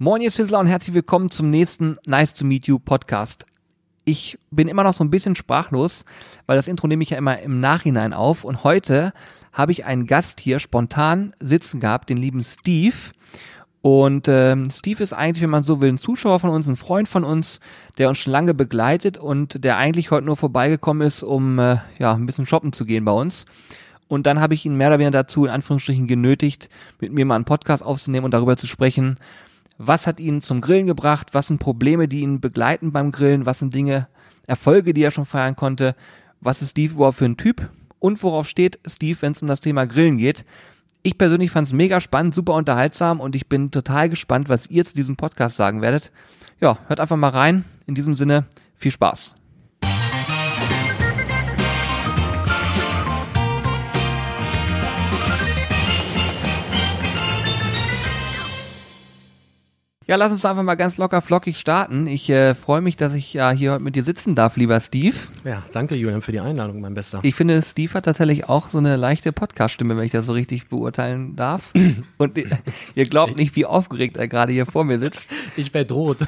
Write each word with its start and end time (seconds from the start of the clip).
Moin, 0.00 0.22
ihr 0.22 0.30
Sizzler 0.30 0.60
und 0.60 0.68
herzlich 0.68 0.94
willkommen 0.94 1.28
zum 1.28 1.50
nächsten 1.50 1.98
Nice 2.06 2.32
to 2.32 2.44
Meet 2.44 2.68
You 2.68 2.78
Podcast. 2.78 3.46
Ich 4.04 4.38
bin 4.52 4.68
immer 4.68 4.84
noch 4.84 4.94
so 4.94 5.02
ein 5.02 5.10
bisschen 5.10 5.34
sprachlos, 5.34 6.04
weil 6.46 6.54
das 6.54 6.68
Intro 6.68 6.86
nehme 6.86 7.02
ich 7.02 7.10
ja 7.10 7.18
immer 7.18 7.40
im 7.40 7.58
Nachhinein 7.58 8.12
auf 8.12 8.44
und 8.44 8.62
heute 8.62 9.12
habe 9.52 9.72
ich 9.72 9.86
einen 9.86 10.06
Gast 10.06 10.38
hier 10.38 10.60
spontan 10.60 11.34
sitzen 11.40 11.80
gehabt, 11.80 12.10
den 12.10 12.16
lieben 12.16 12.44
Steve. 12.44 12.94
Und 13.82 14.28
ähm, 14.28 14.70
Steve 14.70 15.02
ist 15.02 15.14
eigentlich, 15.14 15.42
wenn 15.42 15.50
man 15.50 15.64
so 15.64 15.80
will, 15.80 15.88
ein 15.88 15.98
Zuschauer 15.98 16.38
von 16.38 16.50
uns, 16.50 16.68
ein 16.68 16.76
Freund 16.76 17.08
von 17.08 17.24
uns, 17.24 17.58
der 17.98 18.08
uns 18.08 18.18
schon 18.18 18.32
lange 18.32 18.54
begleitet 18.54 19.18
und 19.18 19.64
der 19.64 19.78
eigentlich 19.78 20.12
heute 20.12 20.26
nur 20.26 20.36
vorbeigekommen 20.36 21.04
ist, 21.04 21.24
um 21.24 21.58
äh, 21.58 21.78
ja 21.98 22.14
ein 22.14 22.24
bisschen 22.24 22.46
shoppen 22.46 22.72
zu 22.72 22.84
gehen 22.84 23.04
bei 23.04 23.10
uns. 23.10 23.46
Und 24.06 24.26
dann 24.26 24.38
habe 24.38 24.54
ich 24.54 24.64
ihn 24.64 24.76
mehr 24.76 24.88
oder 24.90 25.00
weniger 25.00 25.10
dazu, 25.10 25.44
in 25.44 25.50
Anführungsstrichen, 25.50 26.06
genötigt, 26.06 26.70
mit 27.00 27.12
mir 27.12 27.26
mal 27.26 27.34
einen 27.34 27.44
Podcast 27.44 27.82
aufzunehmen 27.82 28.26
und 28.26 28.32
darüber 28.32 28.56
zu 28.56 28.68
sprechen, 28.68 29.16
was 29.78 30.06
hat 30.06 30.20
ihn 30.20 30.40
zum 30.40 30.60
Grillen 30.60 30.86
gebracht? 30.86 31.28
Was 31.32 31.46
sind 31.46 31.58
Probleme, 31.58 32.08
die 32.08 32.20
ihn 32.20 32.40
begleiten 32.40 32.92
beim 32.92 33.12
Grillen? 33.12 33.46
Was 33.46 33.60
sind 33.60 33.72
Dinge, 33.72 34.08
Erfolge, 34.46 34.92
die 34.92 35.02
er 35.02 35.12
schon 35.12 35.24
feiern 35.24 35.56
konnte? 35.56 35.94
Was 36.40 36.62
ist 36.62 36.72
Steve 36.72 36.94
überhaupt 36.94 37.16
für 37.16 37.24
ein 37.24 37.36
Typ? 37.36 37.70
Und 38.00 38.22
worauf 38.22 38.48
steht 38.48 38.78
Steve, 38.86 39.16
wenn 39.22 39.32
es 39.32 39.42
um 39.42 39.48
das 39.48 39.60
Thema 39.60 39.86
Grillen 39.86 40.18
geht? 40.18 40.44
Ich 41.02 41.16
persönlich 41.16 41.52
fand 41.52 41.68
es 41.68 41.72
mega 41.72 42.00
spannend, 42.00 42.34
super 42.34 42.54
unterhaltsam 42.54 43.20
und 43.20 43.36
ich 43.36 43.48
bin 43.48 43.70
total 43.70 44.08
gespannt, 44.08 44.48
was 44.48 44.68
ihr 44.68 44.84
zu 44.84 44.94
diesem 44.94 45.16
Podcast 45.16 45.56
sagen 45.56 45.80
werdet. 45.80 46.10
Ja, 46.60 46.78
hört 46.88 47.00
einfach 47.00 47.16
mal 47.16 47.30
rein. 47.30 47.64
In 47.86 47.94
diesem 47.94 48.14
Sinne, 48.14 48.46
viel 48.74 48.92
Spaß. 48.92 49.37
Ja, 60.08 60.16
lass 60.16 60.32
uns 60.32 60.42
einfach 60.46 60.62
mal 60.62 60.76
ganz 60.76 60.96
locker 60.96 61.20
flockig 61.20 61.58
starten. 61.58 62.06
Ich 62.06 62.30
äh, 62.30 62.54
freue 62.54 62.80
mich, 62.80 62.96
dass 62.96 63.12
ich 63.12 63.34
ja 63.34 63.50
hier 63.50 63.72
heute 63.72 63.82
mit 63.84 63.94
dir 63.94 64.04
sitzen 64.04 64.34
darf, 64.34 64.56
lieber 64.56 64.80
Steve. 64.80 65.14
Ja, 65.44 65.62
danke 65.72 65.96
Julian 65.96 66.22
für 66.22 66.32
die 66.32 66.40
Einladung, 66.40 66.80
mein 66.80 66.94
Bester. 66.94 67.20
Ich 67.24 67.34
finde, 67.34 67.60
Steve 67.60 67.92
hat 67.92 68.06
tatsächlich 68.06 68.48
auch 68.48 68.70
so 68.70 68.78
eine 68.78 68.96
leichte 68.96 69.32
Podcast-Stimme, 69.32 69.98
wenn 69.98 70.04
ich 70.04 70.12
das 70.12 70.24
so 70.24 70.32
richtig 70.32 70.70
beurteilen 70.70 71.36
darf. 71.36 71.74
Und 72.16 72.40
ihr 72.94 73.04
glaubt 73.04 73.36
nicht, 73.36 73.54
wie 73.54 73.66
aufgeregt 73.66 74.16
er 74.16 74.28
gerade 74.28 74.50
hier 74.50 74.64
vor 74.64 74.84
mir 74.84 74.98
sitzt. 74.98 75.28
Ich 75.58 75.74
werde 75.74 75.92
rot. 75.92 76.20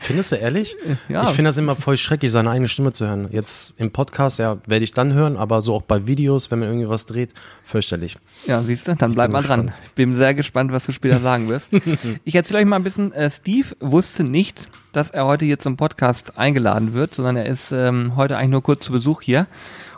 Findest 0.00 0.32
du 0.32 0.36
ehrlich? 0.36 0.74
Ja. 1.08 1.22
Ich 1.22 1.30
finde 1.30 1.50
das 1.50 1.58
immer 1.58 1.76
voll 1.76 1.96
schrecklich, 1.96 2.32
seine 2.32 2.50
eigene 2.50 2.66
Stimme 2.66 2.92
zu 2.92 3.06
hören. 3.06 3.28
Jetzt 3.30 3.74
im 3.76 3.92
Podcast, 3.92 4.40
ja, 4.40 4.58
werde 4.66 4.82
ich 4.82 4.90
dann 4.90 5.12
hören, 5.12 5.36
aber 5.36 5.62
so 5.62 5.72
auch 5.72 5.82
bei 5.82 6.08
Videos, 6.08 6.50
wenn 6.50 6.58
man 6.58 6.66
irgendwie 6.66 6.88
was 6.88 7.06
dreht, 7.06 7.32
fürchterlich. 7.62 8.18
Ja, 8.46 8.60
siehst 8.60 8.88
du, 8.88 8.96
dann 8.96 9.14
bleib 9.14 9.30
mal 9.30 9.40
dran. 9.40 9.66
gespannt. 9.66 9.86
Ich 9.86 9.94
bin 9.94 10.16
sehr 10.16 10.34
gespannt, 10.34 10.72
was 10.72 10.84
du 10.86 10.90
später 10.90 11.20
sagen 11.20 11.48
wirst. 11.48 11.70
Ich 12.26 12.34
erzähle 12.34 12.60
euch 12.60 12.64
mal 12.64 12.76
ein 12.76 12.84
bisschen, 12.84 13.12
äh, 13.12 13.28
Steve 13.28 13.76
wusste 13.80 14.24
nicht, 14.24 14.68
dass 14.92 15.10
er 15.10 15.26
heute 15.26 15.44
hier 15.44 15.58
zum 15.58 15.76
Podcast 15.76 16.38
eingeladen 16.38 16.94
wird, 16.94 17.12
sondern 17.12 17.36
er 17.36 17.44
ist 17.44 17.70
ähm, 17.70 18.16
heute 18.16 18.38
eigentlich 18.38 18.50
nur 18.50 18.62
kurz 18.62 18.82
zu 18.86 18.92
Besuch 18.92 19.20
hier. 19.20 19.46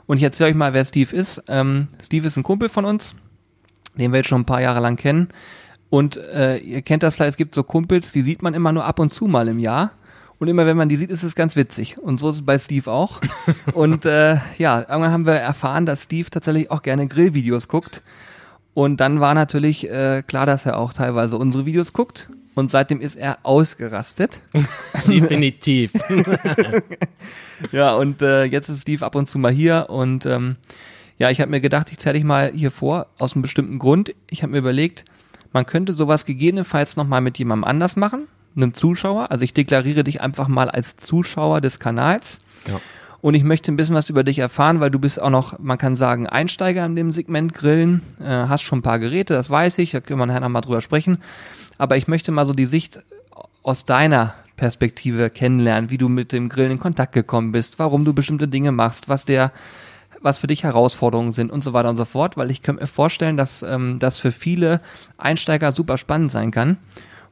Und 0.06 0.16
ich 0.16 0.24
erzähle 0.24 0.50
euch 0.50 0.56
mal, 0.56 0.72
wer 0.72 0.84
Steve 0.84 1.14
ist. 1.14 1.40
Ähm, 1.46 1.86
Steve 2.02 2.26
ist 2.26 2.36
ein 2.36 2.42
Kumpel 2.42 2.68
von 2.68 2.84
uns, 2.84 3.14
den 3.94 4.10
wir 4.10 4.18
jetzt 4.18 4.28
schon 4.28 4.40
ein 4.40 4.46
paar 4.46 4.60
Jahre 4.60 4.80
lang 4.80 4.96
kennen. 4.96 5.28
Und 5.88 6.16
äh, 6.16 6.56
ihr 6.56 6.82
kennt 6.82 7.04
das 7.04 7.14
vielleicht, 7.14 7.30
es 7.30 7.36
gibt 7.36 7.54
so 7.54 7.62
Kumpels, 7.62 8.10
die 8.10 8.22
sieht 8.22 8.42
man 8.42 8.54
immer 8.54 8.72
nur 8.72 8.84
ab 8.84 8.98
und 8.98 9.12
zu 9.12 9.26
mal 9.26 9.46
im 9.46 9.60
Jahr. 9.60 9.92
Und 10.40 10.48
immer 10.48 10.66
wenn 10.66 10.76
man 10.76 10.88
die 10.88 10.96
sieht, 10.96 11.10
ist 11.10 11.22
es 11.22 11.36
ganz 11.36 11.54
witzig. 11.54 11.96
Und 11.96 12.16
so 12.16 12.28
ist 12.28 12.36
es 12.36 12.44
bei 12.44 12.58
Steve 12.58 12.90
auch. 12.90 13.20
und 13.72 14.04
äh, 14.04 14.38
ja, 14.58 14.80
irgendwann 14.80 15.12
haben 15.12 15.26
wir 15.26 15.34
erfahren, 15.34 15.86
dass 15.86 16.02
Steve 16.02 16.28
tatsächlich 16.28 16.72
auch 16.72 16.82
gerne 16.82 17.06
Grillvideos 17.06 17.68
guckt. 17.68 18.02
Und 18.76 18.98
dann 18.98 19.20
war 19.20 19.32
natürlich 19.32 19.88
äh, 19.88 20.22
klar, 20.26 20.44
dass 20.44 20.66
er 20.66 20.76
auch 20.76 20.92
teilweise 20.92 21.38
unsere 21.38 21.64
Videos 21.64 21.94
guckt. 21.94 22.28
Und 22.54 22.70
seitdem 22.70 23.00
ist 23.00 23.16
er 23.16 23.38
ausgerastet. 23.42 24.42
Definitiv. 25.08 25.92
Ja, 27.72 27.94
und 27.94 28.20
äh, 28.20 28.44
jetzt 28.44 28.68
ist 28.68 28.82
Steve 28.82 29.02
ab 29.02 29.14
und 29.14 29.24
zu 29.24 29.38
mal 29.38 29.50
hier. 29.50 29.86
Und 29.88 30.26
ähm, 30.26 30.56
ja, 31.16 31.30
ich 31.30 31.40
habe 31.40 31.50
mir 31.50 31.62
gedacht, 31.62 31.90
ich 31.90 31.98
zähle 31.98 32.16
dich 32.16 32.24
mal 32.24 32.52
hier 32.54 32.70
vor, 32.70 33.06
aus 33.16 33.32
einem 33.32 33.40
bestimmten 33.40 33.78
Grund. 33.78 34.14
Ich 34.28 34.42
habe 34.42 34.52
mir 34.52 34.58
überlegt, 34.58 35.06
man 35.54 35.64
könnte 35.64 35.94
sowas 35.94 36.26
gegebenenfalls 36.26 36.96
nochmal 36.96 37.22
mit 37.22 37.38
jemandem 37.38 37.64
anders 37.64 37.96
machen, 37.96 38.28
einem 38.54 38.74
Zuschauer. 38.74 39.30
Also 39.30 39.42
ich 39.42 39.54
deklariere 39.54 40.04
dich 40.04 40.20
einfach 40.20 40.48
mal 40.48 40.68
als 40.68 40.96
Zuschauer 40.96 41.62
des 41.62 41.78
Kanals. 41.78 42.40
Ja. 42.68 42.78
Und 43.26 43.34
ich 43.34 43.42
möchte 43.42 43.72
ein 43.72 43.76
bisschen 43.76 43.96
was 43.96 44.08
über 44.08 44.22
dich 44.22 44.38
erfahren, 44.38 44.78
weil 44.78 44.92
du 44.92 45.00
bist 45.00 45.20
auch 45.20 45.30
noch, 45.30 45.58
man 45.58 45.78
kann 45.78 45.96
sagen, 45.96 46.28
Einsteiger 46.28 46.86
in 46.86 46.94
dem 46.94 47.10
Segment 47.10 47.54
Grillen, 47.54 48.02
äh, 48.20 48.28
hast 48.28 48.62
schon 48.62 48.78
ein 48.78 48.82
paar 48.82 49.00
Geräte, 49.00 49.34
das 49.34 49.50
weiß 49.50 49.78
ich, 49.78 49.90
da 49.90 49.98
können 49.98 50.20
wir 50.20 50.26
nachher 50.26 50.42
noch 50.42 50.48
mal 50.48 50.60
drüber 50.60 50.80
sprechen. 50.80 51.18
Aber 51.76 51.96
ich 51.96 52.06
möchte 52.06 52.30
mal 52.30 52.46
so 52.46 52.52
die 52.52 52.66
Sicht 52.66 53.00
aus 53.64 53.84
deiner 53.84 54.34
Perspektive 54.56 55.28
kennenlernen, 55.28 55.90
wie 55.90 55.98
du 55.98 56.08
mit 56.08 56.30
dem 56.30 56.48
Grillen 56.48 56.70
in 56.70 56.78
Kontakt 56.78 57.14
gekommen 57.14 57.50
bist, 57.50 57.80
warum 57.80 58.04
du 58.04 58.12
bestimmte 58.14 58.46
Dinge 58.46 58.70
machst, 58.70 59.08
was 59.08 59.24
der, 59.24 59.50
was 60.20 60.38
für 60.38 60.46
dich 60.46 60.62
Herausforderungen 60.62 61.32
sind 61.32 61.50
und 61.50 61.64
so 61.64 61.72
weiter 61.72 61.88
und 61.88 61.96
so 61.96 62.04
fort, 62.04 62.36
weil 62.36 62.52
ich 62.52 62.62
könnte 62.62 62.82
mir 62.82 62.86
vorstellen, 62.86 63.36
dass 63.36 63.64
ähm, 63.64 63.98
das 63.98 64.20
für 64.20 64.30
viele 64.30 64.80
Einsteiger 65.18 65.72
super 65.72 65.98
spannend 65.98 66.30
sein 66.30 66.52
kann 66.52 66.76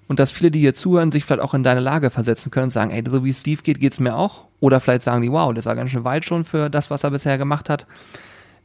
und 0.09 0.19
dass 0.19 0.33
viele, 0.33 0.51
die 0.51 0.61
hier 0.61 0.75
zuhören, 0.75 1.11
sich 1.13 1.25
vielleicht 1.25 1.43
auch 1.43 1.55
in 1.55 1.63
deine 1.63 1.81
Lage 1.81 2.11
versetzen 2.11 2.51
können 2.51 2.65
und 2.65 2.71
sagen, 2.71 2.91
ey, 2.91 3.03
so 3.09 3.25
wie 3.25 3.33
Steve 3.33 3.63
geht, 3.63 3.81
geht's 3.81 4.01
mir 4.01 4.17
auch. 4.17 4.45
Oder 4.61 4.81
vielleicht 4.81 5.03
sagen 5.03 5.23
die, 5.23 5.31
wow, 5.33 5.53
das 5.55 5.67
war 5.67 5.77
ganz 5.77 5.91
schön 5.91 6.05
weit 6.05 6.25
schon 6.25 6.45
für 6.45 6.71
das, 6.71 6.91
was 6.91 7.05
er 7.05 7.11
bisher 7.11 7.39
gemacht 7.39 7.69
hat. 7.69 7.87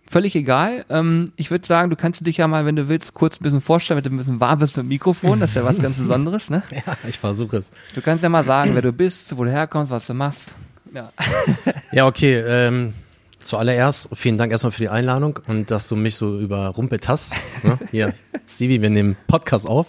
Völlig 0.10 0.36
egal. 0.36 0.86
Ähm, 0.90 1.32
ich 1.36 1.52
würde 1.52 1.68
sagen, 1.68 1.92
du 1.92 1.96
kannst 1.96 2.26
dich 2.26 2.38
ja 2.38 2.48
mal, 2.48 2.66
wenn 2.66 2.76
du 2.76 2.90
willst, 2.90 3.14
kurz 3.14 3.40
ein 3.40 3.44
bisschen 3.44 3.62
vorstellen, 3.62 3.98
mit 3.98 4.12
ein 4.12 4.18
bisschen 4.18 4.40
warm 4.40 4.58
bist 4.58 4.76
mit 4.76 4.86
dem 4.86 4.90
Mikrofon. 4.90 5.40
Das 5.40 5.52
ist 5.52 5.56
ja 5.56 5.64
was 5.64 5.78
ganz 5.78 5.98
Besonderes, 5.98 6.50
ne? 6.50 6.64
ja, 6.72 6.98
ich 7.08 7.20
versuche 7.20 7.58
es. 7.58 7.70
Du 7.94 8.02
kannst 8.02 8.24
ja 8.24 8.30
mal 8.30 8.44
sagen, 8.44 8.74
wer 8.74 8.82
du 8.82 8.92
bist, 8.92 9.38
wo 9.38 9.44
du 9.44 9.52
herkommst, 9.52 9.92
was 9.92 10.08
du 10.08 10.14
machst. 10.14 10.56
Ja. 10.94 11.12
Ja, 11.92 12.08
okay. 12.08 12.44
Ähm, 12.46 12.94
zuallererst 13.40 14.10
vielen 14.14 14.38
Dank 14.38 14.52
erstmal 14.52 14.72
für 14.72 14.82
die 14.82 14.90
Einladung 14.90 15.40
und 15.48 15.72
dass 15.72 15.88
du 15.88 15.96
mich 15.96 16.16
so 16.16 16.40
überrumpelt 16.40 17.08
hast. 17.08 17.36
Ne? 17.64 17.78
Hier, 17.92 18.14
Stevie, 18.48 18.82
wir 18.82 18.90
nehmen 18.90 19.16
Podcast 19.28 19.68
auf. 19.68 19.88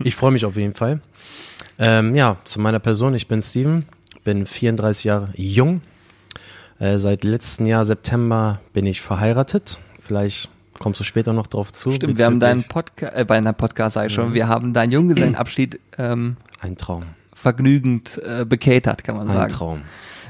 Ich 0.00 0.16
freue 0.16 0.32
mich 0.32 0.44
auf 0.44 0.56
jeden 0.56 0.74
Fall. 0.74 1.00
Ähm, 1.78 2.14
ja, 2.14 2.36
zu 2.44 2.60
meiner 2.60 2.80
Person. 2.80 3.14
Ich 3.14 3.28
bin 3.28 3.40
Steven, 3.42 3.86
bin 4.24 4.46
34 4.46 5.04
Jahre 5.04 5.30
jung. 5.36 5.80
Äh, 6.80 6.98
seit 6.98 7.24
letzten 7.24 7.66
Jahr 7.66 7.84
September 7.84 8.60
bin 8.72 8.86
ich 8.86 9.00
verheiratet. 9.00 9.78
Vielleicht 10.00 10.48
kommst 10.78 11.00
du 11.00 11.04
später 11.04 11.32
noch 11.32 11.46
drauf 11.48 11.72
zu. 11.72 11.92
Stimmt, 11.92 12.18
wir 12.18 12.24
haben 12.24 12.40
deinen 12.40 12.64
Podcast, 12.64 13.14
äh, 13.16 13.24
bei 13.24 13.36
einer 13.36 13.52
Podcast 13.52 13.94
sag 13.94 14.06
ich 14.06 14.12
schon, 14.12 14.34
wir 14.34 14.48
haben 14.48 14.72
deinen 14.72 14.92
Junggesellenabschied 14.92 15.80
ähm, 15.98 16.36
Ein 16.60 16.76
Traum. 16.76 17.04
vergnügend 17.34 18.20
äh, 18.24 18.44
bekatert, 18.44 19.02
kann 19.04 19.16
man 19.16 19.28
Ein 19.28 19.36
sagen. 19.36 19.52
Traum. 19.52 19.82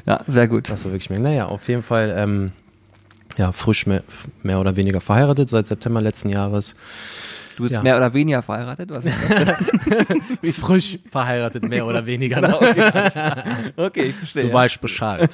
Ja, 0.06 0.22
sehr 0.26 0.48
gut. 0.48 0.70
Das 0.70 0.84
war 0.86 0.92
wirklich 0.92 1.10
mehr. 1.10 1.18
Naja, 1.18 1.46
auf 1.46 1.68
jeden 1.68 1.82
Fall, 1.82 2.14
ähm, 2.16 2.52
ja, 3.38 3.52
frisch 3.52 3.86
mehr, 3.86 4.02
mehr 4.42 4.60
oder 4.60 4.76
weniger 4.76 5.00
verheiratet 5.00 5.48
seit 5.48 5.66
September 5.66 6.00
letzten 6.00 6.28
Jahres. 6.28 6.76
Du 7.56 7.64
bist 7.64 7.74
ja. 7.74 7.82
mehr 7.82 7.96
oder 7.96 8.14
weniger 8.14 8.40
verheiratet, 8.42 8.90
was 8.90 9.04
ist 9.04 9.16
das? 10.42 10.56
Frisch 10.60 10.98
verheiratet, 11.10 11.64
mehr 11.68 11.86
oder 11.86 12.06
weniger. 12.06 12.40
Ne? 12.40 12.54
Okay, 13.76 14.02
ich 14.02 14.14
verstehe. 14.14 14.42
Du 14.44 14.52
weißt 14.52 14.80
Bescheid. 14.80 15.30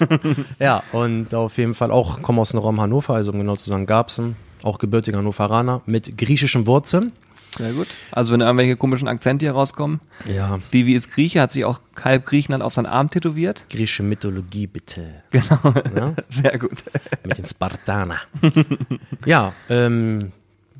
ja, 0.58 0.82
und 0.92 1.34
auf 1.34 1.58
jeden 1.58 1.74
Fall 1.74 1.90
auch, 1.90 2.22
komme 2.22 2.40
aus 2.40 2.50
dem 2.52 2.60
Raum 2.60 2.80
Hannover, 2.80 3.14
also 3.14 3.30
um 3.30 3.38
genau 3.38 3.56
zu 3.56 3.68
sagen, 3.68 3.84
Garbsen, 3.84 4.36
auch 4.62 4.78
gebürtiger 4.78 5.18
Hannoveraner 5.18 5.82
mit 5.84 6.16
griechischen 6.16 6.66
Wurzeln. 6.66 7.12
Sehr 7.56 7.72
gut. 7.72 7.88
Also 8.10 8.32
wenn 8.32 8.40
irgendwelche 8.40 8.76
komischen 8.76 9.08
Akzente 9.08 9.46
hier 9.46 9.52
rauskommen. 9.52 10.00
Ja, 10.26 10.58
Stevie 10.66 10.94
ist 10.94 11.12
Grieche, 11.12 11.40
hat 11.40 11.52
sich 11.52 11.64
auch 11.64 11.80
halb 12.02 12.26
Griechenland 12.26 12.62
auf 12.62 12.74
seinen 12.74 12.86
Arm 12.86 13.10
tätowiert. 13.10 13.66
griechische 13.70 14.02
Mythologie 14.02 14.66
bitte. 14.66 15.22
Genau. 15.30 15.74
Ja? 15.96 16.14
Sehr 16.30 16.58
gut. 16.58 16.84
mit 17.24 17.38
den 17.38 17.44
Spartaner. 17.44 18.18
ja, 19.24 19.52
ähm, 19.68 20.32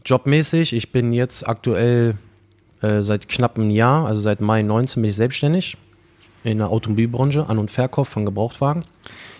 jobmäßig, 0.04 0.72
ich 0.72 0.90
bin 0.90 1.12
jetzt 1.12 1.48
aktuell 1.48 2.16
äh, 2.82 3.02
seit 3.02 3.28
knapp 3.28 3.56
einem 3.56 3.70
Jahr, 3.70 4.06
also 4.06 4.20
seit 4.20 4.40
Mai 4.40 4.62
19 4.62 5.02
bin 5.02 5.08
ich 5.08 5.16
selbstständig 5.16 5.76
in 6.42 6.58
der 6.58 6.68
Automobilbranche, 6.68 7.48
An- 7.48 7.58
und 7.58 7.70
Verkauf 7.70 8.08
von 8.08 8.26
Gebrauchtwagen. 8.26 8.82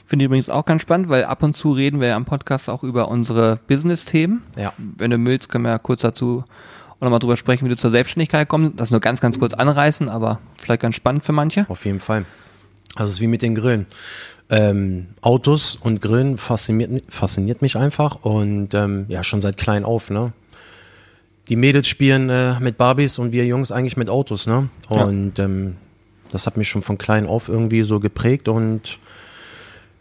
Finde 0.07 0.25
ich 0.25 0.27
übrigens 0.27 0.51
auch 0.51 0.65
ganz 0.65 0.83
spannend, 0.83 1.09
weil 1.09 1.25
ab 1.25 1.43
und 1.43 1.55
zu 1.55 1.73
reden 1.73 2.01
wir 2.01 2.09
ja 2.09 2.17
am 2.17 2.25
Podcast 2.25 2.69
auch 2.69 2.83
über 2.83 3.09
unsere 3.09 3.59
Business-Themen. 3.69 4.43
Ja. 4.57 4.73
Wenn 4.77 5.11
du 5.11 5.25
willst, 5.25 5.49
können 5.49 5.65
wir 5.65 5.71
ja 5.71 5.79
kurz 5.79 6.03
dazu 6.03 6.45
auch 6.97 7.01
nochmal 7.01 7.19
drüber 7.19 7.37
sprechen, 7.37 7.65
wie 7.65 7.69
du 7.69 7.77
zur 7.77 7.91
Selbstständigkeit 7.91 8.49
kommst. 8.49 8.79
Das 8.79 8.91
nur 8.91 9.01
ganz, 9.01 9.21
ganz 9.21 9.39
kurz 9.39 9.55
anreißen, 9.55 10.09
aber 10.09 10.41
vielleicht 10.59 10.83
ganz 10.83 10.97
spannend 10.97 11.25
für 11.25 11.33
manche. 11.33 11.67
Auf 11.69 11.85
jeden 11.85 12.01
Fall. 12.01 12.25
Also 12.95 13.11
es 13.11 13.15
ist 13.15 13.21
wie 13.21 13.27
mit 13.27 13.43
den 13.43 13.55
Grillen. 13.55 13.87
Ähm, 14.51 15.09
Autos 15.21 15.77
und 15.77 16.01
Grillen 16.01 16.39
fasziniert, 16.39 17.03
fasziniert 17.09 17.63
mich 17.63 17.77
einfach 17.77 18.25
und 18.25 18.75
ähm, 18.75 19.07
ja, 19.09 19.25
schon 19.25 19.41
seit 19.41 19.57
klein 19.57 19.85
auf, 19.85 20.11
ne? 20.11 20.33
Die 21.49 21.57
Mädels 21.57 21.89
spielen 21.89 22.31
äh, 22.31 22.59
mit 22.61 22.79
Barbies 22.79 23.19
und 23.19 23.33
wir 23.33 23.45
Jungs 23.45 23.73
eigentlich 23.73 23.97
mit 23.97 24.09
Autos, 24.09 24.47
ne? 24.47 24.69
Ja. 24.89 25.05
Und 25.05 25.39
ähm, 25.39 25.77
das 26.31 26.47
hat 26.47 26.57
mich 26.57 26.69
schon 26.69 26.83
von 26.83 26.99
klein 26.99 27.27
auf 27.27 27.49
irgendwie 27.49 27.83
so 27.83 28.01
geprägt 28.01 28.49
und 28.49 28.99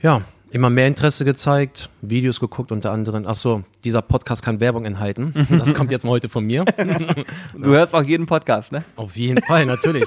ja, 0.01 0.22
immer 0.53 0.69
mehr 0.69 0.88
Interesse 0.88 1.25
gezeigt, 1.25 1.89
Videos 2.01 2.39
geguckt, 2.39 2.71
unter 2.71 2.91
anderem. 2.91 3.25
Ach 3.27 3.35
so, 3.35 3.63
dieser 3.83 4.01
Podcast 4.03 4.44
kann 4.44 4.59
Werbung 4.59 4.85
enthalten. 4.85 5.33
Das 5.63 5.73
kommt 5.73 5.91
jetzt 5.91 6.03
mal 6.03 6.11
heute 6.11 6.29
von 6.29 6.45
mir. 6.45 6.65
Du 7.57 7.69
hörst 7.71 7.95
auch 7.95 8.03
jeden 8.03 8.25
Podcast, 8.25 8.71
ne? 8.71 8.83
Auf 8.95 9.15
jeden 9.15 9.44
Fall, 9.44 9.65
natürlich. 9.65 10.05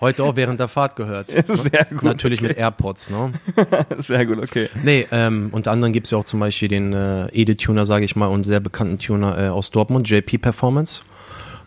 Heute 0.00 0.24
auch 0.24 0.36
während 0.36 0.60
der 0.60 0.68
Fahrt 0.68 0.96
gehört. 0.96 1.30
Sehr 1.30 1.86
gut. 1.90 2.02
Natürlich 2.02 2.42
mit 2.42 2.56
AirPods, 2.56 3.10
ne? 3.10 3.32
Sehr 3.98 4.26
gut, 4.26 4.38
okay. 4.38 4.68
Nee, 4.82 5.06
ähm, 5.10 5.48
unter 5.52 5.70
anderem 5.70 5.92
gibt's 5.92 6.10
ja 6.10 6.18
auch 6.18 6.24
zum 6.24 6.40
Beispiel 6.40 6.68
den 6.68 6.92
äh, 6.92 7.28
Ede-Tuner, 7.28 7.86
sage 7.86 8.04
ich 8.04 8.14
mal, 8.14 8.26
und 8.26 8.44
sehr 8.44 8.60
bekannten 8.60 8.98
Tuner 8.98 9.38
äh, 9.38 9.48
aus 9.48 9.70
Dortmund, 9.70 10.08
JP 10.08 10.38
Performance. 10.38 11.02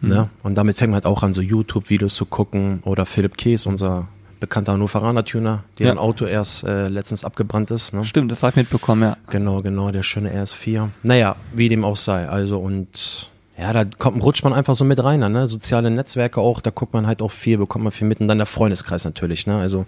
Ne? 0.02 0.30
Und 0.44 0.56
damit 0.58 0.78
fängt 0.78 0.92
man 0.92 0.96
halt 0.96 1.06
auch 1.06 1.24
an, 1.24 1.34
so 1.34 1.42
YouTube-Videos 1.42 2.16
zu 2.16 2.26
gucken. 2.26 2.82
Oder 2.84 3.06
Philipp 3.06 3.36
Kees, 3.36 3.66
unser 3.66 4.08
bekannter 4.40 4.74
Hannoveraner 4.74 5.24
Tuner, 5.26 5.64
der 5.78 5.88
Ja. 5.88 5.98
Auto 5.98 6.26
erst 6.26 6.64
äh, 6.64 6.88
letztens 6.88 7.24
abgebrannt 7.26 7.72
ist. 7.72 7.94
Ne? 7.94 8.06
Stimmt, 8.06 8.32
das 8.32 8.42
habe 8.44 8.52
ich 8.52 8.56
mitbekommen, 8.58 9.04
ja. 9.04 9.18
Genau, 9.30 9.62
genau, 9.62 9.92
der 9.92 10.04
schöne 10.04 10.32
RS4. 10.32 10.90
Naja, 11.04 11.36
wie 11.54 11.70
dem 11.70 11.84
auch 11.84 11.98
sei. 11.98 12.28
Also 12.28 12.60
und 12.60 13.30
ja, 13.60 13.74
da 13.74 13.84
kommt, 13.84 14.24
rutscht 14.24 14.44
man 14.46 14.54
einfach 14.54 14.76
so 14.76 14.86
mit 14.86 15.04
rein, 15.04 15.20
ne? 15.20 15.48
Soziale 15.50 15.92
Netzwerke 15.92 16.40
auch, 16.40 16.62
da 16.62 16.70
guckt 16.70 16.94
man 16.94 17.08
halt 17.08 17.22
auch 17.22 17.32
viel, 17.32 17.58
bekommt 17.58 17.84
man 17.84 17.92
viel 17.92 18.08
mit. 18.08 18.22
Und 18.22 18.28
dann 18.28 18.38
der 18.38 18.46
Freundeskreis 18.46 19.04
natürlich, 19.04 19.48
ne? 19.48 19.58
Also 19.60 19.86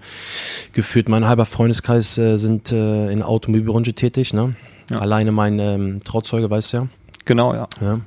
gefühlt 0.73 1.07
mein 1.07 1.25
halber 1.25 1.45
Freundeskreis 1.45 2.17
äh, 2.17 2.37
sind 2.37 2.71
äh, 2.73 3.09
in 3.11 3.19
der 3.19 3.29
Automobilbranche 3.29 3.93
tätig, 3.93 4.33
ne? 4.33 4.55
Ja. 4.89 4.99
Alleine 4.99 5.31
mein 5.31 5.57
ähm, 5.59 6.01
Trauzeuge, 6.03 6.49
weißt 6.49 6.73
du 6.73 6.77
ja, 6.77 6.87
Genau, 7.23 7.53
ja. 7.53 7.67
ja. 7.79 8.01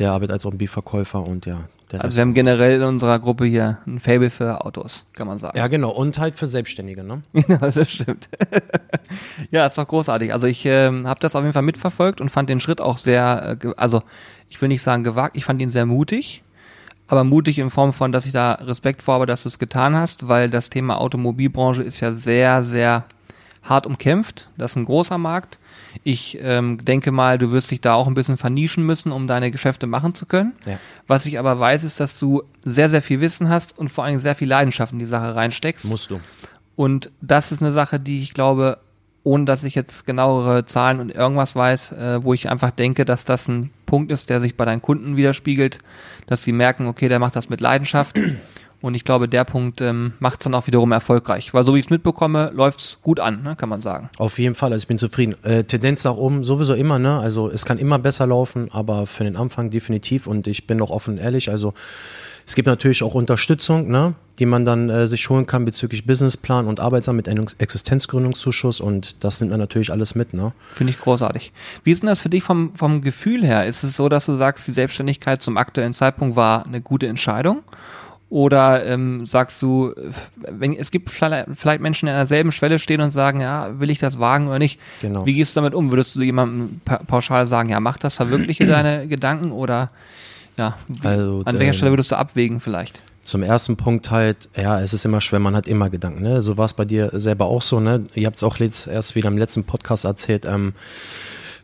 Der 0.00 0.10
arbeitet 0.10 0.32
als 0.32 0.46
Automobilverkäufer 0.46 1.22
und 1.22 1.46
ja, 1.46 1.60
Also 2.00 2.16
wir 2.16 2.22
haben 2.22 2.34
generell 2.34 2.76
in 2.76 2.82
unserer 2.82 3.18
Gruppe 3.18 3.44
hier 3.44 3.78
ein 3.86 4.00
Fable 4.00 4.30
für 4.30 4.64
Autos, 4.64 5.04
kann 5.12 5.26
man 5.26 5.38
sagen. 5.38 5.56
ja, 5.56 5.66
genau. 5.68 5.90
Und 5.90 6.18
halt 6.18 6.38
für 6.38 6.46
Selbstständige, 6.46 7.04
ne? 7.04 7.22
Genau, 7.32 7.70
das 7.70 7.90
stimmt. 7.90 8.28
ja, 9.50 9.66
ist 9.66 9.78
doch 9.78 9.86
großartig. 9.86 10.32
Also 10.32 10.46
ich 10.46 10.64
ähm, 10.64 11.06
habe 11.06 11.20
das 11.20 11.34
auf 11.34 11.42
jeden 11.42 11.52
Fall 11.52 11.62
mitverfolgt 11.62 12.20
und 12.20 12.30
fand 12.30 12.48
den 12.48 12.60
Schritt 12.60 12.80
auch 12.80 12.98
sehr, 12.98 13.58
äh, 13.62 13.68
also 13.76 14.02
ich 14.48 14.60
will 14.60 14.68
nicht 14.68 14.82
sagen 14.82 15.04
gewagt, 15.04 15.36
ich 15.36 15.44
fand 15.44 15.60
ihn 15.60 15.70
sehr 15.70 15.86
mutig, 15.86 16.42
aber 17.08 17.24
mutig 17.24 17.58
in 17.58 17.70
Form 17.70 17.92
von, 17.92 18.12
dass 18.12 18.26
ich 18.26 18.32
da 18.32 18.52
Respekt 18.52 19.02
vor 19.02 19.14
habe, 19.14 19.26
dass 19.26 19.42
du 19.42 19.48
es 19.48 19.58
getan 19.58 19.94
hast, 19.94 20.28
weil 20.28 20.48
das 20.48 20.70
Thema 20.70 20.98
Automobilbranche 20.98 21.82
ist 21.82 22.00
ja 22.00 22.14
sehr, 22.14 22.62
sehr 22.62 23.04
hart 23.62 23.86
umkämpft. 23.86 24.48
Das 24.56 24.72
ist 24.72 24.76
ein 24.76 24.84
großer 24.84 25.18
Markt. 25.18 25.58
Ich 26.04 26.38
ähm, 26.40 26.84
denke 26.84 27.12
mal, 27.12 27.38
du 27.38 27.52
wirst 27.52 27.70
dich 27.70 27.80
da 27.80 27.94
auch 27.94 28.06
ein 28.06 28.14
bisschen 28.14 28.36
vernischen 28.36 28.84
müssen, 28.84 29.12
um 29.12 29.26
deine 29.26 29.50
Geschäfte 29.50 29.86
machen 29.86 30.14
zu 30.14 30.26
können. 30.26 30.52
Ja. 30.66 30.78
Was 31.06 31.26
ich 31.26 31.38
aber 31.38 31.58
weiß, 31.58 31.84
ist, 31.84 32.00
dass 32.00 32.18
du 32.18 32.42
sehr, 32.64 32.88
sehr 32.88 33.02
viel 33.02 33.20
Wissen 33.20 33.48
hast 33.48 33.78
und 33.78 33.88
vor 33.88 34.04
allem 34.04 34.18
sehr 34.18 34.34
viel 34.34 34.48
Leidenschaft 34.48 34.92
in 34.92 34.98
die 34.98 35.06
Sache 35.06 35.34
reinsteckst. 35.34 35.86
Musst 35.86 36.10
du. 36.10 36.20
Und 36.76 37.10
das 37.20 37.52
ist 37.52 37.60
eine 37.60 37.72
Sache, 37.72 38.00
die 38.00 38.22
ich 38.22 38.34
glaube, 38.34 38.78
ohne 39.24 39.44
dass 39.44 39.64
ich 39.64 39.74
jetzt 39.74 40.06
genauere 40.06 40.64
Zahlen 40.64 41.00
und 41.00 41.10
irgendwas 41.10 41.54
weiß, 41.54 41.92
äh, 41.92 42.24
wo 42.24 42.34
ich 42.34 42.50
einfach 42.50 42.70
denke, 42.70 43.04
dass 43.04 43.24
das 43.24 43.48
ein 43.48 43.70
Punkt 43.86 44.10
ist, 44.10 44.30
der 44.30 44.40
sich 44.40 44.56
bei 44.56 44.64
deinen 44.64 44.82
Kunden 44.82 45.16
widerspiegelt, 45.16 45.78
dass 46.26 46.42
sie 46.42 46.52
merken, 46.52 46.86
okay, 46.86 47.08
der 47.08 47.18
macht 47.18 47.36
das 47.36 47.48
mit 47.48 47.60
Leidenschaft. 47.60 48.18
Und 48.82 48.94
ich 48.94 49.04
glaube, 49.04 49.28
der 49.28 49.44
Punkt 49.44 49.80
ähm, 49.80 50.12
macht 50.18 50.40
es 50.40 50.44
dann 50.44 50.54
auch 50.54 50.66
wiederum 50.66 50.92
erfolgreich. 50.92 51.54
Weil 51.54 51.64
so 51.64 51.74
wie 51.74 51.78
ich 51.78 51.86
es 51.86 51.90
mitbekomme, 51.90 52.50
läuft's 52.54 52.98
gut 53.00 53.20
an, 53.20 53.42
ne, 53.42 53.56
kann 53.56 53.68
man 53.68 53.80
sagen. 53.80 54.10
Auf 54.18 54.38
jeden 54.38 54.54
Fall, 54.54 54.72
also 54.72 54.82
ich 54.82 54.88
bin 54.88 54.98
zufrieden. 54.98 55.36
Äh, 55.44 55.64
Tendenz 55.64 56.04
nach 56.04 56.16
oben 56.16 56.42
sowieso 56.42 56.74
immer, 56.74 56.98
ne? 56.98 57.18
Also 57.18 57.48
es 57.48 57.64
kann 57.64 57.78
immer 57.78 57.98
besser 57.98 58.26
laufen, 58.26 58.68
aber 58.72 59.06
für 59.06 59.24
den 59.24 59.36
Anfang 59.36 59.70
definitiv 59.70 60.26
und 60.26 60.48
ich 60.48 60.66
bin 60.66 60.82
auch 60.82 60.90
offen 60.90 61.14
und 61.14 61.18
ehrlich. 61.18 61.48
Also 61.48 61.74
es 62.44 62.56
gibt 62.56 62.66
natürlich 62.66 63.02
auch 63.02 63.14
Unterstützung, 63.14 63.88
ne? 63.88 64.14
die 64.38 64.46
man 64.46 64.64
dann 64.64 64.90
äh, 64.90 65.06
sich 65.06 65.28
holen 65.28 65.46
kann 65.46 65.64
bezüglich 65.64 66.06
Businessplan 66.06 66.66
und 66.66 66.80
Arbeitsamt 66.80 67.16
mit 67.16 67.28
Existenzgründungszuschuss 67.60 68.80
und 68.80 69.22
das 69.24 69.40
nimmt 69.40 69.50
man 69.50 69.60
natürlich 69.60 69.92
alles 69.92 70.14
mit, 70.14 70.32
ne? 70.32 70.52
Finde 70.74 70.92
ich 70.92 70.98
großartig. 70.98 71.52
Wie 71.84 71.92
ist 71.92 72.02
denn 72.02 72.08
das 72.08 72.18
für 72.18 72.28
dich 72.28 72.42
vom, 72.42 72.74
vom 72.74 73.02
Gefühl 73.02 73.44
her? 73.44 73.66
Ist 73.66 73.82
es 73.84 73.96
so, 73.96 74.08
dass 74.08 74.26
du 74.26 74.36
sagst, 74.36 74.66
die 74.66 74.72
Selbstständigkeit 74.72 75.42
zum 75.42 75.56
aktuellen 75.56 75.92
Zeitpunkt 75.92 76.34
war 76.34 76.66
eine 76.66 76.80
gute 76.80 77.06
Entscheidung? 77.06 77.62
Oder 78.32 78.86
ähm, 78.86 79.26
sagst 79.26 79.60
du, 79.60 79.92
wenn, 80.40 80.72
es 80.72 80.90
gibt 80.90 81.10
vielleicht 81.10 81.82
Menschen, 81.82 82.06
die 82.06 82.12
an 82.12 82.16
derselben 82.16 82.50
Schwelle 82.50 82.78
stehen 82.78 83.02
und 83.02 83.10
sagen, 83.10 83.42
ja, 83.42 83.78
will 83.78 83.90
ich 83.90 83.98
das 83.98 84.18
wagen 84.18 84.48
oder 84.48 84.58
nicht? 84.58 84.80
Genau. 85.02 85.26
Wie 85.26 85.34
gehst 85.34 85.54
du 85.54 85.60
damit 85.60 85.74
um? 85.74 85.92
Würdest 85.92 86.16
du 86.16 86.22
jemandem 86.22 86.80
pa 86.82 86.96
pauschal 87.06 87.46
sagen, 87.46 87.68
ja, 87.68 87.78
mach 87.78 87.98
das, 87.98 88.14
verwirkliche 88.14 88.64
deine 88.66 89.06
Gedanken 89.06 89.52
oder 89.52 89.90
ja, 90.56 90.78
Also, 91.04 91.42
an 91.44 91.58
welcher 91.58 91.66
ähm, 91.66 91.72
Stelle 91.74 91.92
würdest 91.92 92.10
du 92.10 92.16
abwägen 92.16 92.60
vielleicht? 92.60 93.02
Zum 93.22 93.42
ersten 93.42 93.76
Punkt 93.76 94.10
halt, 94.10 94.48
ja, 94.56 94.80
es 94.80 94.94
ist 94.94 95.04
immer 95.04 95.20
schwer, 95.20 95.38
man 95.38 95.54
hat 95.54 95.68
immer 95.68 95.90
Gedanken, 95.90 96.22
ne? 96.22 96.40
So 96.40 96.56
war 96.56 96.64
es 96.64 96.72
bei 96.72 96.86
dir 96.86 97.10
selber 97.12 97.44
auch 97.44 97.60
so, 97.60 97.80
ne? 97.80 98.06
Ihr 98.14 98.26
habt 98.26 98.36
es 98.36 98.42
auch 98.42 98.56
jetzt 98.56 98.86
erst 98.86 99.14
wieder 99.14 99.28
im 99.28 99.36
letzten 99.36 99.64
Podcast 99.64 100.06
erzählt, 100.06 100.46
ähm, 100.46 100.72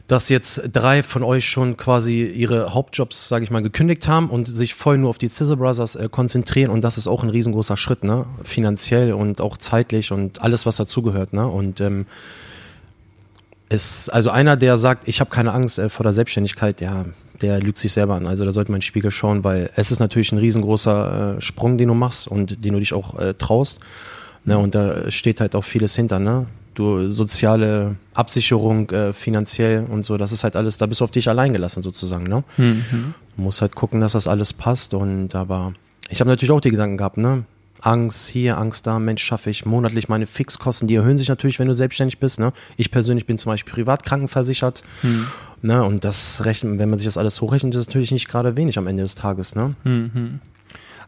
dass 0.08 0.30
jetzt 0.30 0.62
drei 0.72 1.02
von 1.02 1.22
euch 1.22 1.44
schon 1.44 1.76
quasi 1.76 2.24
ihre 2.24 2.72
Hauptjobs, 2.72 3.28
sage 3.28 3.44
ich 3.44 3.50
mal, 3.50 3.62
gekündigt 3.62 4.08
haben 4.08 4.30
und 4.30 4.48
sich 4.48 4.74
voll 4.74 4.96
nur 4.96 5.10
auf 5.10 5.18
die 5.18 5.28
Sizzle 5.28 5.58
Brothers 5.58 5.96
äh, 5.96 6.08
konzentrieren 6.10 6.70
und 6.70 6.82
das 6.82 6.96
ist 6.96 7.06
auch 7.06 7.22
ein 7.22 7.28
riesengroßer 7.28 7.76
Schritt, 7.76 8.04
ne? 8.04 8.24
Finanziell 8.42 9.12
und 9.12 9.40
auch 9.42 9.58
zeitlich 9.58 10.10
und 10.10 10.40
alles, 10.40 10.64
was 10.64 10.76
dazugehört, 10.76 11.34
ne? 11.34 11.46
Und 11.46 11.82
ähm, 11.82 12.06
ist 13.68 14.08
also 14.08 14.30
einer, 14.30 14.56
der 14.56 14.78
sagt, 14.78 15.06
ich 15.06 15.20
habe 15.20 15.28
keine 15.28 15.52
Angst 15.52 15.78
äh, 15.78 15.90
vor 15.90 16.04
der 16.04 16.14
Selbstständigkeit, 16.14 16.80
ja, 16.80 17.04
der 17.42 17.60
lügt 17.60 17.78
sich 17.78 17.92
selber 17.92 18.14
an. 18.14 18.26
Also 18.26 18.44
da 18.44 18.52
sollte 18.52 18.70
man 18.70 18.76
in 18.76 18.80
den 18.80 18.86
Spiegel 18.86 19.10
schauen, 19.10 19.44
weil 19.44 19.70
es 19.76 19.90
ist 19.90 20.00
natürlich 20.00 20.32
ein 20.32 20.38
riesengroßer 20.38 21.36
äh, 21.36 21.40
Sprung, 21.42 21.76
den 21.76 21.88
du 21.88 21.94
machst 21.94 22.28
und 22.28 22.64
den 22.64 22.72
du 22.72 22.78
dich 22.78 22.94
auch 22.94 23.18
äh, 23.18 23.34
traust. 23.34 23.80
Ne, 24.44 24.56
und 24.56 24.74
da 24.74 25.10
steht 25.10 25.40
halt 25.40 25.54
auch 25.54 25.64
vieles 25.64 25.94
hinter, 25.94 26.18
ne? 26.18 26.46
Du 26.78 27.10
soziale 27.10 27.96
Absicherung, 28.14 28.88
äh, 28.90 29.12
finanziell 29.12 29.84
und 29.90 30.04
so, 30.04 30.16
das 30.16 30.30
ist 30.30 30.44
halt 30.44 30.54
alles, 30.54 30.78
da 30.78 30.86
bist 30.86 31.00
du 31.00 31.04
auf 31.04 31.10
dich 31.10 31.28
allein 31.28 31.52
gelassen 31.52 31.82
sozusagen, 31.82 32.22
ne? 32.22 32.44
Mhm. 32.56 33.14
Du 33.36 33.42
musst 33.42 33.62
halt 33.62 33.74
gucken, 33.74 34.00
dass 34.00 34.12
das 34.12 34.28
alles 34.28 34.52
passt 34.52 34.94
und 34.94 35.34
aber 35.34 35.72
ich 36.08 36.20
habe 36.20 36.30
natürlich 36.30 36.52
auch 36.52 36.60
die 36.60 36.70
Gedanken 36.70 36.96
gehabt, 36.96 37.16
ne? 37.16 37.42
Angst 37.80 38.28
hier, 38.28 38.58
Angst 38.58 38.86
da, 38.86 39.00
Mensch, 39.00 39.24
schaffe 39.24 39.50
ich 39.50 39.66
monatlich 39.66 40.08
meine 40.08 40.26
Fixkosten, 40.26 40.86
die 40.86 40.94
erhöhen 40.94 41.18
sich 41.18 41.28
natürlich, 41.28 41.58
wenn 41.58 41.66
du 41.66 41.74
selbstständig 41.74 42.20
bist, 42.20 42.38
ne? 42.38 42.52
Ich 42.76 42.92
persönlich 42.92 43.26
bin 43.26 43.38
zum 43.38 43.50
Beispiel 43.50 43.74
privat 43.74 44.04
krankenversichert, 44.04 44.84
ne? 45.62 45.82
Und 45.82 46.04
das 46.04 46.44
rechnet, 46.44 46.78
wenn 46.78 46.90
man 46.90 47.00
sich 47.00 47.06
das 47.06 47.18
alles 47.18 47.40
hochrechnet, 47.40 47.74
ist 47.74 47.80
es 47.80 47.86
natürlich 47.88 48.12
nicht 48.12 48.28
gerade 48.28 48.56
wenig 48.56 48.78
am 48.78 48.86
Ende 48.86 49.02
des 49.02 49.16
Tages, 49.16 49.56
ne? 49.56 49.74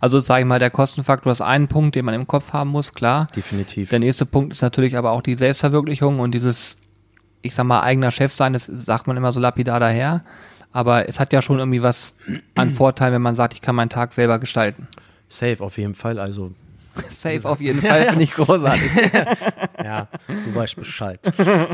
Also 0.01 0.19
sage 0.19 0.41
ich 0.41 0.47
mal, 0.47 0.59
der 0.59 0.71
Kostenfaktor 0.71 1.31
ist 1.31 1.43
ein 1.43 1.69
Punkt, 1.69 1.95
den 1.95 2.07
man 2.07 2.15
im 2.15 2.27
Kopf 2.27 2.53
haben 2.55 2.71
muss, 2.71 2.93
klar. 2.93 3.27
Definitiv. 3.37 3.91
Der 3.91 3.99
nächste 3.99 4.25
Punkt 4.25 4.53
ist 4.53 4.63
natürlich 4.63 4.97
aber 4.97 5.11
auch 5.11 5.21
die 5.23 5.35
Selbstverwirklichung 5.35 6.21
und 6.21 6.33
dieses, 6.33 6.79
ich 7.43 7.55
sag 7.55 7.65
mal, 7.65 7.83
eigener 7.83 8.11
Chef 8.11 8.33
sein, 8.33 8.55
das 8.55 8.65
sagt 8.65 9.07
man 9.07 9.17
immer 9.19 9.33
so 9.33 9.41
lapidar 9.41 9.79
daher. 9.79 10.25
Aber 10.73 11.09
es 11.09 11.21
hat 11.21 11.33
ja 11.33 11.43
schon 11.43 11.59
irgendwie 11.59 11.83
was 11.83 12.15
an 12.55 12.71
Vorteil, 12.75 13.13
wenn 13.13 13.23
man 13.23 13.35
sagt, 13.35 13.55
ich 13.55 13.61
kann 13.61 13.75
meinen 13.75 13.91
Tag 13.91 14.13
selber 14.13 14.39
gestalten. 14.39 14.89
Safe 15.29 15.59
auf 15.61 15.77
jeden 15.77 15.95
Fall, 15.95 16.19
also 16.19 16.53
Safe 17.09 17.47
auf 17.49 17.61
jeden 17.61 17.83
Fall, 17.83 18.09
finde 18.09 18.25
ich 18.25 18.33
großartig. 18.33 18.91
Ja, 19.83 20.09
du 20.29 20.55
weißt 20.55 20.77
Bescheid. 20.77 21.19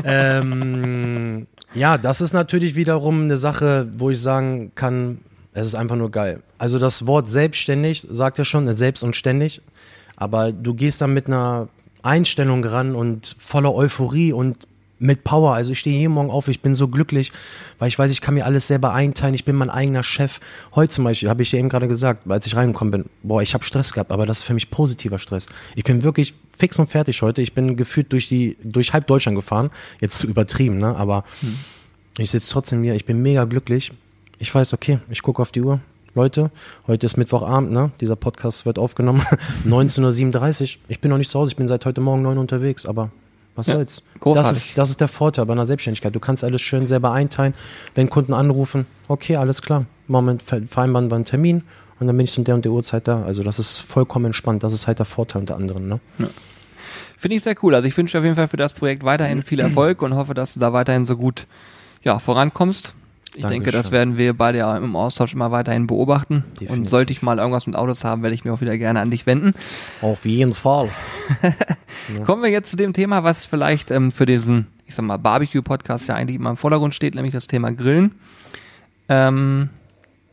ähm, 0.05 1.45
ja, 1.73 1.97
das 1.97 2.21
ist 2.21 2.33
natürlich 2.33 2.75
wiederum 2.75 3.23
eine 3.23 3.35
Sache, 3.37 3.87
wo 3.97 4.09
ich 4.09 4.21
sagen 4.21 4.71
kann, 4.75 5.19
es 5.57 5.67
ist 5.67 5.75
einfach 5.75 5.95
nur 5.95 6.11
geil. 6.11 6.43
Also 6.59 6.77
das 6.77 7.07
Wort 7.07 7.29
selbstständig 7.29 8.05
sagt 8.09 8.37
ja 8.37 8.45
schon, 8.45 8.71
selbst 8.73 9.03
und 9.03 9.15
ständig, 9.15 9.61
aber 10.15 10.51
du 10.51 10.75
gehst 10.75 11.01
dann 11.01 11.13
mit 11.13 11.27
einer 11.27 11.67
Einstellung 12.03 12.63
ran 12.63 12.93
und 12.93 13.35
voller 13.39 13.73
Euphorie 13.73 14.33
und 14.33 14.67
mit 14.99 15.23
Power. 15.23 15.53
Also 15.53 15.71
ich 15.71 15.79
stehe 15.79 15.97
jeden 15.97 16.13
Morgen 16.13 16.29
auf, 16.29 16.47
ich 16.47 16.61
bin 16.61 16.75
so 16.75 16.87
glücklich, 16.87 17.31
weil 17.79 17.87
ich 17.87 17.97
weiß, 17.97 18.11
ich 18.11 18.21
kann 18.21 18.35
mir 18.35 18.45
alles 18.45 18.67
selber 18.67 18.93
einteilen, 18.93 19.33
ich 19.33 19.45
bin 19.45 19.55
mein 19.55 19.71
eigener 19.71 20.03
Chef. 20.03 20.39
Heute 20.75 20.93
zum 20.93 21.03
Beispiel, 21.03 21.27
habe 21.27 21.41
ich 21.41 21.49
dir 21.49 21.57
eben 21.57 21.69
gerade 21.69 21.87
gesagt, 21.87 22.29
als 22.29 22.45
ich 22.45 22.55
reingekommen 22.55 22.91
bin, 22.91 23.05
boah, 23.23 23.41
ich 23.41 23.55
habe 23.55 23.63
Stress 23.63 23.93
gehabt, 23.93 24.11
aber 24.11 24.27
das 24.27 24.39
ist 24.39 24.43
für 24.43 24.53
mich 24.53 24.69
positiver 24.69 25.17
Stress. 25.17 25.47
Ich 25.75 25.83
bin 25.83 26.03
wirklich 26.03 26.35
fix 26.55 26.77
und 26.77 26.87
fertig 26.87 27.21
heute. 27.23 27.41
Ich 27.41 27.53
bin 27.53 27.75
gefühlt 27.77 28.11
durch 28.13 28.27
die, 28.27 28.57
durch 28.63 28.93
halb 28.93 29.07
Deutschland 29.07 29.35
gefahren. 29.35 29.71
Jetzt 30.01 30.19
zu 30.19 30.27
übertrieben, 30.27 30.77
ne? 30.77 30.95
Aber 30.95 31.23
ich 32.19 32.29
sitze 32.31 32.49
trotzdem 32.51 32.83
hier, 32.83 32.93
ich 32.93 33.05
bin 33.05 33.21
mega 33.21 33.45
glücklich. 33.45 33.91
Ich 34.39 34.53
weiß, 34.53 34.73
okay, 34.73 34.99
ich 35.09 35.21
gucke 35.21 35.41
auf 35.41 35.51
die 35.51 35.61
Uhr. 35.61 35.79
Leute, 36.15 36.49
heute 36.87 37.05
ist 37.05 37.17
Mittwochabend, 37.17 37.71
ne? 37.71 37.91
Dieser 38.01 38.15
Podcast 38.15 38.65
wird 38.65 38.79
aufgenommen. 38.79 39.21
19.37 39.67 40.61
Uhr. 40.77 40.81
Ich 40.87 40.99
bin 40.99 41.11
noch 41.11 41.17
nicht 41.17 41.29
zu 41.29 41.39
Hause, 41.39 41.51
ich 41.51 41.55
bin 41.57 41.67
seit 41.67 41.85
heute 41.85 42.01
Morgen 42.01 42.23
9 42.23 42.35
Uhr 42.37 42.41
unterwegs, 42.41 42.85
aber 42.85 43.11
was 43.55 43.67
Ja, 43.67 43.75
soll's? 43.75 44.03
Das 44.23 44.51
ist, 44.51 44.77
das 44.77 44.89
ist 44.89 45.01
der 45.01 45.07
Vorteil 45.07 45.45
bei 45.45 45.53
einer 45.53 45.65
Selbstständigkeit. 45.65 46.15
Du 46.15 46.19
kannst 46.19 46.43
alles 46.43 46.61
schön 46.61 46.87
selber 46.87 47.11
einteilen. 47.11 47.53
Wenn 47.95 48.09
Kunden 48.09 48.33
anrufen, 48.33 48.85
okay, 49.07 49.35
alles 49.35 49.61
klar. 49.61 49.85
Moment, 50.07 50.43
ver- 50.43 50.61
vereinbaren 50.67 51.09
wir 51.11 51.15
einen 51.15 51.25
Termin 51.25 51.63
und 51.99 52.07
dann 52.07 52.15
bin 52.17 52.23
ich 52.25 52.31
zu 52.31 52.41
der 52.43 52.55
und 52.55 52.65
der 52.65 52.71
Uhrzeit 52.71 53.07
da. 53.07 53.23
Also 53.23 53.43
das 53.43 53.57
ist 53.59 53.79
vollkommen 53.79 54.25
entspannt. 54.25 54.63
Das 54.63 54.73
ist 54.73 54.85
halt 54.87 54.99
der 54.99 55.05
Vorteil 55.07 55.41
unter 55.41 55.55
anderem, 55.55 55.87
ne? 55.87 55.99
Finde 57.17 57.35
ich 57.37 57.43
sehr 57.43 57.55
cool. 57.63 57.73
Also 57.73 57.87
ich 57.87 57.97
wünsche 57.97 58.17
auf 58.17 58.23
jeden 58.23 58.35
Fall 58.35 58.47
für 58.47 58.57
das 58.57 58.73
Projekt 58.73 59.03
weiterhin 59.03 59.41
viel 59.43 59.59
Erfolg 59.59 60.01
und 60.03 60.15
hoffe, 60.15 60.33
dass 60.35 60.53
du 60.53 60.59
da 60.59 60.71
weiterhin 60.73 61.05
so 61.05 61.17
gut 61.17 61.47
ja, 62.03 62.19
vorankommst. 62.19 62.93
Ich 63.35 63.45
denke, 63.45 63.71
das 63.71 63.91
werden 63.91 64.17
wir 64.17 64.33
beide 64.33 64.59
ja 64.59 64.77
im 64.77 64.95
Austausch 64.95 65.33
immer 65.33 65.51
weiterhin 65.51 65.87
beobachten. 65.87 66.43
Definitiv. 66.53 66.71
Und 66.71 66.89
sollte 66.89 67.13
ich 67.13 67.21
mal 67.21 67.37
irgendwas 67.37 67.67
mit 67.67 67.75
Autos 67.75 68.03
haben, 68.03 68.23
werde 68.23 68.35
ich 68.35 68.45
mir 68.45 68.53
auch 68.53 68.61
wieder 68.61 68.77
gerne 68.77 68.99
an 68.99 69.11
dich 69.11 69.25
wenden. 69.25 69.53
Auf 70.01 70.25
jeden 70.25 70.53
Fall. 70.53 70.89
ja. 71.43 72.23
Kommen 72.23 72.43
wir 72.43 72.49
jetzt 72.49 72.69
zu 72.69 72.77
dem 72.77 72.93
Thema, 72.93 73.23
was 73.23 73.45
vielleicht 73.45 73.91
ähm, 73.91 74.11
für 74.11 74.25
diesen, 74.25 74.67
ich 74.85 74.95
sag 74.95 75.05
mal, 75.05 75.17
Barbecue-Podcast 75.17 76.07
ja 76.07 76.15
eigentlich 76.15 76.37
immer 76.37 76.49
im 76.49 76.57
Vordergrund 76.57 76.95
steht, 76.95 77.15
nämlich 77.15 77.33
das 77.33 77.47
Thema 77.47 77.71
Grillen. 77.71 78.13
Ähm, 79.09 79.69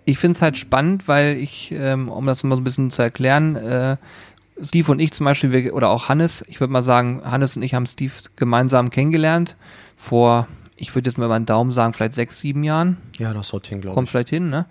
ich 0.04 0.18
finde 0.18 0.36
es 0.36 0.42
halt 0.42 0.58
spannend, 0.58 1.08
weil 1.08 1.36
ich, 1.36 1.72
ähm, 1.76 2.08
um 2.08 2.26
das 2.26 2.42
mal 2.44 2.56
so 2.56 2.60
ein 2.60 2.64
bisschen 2.64 2.90
zu 2.90 3.02
erklären, 3.02 3.56
äh, 3.56 3.96
Steve 4.62 4.92
und 4.92 5.00
ich 5.00 5.12
zum 5.12 5.24
Beispiel, 5.24 5.50
wir, 5.52 5.74
oder 5.74 5.90
auch 5.90 6.08
Hannes, 6.08 6.44
ich 6.48 6.60
würde 6.60 6.72
mal 6.72 6.84
sagen, 6.84 7.22
Hannes 7.24 7.56
und 7.56 7.62
ich 7.62 7.74
haben 7.74 7.86
Steve 7.86 8.12
gemeinsam 8.36 8.90
kennengelernt 8.90 9.56
vor, 9.96 10.46
ich 10.76 10.94
würde 10.94 11.08
jetzt 11.08 11.18
mal 11.18 11.26
über 11.26 11.34
einen 11.34 11.46
Daumen 11.46 11.72
sagen, 11.72 11.92
vielleicht 11.92 12.14
sechs, 12.14 12.40
sieben 12.40 12.64
Jahren. 12.64 12.96
Ja, 13.18 13.32
das 13.32 13.52
haut 13.52 13.66
hin, 13.66 13.80
glaube 13.80 13.92
ich. 13.92 13.94
Kommt 13.94 14.10
vielleicht 14.10 14.30
hin, 14.30 14.50
ne? 14.50 14.66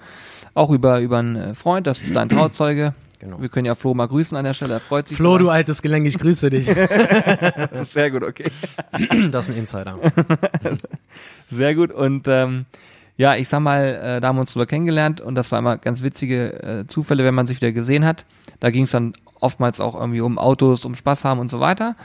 Auch 0.54 0.70
über, 0.70 1.00
über 1.00 1.20
einen 1.20 1.36
äh, 1.36 1.56
Freund, 1.56 1.88
das 1.88 2.02
ist 2.02 2.16
dein 2.16 2.30
Trauzeuge. 2.30 2.94
Genau. 3.20 3.42
Wir 3.42 3.48
können 3.48 3.66
ja 3.66 3.76
Flo 3.76 3.94
mal 3.94 4.08
grüßen 4.08 4.36
an 4.38 4.44
der 4.44 4.54
Stelle, 4.54 4.74
er 4.74 4.80
freut 4.82 5.08
sich. 5.08 5.16
Flo, 5.16 5.38
du 5.38 5.50
altes 5.50 5.82
Gelenk, 5.82 6.06
ich 6.06 6.20
grüße 6.20 6.50
dich. 6.50 6.66
Sehr 7.90 8.12
gut, 8.12 8.24
okay. 8.24 8.52
Das 9.32 9.48
ist 9.48 9.56
ein 9.56 9.60
Insider. 9.60 9.98
Sehr 11.50 11.74
gut 11.74 11.92
und 11.92 12.28
ähm, 12.28 12.66
ja, 13.16 13.36
ich 13.36 13.48
sag 13.48 13.62
mal, 13.62 13.84
äh, 13.84 14.22
da 14.22 14.28
haben 14.28 14.36
wir 14.38 14.42
uns 14.42 14.52
drüber 14.52 14.66
kennengelernt 14.66 15.22
und 15.22 15.36
das 15.36 15.52
war 15.52 15.60
immer 15.60 15.78
ganz 15.78 16.04
witzige 16.04 16.64
äh, 16.64 16.88
Zufälle, 16.88 17.24
wenn 17.24 17.36
man 17.36 17.48
sich 17.48 17.58
wieder 17.58 17.72
gesehen 17.72 18.04
hat. 18.04 18.26
Da 18.60 18.72
ging 18.72 18.84
es 18.84 18.92
dann 18.92 19.14
oftmals 19.40 19.80
auch 19.80 20.00
irgendwie 20.00 20.22
um 20.22 20.38
Autos, 20.38 20.84
um 20.84 20.96
Spaß 20.96 21.24
haben 21.24 21.40
und 21.40 21.52
so 21.52 21.60
weiter. 21.60 21.96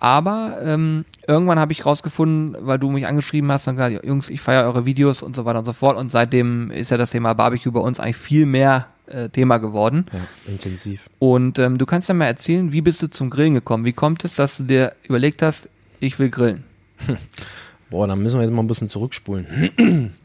Aber 0.00 0.58
ähm, 0.64 1.04
irgendwann 1.28 1.58
habe 1.58 1.72
ich 1.72 1.84
rausgefunden, 1.84 2.56
weil 2.66 2.78
du 2.78 2.90
mich 2.90 3.06
angeschrieben 3.06 3.52
hast 3.52 3.68
und 3.68 3.76
gesagt, 3.76 4.02
Jungs, 4.04 4.30
ich 4.30 4.40
feiere 4.40 4.64
eure 4.64 4.86
Videos 4.86 5.22
und 5.22 5.36
so 5.36 5.44
weiter 5.44 5.58
und 5.58 5.66
so 5.66 5.74
fort. 5.74 5.98
Und 5.98 6.10
seitdem 6.10 6.70
ist 6.70 6.90
ja 6.90 6.96
das 6.96 7.10
Thema 7.10 7.34
Barbecue 7.34 7.70
bei 7.70 7.80
uns 7.80 8.00
eigentlich 8.00 8.16
viel 8.16 8.46
mehr 8.46 8.88
äh, 9.06 9.28
Thema 9.28 9.58
geworden. 9.58 10.06
Ja, 10.10 10.20
intensiv. 10.50 11.10
Und 11.18 11.58
ähm, 11.58 11.76
du 11.76 11.84
kannst 11.84 12.08
ja 12.08 12.14
mal 12.14 12.24
erzählen, 12.24 12.72
wie 12.72 12.80
bist 12.80 13.02
du 13.02 13.10
zum 13.10 13.28
Grillen 13.28 13.52
gekommen? 13.52 13.84
Wie 13.84 13.92
kommt 13.92 14.24
es, 14.24 14.36
dass 14.36 14.56
du 14.56 14.62
dir 14.62 14.94
überlegt 15.06 15.42
hast, 15.42 15.68
ich 16.00 16.18
will 16.18 16.30
grillen? 16.30 16.64
Boah, 17.90 18.08
dann 18.08 18.22
müssen 18.22 18.38
wir 18.38 18.44
jetzt 18.44 18.54
mal 18.54 18.62
ein 18.62 18.68
bisschen 18.68 18.88
zurückspulen. 18.88 20.16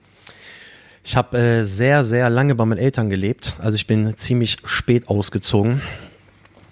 Ich 1.08 1.16
habe 1.16 1.38
äh, 1.38 1.64
sehr, 1.64 2.04
sehr 2.04 2.32
lange 2.32 2.56
bei 2.56 2.66
meinen 2.66 2.80
Eltern 2.80 3.12
gelebt. 3.12 3.58
Also 3.60 3.76
ich 3.76 3.86
bin 3.86 4.18
ziemlich 4.18 4.58
spät 4.66 5.08
ausgezogen 5.08 5.84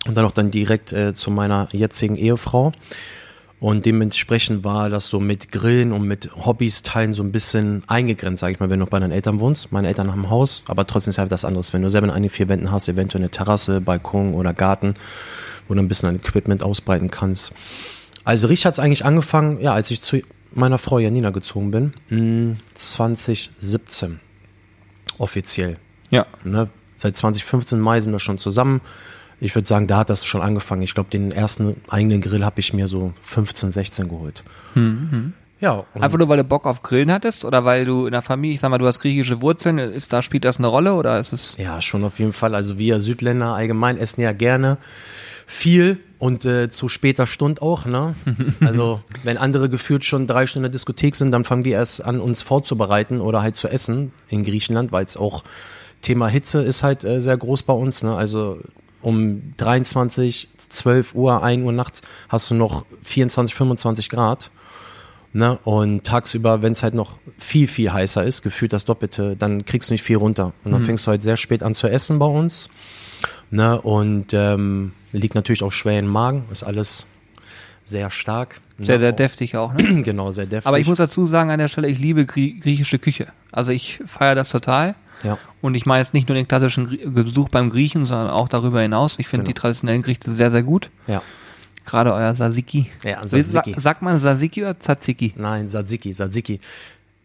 und 0.06 0.16
dann 0.16 0.26
auch 0.26 0.32
dann 0.32 0.52
direkt 0.52 0.92
äh, 0.94 1.14
zu 1.14 1.32
meiner 1.32 1.70
jetzigen 1.72 2.16
Ehefrau. 2.16 2.72
Und 3.60 3.86
dementsprechend 3.86 4.66
war 4.66 4.90
das 4.90 5.08
so 5.08 5.22
mit 5.22 5.54
Grillen 5.54 5.94
und 5.94 6.06
mit 6.06 6.30
Hobbys 6.36 6.84
teilen 6.84 7.14
so 7.14 7.24
ein 7.24 7.32
bisschen 7.32 7.82
eingegrenzt, 7.88 8.42
sage 8.42 8.52
ich 8.52 8.60
mal, 8.60 8.70
wenn 8.70 8.82
du 8.82 8.86
bei 8.86 9.00
deinen 9.00 9.14
Eltern 9.14 9.40
wohnst. 9.40 9.72
Meine 9.72 9.88
Eltern 9.88 10.12
haben 10.12 10.24
ein 10.26 10.30
Haus, 10.30 10.66
aber 10.68 10.86
trotzdem 10.86 11.12
ist 11.12 11.18
halt 11.18 11.32
das 11.32 11.46
anderes. 11.46 11.72
Wenn 11.72 11.82
du 11.82 11.90
selber 11.90 12.08
in 12.08 12.14
einen 12.14 12.30
vier 12.30 12.50
Wänden 12.50 12.72
hast, 12.72 12.90
eventuell 12.90 13.22
eine 13.22 13.30
Terrasse, 13.30 13.80
Balkon 13.80 14.34
oder 14.34 14.54
Garten, 14.54 14.96
wo 15.70 15.76
du 15.76 15.80
ein 15.80 15.88
bisschen 15.88 16.10
dein 16.10 16.18
Equipment 16.18 16.62
ausbreiten 16.62 17.10
kannst. 17.10 17.54
Also 18.26 18.48
richtig 18.48 18.66
hat 18.66 18.74
es 18.74 18.80
eigentlich 18.80 19.06
angefangen, 19.06 19.62
ja, 19.62 19.74
als 19.74 19.92
ich 19.92 20.02
zu 20.02 20.20
meiner 20.54 20.78
Frau 20.78 21.00
Janina 21.00 21.30
gezogen 21.30 21.72
bin, 21.72 22.58
2017 22.74 24.10
hm, 24.10 24.20
offiziell. 25.18 25.78
Ja. 26.10 26.26
Ne? 26.44 26.68
Seit 26.98 27.16
2015 27.16 27.80
Mai 27.80 28.02
sind 28.02 28.12
wir 28.12 28.20
schon 28.20 28.38
zusammen. 28.38 28.82
Ich 29.44 29.54
würde 29.56 29.68
sagen, 29.68 29.88
da 29.88 29.98
hat 29.98 30.10
das 30.10 30.24
schon 30.26 30.42
angefangen. 30.42 30.84
Ich 30.84 30.94
glaube, 30.94 31.10
den 31.10 31.34
ersten 31.34 31.76
eigenen 31.90 32.22
Grill 32.22 32.46
habe 32.46 32.62
ich 32.62 32.74
mir 32.74 32.88
so 32.88 33.14
15, 33.24 33.74
16 33.74 34.08
geholt. 34.08 34.42
Mhm. 34.74 35.34
Ja. 35.60 35.84
Einfach 35.94 36.18
nur, 36.18 36.30
weil 36.30 36.38
du 36.38 36.46
Bock 36.46 36.66
auf 36.66 36.82
Grillen 36.82 37.12
hattest 37.12 37.44
oder 37.44 37.66
weil 37.66 37.84
du 37.84 38.06
in 38.06 38.14
der 38.14 38.22
Familie, 38.22 38.56
ich 38.56 38.62
sag 38.62 38.70
mal, 38.70 38.78
du 38.78 38.88
hast 38.88 39.02
griechische 39.02 39.42
Wurzeln, 39.42 39.80
ist 39.80 40.14
da 40.14 40.22
spielt 40.22 40.46
das 40.46 40.60
eine 40.60 40.68
Rolle 40.68 40.94
oder 40.94 41.20
ist 41.20 41.34
es? 41.34 41.58
Ja, 41.58 41.82
schon 41.82 42.06
auf 42.06 42.20
jeden 42.20 42.32
Fall. 42.32 42.56
Also 42.56 42.78
wir 42.78 43.02
Südländer 43.02 43.54
allgemein 43.54 43.98
essen 43.98 44.22
ja 44.22 44.32
gerne 44.32 44.78
viel 45.46 46.00
und 46.20 46.46
äh, 46.46 46.70
zu 46.70 46.88
später 46.88 47.28
Stunde 47.28 47.62
auch. 47.62 47.86
Ne? 47.86 48.16
Also 48.62 49.02
wenn 49.24 49.38
andere 49.38 49.68
gefühlt 49.68 50.06
schon 50.06 50.26
drei 50.26 50.48
Stunden 50.48 50.68
in 50.68 50.72
der 50.72 50.78
Diskothek 50.78 51.18
sind, 51.18 51.32
dann 51.32 51.44
fangen 51.44 51.66
wir 51.66 51.74
erst 51.74 52.02
an, 52.02 52.22
uns 52.22 52.42
vorzubereiten 52.42 53.20
oder 53.20 53.42
halt 53.42 53.58
zu 53.58 53.68
essen 53.68 54.14
in 54.30 54.46
Griechenland, 54.46 54.94
weil 54.94 55.04
es 55.04 55.18
auch 55.18 55.44
Thema 56.02 56.30
Hitze 56.30 56.62
ist 56.62 56.82
halt 56.82 57.04
äh, 57.04 57.20
sehr 57.20 57.36
groß 57.36 57.64
bei 57.64 57.74
uns. 57.74 58.04
Ne? 58.04 58.16
Also 58.16 58.60
um 59.04 59.54
23, 59.58 60.48
12 60.58 61.16
Uhr, 61.16 61.44
1 61.44 61.64
Uhr 61.64 61.72
nachts 61.72 62.02
hast 62.30 62.50
du 62.50 62.56
noch 62.56 62.86
24, 63.04 63.56
25 63.56 64.10
Grad. 64.10 64.52
Ne? 65.34 65.58
Und 65.64 66.04
tagsüber, 66.04 66.62
wenn 66.62 66.74
es 66.74 66.84
halt 66.84 66.94
noch 66.94 67.18
viel, 67.38 67.68
viel 67.68 67.92
heißer 67.92 68.24
ist, 68.24 68.44
gefühlt 68.44 68.72
das 68.72 68.86
Doppelte, 68.86 69.36
dann 69.36 69.66
kriegst 69.66 69.90
du 69.90 69.94
nicht 69.96 70.04
viel 70.04 70.18
runter. 70.18 70.54
Und 70.64 70.72
dann 70.72 70.82
mhm. 70.82 70.86
fängst 70.86 71.08
du 71.08 71.12
halt 71.12 71.24
sehr 71.24 71.38
spät 71.38 71.64
an 71.64 71.74
zu 71.74 71.88
essen 71.88 72.20
bei 72.20 72.26
uns. 72.26 72.70
Ne? 73.50 73.82
Und 73.82 74.34
ähm, 74.34 74.94
liegt 75.12 75.36
natürlich 75.36 75.64
auch 75.64 75.72
schwer 75.72 76.00
im 76.00 76.08
Magen, 76.08 76.46
ist 76.52 76.64
alles 76.64 77.08
sehr 77.84 78.12
stark. 78.12 78.62
Ne? 78.78 78.86
Sehr, 78.86 79.00
sehr 79.00 79.12
deftig 79.12 79.58
auch, 79.58 79.74
ne? 79.74 80.02
genau, 80.04 80.32
sehr 80.32 80.46
deftig. 80.46 80.68
Aber 80.68 80.80
ich 80.80 80.88
muss 80.88 80.98
dazu 80.98 81.28
sagen 81.28 81.50
an 81.50 81.60
der 81.60 81.68
Stelle, 81.68 81.88
ich 81.88 82.00
liebe 82.00 82.26
griechische 82.26 83.00
Küche. 83.00 83.28
Also 83.52 83.72
ich 83.72 84.00
feiere 84.06 84.36
das 84.36 84.50
total. 84.50 84.96
Ja. 85.24 85.38
Und 85.62 85.76
ich 85.76 85.86
meine 85.86 86.02
jetzt 86.02 86.14
nicht 86.14 86.28
nur 86.28 86.36
den 86.36 86.48
klassischen 86.48 87.14
Besuch 87.14 87.50
beim 87.50 87.70
Griechen, 87.70 88.06
sondern 88.06 88.30
auch 88.30 88.50
darüber 88.50 88.82
hinaus. 88.82 89.20
Ich 89.20 89.28
finde 89.28 89.44
genau. 89.44 89.54
die 89.54 89.60
traditionellen 89.60 90.02
Gerichte 90.02 90.34
sehr, 90.36 90.52
sehr 90.52 90.64
gut. 90.64 90.90
Ja. 91.08 91.22
Gerade 91.86 92.14
euer 92.14 92.34
Sasiki. 92.34 92.90
Ja, 93.04 93.26
Tzatziki. 93.26 93.74
Sa 93.74 93.80
sagt 93.80 94.02
man 94.02 94.20
Sasiki 94.20 94.62
oder 94.62 94.80
Tzatziki? 94.80 95.34
Nein, 95.36 95.68
Tzatziki, 95.68 96.12
Tzatziki. 96.12 96.60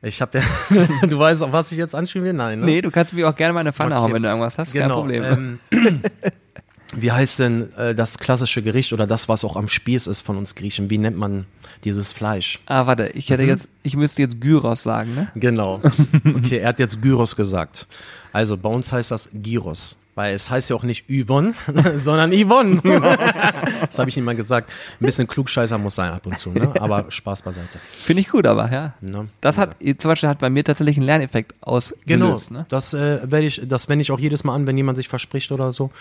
Ich 0.00 0.20
habe 0.20 0.38
ja, 0.38 0.86
du 1.06 1.18
weißt, 1.18 1.42
auf 1.42 1.52
was 1.52 1.72
ich 1.72 1.78
jetzt 1.78 1.94
anspielen 1.94 2.24
will? 2.24 2.32
Nein, 2.32 2.60
ne? 2.60 2.66
Nee, 2.66 2.80
du 2.80 2.90
kannst 2.90 3.12
mich 3.14 3.24
auch 3.24 3.34
gerne 3.34 3.52
mal 3.52 3.60
in 3.60 3.66
eine 3.66 3.72
Pfanne 3.72 3.94
okay. 3.94 4.02
hauen, 4.02 4.12
wenn 4.14 4.22
du 4.22 4.28
irgendwas 4.28 4.56
hast. 4.58 4.72
Genau, 4.72 4.86
Kein 4.86 4.94
Problem. 4.94 5.58
Ähm, 5.72 6.00
wie 6.96 7.12
heißt 7.12 7.38
denn 7.40 7.72
äh, 7.74 7.94
das 7.94 8.18
klassische 8.18 8.62
Gericht 8.62 8.92
oder 8.92 9.06
das, 9.06 9.28
was 9.28 9.44
auch 9.44 9.56
am 9.56 9.68
Spieß 9.68 10.06
ist 10.06 10.22
von 10.22 10.36
uns 10.36 10.54
Griechen? 10.54 10.88
Wie 10.88 10.98
nennt 10.98 11.16
man 11.16 11.44
dieses 11.84 12.12
Fleisch? 12.12 12.60
Ah, 12.66 12.86
warte, 12.86 13.08
ich 13.08 13.28
hätte 13.28 13.42
mhm. 13.42 13.48
jetzt, 13.50 13.68
ich 13.82 13.94
müsste 13.94 14.22
jetzt 14.22 14.40
Gyros 14.40 14.82
sagen, 14.82 15.14
ne? 15.14 15.28
Genau. 15.34 15.82
Okay, 16.24 16.58
er 16.58 16.68
hat 16.68 16.78
jetzt 16.78 17.02
Gyros 17.02 17.36
gesagt. 17.36 17.86
Also 18.32 18.56
bei 18.56 18.68
uns 18.68 18.92
heißt 18.92 19.10
das 19.10 19.28
Gyros. 19.32 19.96
Weil 20.18 20.34
es 20.34 20.50
heißt 20.50 20.68
ja 20.70 20.74
auch 20.74 20.82
nicht 20.82 21.04
Yvonne, 21.08 21.54
sondern 21.96 22.32
Yvonne. 22.32 22.80
das 23.86 24.00
habe 24.00 24.10
ich 24.10 24.16
ihm 24.16 24.24
mal 24.24 24.34
gesagt. 24.34 24.72
Ein 25.00 25.06
bisschen 25.06 25.28
Klugscheißer 25.28 25.78
muss 25.78 25.94
sein 25.94 26.10
ab 26.10 26.26
und 26.26 26.36
zu, 26.36 26.50
ne? 26.50 26.72
aber 26.80 27.08
Spaß 27.08 27.42
beiseite. 27.42 27.78
Finde 27.88 28.22
ich 28.22 28.28
gut, 28.28 28.44
aber 28.44 28.68
ja. 28.68 28.94
Ne? 29.00 29.28
Das 29.40 29.58
hat 29.58 29.76
zum 29.98 30.08
Beispiel 30.08 30.28
hat 30.28 30.40
bei 30.40 30.50
mir 30.50 30.64
tatsächlich 30.64 30.96
einen 30.96 31.06
Lerneffekt 31.06 31.54
ausgelöst. 31.60 32.48
Genau, 32.48 32.58
ne? 32.58 32.66
das 32.68 32.94
äh, 32.94 33.20
werde 33.30 33.46
ich, 33.46 33.62
das 33.64 33.88
wende 33.88 34.02
ich 34.02 34.10
auch 34.10 34.18
jedes 34.18 34.42
Mal 34.42 34.56
an, 34.56 34.66
wenn 34.66 34.76
jemand 34.76 34.96
sich 34.96 35.08
verspricht 35.08 35.52
oder 35.52 35.70
so. 35.70 35.92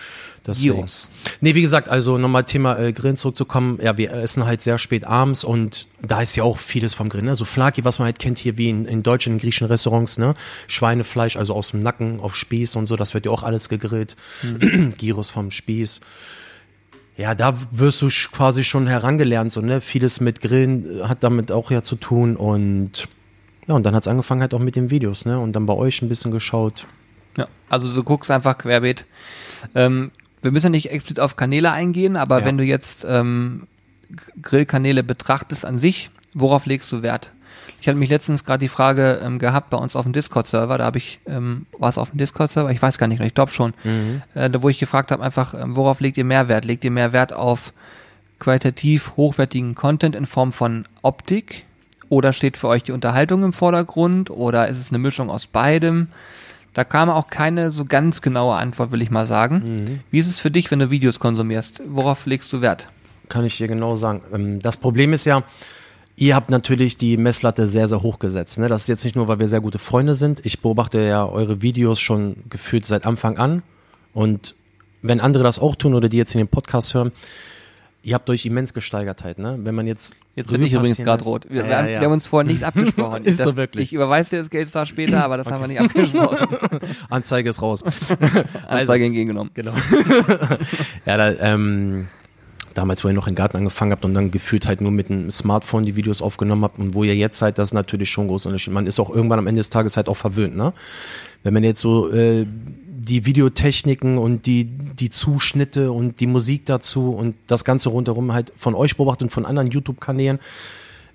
Gyros. 0.44 1.12
Nee, 1.42 1.54
wie 1.54 1.62
gesagt, 1.62 1.88
also 1.88 2.18
nochmal 2.18 2.46
Thema 2.46 2.80
äh, 2.80 2.94
Grillen 2.94 3.18
zurückzukommen. 3.18 3.78
Ja, 3.84 4.00
wir 4.00 4.12
essen 4.14 4.48
halt 4.48 4.64
sehr 4.64 4.80
spät 4.80 5.04
abends 5.06 5.44
und 5.44 5.88
da 6.02 6.22
ist 6.22 6.36
ja 6.36 6.44
auch 6.44 6.60
vieles 6.60 6.94
vom 6.94 7.10
Grillen. 7.10 7.26
Ne? 7.26 7.36
So 7.36 7.46
Flaki, 7.46 7.84
was 7.84 8.00
man 8.00 8.06
halt 8.06 8.20
kennt 8.20 8.38
hier 8.38 8.58
wie 8.58 8.70
in, 8.70 8.86
in 8.86 9.04
deutschen, 9.04 9.34
in 9.34 9.40
griechischen 9.40 9.68
Restaurants, 9.68 10.18
ne? 10.18 10.36
Schweinefleisch, 10.68 11.38
also 11.38 11.56
aus 11.56 11.72
dem 11.72 11.82
Nacken 11.82 12.20
auf 12.20 12.36
Spieß 12.36 12.76
und 12.76 12.88
so, 12.88 12.96
das 12.96 13.14
wird 13.14 13.26
ja 13.26 13.32
auch 13.32 13.44
alles 13.44 13.70
gegrillt. 13.70 14.16
Mhm. 14.44 14.92
Gyros 14.98 15.30
vom 15.30 15.50
Spieß. 15.50 16.02
Ja, 17.18 17.34
da 17.34 17.56
wirst 17.72 18.02
du 18.04 18.10
quasi 18.32 18.64
schon 18.64 18.86
herangelernt, 18.86 19.52
so, 19.52 19.62
ne? 19.62 19.82
Vieles 19.82 20.22
mit 20.22 20.42
Grillen 20.42 21.08
hat 21.10 21.24
damit 21.24 21.52
auch 21.52 21.72
ja 21.72 21.82
zu 21.82 21.96
tun 21.96 22.36
und 22.36 23.08
ja, 23.68 23.74
und 23.74 23.84
dann 23.84 23.96
hat 23.96 24.04
es 24.04 24.08
angefangen 24.08 24.42
halt 24.42 24.54
auch 24.54 24.60
mit 24.60 24.76
den 24.76 24.92
Videos, 24.92 25.26
ne? 25.26 25.40
Und 25.40 25.54
dann 25.54 25.66
bei 25.66 25.74
euch 25.74 26.02
ein 26.04 26.10
bisschen 26.10 26.32
geschaut. 26.32 26.86
Ja, 27.38 27.48
also 27.70 27.92
du 27.94 28.04
guckst 28.04 28.30
einfach 28.30 28.58
querbeet. 28.60 29.08
Ähm, 29.74 30.12
wir 30.42 30.52
müssen 30.52 30.68
ja 30.68 30.70
nicht 30.70 30.92
explizit 30.92 31.20
auf 31.20 31.36
Kanäle 31.36 31.72
eingehen, 31.72 32.16
aber 32.18 32.40
ja. 32.40 32.46
wenn 32.46 32.58
du 32.60 32.64
jetzt 32.64 33.06
ähm, 33.10 33.68
Grillkanäle 34.42 35.04
betrachtest 35.04 35.66
an 35.66 35.78
sich, 35.78 36.10
worauf 36.34 36.66
legst 36.66 36.92
du 36.92 37.02
Wert? 37.02 37.34
Ich 37.82 37.88
hatte 37.88 37.98
mich 37.98 38.10
letztens 38.10 38.44
gerade 38.44 38.60
die 38.60 38.68
Frage 38.68 39.20
ähm, 39.24 39.40
gehabt 39.40 39.70
bei 39.70 39.78
uns 39.78 39.96
auf 39.96 40.04
dem 40.04 40.14
Discord-Server, 40.14 40.78
da 40.78 40.86
habe 40.86 40.98
ich, 40.98 41.20
ähm, 41.28 41.66
war 41.78 41.90
es 41.90 41.98
auf 41.98 42.12
dem 42.12 42.18
Discord-Server? 42.18 42.72
Ich 42.72 42.82
weiß 42.82 42.98
gar 42.98 43.08
nicht, 43.08 43.22
ich 43.22 43.34
glaube 43.34 43.52
schon, 43.52 43.74
mhm. 43.84 44.22
äh, 44.34 44.50
wo 44.60 44.70
ich 44.70 44.80
gefragt 44.80 45.12
habe, 45.12 45.24
einfach, 45.24 45.54
ähm, 45.54 45.76
worauf 45.76 46.00
legt 46.00 46.18
ihr 46.18 46.26
mehr 46.26 46.48
Wert? 46.48 46.66
Legt 46.66 46.84
ihr 46.84 46.92
mehr 46.92 47.14
Wert 47.14 47.34
auf 47.34 47.74
qualitativ 48.40 49.14
hochwertigen 49.16 49.76
Content 49.76 50.16
in 50.16 50.26
Form 50.26 50.52
von 50.52 50.86
Optik? 51.02 51.66
Oder 52.10 52.32
steht 52.34 52.58
für 52.58 52.68
euch 52.68 52.84
die 52.84 52.94
Unterhaltung 52.94 53.44
im 53.44 53.54
Vordergrund? 53.54 54.30
Oder 54.30 54.70
ist 54.70 54.80
es 54.80 54.90
eine 54.90 55.00
Mischung 55.00 55.30
aus 55.30 55.46
beidem? 55.48 56.08
Da 56.74 56.84
kam 56.84 57.10
auch 57.10 57.30
keine 57.30 57.72
so 57.72 57.86
ganz 57.86 58.22
genaue 58.22 58.56
Antwort, 58.56 58.92
will 58.92 59.02
ich 59.02 59.10
mal 59.10 59.26
sagen. 59.26 59.64
Mhm. 59.66 60.00
Wie 60.12 60.20
ist 60.20 60.28
es 60.28 60.40
für 60.40 60.52
dich, 60.52 60.70
wenn 60.72 60.80
du 60.80 60.92
Videos 60.92 61.20
konsumierst? 61.20 61.82
Worauf 61.88 62.26
legst 62.26 62.54
du 62.54 62.62
Wert? 62.62 62.88
Kann 63.30 63.46
ich 63.46 63.58
dir 63.58 63.68
genau 63.68 63.96
sagen. 63.96 64.22
Ähm, 64.34 64.60
das 64.60 64.78
Problem 64.78 65.14
ist 65.14 65.26
ja, 65.26 65.44
ihr 66.16 66.36
habt 66.36 66.50
natürlich 66.50 66.98
die 66.98 67.18
Messlatte 67.18 67.68
sehr, 67.68 67.88
sehr 67.88 68.02
hoch 68.02 68.20
gesetzt. 68.20 68.60
Ne? 68.60 68.68
Das 68.68 68.82
ist 68.82 68.88
jetzt 68.88 69.04
nicht 69.04 69.16
nur, 69.16 69.28
weil 69.28 69.40
wir 69.40 69.48
sehr 69.48 69.62
gute 69.62 69.80
Freunde 69.80 70.14
sind. 70.14 70.46
Ich 70.46 70.62
beobachte 70.62 71.00
ja 71.00 71.28
eure 71.28 71.62
Videos 71.62 72.00
schon 72.00 72.38
gefühlt 72.50 72.86
seit 72.86 73.06
Anfang 73.06 73.38
an. 73.38 73.64
Und 74.14 74.56
wenn 75.02 75.20
andere 75.20 75.44
das 75.44 75.60
auch 75.60 75.76
tun 75.76 75.94
oder 75.94 76.10
die 76.10 76.18
jetzt 76.18 76.34
in 76.34 76.40
den 76.40 76.48
Podcast 76.48 76.94
hören, 76.94 77.12
ihr 78.04 78.16
habt 78.16 78.30
euch 78.30 78.46
immens 78.46 78.74
gesteigert 78.74 79.24
halt, 79.24 79.38
ne? 79.38 79.60
Wenn 79.62 79.76
man 79.76 79.86
jetzt. 79.86 80.16
Jetzt 80.36 80.52
bin 80.52 80.64
ich 80.64 80.72
übrigens 80.72 80.98
gerade 80.98 81.24
rot. 81.24 81.48
Wir, 81.50 81.64
Ja, 81.64 81.68
wir, 81.68 81.78
haben, 81.78 81.86
ja. 81.88 82.00
wir 82.00 82.06
haben 82.06 82.14
uns 82.14 82.26
vorher 82.26 82.52
nicht 82.52 82.64
abgesprochen. 82.64 83.26
Ist 83.26 83.40
das, 83.40 83.48
so 83.48 83.58
wirklich. 83.58 83.86
Ich 83.86 83.94
überweise 83.94 84.30
dir 84.32 84.40
das 84.40 84.50
Geld 84.50 84.72
zwar 84.72 84.86
später, 84.86 85.24
aber 85.24 85.38
das 85.38 85.48
haben 85.48 85.62
wir 85.62 85.68
nicht 85.68 85.82
abgesprochen. 85.82 86.58
Anzeige 87.10 87.50
ist 87.50 87.62
raus. 87.62 87.84
also, 87.84 88.48
Anzeige 88.68 89.06
entgegengenommen. 89.06 89.52
genau. 89.54 89.74
ja, 91.06 91.18
da, 91.18 91.32
ähm, 91.34 92.08
damals, 92.78 93.04
wo 93.04 93.08
ihr 93.08 93.14
noch 93.14 93.28
im 93.28 93.36
Garten 93.36 93.58
angefangen 93.58 93.92
habt 93.92 94.06
und 94.06 94.14
dann 94.14 94.32
gefühlt 94.32 94.68
halt 94.68 94.82
nur 94.82 94.92
mit 94.92 95.10
einem 95.10 95.32
Smartphone 95.32 95.86
die 95.86 95.96
Videos 95.96 96.22
aufgenommen 96.22 96.64
habt 96.64 96.80
und 96.80 96.94
wo 96.94 97.04
ihr 97.04 97.16
jetzt 97.16 97.40
seid, 97.40 97.58
das 97.58 97.70
ist 97.70 97.74
natürlich 97.74 98.10
schon 98.10 98.26
ein 98.26 98.28
großer 98.30 98.50
Unterschied. 98.50 98.74
Man 98.74 98.88
ist 98.88 99.00
auch 99.00 99.10
irgendwann 99.10 99.40
am 99.40 99.48
Ende 99.48 99.60
des 99.60 99.70
Tages 99.70 99.98
halt 99.98 100.08
auch 100.08 100.18
verwöhnt, 100.18 100.56
ne? 100.56 100.74
Wenn 101.44 101.54
man 101.54 101.64
jetzt 101.64 101.82
so 101.82 102.12
äh, 102.12 102.46
die 102.46 103.26
Videotechniken 103.26 104.18
und 104.18 104.46
die, 104.46 104.66
die 104.66 105.10
Zuschnitte 105.10 105.92
und 105.92 106.20
die 106.20 106.28
Musik 106.28 106.66
dazu 106.66 107.12
und 107.12 107.36
das 107.48 107.64
Ganze 107.64 107.90
rundherum 107.90 108.34
halt 108.34 108.52
von 108.58 108.76
euch 108.76 108.98
beobachtet 108.98 109.24
und 109.24 109.30
von 109.30 109.46
anderen 109.46 109.70
YouTube-Kanälen, 109.70 110.40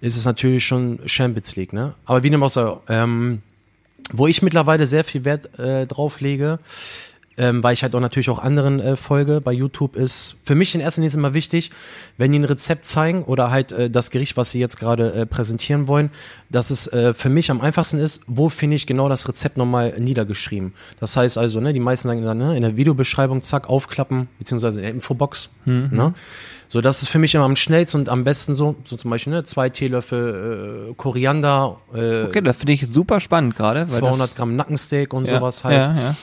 ist 0.00 0.16
es 0.16 0.24
natürlich 0.24 0.64
schon 0.64 1.00
Champions 1.06 1.56
League, 1.56 1.72
ne? 1.72 1.94
Aber 2.04 2.22
wie 2.22 2.30
dem 2.30 2.42
auch 2.42 2.50
sei, 2.50 2.72
ähm, 2.88 3.42
wo 4.12 4.26
ich 4.26 4.42
mittlerweile 4.42 4.86
sehr 4.86 5.04
viel 5.04 5.24
Wert 5.24 5.58
äh, 5.58 5.86
drauf 5.86 6.20
lege, 6.20 6.58
ähm, 7.42 7.60
weil 7.64 7.74
ich 7.74 7.82
halt 7.82 7.92
auch 7.96 8.00
natürlich 8.00 8.30
auch 8.30 8.38
anderen 8.38 8.78
äh, 8.78 8.94
folge 8.94 9.40
bei 9.40 9.50
YouTube, 9.50 9.96
ist 9.96 10.36
für 10.44 10.54
mich 10.54 10.76
in 10.76 10.80
erster 10.80 11.00
Linie 11.00 11.08
ist 11.08 11.14
immer 11.14 11.34
wichtig, 11.34 11.72
wenn 12.16 12.30
die 12.30 12.38
ein 12.38 12.44
Rezept 12.44 12.86
zeigen 12.86 13.24
oder 13.24 13.50
halt 13.50 13.72
äh, 13.72 13.90
das 13.90 14.12
Gericht, 14.12 14.36
was 14.36 14.52
sie 14.52 14.60
jetzt 14.60 14.78
gerade 14.78 15.12
äh, 15.12 15.26
präsentieren 15.26 15.88
wollen, 15.88 16.10
dass 16.50 16.70
es 16.70 16.86
äh, 16.86 17.14
für 17.14 17.30
mich 17.30 17.50
am 17.50 17.60
einfachsten 17.60 17.98
ist, 17.98 18.22
wo 18.28 18.48
finde 18.48 18.76
ich 18.76 18.86
genau 18.86 19.08
das 19.08 19.28
Rezept 19.28 19.56
nochmal 19.56 19.98
niedergeschrieben. 19.98 20.72
Das 21.00 21.16
heißt 21.16 21.36
also, 21.36 21.58
ne, 21.58 21.72
die 21.72 21.80
meisten 21.80 22.06
sagen 22.06 22.24
dann, 22.24 22.38
ne, 22.38 22.56
in 22.56 22.62
der 22.62 22.76
Videobeschreibung, 22.76 23.42
zack, 23.42 23.68
aufklappen, 23.68 24.28
beziehungsweise 24.38 24.78
in 24.78 24.84
der 24.84 24.92
Infobox. 24.92 25.50
Ne? 25.64 26.14
So, 26.68 26.80
das 26.80 27.02
ist 27.02 27.08
für 27.08 27.18
mich 27.18 27.34
immer 27.34 27.44
am 27.44 27.56
schnellsten 27.56 27.98
und 27.98 28.08
am 28.08 28.22
besten 28.22 28.54
so, 28.54 28.76
so 28.84 28.96
zum 28.96 29.10
Beispiel 29.10 29.32
ne, 29.32 29.42
zwei 29.42 29.68
Teelöffel 29.68 30.90
äh, 30.90 30.94
Koriander, 30.94 31.78
äh, 31.92 32.22
Okay, 32.22 32.40
das 32.40 32.56
finde 32.56 32.74
ich 32.74 32.86
super 32.86 33.18
spannend 33.18 33.56
gerade. 33.56 33.80
weil 33.80 33.88
200 33.88 34.20
das, 34.20 34.34
Gramm 34.36 34.54
Nackensteak 34.54 35.12
und 35.12 35.26
ja, 35.26 35.34
sowas 35.34 35.64
halt. 35.64 35.88
Ja, 35.88 35.94
ja. 35.94 36.16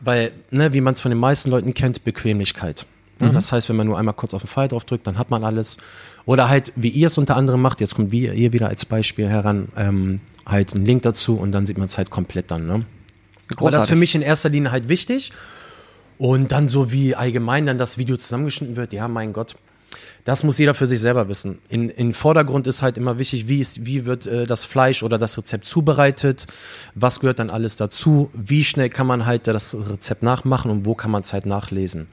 Weil, 0.00 0.32
ne, 0.50 0.72
wie 0.72 0.80
man 0.80 0.94
es 0.94 1.00
von 1.00 1.10
den 1.10 1.18
meisten 1.18 1.50
Leuten 1.50 1.74
kennt, 1.74 2.04
Bequemlichkeit. 2.04 2.86
Ne, 3.20 3.32
Das 3.32 3.50
heißt, 3.50 3.68
wenn 3.68 3.76
man 3.76 3.86
nur 3.86 3.98
einmal 3.98 4.14
kurz 4.14 4.32
auf 4.34 4.42
den 4.42 4.48
Pfeil 4.48 4.68
drauf 4.68 4.84
drückt, 4.84 5.06
dann 5.06 5.18
hat 5.18 5.30
man 5.30 5.42
alles. 5.44 5.78
Oder 6.24 6.48
halt, 6.48 6.72
wie 6.76 6.88
ihr 6.88 7.08
es 7.08 7.18
unter 7.18 7.36
anderem 7.36 7.60
macht, 7.60 7.80
jetzt 7.80 7.94
kommt 7.94 8.12
wir, 8.12 8.34
ihr 8.34 8.52
wieder 8.52 8.68
als 8.68 8.84
Beispiel 8.84 9.28
heran, 9.28 9.68
ähm, 9.76 10.20
halt 10.46 10.74
einen 10.74 10.84
Link 10.84 11.02
dazu 11.02 11.36
und 11.36 11.52
dann 11.52 11.66
sieht 11.66 11.78
man 11.78 11.86
es 11.86 11.98
halt 11.98 12.10
komplett 12.10 12.50
dann. 12.50 12.66
Ne? 12.66 12.84
Aber 13.56 13.70
das 13.70 13.84
ist 13.84 13.88
für 13.88 13.96
mich 13.96 14.14
in 14.14 14.22
erster 14.22 14.48
Linie 14.50 14.70
halt 14.70 14.88
wichtig. 14.88 15.32
Und 16.18 16.50
dann 16.50 16.66
so 16.66 16.90
wie 16.92 17.14
allgemein 17.14 17.66
dann 17.66 17.78
das 17.78 17.96
Video 17.96 18.16
zusammengeschnitten 18.16 18.76
wird, 18.76 18.92
ja, 18.92 19.06
mein 19.08 19.32
Gott. 19.32 19.56
Das 20.28 20.44
muss 20.44 20.58
jeder 20.58 20.74
für 20.74 20.86
sich 20.86 21.00
selber 21.00 21.26
wissen. 21.30 21.58
In, 21.70 21.88
in 21.88 22.12
Vordergrund 22.12 22.66
ist 22.66 22.82
halt 22.82 22.98
immer 22.98 23.18
wichtig, 23.18 23.48
wie, 23.48 23.60
ist, 23.60 23.86
wie 23.86 24.04
wird 24.04 24.26
äh, 24.26 24.44
das 24.44 24.66
Fleisch 24.66 25.02
oder 25.02 25.16
das 25.16 25.38
Rezept 25.38 25.64
zubereitet, 25.64 26.46
was 26.94 27.20
gehört 27.20 27.38
dann 27.38 27.48
alles 27.48 27.76
dazu, 27.76 28.28
wie 28.34 28.62
schnell 28.62 28.90
kann 28.90 29.06
man 29.06 29.24
halt 29.24 29.46
das 29.46 29.74
Rezept 29.74 30.22
nachmachen 30.22 30.70
und 30.70 30.84
wo 30.84 30.94
kann 30.94 31.10
man 31.10 31.22
es 31.22 31.32
halt 31.32 31.46
nachlesen. 31.46 32.08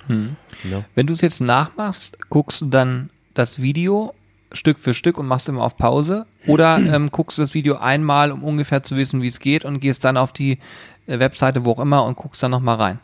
Ja. 0.64 0.86
Wenn 0.96 1.08
du 1.08 1.14
es 1.14 1.20
jetzt 1.20 1.42
nachmachst, 1.42 2.18
guckst 2.30 2.62
du 2.62 2.68
dann 2.68 3.10
das 3.34 3.62
Video 3.62 4.14
Stück 4.54 4.80
für 4.80 4.94
Stück 4.94 5.18
und 5.18 5.28
machst 5.28 5.50
immer 5.50 5.66
auf 5.66 5.76
Pause? 5.76 6.26
Oder 6.48 6.78
ähm, 6.94 7.12
guckst 7.12 7.38
du 7.38 7.42
das 7.42 7.54
Video 7.54 7.76
einmal, 7.76 8.32
um 8.32 8.46
ungefähr 8.46 8.82
zu 8.82 8.96
wissen, 8.96 9.22
wie 9.24 9.28
es 9.28 9.40
geht 9.42 9.66
und 9.66 9.82
gehst 9.82 10.06
dann 10.06 10.16
auf 10.16 10.32
die 10.32 10.60
äh, 11.08 11.20
Webseite, 11.20 11.66
wo 11.66 11.72
auch 11.72 11.80
immer 11.82 12.06
und 12.06 12.16
guckst 12.16 12.42
dann 12.42 12.52
nochmal 12.52 12.78
rein? 12.78 13.00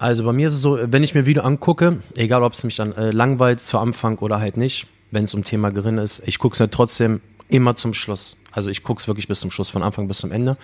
Also 0.00 0.24
bei 0.24 0.32
mir 0.32 0.46
ist 0.46 0.54
es 0.54 0.62
so, 0.62 0.78
wenn 0.80 1.02
ich 1.02 1.12
mir 1.12 1.20
ein 1.20 1.26
Video 1.26 1.42
angucke, 1.42 1.98
egal 2.16 2.42
ob 2.42 2.54
es 2.54 2.64
mich 2.64 2.74
dann 2.74 2.92
äh, 2.92 3.10
langweilt 3.10 3.60
zu 3.60 3.78
Anfang 3.78 4.16
oder 4.16 4.40
halt 4.40 4.56
nicht, 4.56 4.86
wenn 5.10 5.24
es 5.24 5.34
um 5.34 5.44
Thema 5.44 5.68
Gerinne 5.68 6.00
ist, 6.00 6.22
ich 6.26 6.38
gucke 6.38 6.54
es 6.54 6.60
mir 6.60 6.70
trotzdem 6.70 7.20
immer 7.50 7.76
zum 7.76 7.92
Schluss. 7.92 8.38
Also 8.50 8.70
ich 8.70 8.82
gucke 8.82 8.98
es 8.98 9.08
wirklich 9.08 9.28
bis 9.28 9.40
zum 9.40 9.50
Schluss, 9.50 9.68
von 9.68 9.82
Anfang 9.82 10.08
bis 10.08 10.16
zum 10.16 10.32
Ende. 10.32 10.56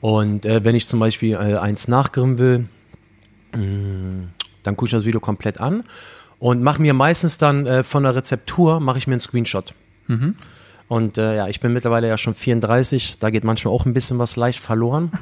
Und 0.00 0.46
äh, 0.46 0.64
wenn 0.64 0.74
ich 0.74 0.88
zum 0.88 0.98
Beispiel 0.98 1.34
äh, 1.34 1.58
eins 1.58 1.88
nachgrimmen 1.88 2.38
will, 2.38 2.64
mh, 3.52 4.28
dann 4.62 4.76
gucke 4.78 4.86
ich 4.86 4.92
das 4.92 5.04
Video 5.04 5.20
komplett 5.20 5.60
an 5.60 5.84
und 6.38 6.62
mache 6.62 6.80
mir 6.80 6.94
meistens 6.94 7.36
dann 7.36 7.66
äh, 7.66 7.82
von 7.82 8.04
der 8.04 8.14
Rezeptur, 8.14 8.80
mache 8.80 8.96
ich 8.96 9.06
mir 9.06 9.12
einen 9.12 9.20
Screenshot. 9.20 9.74
Und 10.86 11.16
äh, 11.16 11.36
ja, 11.36 11.48
ich 11.48 11.60
bin 11.60 11.72
mittlerweile 11.72 12.08
ja 12.08 12.18
schon 12.18 12.34
34, 12.34 13.16
da 13.18 13.30
geht 13.30 13.42
manchmal 13.42 13.72
auch 13.72 13.86
ein 13.86 13.94
bisschen 13.94 14.18
was 14.18 14.36
leicht 14.36 14.60
verloren. 14.60 15.10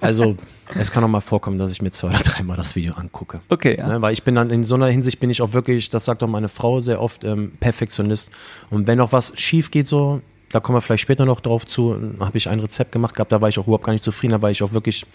Also 0.00 0.36
es 0.78 0.92
kann 0.92 1.02
auch 1.02 1.08
mal 1.08 1.20
vorkommen, 1.20 1.56
dass 1.56 1.72
ich 1.72 1.80
mir 1.80 1.90
zwei 1.90 2.08
oder 2.08 2.18
dreimal 2.18 2.56
das 2.56 2.76
Video 2.76 2.94
angucke. 2.94 3.40
Okay, 3.48 3.76
ja. 3.78 3.86
Ne, 3.86 4.02
weil 4.02 4.12
ich 4.12 4.22
bin 4.22 4.34
dann 4.34 4.50
in 4.50 4.64
so 4.64 4.74
einer 4.74 4.86
Hinsicht 4.86 5.18
bin 5.18 5.30
ich 5.30 5.40
auch 5.40 5.52
wirklich, 5.52 5.88
das 5.88 6.04
sagt 6.04 6.22
auch 6.22 6.28
meine 6.28 6.48
Frau 6.48 6.80
sehr 6.80 7.00
oft, 7.00 7.24
ähm, 7.24 7.52
Perfektionist. 7.58 8.30
Und 8.70 8.86
wenn 8.86 9.00
auch 9.00 9.12
was 9.12 9.38
schief 9.38 9.70
geht 9.70 9.86
so, 9.86 10.20
da 10.50 10.60
kommen 10.60 10.76
wir 10.76 10.82
vielleicht 10.82 11.02
später 11.02 11.24
noch 11.24 11.40
drauf 11.40 11.66
zu, 11.66 11.98
habe 12.20 12.36
ich 12.36 12.48
ein 12.48 12.60
Rezept 12.60 12.92
gemacht 12.92 13.14
gehabt, 13.14 13.32
da 13.32 13.40
war 13.40 13.48
ich 13.48 13.58
auch 13.58 13.66
überhaupt 13.66 13.84
gar 13.84 13.92
nicht 13.92 14.04
zufrieden, 14.04 14.32
da 14.32 14.42
war 14.42 14.50
ich 14.50 14.62
auch 14.62 14.72
wirklich 14.72 15.06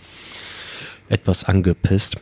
etwas 1.08 1.44
angepisst. 1.44 2.18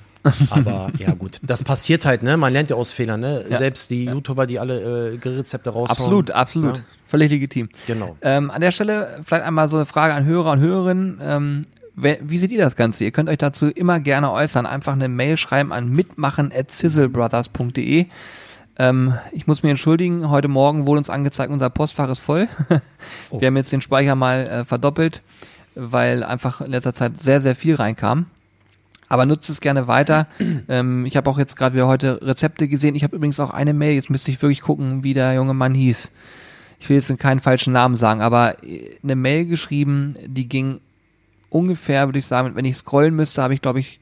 Aber 0.50 0.92
ja 0.98 1.14
gut, 1.14 1.40
das 1.44 1.64
passiert 1.64 2.06
halt, 2.06 2.24
ne? 2.24 2.38
Man 2.38 2.54
lernt 2.54 2.70
ja 2.70 2.76
aus 2.76 2.92
Fehlern, 2.92 3.20
ne? 3.20 3.46
Ja. 3.50 3.58
Selbst 3.58 3.90
die 3.90 4.06
YouTuber, 4.06 4.48
die 4.48 4.60
alle 4.60 5.14
äh, 5.14 5.28
Rezepte 5.28 5.70
raushauen. 5.70 5.98
Absolut, 5.98 6.32
absolut. 6.32 6.78
Ja. 6.78 6.84
Völlig 7.06 7.32
legitim. 7.32 7.70
Genau. 7.88 8.18
Ähm, 8.22 8.52
an 8.52 8.62
der 8.62 8.72
Stelle 8.72 9.20
vielleicht 9.24 9.46
einmal 9.46 9.70
so 9.70 9.78
eine 9.78 9.86
Frage 9.86 10.14
an 10.14 10.26
Hörer 10.26 10.52
und 10.52 10.60
Hörerinnen. 10.60 11.20
Ähm, 11.22 11.62
wer, 11.96 12.18
wie 12.22 12.38
seht 12.38 12.52
ihr 12.52 12.60
das 12.60 12.76
Ganze? 12.76 13.04
Ihr 13.04 13.12
könnt 13.12 13.30
euch 13.30 13.38
dazu 13.38 13.68
immer 13.68 14.00
gerne 14.00 14.32
äußern. 14.32 14.66
Einfach 14.66 14.94
eine 14.94 15.08
Mail 15.08 15.38
schreiben 15.38 15.72
an 15.72 15.90
mitmachen.sizzlebrothers.de. 15.90 18.08
Ähm, 18.80 19.14
ich 19.32 19.48
muss 19.48 19.64
mich 19.64 19.72
entschuldigen, 19.72 20.30
heute 20.30 20.48
Morgen 20.48 20.86
wurde 20.86 21.00
uns 21.00 21.10
angezeigt, 21.10 21.52
unser 21.52 21.70
Postfach 21.70 22.10
ist 22.10 22.20
voll. 22.20 22.48
Oh. 23.30 23.42
Wir 23.42 23.48
haben 23.48 23.58
jetzt 23.58 23.74
den 23.74 23.82
Speicher 23.82 24.16
mal 24.16 24.48
äh, 24.48 24.64
verdoppelt, 24.64 25.22
weil 25.76 26.24
einfach 26.24 26.62
in 26.62 26.72
letzter 26.72 26.94
Zeit 26.94 27.22
sehr, 27.22 27.42
sehr 27.42 27.56
viel 27.56 27.76
reinkam. 27.76 28.28
Aber 29.10 29.26
nutzt 29.26 29.50
es 29.50 29.62
gerne 29.62 29.88
weiter. 29.88 30.28
ähm, 30.68 31.06
ich 31.06 31.16
habe 31.18 31.30
auch 31.30 31.38
jetzt 31.38 31.56
gerade 31.56 31.76
wieder 31.76 31.88
heute 31.88 32.22
Rezepte 32.22 32.68
gesehen. 32.68 32.96
Ich 32.96 33.04
habe 33.04 33.16
übrigens 33.16 33.40
auch 33.40 33.52
eine 33.52 33.74
Mail. 33.74 33.94
Jetzt 33.94 34.10
müsste 34.10 34.32
ich 34.32 34.42
wirklich 34.42 34.62
gucken, 34.62 35.04
wie 35.04 35.14
der 35.14 35.34
junge 35.34 35.54
Mann 35.54 35.74
hieß. 35.74 36.12
Ich 36.80 36.90
will 36.90 36.98
jetzt 36.98 37.18
keinen 37.18 37.40
falschen 37.40 37.74
Namen 37.74 37.96
sagen, 37.96 38.22
aber 38.22 38.64
äh, 38.64 38.98
eine 39.04 39.16
Mail 39.16 39.46
geschrieben, 39.46 40.14
die 40.26 40.48
ging 40.48 40.80
ungefähr, 41.50 42.08
würde 42.08 42.20
ich 42.20 42.26
sagen, 42.26 42.56
wenn 42.56 42.66
ich 42.66 42.76
scrollen 42.76 43.16
müsste, 43.16 43.42
habe 43.42 43.54
ich, 43.54 43.62
glaube 43.62 43.80
ich, 43.80 44.00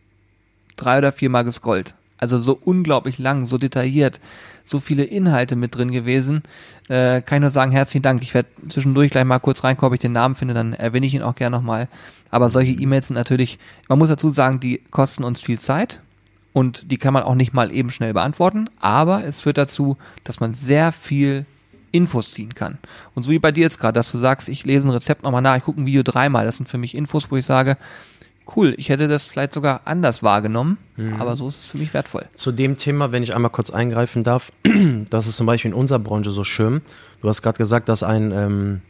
drei 0.75 0.97
oder 0.97 1.11
viermal 1.11 1.43
gescrollt. 1.43 1.93
Also 2.17 2.37
so 2.37 2.57
unglaublich 2.63 3.19
lang, 3.19 3.45
so 3.45 3.57
detailliert, 3.57 4.19
so 4.63 4.79
viele 4.79 5.03
Inhalte 5.03 5.55
mit 5.55 5.75
drin 5.75 5.91
gewesen. 5.91 6.43
Äh, 6.87 7.21
kann 7.21 7.37
ich 7.37 7.41
nur 7.41 7.51
sagen, 7.51 7.71
herzlichen 7.71 8.03
Dank. 8.03 8.21
Ich 8.21 8.33
werde 8.33 8.49
zwischendurch 8.69 9.09
gleich 9.09 9.25
mal 9.25 9.39
kurz 9.39 9.63
reinkommen, 9.63 9.89
ob 9.89 9.93
ich 9.95 10.01
den 10.01 10.11
Namen 10.11 10.35
finde, 10.35 10.53
dann 10.53 10.73
erwähne 10.73 11.05
ich 11.05 11.13
ihn 11.15 11.23
auch 11.23 11.35
gerne 11.35 11.55
nochmal. 11.55 11.87
Aber 12.29 12.49
solche 12.49 12.73
E-Mails 12.73 13.07
sind 13.07 13.15
natürlich, 13.15 13.57
man 13.87 13.97
muss 13.97 14.09
dazu 14.09 14.29
sagen, 14.29 14.59
die 14.59 14.81
kosten 14.91 15.23
uns 15.23 15.41
viel 15.41 15.59
Zeit 15.59 16.01
und 16.53 16.91
die 16.91 16.97
kann 16.97 17.13
man 17.13 17.23
auch 17.23 17.35
nicht 17.35 17.53
mal 17.53 17.71
eben 17.71 17.89
schnell 17.89 18.13
beantworten, 18.13 18.69
aber 18.79 19.23
es 19.25 19.41
führt 19.41 19.57
dazu, 19.57 19.97
dass 20.23 20.39
man 20.39 20.53
sehr 20.53 20.91
viel 20.91 21.45
Infos 21.91 22.31
ziehen 22.31 22.53
kann. 22.53 22.77
Und 23.15 23.23
so 23.23 23.31
wie 23.31 23.39
bei 23.39 23.51
dir 23.51 23.61
jetzt 23.61 23.79
gerade, 23.79 23.93
dass 23.93 24.11
du 24.11 24.19
sagst, 24.19 24.49
ich 24.49 24.65
lese 24.65 24.87
ein 24.87 24.91
Rezept 24.91 25.23
nochmal 25.23 25.41
nach, 25.41 25.57
ich 25.57 25.63
gucke 25.63 25.81
ein 25.81 25.85
Video 25.85 26.03
dreimal, 26.03 26.45
das 26.45 26.57
sind 26.57 26.69
für 26.69 26.77
mich 26.77 26.93
Infos, 26.93 27.31
wo 27.31 27.37
ich 27.37 27.45
sage, 27.45 27.77
cool, 28.55 28.73
ich 28.77 28.89
hätte 28.89 29.07
das 29.07 29.25
vielleicht 29.25 29.53
sogar 29.53 29.81
anders 29.85 30.23
wahrgenommen, 30.23 30.77
aber 31.19 31.35
so 31.35 31.47
ist 31.47 31.59
es 31.59 31.65
für 31.65 31.77
mich 31.77 31.93
wertvoll. 31.93 32.25
Zu 32.33 32.51
dem 32.51 32.77
Thema, 32.77 33.11
wenn 33.11 33.23
ich 33.23 33.35
einmal 33.35 33.51
kurz 33.51 33.69
eingreifen 33.69 34.23
darf, 34.23 34.51
das 35.09 35.27
ist 35.27 35.37
zum 35.37 35.45
Beispiel 35.45 35.71
in 35.71 35.75
unserer 35.75 35.99
Branche 35.99 36.31
so 36.31 36.43
schön. 36.43 36.81
Du 37.21 37.27
hast 37.27 37.41
gerade 37.41 37.57
gesagt, 37.57 37.89
dass 37.89 38.03
ein 38.03 38.31
ähm, 38.31 38.81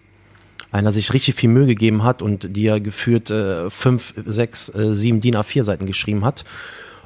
einer 0.71 0.91
sich 0.91 1.13
richtig 1.13 1.35
viel 1.35 1.49
Mühe 1.49 1.67
gegeben 1.67 2.03
hat 2.03 2.21
und 2.21 2.55
dir 2.55 2.79
geführt 2.79 3.29
äh, 3.29 3.69
fünf, 3.69 4.13
sechs, 4.25 4.69
äh, 4.69 4.93
sieben 4.93 5.21
DIN 5.21 5.35
A4 5.35 5.63
Seiten 5.63 5.85
geschrieben 5.85 6.25
hat. 6.25 6.43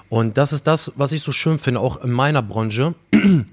Und 0.09 0.37
das 0.37 0.53
ist 0.53 0.65
das, 0.65 0.93
was 0.95 1.11
ich 1.11 1.21
so 1.21 1.31
schön 1.31 1.59
finde, 1.59 1.79
auch 1.79 2.03
in 2.03 2.11
meiner 2.11 2.41
Branche. 2.41 2.95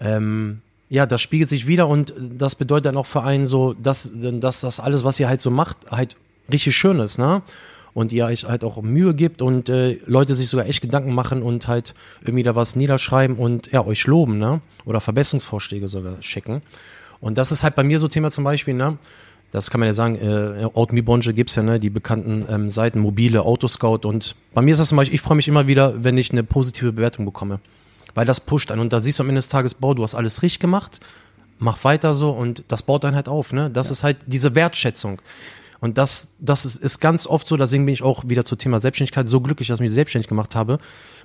ähm, 0.00 0.60
ja, 0.88 1.06
das 1.06 1.22
spiegelt 1.22 1.48
sich 1.48 1.66
wieder 1.66 1.88
und 1.88 2.12
das 2.18 2.56
bedeutet 2.56 2.86
dann 2.86 2.96
auch 2.96 3.06
für 3.06 3.22
einen 3.22 3.46
so, 3.46 3.74
dass, 3.74 4.12
dass 4.14 4.60
das 4.60 4.80
alles, 4.80 5.04
was 5.04 5.20
ihr 5.20 5.28
halt 5.28 5.40
so 5.40 5.50
macht, 5.50 5.76
halt 5.90 6.16
richtig 6.52 6.76
schön 6.76 6.98
ist, 6.98 7.18
ne? 7.18 7.42
Und 7.94 8.12
ihr 8.12 8.26
euch 8.26 8.44
halt 8.44 8.64
auch 8.64 8.82
Mühe 8.82 9.14
gibt 9.14 9.40
und 9.40 9.68
äh, 9.68 9.98
Leute 10.04 10.34
sich 10.34 10.48
sogar 10.48 10.66
echt 10.66 10.80
Gedanken 10.82 11.14
machen 11.14 11.42
und 11.42 11.68
halt 11.68 11.94
irgendwie 12.22 12.42
da 12.42 12.56
was 12.56 12.74
niederschreiben 12.74 13.36
und 13.36 13.70
ja, 13.70 13.86
euch 13.86 14.06
loben, 14.06 14.36
ne? 14.36 14.60
Oder 14.84 15.00
Verbesserungsvorschläge 15.00 15.88
sogar 15.88 16.20
schicken. 16.20 16.60
Und 17.20 17.38
das 17.38 17.52
ist 17.52 17.62
halt 17.62 17.76
bei 17.76 17.84
mir 17.84 18.00
so 18.00 18.08
Thema 18.08 18.32
zum 18.32 18.42
Beispiel, 18.42 18.74
ne? 18.74 18.98
Das 19.54 19.70
kann 19.70 19.78
man 19.78 19.86
ja 19.86 19.92
sagen, 19.92 20.16
äh, 20.16 20.64
Automobilbranche 20.64 21.32
gibt's 21.32 21.54
ja, 21.54 21.62
ne, 21.62 21.78
die 21.78 21.88
bekannten 21.88 22.44
ähm, 22.50 22.68
Seiten, 22.68 22.98
mobile, 22.98 23.42
Autoscout 23.42 24.00
und 24.02 24.34
bei 24.52 24.62
mir 24.62 24.72
ist 24.72 24.78
das 24.78 24.88
zum 24.88 24.96
Beispiel, 24.96 25.14
ich 25.14 25.20
freue 25.20 25.36
mich 25.36 25.46
immer 25.46 25.68
wieder, 25.68 26.02
wenn 26.02 26.18
ich 26.18 26.32
eine 26.32 26.42
positive 26.42 26.92
Bewertung 26.92 27.24
bekomme. 27.24 27.60
Weil 28.16 28.26
das 28.26 28.40
pusht 28.40 28.72
einen 28.72 28.80
und 28.80 28.92
da 28.92 29.00
siehst 29.00 29.20
du 29.20 29.22
am 29.22 29.28
Ende 29.28 29.38
des 29.38 29.48
Tages, 29.48 29.74
boah, 29.74 29.94
du 29.94 30.02
hast 30.02 30.16
alles 30.16 30.42
richtig 30.42 30.58
gemacht, 30.58 30.98
mach 31.60 31.84
weiter 31.84 32.14
so 32.14 32.32
und 32.32 32.64
das 32.66 32.82
baut 32.82 33.04
dann 33.04 33.14
halt 33.14 33.28
auf, 33.28 33.52
ne? 33.52 33.70
Das 33.70 33.92
ist 33.92 34.02
halt 34.02 34.16
diese 34.26 34.56
Wertschätzung. 34.56 35.20
Und 35.84 35.98
das, 35.98 36.32
das 36.38 36.64
ist, 36.64 36.76
ist 36.76 36.98
ganz 36.98 37.26
oft 37.26 37.46
so, 37.46 37.58
deswegen 37.58 37.84
bin 37.84 37.92
ich 37.92 38.02
auch 38.02 38.26
wieder 38.26 38.46
zum 38.46 38.56
Thema 38.56 38.80
Selbstständigkeit 38.80 39.28
so 39.28 39.42
glücklich, 39.42 39.68
dass 39.68 39.80
ich 39.80 39.82
mich 39.82 39.92
selbstständig 39.92 40.28
gemacht 40.28 40.54
habe, 40.54 40.78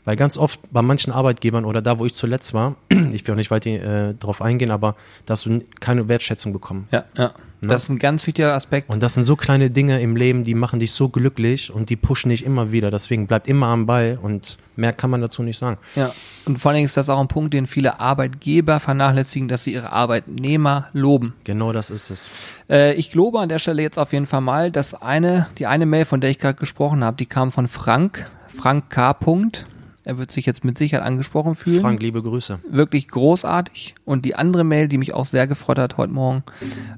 weil 0.04 0.18
ganz 0.18 0.38
oft 0.38 0.60
bei 0.70 0.82
manchen 0.82 1.14
Arbeitgebern 1.14 1.64
oder 1.64 1.82
da, 1.82 1.98
wo 1.98 2.06
ich 2.06 2.14
zuletzt 2.14 2.54
war, 2.54 2.76
ich 3.14 3.26
will 3.26 3.36
auch 3.36 3.38
nicht 3.38 3.52
weiter 3.52 3.70
äh, 3.70 4.14
drauf 4.16 4.42
eingehen, 4.42 4.72
aber 4.72 4.98
da 5.26 5.32
hast 5.32 5.46
du 5.46 5.64
keine 5.80 6.10
Wertschätzung 6.10 6.52
bekommen. 6.52 6.90
Ja, 6.92 7.06
ja. 7.16 7.32
Das 7.62 7.84
ist 7.84 7.90
ein 7.90 8.00
ganz 8.00 8.26
wichtiger 8.26 8.54
Aspekt. 8.54 8.90
Und 8.90 9.04
das 9.04 9.16
sind 9.16 9.26
so 9.26 9.36
kleine 9.36 9.70
Dinge 9.70 10.02
im 10.02 10.16
Leben, 10.16 10.44
die 10.44 10.56
machen 10.56 10.80
dich 10.80 10.94
so 10.94 11.10
glücklich 11.10 11.74
und 11.74 11.90
die 11.90 11.98
pushen 11.98 12.30
dich 12.30 12.46
immer 12.46 12.72
wieder. 12.72 12.90
Deswegen 12.90 13.28
bleibt 13.28 13.48
immer 13.48 13.68
am 13.68 13.86
Ball 13.86 14.18
und 14.22 14.58
mehr 14.76 14.94
kann 14.94 15.10
man 15.10 15.20
dazu 15.20 15.44
nicht 15.44 15.58
sagen. 15.58 15.78
Ja, 15.96 16.12
und 16.46 16.60
vor 16.60 16.70
allen 16.70 16.78
Dingen 16.78 16.86
ist 16.86 16.96
das 16.96 17.10
auch 17.10 17.20
ein 17.20 17.28
Punkt, 17.28 17.54
den 17.54 17.68
viele 17.68 18.00
Arbeitgeber 18.00 18.80
vernachlässigen, 18.80 19.50
dass 19.50 19.64
sie 19.64 19.74
ihre 19.74 19.92
Arbeitnehmer 19.92 20.88
loben. 20.94 21.34
Genau 21.44 21.74
das 21.74 21.90
ist 21.90 22.10
es. 22.10 22.30
Äh, 22.70 22.94
ich 22.94 23.14
lobe 23.14 23.40
an 23.40 23.50
der 23.50 23.60
Stelle 23.60 23.82
jetzt 23.82 24.00
auf 24.00 24.14
jeden 24.14 24.26
Fall 24.26 24.42
mal, 24.42 24.72
dass 24.72 24.94
eine, 24.94 25.48
die 25.58 25.68
eine 25.68 25.86
Mail, 25.86 26.06
von 26.06 26.22
der 26.22 26.30
ich 26.30 26.40
gerade 26.40 26.58
gesprochen 26.58 27.04
habe, 27.04 27.18
die 27.18 27.26
kam 27.26 27.52
von 27.52 27.68
Frank, 27.68 28.30
Frank 28.48 28.90
K. 28.90 29.14
Punkt. 29.14 29.66
Er 30.04 30.18
wird 30.18 30.32
sich 30.32 30.46
jetzt 30.46 30.64
mit 30.64 30.78
Sicherheit 30.78 31.06
angesprochen 31.06 31.56
fühlen. 31.56 31.82
Frank, 31.82 32.02
liebe 32.02 32.24
Grüße. 32.24 32.60
Wirklich 32.70 33.08
großartig. 33.08 33.96
Und 34.06 34.26
die 34.26 34.36
andere 34.36 34.64
Mail, 34.64 34.88
die 34.88 34.98
mich 34.98 35.14
auch 35.14 35.26
sehr 35.26 35.46
gefreut 35.46 35.78
hat 35.78 35.98
heute 35.98 36.14
Morgen, 36.14 36.44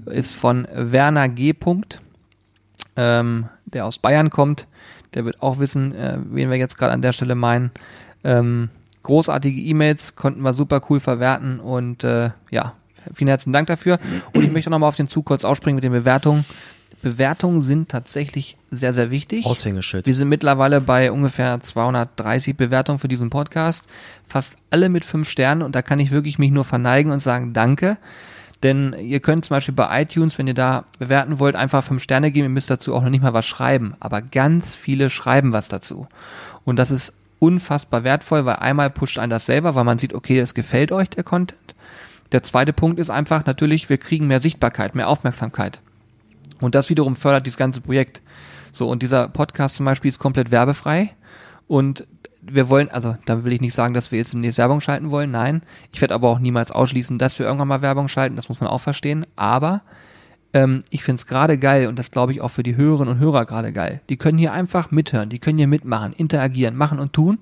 ist 0.06 0.34
von 0.34 0.68
Werner 0.74 1.28
G. 1.28 1.54
Punkt, 1.54 2.02
ähm, 2.96 3.50
der 3.66 3.86
aus 3.86 3.98
Bayern 3.98 4.30
kommt. 4.30 4.68
Der 5.14 5.26
wird 5.26 5.42
auch 5.42 5.60
wissen, 5.60 5.94
äh, 5.96 6.20
wen 6.24 6.50
wir 6.50 6.58
jetzt 6.58 6.78
gerade 6.78 6.94
an 6.94 7.02
der 7.02 7.12
Stelle 7.12 7.36
meinen. 7.36 7.72
Ähm, 8.24 8.70
großartige 9.04 9.60
E-Mails 9.60 10.16
konnten 10.16 10.42
wir 10.42 10.54
super 10.54 10.82
cool 10.90 11.00
verwerten 11.00 11.60
und 11.60 12.04
äh, 12.04 12.30
ja, 12.50 12.76
vielen 13.14 13.28
herzlichen 13.28 13.54
Dank 13.54 13.68
dafür. 13.68 14.00
Und 14.34 14.44
ich 14.44 14.52
möchte 14.52 14.70
nochmal 14.70 14.90
auf 14.90 14.96
den 14.96 15.08
Zug 15.08 15.26
kurz 15.26 15.44
ausspringen 15.44 15.76
mit 15.76 15.84
den 15.84 15.92
Bewertungen. 15.92 16.46
Bewertungen 17.02 17.62
sind 17.62 17.90
tatsächlich 17.90 18.58
sehr, 18.70 18.94
sehr 18.94 19.12
wichtig. 19.12 19.46
Aushängeschild. 19.46 20.06
Wir 20.06 20.14
sind 20.14 20.30
mittlerweile 20.30 20.82
bei 20.82 21.12
ungefähr 21.12 21.62
230 21.62 22.56
Bewertungen 22.56 23.00
für 23.00 23.08
diesen 23.08 23.30
Podcast. 23.30 23.88
Fast 24.28 24.58
alle 24.70 24.90
mit 24.90 25.06
fünf 25.06 25.30
Sternen 25.30 25.62
und 25.62 25.76
da 25.76 25.82
kann 25.82 26.00
ich 26.00 26.12
wirklich 26.12 26.40
mich 26.40 26.52
nur 26.52 26.66
verneigen 26.66 27.12
und 27.12 27.22
sagen 27.22 27.54
Danke. 27.54 27.98
Denn 28.64 28.94
ihr 29.00 29.20
könnt 29.20 29.46
zum 29.46 29.56
Beispiel 29.56 29.74
bei 29.74 30.04
iTunes, 30.04 30.38
wenn 30.38 30.48
ihr 30.48 30.54
da 30.54 30.86
bewerten 31.00 31.40
wollt, 31.40 31.56
einfach 31.56 31.84
fünf 31.84 32.04
Sterne 32.04 32.32
geben. 32.32 32.46
Ihr 32.46 32.50
müsst 32.50 32.70
dazu 32.70 32.94
auch 32.94 33.02
noch 33.02 33.10
nicht 33.10 33.24
mal 33.24 33.34
was 33.34 33.48
schreiben. 33.48 33.96
Aber 34.00 34.22
ganz 34.22 34.76
viele 34.76 35.10
schreiben 35.10 35.52
was 35.52 35.68
dazu. 35.68 36.08
Und 36.64 36.78
das 36.78 36.92
ist 36.92 37.12
unfassbar 37.40 38.04
wertvoll, 38.04 38.46
weil 38.46 38.58
einmal 38.58 38.92
pusht 38.92 39.18
einen 39.18 39.32
das 39.32 39.48
selber, 39.48 39.74
weil 39.74 39.84
man 39.84 39.98
sieht, 39.98 40.14
okay, 40.14 40.40
es 40.40 40.54
gefällt 40.54 40.92
euch 40.92 41.10
der 41.10 41.24
Content. 41.24 41.76
Der 42.32 42.44
zweite 42.44 42.72
Punkt 42.72 43.00
ist 43.00 43.10
einfach 43.10 43.46
natürlich, 43.46 43.90
wir 43.90 43.98
kriegen 43.98 44.28
mehr 44.28 44.40
Sichtbarkeit, 44.40 44.94
mehr 44.94 45.10
Aufmerksamkeit. 45.10 45.82
Und 46.62 46.76
das 46.76 46.90
wiederum 46.90 47.16
fördert 47.16 47.46
dieses 47.46 47.58
ganze 47.58 47.82
Projekt. 47.82 48.22
So, 48.72 48.88
und 48.88 49.04
dieser 49.04 49.28
Podcast 49.28 49.76
zum 49.76 49.86
Beispiel 49.86 50.10
ist 50.10 50.20
komplett 50.20 50.52
werbefrei. 50.52 51.14
Und 51.68 52.08
wir 52.42 52.70
wollen, 52.70 52.90
also 52.90 53.16
da 53.26 53.44
will 53.44 53.54
ich 53.54 53.62
nicht 53.62 53.74
sagen, 53.74 53.94
dass 53.94 54.12
wir 54.12 54.20
jetzt 54.20 54.34
demnächst 54.34 54.58
Werbung 54.58 54.82
schalten 54.82 55.12
wollen, 55.12 55.32
nein. 55.32 55.62
Ich 55.92 56.02
werde 56.02 56.14
aber 56.14 56.30
auch 56.30 56.40
niemals 56.40 56.72
ausschließen, 56.72 57.18
dass 57.18 57.38
wir 57.38 57.46
irgendwann 57.46 57.68
mal 57.68 57.82
Werbung 57.82 58.08
schalten, 58.08 58.36
das 58.36 58.50
muss 58.50 58.62
man 58.62 58.70
auch 58.70 58.82
verstehen. 58.82 59.26
Aber 59.36 59.82
ähm, 60.54 60.84
ich 60.90 61.04
finde 61.04 61.20
es 61.20 61.28
gerade 61.28 61.58
geil 61.58 61.88
und 61.88 62.00
das 62.00 62.12
glaube 62.12 62.34
ich 62.34 62.42
auch 62.42 62.50
für 62.50 62.64
die 62.64 62.76
Hörerinnen 62.76 63.16
und 63.16 63.20
Hörer 63.20 63.46
gerade 63.46 63.72
geil. 63.72 64.02
Die 64.10 64.18
können 64.18 64.38
hier 64.38 64.54
einfach 64.54 64.92
mithören, 64.92 65.30
die 65.30 65.40
können 65.40 65.58
hier 65.58 65.68
mitmachen, 65.68 66.14
interagieren, 66.14 66.76
machen 66.76 67.00
und 67.00 67.14
tun. 67.14 67.40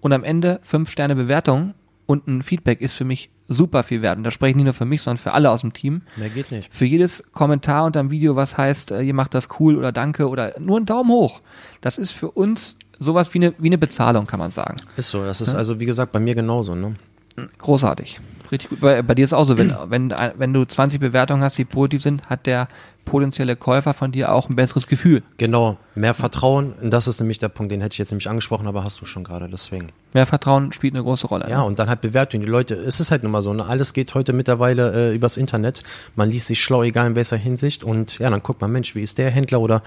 Und 0.00 0.12
am 0.12 0.22
Ende 0.22 0.60
fünf 0.62 0.90
Sterne 0.90 1.16
Bewertung 1.16 1.74
und 2.08 2.26
ein 2.26 2.40
Feedback 2.40 2.80
ist 2.80 2.94
für 2.94 3.04
mich 3.04 3.28
super 3.48 3.82
viel 3.82 4.00
wert. 4.00 4.16
Und 4.16 4.24
da 4.24 4.30
spreche 4.30 4.52
ich 4.52 4.56
nicht 4.56 4.64
nur 4.64 4.72
für 4.72 4.86
mich, 4.86 5.02
sondern 5.02 5.18
für 5.18 5.32
alle 5.32 5.50
aus 5.50 5.60
dem 5.60 5.74
Team. 5.74 6.00
Mehr 6.16 6.30
geht 6.30 6.50
nicht. 6.50 6.74
Für 6.74 6.86
jedes 6.86 7.22
Kommentar 7.32 7.84
unter 7.84 8.00
dem 8.00 8.10
Video, 8.10 8.34
was 8.34 8.56
heißt, 8.56 8.92
äh, 8.92 9.02
ihr 9.02 9.12
macht 9.12 9.34
das 9.34 9.48
cool 9.60 9.76
oder 9.76 9.92
danke 9.92 10.26
oder 10.26 10.58
nur 10.58 10.80
ein 10.80 10.86
Daumen 10.86 11.10
hoch. 11.10 11.42
Das 11.82 11.98
ist 11.98 12.12
für 12.12 12.30
uns 12.30 12.76
sowas 12.98 13.34
wie 13.34 13.38
eine, 13.38 13.54
wie 13.58 13.68
eine 13.68 13.76
Bezahlung, 13.76 14.26
kann 14.26 14.38
man 14.38 14.50
sagen. 14.50 14.76
Ist 14.96 15.10
so. 15.10 15.22
Das 15.22 15.42
ist 15.42 15.54
also, 15.54 15.80
wie 15.80 15.84
gesagt, 15.84 16.12
bei 16.12 16.18
mir 16.18 16.34
genauso. 16.34 16.74
Ne? 16.74 16.94
Großartig. 17.58 18.18
Richtig 18.50 18.70
gut. 18.70 18.80
Bei, 18.80 19.02
bei 19.02 19.14
dir 19.14 19.24
ist 19.24 19.30
es 19.30 19.34
auch 19.34 19.44
so, 19.44 19.58
wenn, 19.58 19.74
wenn, 19.88 20.14
wenn 20.36 20.52
du 20.52 20.64
20 20.64 21.00
Bewertungen 21.00 21.42
hast, 21.42 21.58
die 21.58 21.64
positiv 21.64 22.02
sind, 22.02 22.28
hat 22.28 22.46
der 22.46 22.68
potenzielle 23.04 23.56
Käufer 23.56 23.94
von 23.94 24.12
dir 24.12 24.32
auch 24.32 24.48
ein 24.48 24.56
besseres 24.56 24.86
Gefühl. 24.86 25.22
Genau. 25.38 25.78
Mehr 25.94 26.14
Vertrauen. 26.14 26.74
Und 26.80 26.90
das 26.90 27.08
ist 27.08 27.20
nämlich 27.20 27.38
der 27.38 27.48
Punkt, 27.48 27.72
den 27.72 27.80
hätte 27.80 27.94
ich 27.94 27.98
jetzt 27.98 28.10
nämlich 28.10 28.28
angesprochen, 28.28 28.66
aber 28.66 28.84
hast 28.84 29.00
du 29.00 29.06
schon 29.06 29.24
gerade. 29.24 29.48
Deswegen. 29.48 29.88
Mehr 30.12 30.26
Vertrauen 30.26 30.72
spielt 30.72 30.94
eine 30.94 31.02
große 31.02 31.26
Rolle. 31.26 31.48
Ja, 31.48 31.62
und 31.62 31.78
dann 31.78 31.88
halt 31.88 32.00
Bewertung. 32.00 32.40
Die 32.40 32.46
Leute, 32.46 32.74
es 32.74 33.00
ist 33.00 33.10
halt 33.10 33.22
nun 33.22 33.32
mal 33.32 33.42
so, 33.42 33.52
ne? 33.52 33.64
alles 33.64 33.94
geht 33.94 34.14
heute 34.14 34.32
mittlerweile 34.32 35.10
äh, 35.10 35.14
übers 35.14 35.36
Internet. 35.36 35.82
Man 36.16 36.30
liest 36.30 36.48
sich 36.48 36.62
schlau, 36.62 36.82
egal 36.82 37.06
in 37.06 37.16
welcher 37.16 37.36
Hinsicht. 37.36 37.82
Und 37.82 38.18
ja, 38.18 38.30
dann 38.30 38.42
guckt 38.42 38.60
man, 38.60 38.70
Mensch, 38.70 38.94
wie 38.94 39.02
ist 39.02 39.18
der 39.18 39.30
Händler 39.30 39.60
oder 39.60 39.82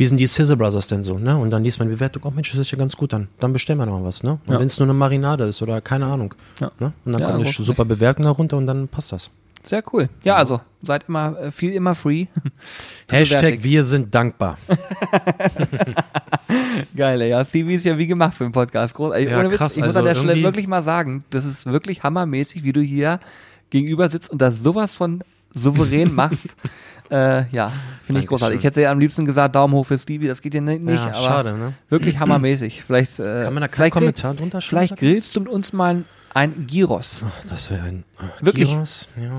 wie 0.00 0.06
sind 0.06 0.16
die 0.16 0.26
Sizzle 0.26 0.56
Brothers 0.56 0.86
denn 0.86 1.04
so, 1.04 1.18
ne? 1.18 1.36
Und 1.36 1.50
dann 1.50 1.62
liest 1.62 1.78
man 1.78 1.86
die 1.88 1.94
Bewertung, 1.94 2.22
oh 2.24 2.30
Mensch, 2.30 2.50
das 2.52 2.58
ist 2.58 2.70
ja 2.70 2.78
ganz 2.78 2.96
gut, 2.96 3.12
dann, 3.12 3.28
dann 3.38 3.52
bestellen 3.52 3.78
wir 3.78 3.84
noch 3.84 4.02
was, 4.02 4.22
ne? 4.22 4.38
Und 4.46 4.54
Ja. 4.54 4.58
wenn 4.58 4.64
es 4.64 4.78
nur 4.78 4.86
eine 4.86 4.94
Marinade 4.94 5.44
ist 5.44 5.60
oder 5.60 5.82
keine 5.82 6.06
Ahnung, 6.06 6.34
Ja. 6.58 6.70
ne? 6.78 6.94
Und 7.04 7.12
dann 7.12 7.20
Ja, 7.20 7.30
kommt 7.32 7.44
eine 7.44 7.52
super 7.52 7.84
Bewertung 7.84 8.24
darunter 8.24 8.56
und 8.56 8.64
dann 8.66 8.88
passt 8.88 9.12
das. 9.12 9.28
Sehr 9.62 9.82
cool. 9.92 10.08
Ja, 10.24 10.36
also 10.36 10.62
seid 10.82 11.04
immer 11.06 11.38
äh, 11.38 11.50
viel 11.50 11.72
immer 11.74 11.94
free. 11.94 12.24
Hashtag 13.10 13.40
Bewertig. 13.40 13.62
wir 13.64 13.84
sind 13.84 14.14
dankbar. 14.14 14.56
Geil, 16.96 17.20
ja. 17.22 17.44
Stevie 17.44 17.74
ist 17.74 17.84
ja 17.84 17.98
wie 17.98 18.06
gemacht 18.06 18.32
für 18.34 18.44
den 18.44 18.52
Podcast. 18.52 18.94
Groß, 18.94 19.14
ey, 19.14 19.28
Ja, 19.28 19.44
Witz, 19.50 19.58
krass, 19.58 19.76
ich 19.76 19.84
muss 19.84 19.88
also 19.96 19.98
an 20.00 20.04
der 20.06 20.14
Stelle 20.14 20.42
wirklich 20.42 20.66
mal 20.66 20.82
sagen, 20.82 21.24
das 21.28 21.44
ist 21.44 21.66
wirklich 21.66 22.02
hammermäßig, 22.02 22.62
wie 22.62 22.72
du 22.72 22.80
hier 22.80 23.20
gegenüber 23.68 24.08
sitzt 24.08 24.30
und 24.30 24.40
das 24.40 24.60
sowas 24.62 24.94
von 24.94 25.22
souverän 25.52 26.14
machst. 26.14 26.56
äh, 27.10 27.44
ja, 27.50 27.72
finde 28.04 28.20
ich 28.20 28.26
großartig. 28.26 28.58
Ich 28.58 28.64
hätte 28.64 28.80
ja 28.82 28.90
am 28.90 28.98
liebsten 29.00 29.24
gesagt, 29.24 29.54
Daumen 29.54 29.74
hoch 29.74 29.86
für 29.86 29.98
Stevie, 29.98 30.28
das 30.28 30.40
geht 30.42 30.54
ja 30.54 30.60
ni- 30.60 30.78
nicht, 30.78 30.94
Ja, 30.96 31.06
aber 31.08 31.14
schade, 31.14 31.52
ne? 31.58 31.72
wirklich 31.88 32.18
hammermäßig. 32.18 32.82
Vielleicht, 32.84 33.18
äh, 33.18 33.42
Kann 33.44 33.54
man 33.54 33.60
da 33.62 33.68
keinen 33.68 33.90
Kommentar 33.90 34.34
drunter 34.34 34.60
schreiben? 34.60 34.86
vielleicht 34.88 34.96
grillst 35.00 35.36
du 35.36 35.40
mit 35.40 35.48
uns 35.48 35.72
mal 35.72 35.96
ein, 35.96 36.04
ein 36.34 36.66
Gyros 36.66 37.24
Das 37.48 37.70
wäre 37.70 37.82
ein 37.82 38.04
äh, 38.20 38.44
Wirklich? 38.46 38.70
Gyros, 38.70 39.08
ja. 39.20 39.30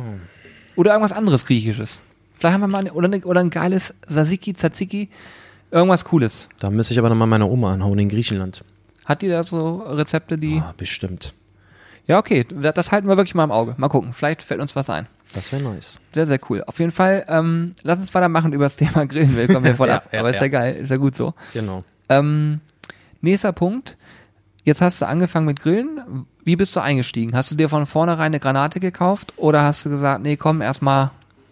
oder 0.75 0.91
irgendwas 0.91 1.13
anderes 1.13 1.45
Griechisches. 1.45 2.01
Vielleicht 2.37 2.53
haben 2.55 2.61
wir 2.61 2.67
mal 2.67 2.79
eine, 2.79 2.93
oder, 2.93 3.05
eine, 3.07 3.19
oder 3.21 3.39
ein 3.39 3.49
geiles 3.51 3.93
Tzatziki, 4.09 4.53
Tzatziki, 4.53 5.09
irgendwas 5.69 6.03
Cooles. 6.05 6.49
Da 6.59 6.69
müsste 6.69 6.93
ich 6.93 6.99
aber 6.99 7.09
nochmal 7.09 7.27
meine 7.27 7.45
Oma 7.45 7.73
anhauen 7.73 7.99
in 7.99 8.09
Griechenland. 8.09 8.63
Hat 9.05 9.21
die 9.21 9.27
da 9.29 9.43
so 9.43 9.77
Rezepte, 9.87 10.37
die... 10.37 10.59
Ah, 10.63 10.73
bestimmt. 10.75 11.33
Ja, 12.07 12.17
okay, 12.17 12.45
das 12.73 12.91
halten 12.91 13.07
wir 13.07 13.15
wirklich 13.15 13.35
mal 13.35 13.43
im 13.43 13.51
Auge. 13.51 13.75
Mal 13.77 13.87
gucken, 13.89 14.11
vielleicht 14.13 14.41
fällt 14.43 14.59
uns 14.59 14.75
was 14.75 14.89
ein. 14.89 15.07
Das 15.33 15.51
wäre 15.51 15.61
nice. 15.61 16.01
Sehr, 16.13 16.27
sehr 16.27 16.39
cool. 16.49 16.63
Auf 16.67 16.79
jeden 16.79 16.91
Fall, 16.91 17.25
ähm, 17.29 17.73
lass 17.83 17.99
uns 17.99 18.13
weitermachen 18.13 18.51
über 18.53 18.65
das 18.65 18.75
Thema 18.77 19.05
Grillen. 19.05 19.35
Wir 19.35 19.47
kommen 19.47 19.65
hier 19.65 19.75
voll 19.75 19.87
Ja, 19.87 19.97
ab. 19.97 20.09
ja, 20.11 20.19
Aber 20.19 20.29
ist 20.31 20.41
ja 20.41 20.47
geil, 20.49 20.75
ist 20.75 20.89
ja 20.89 20.97
gut 20.97 21.15
so. 21.15 21.33
Genau. 21.53 21.79
Ähm, 22.09 22.59
nächster 23.21 23.53
Punkt. 23.53 23.97
Jetzt 24.63 24.81
hast 24.81 25.01
du 25.01 25.07
angefangen 25.07 25.45
mit 25.47 25.59
Grillen. 25.59 26.25
Wie 26.43 26.55
bist 26.55 26.75
du 26.75 26.81
eingestiegen? 26.81 27.35
Hast 27.35 27.49
du 27.51 27.55
dir 27.55 27.69
von 27.69 27.85
vornherein 27.85 28.25
eine 28.27 28.39
Granate 28.39 28.79
gekauft 28.79 29.33
oder 29.37 29.63
hast 29.63 29.85
du 29.85 29.89
gesagt, 29.89 30.21
nee, 30.21 30.35
komm, 30.37 30.61
erstmal 30.61 31.11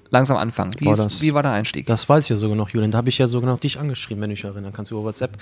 langsam 0.10 0.38
anfangen? 0.38 0.74
Wie, 0.78 0.86
Boah, 0.86 0.94
ist, 0.94 1.00
das- 1.00 1.22
wie 1.22 1.34
war 1.34 1.42
der 1.44 1.54
Einstieg? 1.54 1.86
Das 1.88 2.08
weiß 2.10 2.26
ich 2.26 2.30
ja 2.32 2.36
sogar 2.36 2.56
noch, 2.58 2.70
Julian. 2.70 2.92
Da 2.92 2.98
habe 3.00 3.10
ich 3.10 3.18
ja 3.18 3.28
sogar 3.28 3.50
noch 3.50 3.60
dich 3.60 3.80
angeschrieben, 3.80 4.22
wenn 4.22 4.30
du 4.30 4.36
dich 4.36 4.44
erinnern 4.44 4.74
kannst, 4.74 4.92
über 4.92 5.04
WhatsApp. 5.04 5.38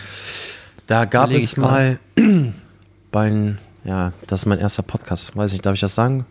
Da 0.85 1.05
gab 1.05 1.25
Überleg 1.29 1.43
es 1.43 1.51
ich 1.53 1.57
mal 1.57 1.99
beim, 3.11 3.57
ja, 3.83 4.13
das 4.27 4.41
ist 4.41 4.45
mein 4.45 4.59
erster 4.59 4.83
Podcast. 4.83 5.35
Weiß 5.35 5.51
nicht, 5.51 5.65
darf 5.65 5.73
ich 5.73 5.81
das 5.81 5.95
sagen? 5.95 6.25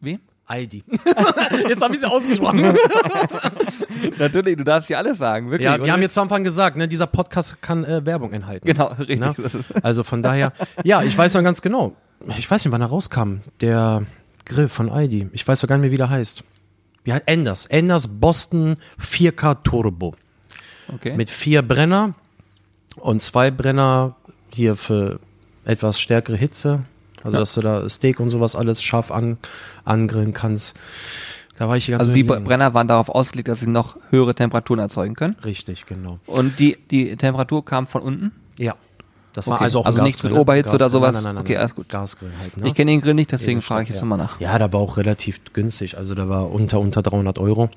Wie? 0.00 0.18
Aldi. 0.46 0.84
jetzt 1.68 1.82
habe 1.82 1.94
ich 1.94 2.00
sie 2.00 2.08
ausgesprochen. 2.08 2.62
Natürlich, 4.18 4.56
du 4.56 4.64
darfst 4.64 4.86
hier 4.86 4.98
alles 4.98 5.18
sagen, 5.18 5.50
wirklich. 5.50 5.66
ja, 5.66 5.82
wir 5.82 5.92
haben 5.92 6.02
jetzt 6.02 6.14
zu 6.14 6.20
Anfang 6.20 6.44
gesagt, 6.44 6.76
ne, 6.76 6.86
dieser 6.86 7.06
Podcast 7.06 7.60
kann 7.60 7.84
äh, 7.84 8.06
Werbung 8.06 8.32
enthalten. 8.32 8.66
Genau, 8.66 8.86
richtig. 8.98 9.18
Ne? 9.18 9.34
Also 9.82 10.04
von 10.04 10.22
daher, 10.22 10.52
ja, 10.84 11.02
ich 11.02 11.16
weiß 11.16 11.34
noch 11.34 11.42
ganz 11.42 11.62
genau. 11.62 11.96
Ich 12.38 12.50
weiß 12.50 12.64
nicht, 12.64 12.72
wann 12.72 12.80
er 12.80 12.88
rauskam. 12.88 13.40
Der 13.60 14.04
Grill 14.44 14.68
von 14.68 14.90
Aldi. 14.90 15.28
Ich 15.32 15.46
weiß 15.46 15.60
doch 15.60 15.68
gar 15.68 15.76
nicht 15.76 15.82
mehr, 15.82 15.90
wie 15.90 15.96
der 15.96 16.10
heißt. 16.10 16.44
Wie 17.04 17.12
heißt 17.12 17.24
Enders? 17.26 17.66
Enders 17.66 18.08
Boston 18.08 18.76
4K 19.00 19.62
Turbo. 19.62 20.14
Okay. 20.92 21.16
Mit 21.16 21.30
vier 21.30 21.62
Brenner 21.62 22.14
und 22.96 23.22
zwei 23.22 23.50
Brenner 23.50 24.16
hier 24.52 24.76
für 24.76 25.20
etwas 25.64 26.00
stärkere 26.00 26.36
Hitze. 26.36 26.84
Also, 27.26 27.36
Ja. 27.36 27.40
dass 27.40 27.54
du 27.54 27.60
da 27.60 27.88
Steak 27.88 28.20
und 28.20 28.30
sowas 28.30 28.56
alles 28.56 28.82
scharf 28.82 29.10
an, 29.10 29.36
angrillen 29.84 30.32
kannst. 30.32 30.74
Da 31.58 31.68
war 31.68 31.76
ich 31.76 31.86
die 31.86 31.92
ganze 31.92 32.04
also 32.04 32.14
die. 32.14 32.22
Brenner 32.22 32.74
waren 32.74 32.86
darauf 32.88 33.08
ausgelegt, 33.08 33.48
dass 33.48 33.60
sie 33.60 33.66
noch 33.66 33.96
höhere 34.10 34.34
Temperaturen 34.34 34.78
erzeugen 34.80 35.14
können. 35.14 35.36
Richtig, 35.44 35.86
genau. 35.86 36.18
Und 36.26 36.58
die, 36.58 36.76
die 36.90 37.16
Temperatur 37.16 37.64
kam 37.64 37.86
von 37.86 38.02
unten? 38.02 38.32
Ja. 38.58 38.74
Das 39.32 39.46
war 39.48 39.54
Okay. 39.56 39.64
also 39.64 39.80
auch 39.80 39.86
Also 39.86 40.02
nichts 40.02 40.22
mit 40.22 40.32
ne? 40.32 40.40
Oberhitze 40.40 40.74
oder 40.74 40.88
sowas? 40.88 41.12
Nein, 41.14 41.22
nein, 41.24 41.34
nein, 41.34 41.42
Okay, 41.42 41.52
nein. 41.54 41.60
alles 41.60 41.74
gut. 41.74 41.88
Gasgrill 41.90 42.30
halt, 42.40 42.56
ne? 42.56 42.68
Ich 42.68 42.74
kenne 42.74 42.90
den 42.90 43.02
Grill 43.02 43.12
nicht, 43.14 43.32
deswegen 43.32 43.60
frage 43.60 43.82
ich 43.82 43.88
jetzt 43.90 43.98
ja. 43.98 44.02
nochmal 44.06 44.18
nach. 44.18 44.40
Ja, 44.40 44.58
da 44.58 44.72
war 44.72 44.80
auch 44.80 44.96
relativ 44.96 45.40
günstig. 45.52 45.98
Also 45.98 46.14
da 46.14 46.28
war 46.28 46.50
unter, 46.50 46.80
unter 46.80 47.02
300 47.02 47.38
Euro. 47.38 47.68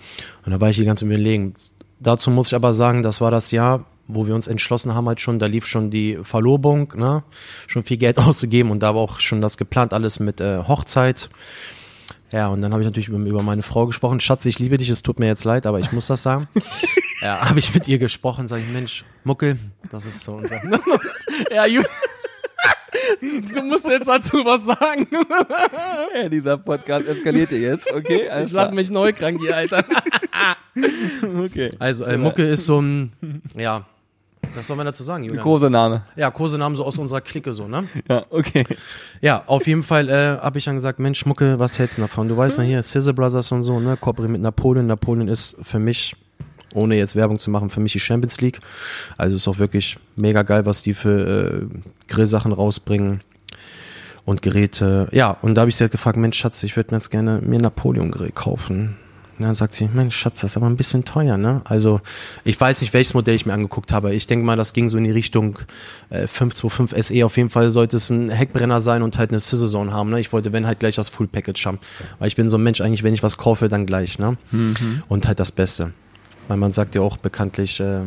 Und 0.46 0.52
da 0.52 0.62
war 0.62 0.70
ich 0.70 0.78
die 0.78 0.86
ganze 0.86 1.06
überlegen. 1.06 1.54
Dazu 2.00 2.32
muss 2.32 2.48
ich 2.48 2.56
aber 2.56 2.72
sagen, 2.74 3.02
das 3.04 3.20
war 3.20 3.30
das 3.32 3.52
Jahr, 3.52 3.84
wo 4.10 4.28
wir 4.28 4.36
uns 4.36 4.48
entschlossen 4.48 4.96
haben 4.96 5.08
halt 5.08 5.22
schon, 5.22 5.40
da 5.40 5.46
lief 5.46 5.66
schon 5.66 5.92
die 5.92 6.18
Verlobung, 6.24 6.94
ne? 6.98 7.24
Schon 7.68 7.84
viel 7.84 7.98
Geld 7.98 8.18
auszugeben 8.20 8.72
und 8.72 8.84
da 8.84 8.96
war 8.96 9.02
auch 9.02 9.20
schon 9.20 9.40
das 9.40 9.58
geplant, 9.58 9.94
alles 9.94 10.20
mit 10.20 10.42
äh, 10.42 10.64
Hochzeit. 10.68 11.30
Ja, 12.32 12.48
und 12.50 12.62
dann 12.62 12.74
habe 12.74 12.82
ich 12.84 12.88
natürlich 12.88 13.08
über, 13.08 13.42
meine 13.42 13.64
Frau 13.64 13.88
gesprochen. 13.88 14.20
Schatz, 14.20 14.46
ich 14.46 14.60
liebe 14.60 14.78
dich, 14.78 14.90
es 14.90 15.02
tut 15.02 15.20
mir 15.20 15.26
jetzt 15.28 15.46
leid, 15.46 15.66
aber 15.66 15.80
ich 15.80 15.92
muss 15.92 16.08
das 16.08 16.22
sagen. 16.22 16.48
ja, 17.22 17.50
habe 17.50 17.58
ich 17.58 17.74
mit 17.74 17.88
ihr 17.88 17.98
gesprochen, 17.98 18.48
sage 18.48 18.64
ich, 18.64 18.72
Mensch, 18.72 19.06
Mucke, 19.24 19.58
das 19.90 20.06
ist 20.06 20.26
so 20.26 20.34
unser. 20.34 20.62
ja, 21.52 21.66
Ju 21.66 21.82
du 23.22 23.62
musst 23.64 23.88
jetzt 23.88 24.08
dazu 24.08 24.38
was 24.46 24.66
sagen. 24.66 25.08
ja, 26.16 26.30
dieser 26.30 26.58
Podcast 26.58 27.08
eskaliert 27.08 27.52
jetzt, 27.52 27.92
okay? 27.92 28.30
Ich 28.44 28.52
lach 28.52 28.72
mich 28.72 28.90
neu 28.90 29.14
krank 29.14 29.40
hier, 29.42 29.56
Alter. 29.56 29.84
okay. 31.44 31.72
Also, 31.80 32.06
äh, 32.06 32.18
Mucke 32.18 32.44
ist 32.44 32.66
so 32.66 32.82
ein, 32.82 33.12
ja, 33.56 33.86
was 34.56 34.68
soll 34.68 34.78
man 34.78 34.86
dazu 34.86 35.04
sagen, 35.04 35.24
Julian? 35.24 35.44
Kosename. 35.44 36.04
Ja, 36.16 36.32
Kosename 36.32 36.76
so 36.76 36.86
aus 36.86 36.98
unserer 36.98 37.22
Clique 37.22 37.54
so, 37.54 37.68
ne? 37.68 37.86
Ja, 38.10 38.26
okay. 38.30 38.66
Ja, 39.22 39.44
auf 39.46 39.68
jeden 39.68 39.84
Fall 39.84 40.10
äh, 40.10 40.38
habe 40.40 40.58
ich 40.58 40.66
dann 40.66 40.76
gesagt, 40.76 41.00
Mensch, 41.00 41.26
Mucke, 41.26 41.60
was 41.60 41.80
hältst 41.80 41.98
du 41.98 42.02
davon? 42.02 42.28
Du 42.28 42.38
weißt 42.38 42.58
ja 42.58 42.64
hier, 42.64 42.84
Sizzle 42.84 43.14
Brothers 43.14 43.52
und 43.52 43.64
so, 43.64 43.80
ne? 43.80 43.98
Kooperieren 43.98 44.32
mit 44.32 44.42
Napoleon. 44.42 44.88
Napoleon 44.88 45.28
ist 45.28 45.58
für 45.62 45.80
mich, 45.80 46.16
ohne 46.74 46.96
jetzt 46.96 47.16
Werbung 47.16 47.40
zu 47.40 47.50
machen, 47.52 47.70
für 47.70 47.80
mich 47.80 47.94
die 47.94 48.00
Champions 48.00 48.42
League. 48.42 48.60
Also 49.18 49.36
ist 49.36 49.48
auch 49.48 49.60
wirklich 49.60 49.98
mega 50.16 50.44
geil, 50.44 50.66
was 50.66 50.82
die 50.82 50.94
für 50.94 51.62
äh, 51.62 51.66
Grillsachen 52.08 52.52
rausbringen 52.52 53.22
und 54.26 54.42
Geräte. 54.42 55.08
Ja, 55.12 55.38
und 55.42 55.56
da 55.56 55.62
habe 55.62 55.70
ich 55.70 55.76
sie 55.76 55.84
halt 55.84 55.92
gefragt, 55.92 56.18
Mensch, 56.18 56.38
Schatz, 56.38 56.62
ich 56.64 56.76
würde 56.76 56.92
mir 56.92 56.98
jetzt 56.98 57.10
gerne 57.10 57.42
mir 57.42 57.60
Napoleon-Grill 57.60 58.32
kaufen. 58.32 58.98
Und 59.40 59.46
dann 59.46 59.56
sagt 59.56 59.74
sie, 59.74 59.90
Mensch, 59.92 60.18
Schatz, 60.18 60.42
das 60.42 60.52
ist 60.52 60.58
aber 60.58 60.68
ein 60.68 60.76
bisschen 60.76 61.06
teuer, 61.06 61.38
ne? 61.38 61.62
Also, 61.64 62.02
ich 62.44 62.60
weiß 62.60 62.82
nicht, 62.82 62.94
welches 62.94 63.14
Modell 63.14 63.36
ich 63.36 63.46
mir 63.46 63.54
angeguckt 63.54 63.94
habe. 63.94 64.14
Ich 64.14 64.28
denke 64.28 64.46
mal, 64.46 64.58
das 64.58 64.74
ging 64.74 64.90
so 64.90 64.98
in 64.98 65.06
die 65.06 65.12
Richtung 65.12 65.58
äh, 66.10 66.28
525 66.28 67.08
SE. 67.08 67.26
Auf 67.26 67.38
jeden 67.38 67.50
Fall 67.50 67.72
sollte 67.72 67.96
es 67.96 68.10
ein 68.10 68.30
Heckbrenner 68.30 68.82
sein 68.82 69.02
und 69.02 69.18
halt 69.18 69.30
eine 69.30 69.40
Scissor 69.40 69.70
Zone 69.70 69.94
haben, 69.94 70.10
ne? 70.10 70.20
Ich 70.20 70.34
wollte, 70.34 70.52
wenn 70.52 70.68
halt 70.68 70.80
gleich 70.80 70.96
das 70.96 71.08
Full 71.08 71.28
Package 71.28 71.66
haben. 71.66 71.80
Weil 72.20 72.28
ich 72.28 72.36
bin 72.36 72.50
so 72.50 72.58
ein 72.58 72.64
Mensch, 72.64 72.82
eigentlich, 72.82 73.04
wenn 73.04 73.14
ich 73.14 73.24
was 73.24 73.38
kaufe, 73.38 73.70
dann 73.70 73.86
gleich, 73.86 74.20
ne? 74.20 74.36
Mhm. 74.52 75.04
Und 75.08 75.26
halt 75.26 75.40
das 75.40 75.54
Beste. 75.54 75.94
Weil 76.50 76.58
man 76.58 76.74
sagt 76.74 76.96
ja 76.96 77.02
auch 77.02 77.16
bekanntlich, 77.16 77.80
äh, 77.80 78.02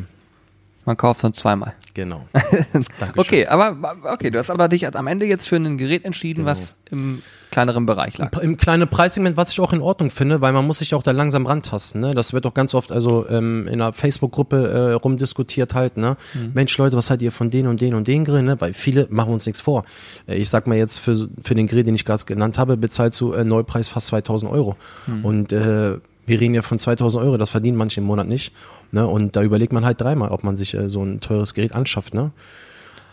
Man 0.85 0.97
kauft 0.97 1.23
dann 1.25 1.33
zweimal. 1.33 1.75
genau. 1.95 2.27
Okay, 3.16 3.47
aber 3.47 3.77
okay, 4.12 4.31
du 4.31 4.38
hast 4.38 4.51
aber 4.51 4.68
dich 4.68 4.87
am 4.95 5.07
Ende 5.07 5.27
jetzt 5.27 5.47
für 5.49 5.57
ein 5.57 5.79
Gerät 5.79 6.05
entschieden, 6.05 6.40
Genau. 6.40 6.51
was 6.51 6.77
im 6.90 7.23
kleineren 7.51 7.85
Bereich 7.87 8.16
lag. 8.18 8.37
Im 8.38 8.57
kleinen 8.57 8.88
Preissegment, 8.88 9.37
was 9.37 9.53
ich 9.53 9.61
auch 9.61 9.73
in 9.75 9.81
Ordnung 9.83 10.09
finde, 10.11 10.40
weil 10.40 10.53
man 10.55 10.66
muss 10.66 10.79
sich 10.79 10.95
auch 10.95 11.03
da 11.03 11.11
langsam 11.11 11.47
rantasten. 11.47 12.01
Ne? 12.01 12.14
Das 12.14 12.33
wird 12.33 12.47
auch 12.47 12.55
ganz 12.55 12.75
oft 12.75 12.90
also 12.90 13.29
ähm, 13.29 13.66
in 13.68 13.75
einer 13.83 13.92
Facebook-Gruppe 13.92 14.68
äh, 14.71 14.92
rumdiskutiert 14.95 15.75
halt. 15.75 15.99
Ne? 15.99 16.16
Mensch 16.55 16.77
Leute, 16.79 16.97
was 16.97 17.11
haltet 17.11 17.25
ihr 17.25 17.33
von 17.33 17.51
den 17.51 17.66
und 17.66 17.81
den 17.83 17.95
und 17.95 18.09
den 18.09 18.25
Grill? 18.25 18.42
Ne? 18.42 18.59
Weil 18.61 18.73
viele 18.73 19.07
machen 19.11 19.33
uns 19.35 19.45
nichts 19.47 19.61
vor. 19.61 19.85
Äh, 20.27 20.37
ich 20.37 20.49
sag 20.49 20.66
mal 20.66 20.79
jetzt 20.79 20.99
für, 20.99 21.29
für 21.42 21.55
den 21.55 21.66
Grill, 21.66 21.85
den 21.85 21.95
ich 21.95 22.05
gerade 22.07 22.25
genannt 22.25 22.57
habe, 22.59 22.77
bezahlst 22.79 23.21
du 23.21 23.33
äh, 23.35 23.45
Neupreis 23.45 23.88
fast 23.88 24.07
2000 24.09 24.51
Euro. 24.51 24.77
Und 25.23 25.53
äh, 25.53 25.99
wir 26.26 26.40
reden 26.40 26.54
ja 26.54 26.62
von 26.62 26.78
2000 26.78 27.22
Euro, 27.24 27.37
das 27.37 27.50
verdienen 27.50 27.76
manche 27.76 28.00
im 28.00 28.06
Monat 28.06 28.28
nicht. 28.28 28.52
Ne? 28.92 29.06
Und 29.06 29.35
da 29.37 29.42
überlegt 29.42 29.72
man 29.72 29.85
halt 29.85 30.00
dreimal, 30.00 30.30
ob 30.30 30.44
man 30.44 30.56
sich 30.56 30.74
äh, 30.74 30.88
so 30.88 31.02
ein 31.02 31.20
teures 31.20 31.54
Gerät 31.54 31.72
anschafft. 31.72 32.14
Ne? 32.14 32.30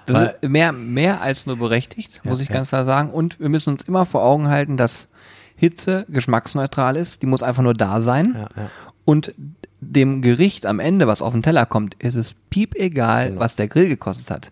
Weil- 0.08 0.38
mehr, 0.48 0.72
mehr 0.72 1.22
als 1.22 1.46
nur 1.46 1.58
berechtigt, 1.58 2.22
muss 2.24 2.40
Ja, 2.40 2.44
ich 2.44 2.50
ja. 2.50 2.56
ganz 2.56 2.70
klar 2.70 2.86
sagen. 2.86 3.10
Und 3.12 3.40
wir 3.40 3.50
müssen 3.50 3.72
uns 3.74 3.84
immer 3.84 4.06
vor 4.06 4.24
Augen 4.24 4.48
halten, 4.50 4.78
dass 4.78 5.08
Hitze 5.56 6.06
geschmacksneutral 6.10 6.96
ist. 6.96 7.22
Die 7.22 7.26
muss 7.26 7.44
einfach 7.44 7.64
nur 7.64 7.74
da 7.74 8.02
sein. 8.02 8.36
Ja. 8.56 8.70
Und 9.06 9.34
dem 9.82 10.22
Gericht 10.22 10.66
am 10.66 10.80
Ende, 10.80 11.08
was 11.08 11.22
auf 11.22 11.34
den 11.34 11.42
Teller 11.44 11.66
kommt, 11.66 11.96
ist 11.96 12.16
es 12.16 12.36
piep 12.50 12.76
egal, 12.76 13.30
Genau. 13.30 13.40
was 13.42 13.56
der 13.56 13.68
Grill 13.68 13.88
gekostet 13.88 14.30
hat. 14.32 14.52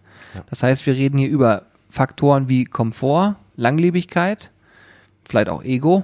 Das 0.50 0.64
heißt, 0.64 0.86
wir 0.86 0.94
reden 0.96 1.18
hier 1.18 1.30
über 1.30 1.64
Faktoren 1.90 2.48
wie 2.50 2.66
Komfort, 2.66 3.36
Langlebigkeit, 3.56 4.52
vielleicht 5.26 5.50
auch 5.50 5.64
Ego. 5.64 6.04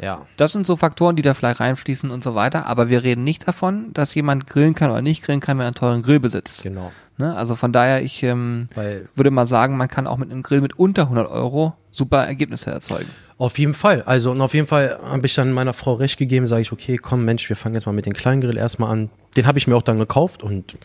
Ja. 0.00 0.26
Das 0.36 0.52
sind 0.52 0.66
so 0.66 0.76
Faktoren, 0.76 1.16
die 1.16 1.22
da 1.22 1.34
vielleicht 1.34 1.60
reinfließen 1.60 2.10
und 2.10 2.24
so 2.24 2.34
weiter. 2.34 2.66
Aber 2.66 2.88
wir 2.88 3.02
reden 3.02 3.24
nicht 3.24 3.46
davon, 3.46 3.92
dass 3.92 4.14
jemand 4.14 4.46
grillen 4.46 4.74
kann 4.74 4.90
oder 4.90 5.02
nicht 5.02 5.22
grillen 5.22 5.40
kann, 5.40 5.58
wenn 5.58 5.64
er 5.64 5.68
einen 5.68 5.74
teuren 5.74 6.02
Grill 6.02 6.20
besitzt. 6.20 6.62
Genau. 6.62 6.92
Ne? 7.18 7.36
Also 7.36 7.54
von 7.54 7.72
daher, 7.72 8.02
ich 8.02 8.22
ähm, 8.22 8.68
würde 9.14 9.30
mal 9.30 9.46
sagen, 9.46 9.76
man 9.76 9.88
kann 9.88 10.06
auch 10.06 10.16
mit 10.16 10.30
einem 10.30 10.42
Grill 10.42 10.60
mit 10.60 10.78
unter 10.78 11.02
100 11.02 11.30
Euro 11.30 11.74
super 11.90 12.24
Ergebnisse 12.24 12.70
erzeugen. 12.70 13.08
Auf 13.38 13.58
jeden 13.58 13.74
Fall. 13.74 14.02
Also, 14.02 14.30
und 14.30 14.40
auf 14.40 14.54
jeden 14.54 14.66
Fall 14.66 14.98
habe 15.04 15.26
ich 15.26 15.34
dann 15.34 15.52
meiner 15.52 15.74
Frau 15.74 15.94
recht 15.94 16.18
gegeben, 16.18 16.46
sage 16.46 16.62
ich, 16.62 16.72
okay, 16.72 16.96
komm, 16.96 17.24
Mensch, 17.24 17.48
wir 17.48 17.56
fangen 17.56 17.74
jetzt 17.74 17.86
mal 17.86 17.92
mit 17.92 18.06
dem 18.06 18.14
kleinen 18.14 18.40
Grill 18.40 18.56
erstmal 18.56 18.90
an. 18.90 19.10
Den 19.36 19.46
habe 19.46 19.58
ich 19.58 19.66
mir 19.66 19.76
auch 19.76 19.82
dann 19.82 19.98
gekauft 19.98 20.42
und 20.42 20.76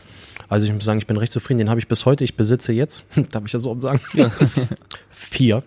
also 0.50 0.66
ich 0.66 0.74
muss 0.74 0.86
sagen, 0.86 1.00
ich 1.00 1.08
bin 1.08 1.18
recht 1.18 1.32
zufrieden. 1.32 1.60
Den 1.60 1.70
habe 1.70 1.80
ich 1.80 1.88
bis 1.88 2.06
heute. 2.06 2.24
Ich 2.24 2.36
besitze 2.36 2.74
jetzt, 2.74 3.06
darf 3.32 3.44
ich 3.46 3.52
das 3.52 3.62
so 3.62 3.80
sagen, 3.80 4.00
vier 5.10 5.64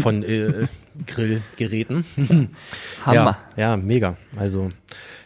von 0.00 0.22
äh, 0.22 0.66
Grillgeräten. 1.06 2.04
Hammer. 3.06 3.38
Ja, 3.56 3.70
ja, 3.70 3.76
mega. 3.76 4.16
Also, 4.36 4.70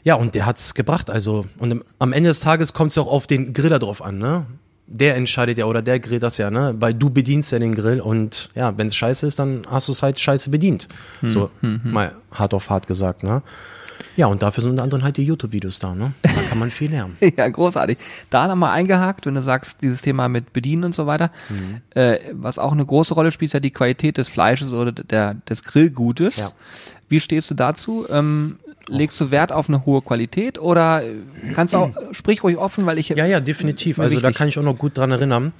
ja, 0.04 0.14
und 0.14 0.34
der 0.34 0.46
hat's 0.46 0.74
gebracht. 0.74 1.10
Also, 1.10 1.46
und 1.58 1.70
im, 1.70 1.84
am 1.98 2.12
Ende 2.12 2.30
des 2.30 2.40
Tages 2.40 2.72
kommt 2.72 2.90
es 2.90 2.96
ja 2.96 3.02
auch 3.02 3.08
auf 3.08 3.26
den 3.26 3.52
Griller 3.52 3.78
drauf 3.78 4.02
an, 4.02 4.18
ne? 4.18 4.46
Der 4.88 5.16
entscheidet 5.16 5.58
ja 5.58 5.64
oder 5.64 5.82
der 5.82 5.98
grillt 5.98 6.22
das 6.22 6.38
ja, 6.38 6.50
ne? 6.50 6.76
Weil 6.78 6.94
du 6.94 7.10
bedienst 7.10 7.50
ja 7.50 7.58
den 7.58 7.74
Grill 7.74 8.00
und 8.00 8.50
ja, 8.54 8.78
wenn 8.78 8.86
es 8.86 8.94
scheiße 8.94 9.26
ist, 9.26 9.38
dann 9.40 9.62
hast 9.68 9.88
du 9.88 9.92
es 9.92 10.02
halt 10.02 10.20
scheiße 10.20 10.50
bedient. 10.50 10.86
so, 11.26 11.50
mal 11.60 12.14
hart 12.30 12.54
auf 12.54 12.70
hart 12.70 12.86
gesagt, 12.86 13.24
ne? 13.24 13.42
Ja, 14.16 14.26
und 14.26 14.42
dafür 14.42 14.62
sind 14.62 14.72
unter 14.72 14.82
anderem 14.82 15.04
halt 15.04 15.16
die 15.16 15.24
YouTube-Videos 15.24 15.78
da, 15.78 15.94
ne? 15.94 16.12
Da 16.22 16.30
kann 16.48 16.58
man 16.58 16.70
viel 16.70 16.90
lernen. 16.90 17.16
Ja, 17.36 17.48
großartig. 17.48 17.98
Da 18.30 18.46
nochmal 18.46 18.72
eingehakt, 18.72 19.26
wenn 19.26 19.34
du 19.34 19.42
sagst, 19.42 19.82
dieses 19.82 20.00
Thema 20.00 20.28
mit 20.28 20.52
Bedienen 20.52 20.84
und 20.84 20.94
so 20.94 21.06
weiter. 21.06 21.30
Mhm. 21.48 21.80
Äh, 21.90 22.18
was 22.32 22.58
auch 22.58 22.72
eine 22.72 22.84
große 22.84 23.14
Rolle 23.14 23.32
spielt, 23.32 23.50
ist 23.50 23.52
ja 23.54 23.60
die 23.60 23.70
Qualität 23.70 24.16
des 24.16 24.28
Fleisches 24.28 24.70
oder 24.72 24.92
der, 24.92 25.34
des 25.34 25.64
Grillgutes. 25.64 26.36
Ja. 26.36 26.50
Wie 27.08 27.20
stehst 27.20 27.50
du 27.50 27.54
dazu? 27.54 28.06
Ähm, 28.10 28.56
legst 28.88 29.20
du 29.20 29.30
Wert 29.30 29.52
auf 29.52 29.68
eine 29.68 29.84
hohe 29.84 30.02
Qualität 30.02 30.58
oder 30.58 31.02
äh, 31.02 31.14
kannst 31.54 31.74
du 31.74 31.78
auch, 31.78 31.90
sprich 32.12 32.42
ruhig 32.42 32.56
offen, 32.56 32.86
weil 32.86 32.98
ich. 32.98 33.08
Ja, 33.08 33.26
ja, 33.26 33.40
definitiv. 33.40 33.98
Also 33.98 34.16
da 34.16 34.22
wichtig. 34.22 34.38
kann 34.38 34.48
ich 34.48 34.58
auch 34.58 34.62
noch 34.62 34.78
gut 34.78 34.96
dran 34.96 35.10
erinnern. 35.10 35.52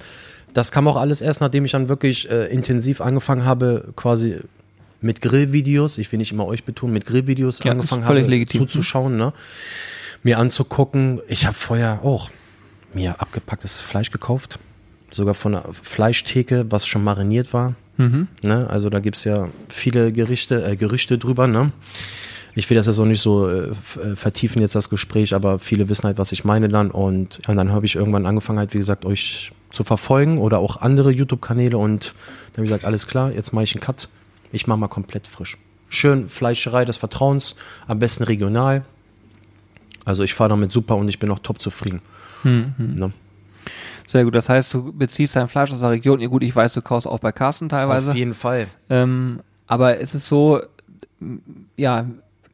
Das 0.53 0.71
kam 0.71 0.87
auch 0.87 0.95
alles 0.95 1.21
erst, 1.21 1.41
nachdem 1.41 1.65
ich 1.65 1.71
dann 1.71 1.89
wirklich 1.89 2.29
äh, 2.31 2.45
intensiv 2.45 3.01
angefangen 3.01 3.45
habe, 3.45 3.89
quasi 3.95 4.39
mit 5.01 5.21
Grillvideos, 5.21 5.97
ich 5.97 6.11
will 6.11 6.17
nicht 6.17 6.31
immer 6.31 6.45
euch 6.45 6.63
betonen, 6.63 6.93
mit 6.93 7.05
Grillvideos 7.05 7.63
Ja, 7.63 7.71
angefangen 7.71 8.05
habe, 8.05 8.19
legitim. 8.21 8.61
zuzuschauen, 8.61 9.15
ne? 9.15 9.33
mir 10.23 10.39
anzugucken. 10.39 11.21
Ich 11.27 11.45
habe 11.45 11.55
vorher 11.55 12.01
auch 12.03 12.29
mir 12.93 13.19
abgepacktes 13.21 13.79
Fleisch 13.79 14.11
gekauft, 14.11 14.59
sogar 15.11 15.33
von 15.33 15.55
einer 15.55 15.65
Fleischtheke, 15.83 16.65
was 16.69 16.87
schon 16.87 17.03
mariniert 17.03 17.53
war. 17.53 17.75
Mhm. 17.97 18.27
Ne? 18.43 18.67
Also 18.69 18.89
da 18.89 18.99
gibt's 18.99 19.23
ja 19.23 19.49
viele 19.69 20.11
Gerichte, 20.11 20.63
äh, 20.63 20.75
Gerüchte 20.75 21.17
drüber. 21.17 21.47
Ne? 21.47 21.71
Ich 22.55 22.69
will 22.69 22.75
das 22.77 22.87
jetzt 22.87 22.99
auch 22.99 23.05
nicht 23.05 23.21
so 23.21 23.47
äh, 23.49 23.69
äh, 23.69 24.15
vertiefen 24.15 24.61
jetzt 24.61 24.75
das 24.75 24.89
Gespräch, 24.89 25.33
aber 25.33 25.59
viele 25.59 25.89
wissen 25.89 26.03
halt, 26.05 26.17
was 26.17 26.31
ich 26.31 26.43
meine 26.43 26.69
dann. 26.69 26.91
Und, 26.91 27.39
und 27.47 27.55
dann 27.55 27.71
habe 27.71 27.85
ich 27.85 27.95
irgendwann 27.95 28.25
angefangen 28.25 28.59
halt, 28.59 28.73
wie 28.73 28.79
gesagt, 28.79 29.05
euch 29.05 29.51
zu 29.71 29.83
verfolgen 29.83 30.37
oder 30.37 30.59
auch 30.59 30.77
andere 30.81 31.11
YouTube-Kanäle 31.11 31.77
und 31.77 32.13
dann 32.53 32.57
habe 32.57 32.63
ich 32.63 32.69
gesagt, 32.69 32.85
alles 32.85 33.05
klar, 33.07 33.31
jetzt 33.31 33.53
mache 33.53 33.65
ich 33.65 33.75
einen 33.75 33.81
Cut. 33.81 34.09
Ich 34.51 34.67
mache 34.67 34.79
mal 34.79 34.87
komplett 34.87 35.27
frisch. 35.27 35.57
Schön 35.89 36.29
Fleischerei 36.29 36.85
des 36.85 36.97
Vertrauens, 36.97 37.55
am 37.87 37.99
besten 37.99 38.23
regional. 38.23 38.85
Also 40.05 40.23
ich 40.23 40.33
fahre 40.33 40.49
damit 40.49 40.71
super 40.71 40.95
und 40.95 41.09
ich 41.09 41.19
bin 41.19 41.29
auch 41.31 41.39
top 41.39 41.61
zufrieden. 41.61 42.01
Ne? 42.77 43.11
Sehr 44.05 44.23
gut. 44.23 44.35
Das 44.35 44.47
heißt, 44.47 44.73
du 44.73 44.93
beziehst 44.93 45.35
dein 45.35 45.49
Fleisch 45.49 45.71
aus 45.73 45.81
der 45.81 45.89
Region. 45.91 46.19
Ja, 46.19 46.27
gut, 46.27 46.43
ich 46.43 46.55
weiß, 46.55 46.73
du 46.73 46.81
kaufst 46.81 47.07
auch 47.07 47.19
bei 47.19 47.31
Carsten 47.31 47.67
teilweise. 47.67 48.11
Auf 48.11 48.15
jeden 48.15 48.33
Fall. 48.33 48.67
Ähm, 48.89 49.41
aber 49.67 49.97
ist 49.97 50.15
es 50.15 50.27
so, 50.27 50.61
ja, 51.75 52.05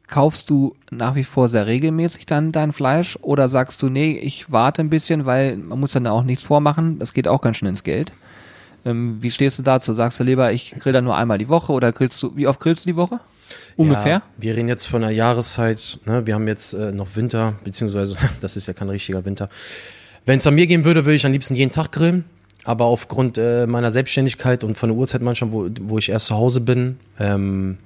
kaufst 0.08 0.50
du 0.50 0.74
nach 0.90 1.14
wie 1.14 1.24
vor 1.24 1.48
sehr 1.48 1.66
regelmäßig 1.66 2.26
dann 2.26 2.50
dein 2.52 2.72
Fleisch 2.72 3.18
oder 3.22 3.48
sagst 3.48 3.82
du, 3.82 3.88
nee, 3.88 4.18
ich 4.18 4.50
warte 4.50 4.82
ein 4.82 4.90
bisschen, 4.90 5.26
weil 5.26 5.56
man 5.56 5.78
muss 5.80 5.92
dann 5.92 6.06
auch 6.06 6.24
nichts 6.24 6.42
vormachen, 6.42 6.98
das 6.98 7.14
geht 7.14 7.28
auch 7.28 7.40
ganz 7.40 7.58
schnell 7.58 7.70
ins 7.70 7.84
Geld. 7.84 8.12
Ähm, 8.84 9.18
wie 9.20 9.30
stehst 9.30 9.58
du 9.58 9.62
dazu? 9.62 9.94
Sagst 9.94 10.20
du 10.20 10.24
lieber, 10.24 10.52
ich 10.52 10.74
grill 10.78 10.92
dann 10.92 11.04
nur 11.04 11.16
einmal 11.16 11.38
die 11.38 11.48
Woche 11.48 11.72
oder 11.72 11.92
grillst 11.92 12.22
du, 12.22 12.36
wie 12.36 12.46
oft 12.46 12.60
grillst 12.60 12.84
du 12.84 12.90
die 12.90 12.96
Woche? 12.96 13.20
Ungefähr? 13.76 14.12
Ja, 14.12 14.22
wir 14.36 14.56
reden 14.56 14.68
jetzt 14.68 14.86
von 14.86 15.02
einer 15.02 15.12
Jahreszeit. 15.12 15.98
Ne? 16.04 16.26
Wir 16.26 16.34
haben 16.34 16.46
jetzt 16.46 16.74
äh, 16.74 16.92
noch 16.92 17.16
Winter, 17.16 17.54
beziehungsweise 17.64 18.16
das 18.40 18.56
ist 18.56 18.66
ja 18.66 18.72
kein 18.72 18.88
richtiger 18.88 19.24
Winter. 19.24 19.48
Wenn 20.26 20.38
es 20.38 20.46
an 20.46 20.54
mir 20.54 20.66
gehen 20.66 20.84
würde, 20.84 21.04
würde 21.04 21.16
ich 21.16 21.26
am 21.26 21.32
liebsten 21.32 21.54
jeden 21.54 21.70
Tag 21.70 21.92
grillen. 21.92 22.24
Aber 22.64 22.86
aufgrund 22.86 23.36
äh, 23.36 23.66
meiner 23.66 23.90
Selbstständigkeit 23.90 24.64
und 24.64 24.76
von 24.76 24.88
der 24.88 24.96
Uhrzeit 24.96 25.20
manchmal, 25.20 25.52
wo, 25.52 25.68
wo 25.82 25.98
ich 25.98 26.08
erst 26.08 26.28
zu 26.28 26.34
Hause 26.34 26.62
bin, 26.62 26.98
ähm, 27.18 27.76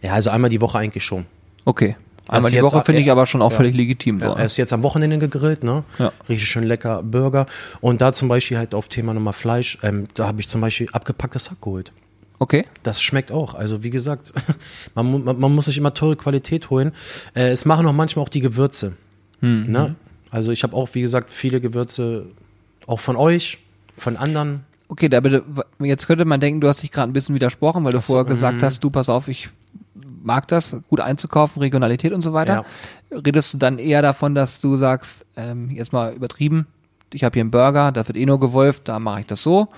ja, 0.00 0.12
also 0.12 0.30
einmal 0.30 0.48
die 0.48 0.60
Woche 0.60 0.78
eigentlich 0.78 1.04
schon. 1.04 1.26
Okay. 1.64 1.96
Einmal 2.28 2.50
die 2.50 2.62
Woche 2.62 2.82
finde 2.84 3.00
ich 3.00 3.10
aber 3.10 3.26
schon 3.26 3.42
auch 3.42 3.50
Ja. 3.50 3.56
völlig 3.56 3.74
legitim. 3.74 4.18
Ja, 4.20 4.30
so. 4.30 4.36
er 4.36 4.46
ist 4.46 4.56
jetzt 4.56 4.72
am 4.72 4.82
Wochenende 4.82 5.18
gegrillt, 5.18 5.64
ne? 5.64 5.84
Ja. 5.98 6.12
Richtig 6.28 6.48
schön 6.48 6.64
lecker 6.64 7.02
Burger. 7.02 7.46
Und 7.80 8.00
da 8.00 8.12
zum 8.12 8.28
Beispiel 8.28 8.58
halt 8.58 8.74
auf 8.74 8.88
Thema 8.88 9.14
nochmal 9.14 9.32
Fleisch, 9.32 9.78
ähm, 9.82 10.04
da 10.14 10.26
habe 10.26 10.40
ich 10.40 10.48
zum 10.48 10.60
Beispiel 10.60 10.88
abgepacktes 10.92 11.50
Hack 11.50 11.60
geholt. 11.60 11.92
Okay. 12.38 12.66
Das 12.82 13.02
schmeckt 13.02 13.32
auch. 13.32 13.54
Also 13.54 13.82
wie 13.82 13.90
gesagt, 13.90 14.32
man, 14.94 15.24
man, 15.24 15.40
man 15.40 15.54
muss 15.54 15.64
sich 15.66 15.78
immer 15.78 15.94
teure 15.94 16.16
Qualität 16.16 16.70
holen. 16.70 16.92
Äh, 17.34 17.48
es 17.48 17.64
machen 17.64 17.86
auch 17.86 17.92
manchmal 17.92 18.24
auch 18.24 18.28
die 18.28 18.40
Gewürze. 18.40 18.96
Ne? 19.40 19.94
Also 20.30 20.52
ich 20.52 20.62
habe 20.62 20.74
auch, 20.74 20.94
wie 20.94 21.00
gesagt, 21.00 21.32
viele 21.32 21.60
Gewürze 21.60 22.26
auch 22.86 23.00
von 23.00 23.16
euch, 23.16 23.58
von 23.96 24.16
anderen. 24.16 24.64
Okay, 24.88 25.08
da 25.08 25.20
bitte, 25.20 25.44
jetzt 25.80 26.06
könnte 26.06 26.24
man 26.24 26.40
denken, 26.40 26.60
du 26.60 26.68
hast 26.68 26.82
dich 26.82 26.90
gerade 26.90 27.10
ein 27.10 27.12
bisschen 27.12 27.34
widersprochen, 27.34 27.84
weil 27.84 27.92
du 27.92 27.98
so, 27.98 28.14
vorher 28.14 28.24
gesagt 28.24 28.60
mhm. 28.60 28.64
hast, 28.64 28.82
du 28.82 28.90
pass 28.90 29.08
auf, 29.08 29.28
ich 29.28 29.50
mag 30.22 30.48
das, 30.48 30.76
gut 30.88 31.00
einzukaufen, 31.00 31.60
Regionalität 31.60 32.12
und 32.12 32.22
so 32.22 32.32
weiter. 32.32 32.64
Redest 33.10 33.54
du 33.54 33.58
dann 33.58 33.78
eher 33.78 34.02
davon, 34.02 34.34
dass 34.34 34.60
du 34.60 34.76
sagst, 34.76 35.26
ähm, 35.36 35.70
jetzt 35.70 35.92
mal 35.92 36.12
übertrieben, 36.12 36.66
ich 37.12 37.24
habe 37.24 37.34
hier 37.34 37.42
einen 37.42 37.50
Burger, 37.50 37.92
da 37.92 38.06
wird 38.06 38.18
eh 38.18 38.26
nur 38.26 38.40
gewolft, 38.40 38.88
da 38.88 38.98
mache 38.98 39.20
ich 39.20 39.26
das 39.26 39.42
so. 39.42 39.68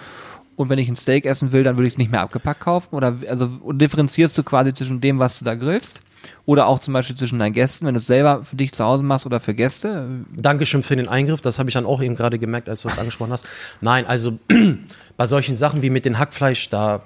Und 0.57 0.68
wenn 0.68 0.79
ich 0.79 0.88
ein 0.88 0.96
Steak 0.96 1.24
essen 1.24 1.53
will, 1.53 1.62
dann 1.62 1.79
würde 1.79 1.87
ich 1.87 1.94
es 1.94 1.98
nicht 1.98 2.11
mehr 2.11 2.20
abgepackt 2.20 2.61
kaufen. 2.61 2.94
Oder 2.94 3.16
also 3.29 3.46
differenzierst 3.72 4.37
du 4.37 4.42
quasi 4.42 4.74
zwischen 4.74 5.00
dem, 5.00 5.18
was 5.18 5.38
du 5.38 5.44
da 5.44 5.55
grillst? 5.55 6.03
Oder 6.44 6.66
auch 6.66 6.81
zum 6.81 6.92
Beispiel 6.92 7.16
zwischen 7.16 7.38
deinen 7.38 7.55
Gästen, 7.55 7.87
wenn 7.87 7.94
du 7.94 7.98
es 7.98 8.07
selber 8.07 8.44
für 8.44 8.57
dich 8.57 8.72
zu 8.72 8.85
Hause 8.85 9.03
machst 9.03 9.24
oder 9.24 9.40
für 9.40 9.55
Gäste? 9.55 10.07
Dankeschön 10.37 10.83
für 10.83 10.96
den 10.96 11.09
Eingriff. 11.09 11.40
Das 11.40 11.59
habe 11.59 11.70
ich 11.70 11.74
dann 11.74 11.87
auch 11.87 12.03
eben 12.03 12.14
gerade 12.14 12.38
gemerkt, 12.38 12.68
als 12.68 12.83
du 12.83 12.88
das 12.88 12.98
angesprochen 12.98 13.33
hast. 13.33 13.46
Nein, 13.81 14.07
also 14.07 14.38
bei 15.16 15.26
solchen 15.26 15.57
Sachen 15.57 15.81
wie 15.81 15.88
mit 15.88 16.05
dem 16.05 16.18
Hackfleisch, 16.18 16.68
da 16.68 17.03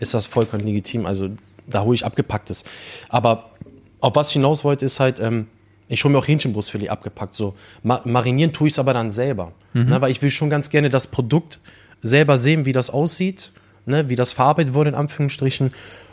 ist 0.00 0.14
das 0.14 0.26
vollkommen 0.26 0.64
legitim. 0.64 1.06
Also 1.06 1.30
da 1.68 1.82
hole 1.82 1.94
ich 1.94 2.04
abgepacktes. 2.04 2.64
Aber 3.08 3.50
auf 4.00 4.14
was 4.16 4.28
ich 4.28 4.34
hinaus 4.34 4.64
wollte, 4.64 4.84
ist 4.84 5.00
halt, 5.00 5.20
ähm, 5.20 5.46
ich 5.88 6.02
hole 6.04 6.12
mir 6.12 6.18
auch 6.18 6.26
Hähnchenbrustfilet 6.28 6.88
abgepackt. 6.90 7.34
So. 7.34 7.54
Ma 7.82 8.00
marinieren 8.04 8.52
tue 8.52 8.68
ich 8.68 8.74
es 8.74 8.78
aber 8.78 8.92
dann 8.92 9.10
selber. 9.10 9.52
Ne, 9.72 10.00
weil 10.00 10.10
ich 10.10 10.22
will 10.22 10.30
schon 10.30 10.48
ganz 10.50 10.70
gerne 10.70 10.88
das 10.90 11.06
Produkt 11.08 11.60
selber 12.02 12.38
sehen, 12.38 12.64
wie 12.66 12.72
das 12.72 12.88
aussieht, 12.90 13.52
ne, 13.84 14.08
wie 14.08 14.16
das 14.16 14.32
verarbeitet 14.32 14.74
wurde, 14.74 14.90
in 14.90 14.94
Anführungsstrichen. 14.96 15.70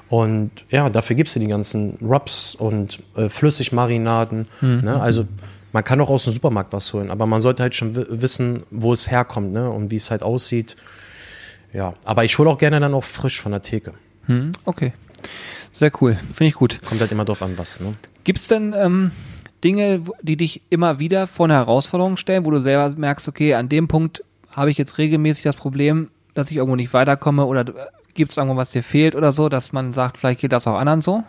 Und 0.10 0.52
ja, 0.70 0.90
dafür 0.90 1.16
gibst 1.16 1.36
du 1.36 1.40
die 1.40 1.48
ganzen 1.48 1.98
Rubs 2.02 2.56
und 2.56 3.00
äh, 3.16 3.30
Flüssigmarinaden. 3.30 4.48
Ne? 4.62 5.00
Also 5.02 5.26
man 5.72 5.84
kann 5.84 6.00
auch 6.02 6.10
aus 6.10 6.26
dem 6.26 6.34
Supermarkt 6.34 6.72
was 6.74 6.94
holen, 6.94 7.10
aber 7.10 7.26
man 7.26 7.42
sollte 7.42 7.64
halt 7.64 7.74
schon 7.74 7.96
wi- 7.96 8.06
wissen, 8.10 8.64
wo 8.70 8.94
es 8.94 9.10
herkommt 9.10 9.54
ne? 9.54 9.70
und 9.72 9.90
wie 9.92 9.96
es 9.96 10.12
halt 10.12 10.22
aussieht. 10.24 10.76
Ja, 11.74 11.96
aber 12.04 12.24
ich 12.26 12.38
hole 12.38 12.50
auch 12.50 12.58
gerne 12.60 12.80
dann 12.80 12.94
auch 12.94 13.04
frisch 13.04 13.42
von 13.42 13.52
der 13.54 13.62
Theke. 13.64 13.94
Hm, 14.26 14.52
okay. 14.66 14.94
Sehr 15.72 15.92
cool. 16.02 16.16
Finde 16.16 16.46
ich 16.46 16.54
gut. 16.54 16.80
Kommt 16.84 17.02
halt 17.02 17.12
immer 17.12 17.26
drauf 17.26 17.42
an, 17.42 17.58
was. 17.58 17.80
Ne? 17.80 17.94
Gibt 18.24 18.40
es 18.40 18.48
denn 18.48 18.74
ähm, 18.78 19.12
Dinge, 19.64 20.02
die 20.22 20.38
dich 20.38 20.62
immer 20.70 21.00
wieder 21.00 21.28
vor 21.28 21.46
eine 21.46 21.56
Herausforderung 21.56 22.18
stellen, 22.18 22.46
wo 22.46 22.52
du 22.52 22.62
selber 22.62 22.94
merkst, 22.96 23.28
okay, 23.28 23.56
an 23.56 23.70
dem 23.70 23.88
Punkt 23.88 24.24
habe 24.52 24.70
ich 24.70 24.78
jetzt 24.78 24.98
regelmäßig 24.98 25.44
das 25.44 25.56
Problem, 25.56 26.10
dass 26.34 26.52
ich 26.52 26.58
irgendwo 26.58 26.76
nicht 26.76 26.94
weiterkomme 26.94 27.46
oder 27.46 27.66
gibt 28.14 28.32
es 28.32 28.38
irgendwo 28.38 28.58
was 28.58 28.72
dir 28.72 28.84
fehlt 28.84 29.16
oder 29.16 29.32
so, 29.32 29.50
dass 29.50 29.72
man 29.72 29.92
sagt, 29.92 30.18
vielleicht 30.18 30.42
geht 30.42 30.52
das 30.52 30.68
auch 30.68 30.76
anderen 30.76 31.02
so? 31.02 31.24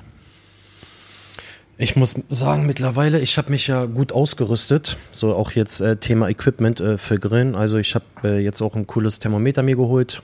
Ich 1.77 1.97
muss 1.97 2.15
sagen, 2.29 2.67
mittlerweile, 2.67 3.21
ich 3.21 3.37
habe 3.37 3.51
mich 3.51 3.67
ja 3.67 3.87
gut 3.87 4.13
ausgerüstet. 4.13 4.97
So 5.11 5.35
auch 5.35 5.53
jetzt 5.53 5.81
äh, 5.81 5.97
Thema 5.97 6.29
Equipment 6.29 6.81
äh, 6.81 6.99
für 6.99 7.19
Grillen. 7.19 7.57
Also 7.57 7.79
ich 7.79 7.97
habe 7.97 8.05
äh, 8.23 8.39
jetzt 8.39 8.63
auch 8.63 8.77
ein 8.77 8.87
cooles 8.87 9.19
Thermometer 9.19 9.63
mir 9.63 9.75
geholt. 9.75 10.23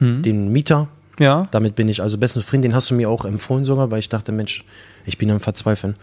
Den 0.00 0.52
Mieter. 0.52 0.88
Ja. 1.18 1.46
Damit 1.52 1.74
bin 1.76 1.88
ich 1.88 2.02
also 2.02 2.18
besten 2.18 2.40
zufrieden. 2.40 2.62
Den 2.62 2.74
hast 2.74 2.90
du 2.90 2.94
mir 2.94 3.08
auch 3.08 3.24
empfohlen 3.24 3.64
sogar, 3.64 3.90
weil 3.90 3.98
ich 4.00 4.08
dachte, 4.08 4.32
Mensch, 4.32 4.64
ich 5.06 5.16
bin 5.18 5.30
am 5.30 5.40
Verzweifeln. 5.40 5.96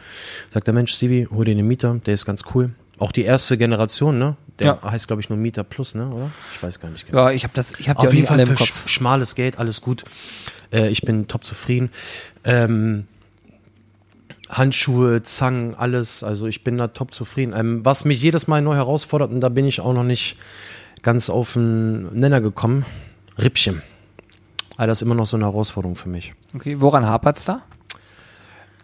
Sagt 0.53 0.67
der 0.67 0.73
Mensch, 0.73 0.93
Stevie, 0.93 1.27
hol 1.29 1.43
dir 1.45 1.55
den 1.55 1.67
Mieter, 1.67 1.99
der 2.05 2.13
ist 2.13 2.25
ganz 2.25 2.43
cool. 2.55 2.71
Auch 2.97 3.11
die 3.11 3.23
erste 3.23 3.57
Generation, 3.57 4.19
ne? 4.19 4.35
Der 4.59 4.79
Ja. 4.81 4.91
heißt, 4.91 5.07
glaube 5.07 5.21
ich, 5.21 5.29
nur 5.29 5.37
Mieter 5.37 5.63
Plus, 5.63 5.95
ne? 5.95 6.07
Oder? 6.07 6.31
Ich 6.53 6.61
weiß 6.63 6.79
gar 6.79 6.91
nicht 6.91 7.07
genau. 7.07 7.17
Ja, 7.25 7.31
ich 7.31 7.43
habe 7.43 7.53
das, 7.55 7.73
ich 7.79 7.89
habe 7.89 7.99
Auf 7.99 8.13
jeden 8.13 8.27
Fall 8.27 8.45
für 8.45 8.53
Kopf. 8.53 8.87
schmales 8.87 9.35
Geld, 9.35 9.57
alles 9.59 9.81
gut. 9.81 10.03
Äh, 10.71 10.89
ich 10.89 11.01
bin 11.01 11.27
top 11.27 11.43
zufrieden. 11.45 11.89
Ähm, 12.43 13.07
Handschuhe, 14.49 15.23
Zangen, 15.23 15.75
alles. 15.75 16.23
Also 16.23 16.45
ich 16.47 16.63
bin 16.63 16.77
da 16.77 16.89
top 16.89 17.13
zufrieden. 17.13 17.53
Ähm, 17.55 17.83
was 17.85 18.05
mich 18.05 18.21
jedes 18.21 18.47
Mal 18.47 18.61
neu 18.61 18.75
herausfordert, 18.75 19.31
und 19.31 19.41
da 19.41 19.49
bin 19.49 19.65
ich 19.65 19.79
auch 19.79 19.93
noch 19.93 20.03
nicht 20.03 20.35
ganz 21.01 21.29
auf 21.29 21.53
den 21.53 22.13
Nenner 22.13 22.41
gekommen, 22.41 22.85
Rippchen. 23.37 23.81
Also 24.77 24.87
das 24.87 24.97
ist 24.99 25.01
immer 25.03 25.15
noch 25.15 25.25
so 25.25 25.37
eine 25.37 25.45
Herausforderung 25.45 25.95
für 25.95 26.09
mich. 26.09 26.33
Okay, 26.55 26.79
woran 26.79 27.05
hapert's 27.05 27.45
da? 27.45 27.61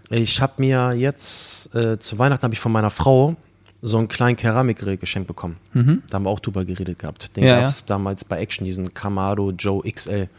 Ich 0.09 0.41
habe 0.41 0.53
mir 0.57 0.93
jetzt, 0.93 1.73
äh, 1.75 1.99
zu 1.99 2.17
Weihnachten 2.19 2.43
habe 2.43 2.53
ich 2.53 2.59
von 2.59 2.71
meiner 2.71 2.89
Frau 2.89 3.35
so 3.81 3.97
einen 3.97 4.07
kleinen 4.07 4.35
Keramikgrill 4.35 4.97
geschenkt 4.97 5.27
bekommen. 5.27 5.57
Da 5.73 6.15
haben 6.15 6.23
wir 6.23 6.29
auch 6.29 6.39
drüber 6.39 6.65
geredet 6.65 6.99
gehabt. 6.99 7.35
Den 7.35 7.43
Mhm. 7.43 7.49
Ja, 7.49 7.59
gab 7.59 7.69
es 7.69 7.85
damals 7.85 8.25
bei 8.25 8.39
Action, 8.39 8.65
diesen 8.65 8.93
Kamado 8.93 9.51
Joe 9.51 9.83
XL. 9.89 10.29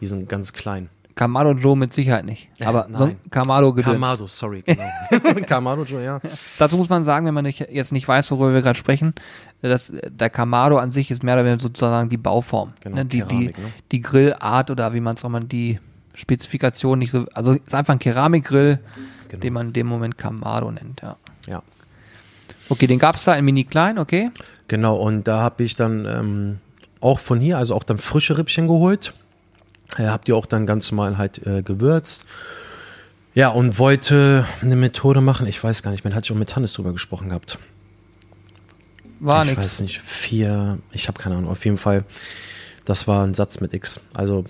Diesen 0.00 0.26
ganz 0.26 0.52
kleinen. 0.52 0.88
Kamado 1.14 1.52
Joe 1.52 1.76
mit 1.76 1.92
Sicherheit 1.92 2.24
nicht. 2.24 2.48
Äh, 2.58 2.64
Aber 2.64 2.88
so 2.90 3.06
nein. 3.06 3.18
Kamado 3.30 3.72
gedöns. 3.74 3.94
Kamado, 3.94 4.26
sorry, 4.26 4.62
genau. 4.62 5.40
Kamado 5.46 5.84
Joe, 5.84 6.02
ja. 6.02 6.20
Dazu 6.58 6.76
muss 6.76 6.88
man 6.88 7.04
sagen, 7.04 7.26
wenn 7.26 7.34
man 7.34 7.44
nicht, 7.44 7.60
jetzt 7.70 7.92
nicht 7.92 8.08
weiß, 8.08 8.30
worüber 8.30 8.54
wir 8.54 8.62
gerade 8.62 8.78
sprechen, 8.78 9.14
dass 9.60 9.92
der 10.08 10.30
Kamado 10.30 10.78
an 10.78 10.90
sich 10.90 11.10
ist 11.10 11.22
mehr 11.22 11.34
oder 11.34 11.44
weniger 11.44 11.60
sozusagen 11.62 12.08
die 12.08 12.16
Bauform. 12.16 12.72
Genau, 12.80 12.96
ne? 12.96 13.04
die, 13.04 13.20
Keramik, 13.20 13.56
die, 13.56 13.60
ne? 13.62 13.72
die 13.92 14.00
Grillart 14.00 14.70
oder 14.70 14.94
wie 14.94 15.00
man 15.00 15.16
es 15.16 15.24
auch 15.24 15.28
mal 15.28 15.44
die 15.44 15.78
Spezifikation 16.14 16.98
nicht 16.98 17.10
so, 17.10 17.26
also 17.34 17.52
es 17.54 17.60
ist 17.68 17.74
einfach 17.74 17.92
ein 17.94 17.98
Keramikgrill, 17.98 18.78
Genau. 19.28 19.40
den 19.40 19.52
man 19.54 19.66
in 19.68 19.72
dem 19.72 19.86
Moment 19.86 20.18
Kamado 20.18 20.70
nennt, 20.70 21.00
ja. 21.00 21.16
Ja, 21.46 21.62
Okay, 22.68 22.86
den 22.86 22.98
gab's 22.98 23.24
da 23.24 23.34
in 23.34 23.44
mini 23.44 23.64
klein, 23.64 23.98
okay? 23.98 24.30
genau. 24.68 24.96
Und 24.96 25.26
da 25.28 25.40
habe 25.40 25.62
ich 25.64 25.74
dann 25.76 26.06
ähm, 26.06 26.58
auch 27.00 27.18
von 27.18 27.40
hier, 27.40 27.58
also 27.58 27.74
auch 27.74 27.82
dann 27.82 27.98
frische 27.98 28.38
Rippchen 28.38 28.66
geholt. 28.68 29.14
Äh, 29.98 30.06
habt 30.06 30.28
ihr 30.28 30.36
auch 30.36 30.46
dann 30.46 30.66
ganz 30.66 30.90
normal 30.90 31.18
halt 31.18 31.46
äh, 31.46 31.62
gewürzt. 31.62 32.24
Ja, 33.34 33.48
und 33.48 33.78
wollte 33.78 34.46
eine 34.60 34.76
Methode 34.76 35.20
machen. 35.20 35.46
Ich 35.46 35.62
weiß 35.62 35.82
gar 35.82 35.90
nicht 35.90 36.04
mehr, 36.04 36.10
da 36.10 36.16
hatte 36.16 36.26
ich 36.26 36.32
auch 36.32 36.36
mit 36.36 36.54
Hannes 36.54 36.72
drüber 36.74 36.92
gesprochen 36.92 37.30
gehabt. 37.30 37.58
War 39.20 39.44
ich 39.44 39.50
nix. 39.50 39.58
weiß 39.58 39.80
nicht, 39.82 40.00
vier, 40.00 40.78
ich 40.90 41.08
habe 41.08 41.18
keine 41.18 41.36
Ahnung, 41.36 41.50
auf 41.50 41.64
jeden 41.64 41.76
Fall, 41.76 42.04
das 42.84 43.06
war 43.06 43.24
ein 43.24 43.34
Satz 43.34 43.60
mit 43.60 43.72
X. 43.72 44.08
Also 44.14 44.44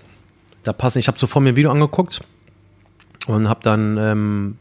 da 0.63 0.73
passen, 0.73 0.97
ich 0.97 1.07
habe 1.07 1.17
zuvor 1.17 1.41
mir 1.41 1.49
ein 1.49 1.55
Video 1.55 1.71
angeguckt 1.71 2.21
und 3.27 3.47
habe 3.47 3.59
dann, 3.61 3.97
ähm, 3.97 4.57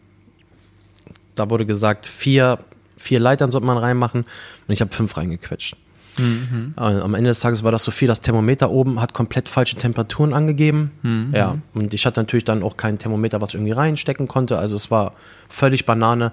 da 1.35 1.49
wurde 1.49 1.65
gesagt, 1.65 2.07
vier, 2.07 2.59
vier 2.99 3.21
Leitern 3.21 3.51
sollte 3.51 3.67
man 3.67 3.79
reinmachen 3.79 4.23
und 4.69 4.73
ich 4.73 4.83
habe 4.83 4.93
fünf 4.93 5.17
reingequetscht. 5.17 5.77
Mhm. 6.19 6.73
Am 6.77 7.15
Ende 7.15 7.31
des 7.31 7.41
Tages 7.41 7.65
war 7.65 7.73
das 7.73 7.85
so 7.85 7.91
viel, 7.91 8.09
das 8.09 8.21
Thermometer 8.21 8.71
oben 8.71 9.01
hat 9.01 9.15
komplett 9.15 9.49
falsche 9.49 9.77
Temperaturen 9.77 10.35
angegeben. 10.35 10.91
Mhm. 11.03 11.33
Ja, 11.35 11.59
und 11.75 11.95
ich 11.95 12.07
hatte 12.07 12.21
natürlich 12.21 12.45
dann 12.45 12.63
auch 12.63 12.77
kein 12.77 12.99
Thermometer, 12.99 13.41
was 13.41 13.51
ich 13.51 13.55
irgendwie 13.55 13.73
reinstecken 13.73 14.29
konnte. 14.29 14.59
Also 14.59 14.77
es 14.77 14.91
war 14.91 15.15
völlig 15.49 15.87
Banane. 15.87 16.33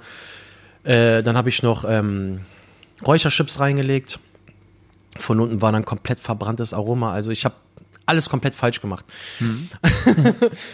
Äh, 0.84 1.24
dann 1.24 1.38
habe 1.38 1.50
ich 1.50 1.63
noch 1.63 1.86
ähm, 1.88 2.42
Räucherchips 3.06 3.60
reingelegt. 3.60 4.20
Von 5.18 5.39
unten 5.39 5.62
war 5.62 5.72
dann 5.72 5.86
komplett 5.86 6.20
verbranntes 6.20 6.74
Aroma. 6.74 7.12
Also 7.13 7.32
ich 7.32 7.46
habe 7.46 7.56
alles 8.10 8.28
komplett 8.30 8.56
falsch 8.56 8.82
gemacht. 8.82 9.06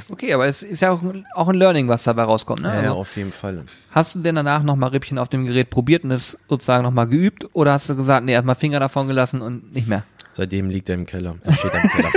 Okay, 0.10 0.34
aber 0.34 0.48
es 0.48 0.64
ist 0.64 0.82
ja 0.82 0.92
auch, 0.92 1.02
ein- 1.02 1.26
auch 1.36 1.48
ein 1.48 1.56
Learning, 1.56 1.88
was 1.88 2.04
dabei 2.04 2.24
rauskommt, 2.24 2.62
ne? 2.62 2.70
Ja, 2.70 2.80
Also, 2.80 2.92
auf 2.94 3.16
jeden 3.18 3.32
Fall. 3.32 3.64
Hast 3.92 4.16
du 4.16 4.20
denn 4.20 4.36
danach 4.36 4.64
nochmal 4.64 4.90
Rippchen 4.90 5.18
auf 5.18 5.30
dem 5.30 5.46
Gerät 5.46 5.70
probiert 5.70 6.04
und 6.04 6.12
es 6.12 6.38
sozusagen 6.50 6.84
nochmal 6.84 7.08
geübt? 7.08 7.48
Oder 7.54 7.74
hast 7.74 7.90
du 7.90 7.96
gesagt, 7.96 8.26
nee, 8.26 8.34
erstmal 8.34 8.56
Finger 8.56 8.80
davon 8.80 9.08
gelassen 9.08 9.42
und 9.42 9.74
nicht 9.74 9.88
mehr? 9.88 10.04
Seitdem 10.34 10.70
liegt 10.70 10.90
er 10.90 10.96
im 10.96 11.06
Keller. 11.06 11.36
Er 11.44 11.54
steht 11.54 11.72
im 11.74 11.90
Keller. 11.90 12.10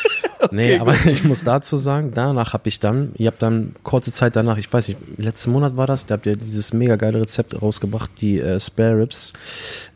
nee, 0.50 0.78
aber 0.78 0.94
ich 1.06 1.24
muss 1.24 1.42
dazu 1.44 1.76
sagen, 1.76 2.12
danach 2.14 2.52
habe 2.52 2.68
ich 2.68 2.78
dann, 2.80 3.12
ihr 3.16 3.28
habt 3.28 3.42
dann 3.42 3.74
kurze 3.82 4.12
Zeit 4.12 4.36
danach, 4.36 4.56
ich 4.58 4.72
weiß 4.72 4.88
nicht, 4.88 5.00
letzten 5.16 5.52
Monat 5.52 5.76
war 5.76 5.86
das, 5.86 6.06
da 6.06 6.14
habt 6.14 6.26
ihr 6.26 6.36
dieses 6.36 6.72
mega 6.72 6.96
geile 6.96 7.20
Rezept 7.20 7.60
rausgebracht, 7.60 8.10
die 8.20 8.38
äh, 8.40 8.60
Spare 8.60 8.98
Ribs 9.00 9.32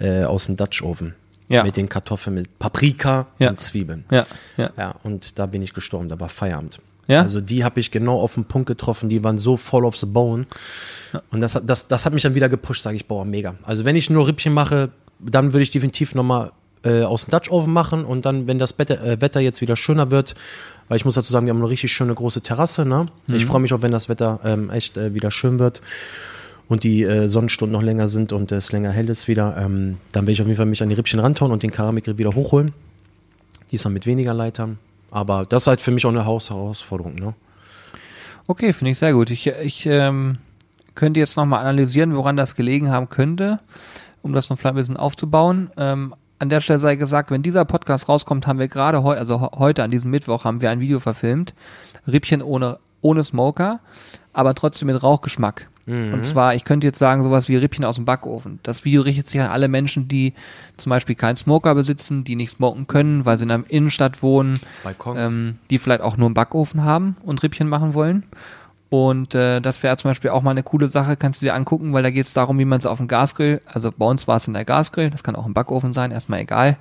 äh, 0.00 0.24
aus 0.24 0.46
dem 0.46 0.56
Dutch 0.56 0.82
Oven. 0.82 1.14
Ja. 1.48 1.64
Mit 1.64 1.76
den 1.78 1.88
Kartoffeln, 1.88 2.34
mit 2.34 2.58
Paprika 2.58 3.26
Ja. 3.38 3.48
und 3.50 3.58
Zwiebeln. 3.58 4.04
Ja, 4.10 4.26
ja. 4.58 4.70
Ja, 4.76 4.94
und 5.02 5.38
da 5.38 5.46
bin 5.46 5.62
ich 5.62 5.72
gestorben, 5.72 6.08
da 6.10 6.20
war 6.20 6.28
Feierabend. 6.28 6.80
Ja? 7.06 7.22
Also 7.22 7.40
die 7.40 7.64
habe 7.64 7.80
ich 7.80 7.90
genau 7.90 8.20
auf 8.20 8.34
den 8.34 8.44
Punkt 8.44 8.66
getroffen, 8.66 9.08
die 9.08 9.24
waren 9.24 9.38
so 9.38 9.56
voll 9.56 9.86
of 9.86 9.96
the 9.96 10.04
bone. 10.04 10.44
Und 11.30 11.40
das, 11.40 11.54
hat- 11.54 11.62
das, 11.66 11.88
das 11.88 12.04
hat 12.04 12.12
mich 12.12 12.22
dann 12.22 12.34
wieder 12.34 12.50
gepusht, 12.50 12.82
sage 12.82 12.96
ich, 12.96 13.06
boah, 13.06 13.24
mega. 13.24 13.54
Also 13.62 13.86
wenn 13.86 13.96
ich 13.96 14.10
nur 14.10 14.26
Rippchen 14.26 14.52
mache, 14.52 14.90
dann 15.18 15.54
würde 15.54 15.62
ich 15.62 15.70
definitiv 15.70 16.14
nochmal 16.14 16.52
äh, 16.84 17.02
aus 17.02 17.24
dem 17.24 17.30
Dutch 17.30 17.50
Oven 17.50 17.72
machen 17.72 18.04
und 18.04 18.26
dann, 18.26 18.46
wenn 18.46 18.58
das 18.58 18.78
Wetter, 18.78 19.02
äh, 19.02 19.20
Wetter 19.22 19.40
jetzt 19.40 19.62
wieder 19.62 19.74
schöner 19.74 20.10
wird, 20.10 20.34
weil 20.88 20.98
ich 20.98 21.06
muss 21.06 21.14
dazu 21.14 21.32
sagen, 21.32 21.46
wir 21.46 21.50
haben 21.54 21.60
eine 21.62 21.70
richtig 21.70 21.90
schöne 21.92 22.14
große 22.14 22.42
Terrasse, 22.42 22.84
ne? 22.84 23.08
Ich 23.28 23.46
freue 23.46 23.60
mich 23.60 23.72
auch, 23.72 23.80
wenn 23.82 23.90
das 23.92 24.08
Wetter 24.10 24.40
ähm, 24.44 24.68
echt 24.70 24.96
äh, 24.98 25.14
wieder 25.14 25.30
schön 25.30 25.58
wird 25.58 25.80
und 26.68 26.84
die 26.84 27.02
äh, 27.02 27.28
Sonnenstunden 27.28 27.72
noch 27.72 27.82
länger 27.82 28.08
sind 28.08 28.32
und 28.32 28.52
es 28.52 28.72
länger 28.72 28.90
hell 28.90 29.08
ist 29.08 29.26
wieder, 29.26 29.56
ähm, 29.58 29.98
dann 30.12 30.24
werde 30.24 30.32
ich 30.32 30.40
auf 30.40 30.46
jeden 30.46 30.56
Fall 30.56 30.66
mich 30.66 30.82
an 30.82 30.88
die 30.88 30.94
Rippchen 30.94 31.20
rantauen 31.20 31.50
und 31.50 31.62
den 31.62 31.70
Keramikgrill 31.70 32.18
wieder 32.18 32.34
hochholen. 32.34 32.72
Diesmal 33.70 33.92
mit 33.92 34.06
weniger 34.06 34.34
Leitern. 34.34 34.78
Aber 35.10 35.46
das 35.46 35.62
ist 35.62 35.66
halt 35.66 35.80
für 35.80 35.90
mich 35.90 36.04
auch 36.04 36.10
eine 36.10 36.26
Haus 36.26 36.50
Herausforderung, 36.50 37.14
ne? 37.14 37.34
Okay, 38.46 38.72
finde 38.72 38.92
ich 38.92 38.98
sehr 38.98 39.12
gut. 39.12 39.30
Ich, 39.30 39.46
ich 39.46 39.86
ähm, 39.86 40.38
könnte 40.94 41.20
jetzt 41.20 41.36
nochmal 41.36 41.60
analysieren, 41.60 42.16
woran 42.16 42.36
das 42.36 42.54
gelegen 42.54 42.90
haben 42.90 43.10
könnte, 43.10 43.60
um 44.22 44.32
das 44.32 44.48
noch 44.48 44.58
vielleicht 44.58 44.74
ein 44.74 44.78
bisschen 44.78 44.96
aufzubauen. 44.96 45.70
Ähm, 45.76 46.14
an 46.38 46.48
der 46.48 46.60
Stelle 46.60 46.78
sei 46.78 46.96
gesagt, 46.96 47.30
wenn 47.30 47.42
dieser 47.42 47.64
Podcast 47.64 48.08
rauskommt, 48.08 48.46
haben 48.46 48.58
wir 48.58 48.68
gerade 48.68 49.02
heute, 49.02 49.20
also 49.20 49.40
heute 49.40 49.82
an 49.82 49.90
diesem 49.90 50.10
Mittwoch, 50.10 50.44
haben 50.44 50.62
wir 50.62 50.70
ein 50.70 50.80
Video 50.80 51.00
verfilmt. 51.00 51.52
Rippchen 52.06 52.42
ohne, 52.42 52.78
ohne 53.02 53.24
Smoker, 53.24 53.80
aber 54.32 54.54
trotzdem 54.54 54.86
mit 54.86 55.02
Rauchgeschmack. 55.02 55.68
Und 56.12 56.26
zwar, 56.26 56.54
ich 56.54 56.64
könnte 56.64 56.86
jetzt 56.86 56.98
sagen, 56.98 57.22
sowas 57.22 57.48
wie 57.48 57.56
Rippchen 57.56 57.84
aus 57.84 57.96
dem 57.96 58.04
Backofen. 58.04 58.58
Das 58.62 58.84
Video 58.84 59.02
richtet 59.02 59.28
sich 59.28 59.40
an 59.40 59.48
alle 59.48 59.68
Menschen, 59.68 60.08
die 60.08 60.34
zum 60.76 60.90
Beispiel 60.90 61.14
keinen 61.14 61.36
Smoker 61.36 61.74
besitzen, 61.74 62.24
die 62.24 62.36
nicht 62.36 62.50
smoken 62.50 62.86
können, 62.86 63.24
weil 63.24 63.38
sie 63.38 63.44
in 63.44 63.50
einer 63.50 63.64
Innenstadt 63.68 64.22
wohnen, 64.22 64.60
ähm, 65.16 65.58
die 65.70 65.78
vielleicht 65.78 66.02
auch 66.02 66.16
nur 66.16 66.26
einen 66.26 66.34
Backofen 66.34 66.84
haben 66.84 67.16
und 67.22 67.42
Rippchen 67.42 67.68
machen 67.68 67.94
wollen. 67.94 68.24
Und 68.90 69.34
äh, 69.34 69.60
das 69.60 69.82
wäre 69.82 69.96
zum 69.96 70.10
Beispiel 70.10 70.30
auch 70.30 70.42
mal 70.42 70.52
eine 70.52 70.62
coole 70.62 70.88
Sache, 70.88 71.16
kannst 71.16 71.42
du 71.42 71.46
dir 71.46 71.54
angucken, 71.54 71.92
weil 71.92 72.02
da 72.02 72.10
geht 72.10 72.26
es 72.26 72.32
darum, 72.32 72.58
wie 72.58 72.64
man 72.64 72.78
es 72.78 72.86
auf 72.86 72.98
dem 72.98 73.08
Gasgrill, 73.08 73.60
also 73.66 73.92
bei 73.92 74.06
uns 74.06 74.26
war 74.26 74.36
es 74.36 74.48
in 74.48 74.54
der 74.54 74.64
Gasgrill, 74.64 75.10
das 75.10 75.22
kann 75.22 75.36
auch 75.36 75.46
im 75.46 75.52
Backofen 75.52 75.92
sein, 75.92 76.10
erstmal 76.10 76.40
egal. 76.40 76.78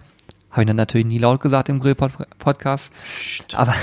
Habe 0.51 0.61
ich 0.61 0.67
dann 0.67 0.77
natürlich 0.77 1.05
nie 1.05 1.19
laut 1.19 1.41
gesagt 1.41 1.67
im 1.67 1.79
Grill-Podcast. 1.79 2.91
Aber 3.53 3.73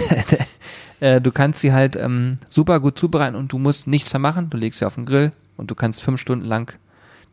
äh, 1.04 1.20
du 1.20 1.32
kannst 1.32 1.58
sie 1.58 1.74
halt 1.74 1.96
ähm, 1.96 2.36
super 2.48 2.80
gut 2.80 2.98
zubereiten 2.98 3.36
und 3.36 3.52
du 3.52 3.58
musst 3.58 3.86
nichts 3.86 4.12
mehr 4.14 4.20
machen. 4.20 4.48
Du 4.48 4.56
legst 4.56 4.78
sie 4.78 4.86
auf 4.86 4.94
den 4.94 5.04
Grill 5.04 5.32
und 5.58 5.70
du 5.70 5.74
kannst 5.74 6.02
fünf 6.02 6.18
Stunden 6.18 6.46
lang 6.46 6.72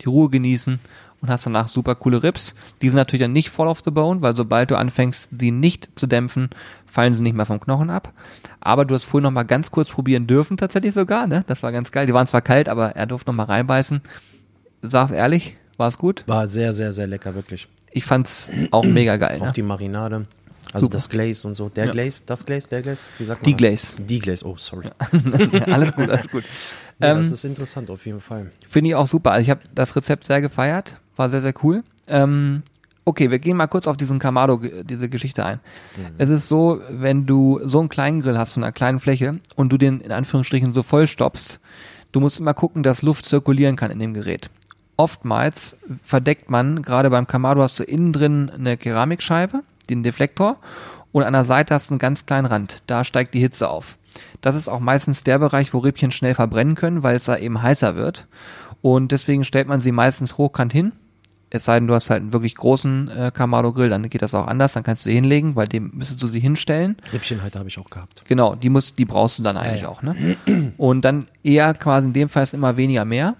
die 0.01 0.09
Ruhe 0.09 0.29
genießen 0.29 0.79
und 1.21 1.29
hast 1.29 1.45
danach 1.45 1.69
super 1.69 1.95
coole 1.95 2.21
Rips. 2.21 2.53
Die 2.81 2.89
sind 2.89 2.97
natürlich 2.97 3.21
dann 3.21 3.31
nicht 3.31 3.49
voll 3.49 3.67
off 3.67 3.81
the 3.85 3.91
bone, 3.91 4.21
weil 4.21 4.35
sobald 4.35 4.71
du 4.71 4.75
anfängst, 4.75 5.29
sie 5.39 5.51
nicht 5.51 5.89
zu 5.95 6.05
dämpfen, 6.05 6.49
fallen 6.85 7.13
sie 7.13 7.23
nicht 7.23 7.35
mehr 7.35 7.45
vom 7.45 7.61
Knochen 7.61 7.89
ab. 7.89 8.11
Aber 8.59 8.83
du 8.83 8.93
hast 8.93 9.05
vorhin 9.05 9.23
noch 9.23 9.31
mal 9.31 9.43
ganz 9.43 9.71
kurz 9.71 9.87
probieren 9.87 10.27
dürfen, 10.27 10.57
tatsächlich 10.57 10.93
sogar, 10.93 11.25
ne? 11.27 11.45
Das 11.47 11.63
war 11.63 11.71
ganz 11.71 11.93
geil. 11.93 12.07
Die 12.07 12.13
waren 12.13 12.27
zwar 12.27 12.41
kalt, 12.41 12.67
aber 12.67 12.97
er 12.97 13.05
durfte 13.05 13.29
noch 13.29 13.37
mal 13.37 13.45
reinbeißen. 13.45 14.01
Sag's 14.81 15.11
ehrlich, 15.11 15.55
war 15.77 15.87
es 15.87 15.97
gut? 15.97 16.25
War 16.27 16.49
sehr, 16.49 16.73
sehr, 16.73 16.91
sehr 16.91 17.07
lecker, 17.07 17.35
wirklich. 17.35 17.69
Ich 17.91 18.03
fand's 18.03 18.51
auch 18.71 18.83
mega 18.83 19.15
geil. 19.15 19.37
Auch 19.39 19.45
ne? 19.45 19.53
die 19.55 19.63
Marinade. 19.63 20.25
Also 20.73 20.85
Super. 20.85 20.93
das 20.93 21.09
Glaze 21.09 21.47
und 21.47 21.55
so. 21.55 21.69
Der 21.69 21.85
Ja. 21.87 21.91
Glaze, 21.91 22.23
das 22.25 22.45
Glaze, 22.45 22.69
der 22.69 22.81
Glaze, 22.81 23.09
wie 23.17 23.25
sagt 23.25 23.41
man? 23.41 23.49
Die? 23.49 23.57
Glaze. 23.57 23.95
Die 24.01 24.19
Glaze, 24.19 24.45
oh, 24.45 24.55
sorry. 24.57 24.87
alles 25.65 25.93
gut, 25.93 26.09
alles 26.09 26.29
gut. 26.29 26.43
Nee, 26.99 27.07
Ähm, 27.07 27.17
das 27.17 27.31
ist 27.31 27.43
interessant 27.45 27.89
auf 27.89 28.05
jeden 28.05 28.21
Fall. 28.21 28.51
Finde 28.69 28.89
ich 28.91 28.95
auch 28.95 29.07
super. 29.07 29.31
Also 29.31 29.41
ich 29.41 29.49
habe 29.49 29.61
das 29.73 29.95
Rezept 29.95 30.23
sehr 30.25 30.39
gefeiert, 30.39 30.99
war 31.15 31.29
sehr, 31.31 31.41
sehr 31.41 31.55
cool. 31.63 31.83
Ähm, 32.07 32.61
okay, 33.05 33.31
wir 33.31 33.39
gehen 33.39 33.57
mal 33.57 33.65
kurz 33.65 33.87
auf 33.87 33.97
diesen 33.97 34.19
Kamado, 34.19 34.61
diese 34.83 35.09
Geschichte 35.09 35.43
ein. 35.43 35.59
Es 36.19 36.29
ist 36.29 36.47
so, 36.47 36.79
wenn 36.91 37.25
du 37.25 37.59
so 37.63 37.79
einen 37.79 37.89
kleinen 37.89 38.21
Grill 38.21 38.37
hast 38.37 38.51
von 38.51 38.63
einer 38.63 38.71
kleinen 38.71 38.99
Fläche 38.99 39.39
und 39.55 39.69
du 39.69 39.79
den 39.79 39.99
in 39.99 40.11
Anführungsstrichen 40.11 40.73
so 40.73 40.83
voll 40.83 41.07
stoppst, 41.07 41.59
du 42.11 42.19
musst 42.19 42.39
immer 42.39 42.53
gucken, 42.53 42.83
dass 42.83 43.01
Luft 43.01 43.25
zirkulieren 43.25 43.77
kann 43.77 43.89
in 43.89 43.97
dem 43.97 44.13
Gerät. 44.13 44.51
Oftmals 44.95 45.77
verdeckt 46.03 46.51
man, 46.51 46.83
gerade 46.83 47.09
beim 47.09 47.25
Kamado 47.25 47.63
hast 47.63 47.79
du 47.79 47.83
innen 47.83 48.13
drin 48.13 48.51
eine 48.53 48.77
Keramikscheibe, 48.77 49.63
den 49.95 50.03
Deflektor, 50.03 50.57
und 51.11 51.23
an 51.23 51.33
der 51.33 51.43
Seite 51.43 51.73
hast 51.73 51.89
du 51.89 51.93
einen 51.93 51.99
ganz 51.99 52.25
kleinen 52.25 52.45
Rand. 52.45 52.83
Da 52.87 53.03
steigt 53.03 53.33
die 53.33 53.39
Hitze 53.39 53.69
auf. 53.69 53.97
Das 54.41 54.55
ist 54.55 54.67
auch 54.67 54.79
meistens 54.79 55.23
der 55.23 55.39
Bereich, 55.39 55.73
wo 55.73 55.79
Rippchen 55.79 56.11
schnell 56.11 56.35
verbrennen 56.35 56.75
können, 56.75 57.03
weil 57.03 57.15
es 57.15 57.25
da 57.25 57.37
eben 57.37 57.61
heißer 57.61 57.95
wird. 57.95 58.27
Und 58.81 59.11
deswegen 59.11 59.43
stellt 59.43 59.67
man 59.67 59.79
sie 59.79 59.91
meistens 59.91 60.37
hochkant 60.37 60.73
hin. 60.73 60.93
Es 61.53 61.65
sei 61.65 61.77
denn, 61.79 61.87
du 61.87 61.93
hast 61.93 62.09
halt 62.09 62.21
einen 62.21 62.31
wirklich 62.31 62.55
großen 62.55 63.09
äh, 63.09 63.31
Kamado-Grill, 63.33 63.89
dann 63.89 64.09
geht 64.09 64.21
das 64.21 64.33
auch 64.33 64.47
anders, 64.47 64.71
dann 64.71 64.83
kannst 64.83 65.05
du 65.05 65.09
sie 65.09 65.15
hinlegen, 65.15 65.57
weil 65.57 65.67
dem 65.67 65.91
müsstest 65.93 66.23
du 66.23 66.27
sie 66.27 66.39
hinstellen. 66.39 66.95
Rippchenhalter 67.11 67.59
habe 67.59 67.67
ich 67.67 67.77
auch 67.77 67.89
gehabt. 67.89 68.23
Genau, 68.25 68.55
die 68.55 68.69
muss, 68.69 68.95
die 68.95 69.03
brauchst 69.03 69.37
du 69.37 69.43
dann 69.43 69.57
eigentlich 69.57 69.81
ja. 69.81 69.89
auch, 69.89 70.01
ne? 70.01 70.37
Und 70.77 71.01
dann 71.03 71.25
eher 71.43 71.73
quasi 71.73 72.07
in 72.07 72.13
dem 72.13 72.29
Fall 72.29 72.43
ist 72.43 72.53
immer 72.53 72.77
weniger 72.77 73.03
mehr. 73.03 73.35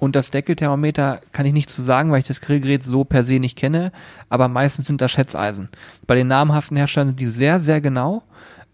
Und 0.00 0.16
das 0.16 0.30
Deckelthermometer 0.30 1.20
kann 1.32 1.44
ich 1.44 1.52
nicht 1.52 1.68
zu 1.68 1.82
sagen, 1.82 2.10
weil 2.10 2.20
ich 2.20 2.26
das 2.26 2.40
Grillgerät 2.40 2.82
so 2.82 3.04
per 3.04 3.22
se 3.22 3.38
nicht 3.38 3.56
kenne, 3.56 3.92
aber 4.30 4.48
meistens 4.48 4.86
sind 4.86 5.02
das 5.02 5.12
Schätzeisen. 5.12 5.68
Bei 6.06 6.14
den 6.14 6.26
namhaften 6.26 6.76
Herstellern 6.78 7.08
sind 7.08 7.20
die 7.20 7.26
sehr, 7.26 7.60
sehr 7.60 7.82
genau. 7.82 8.22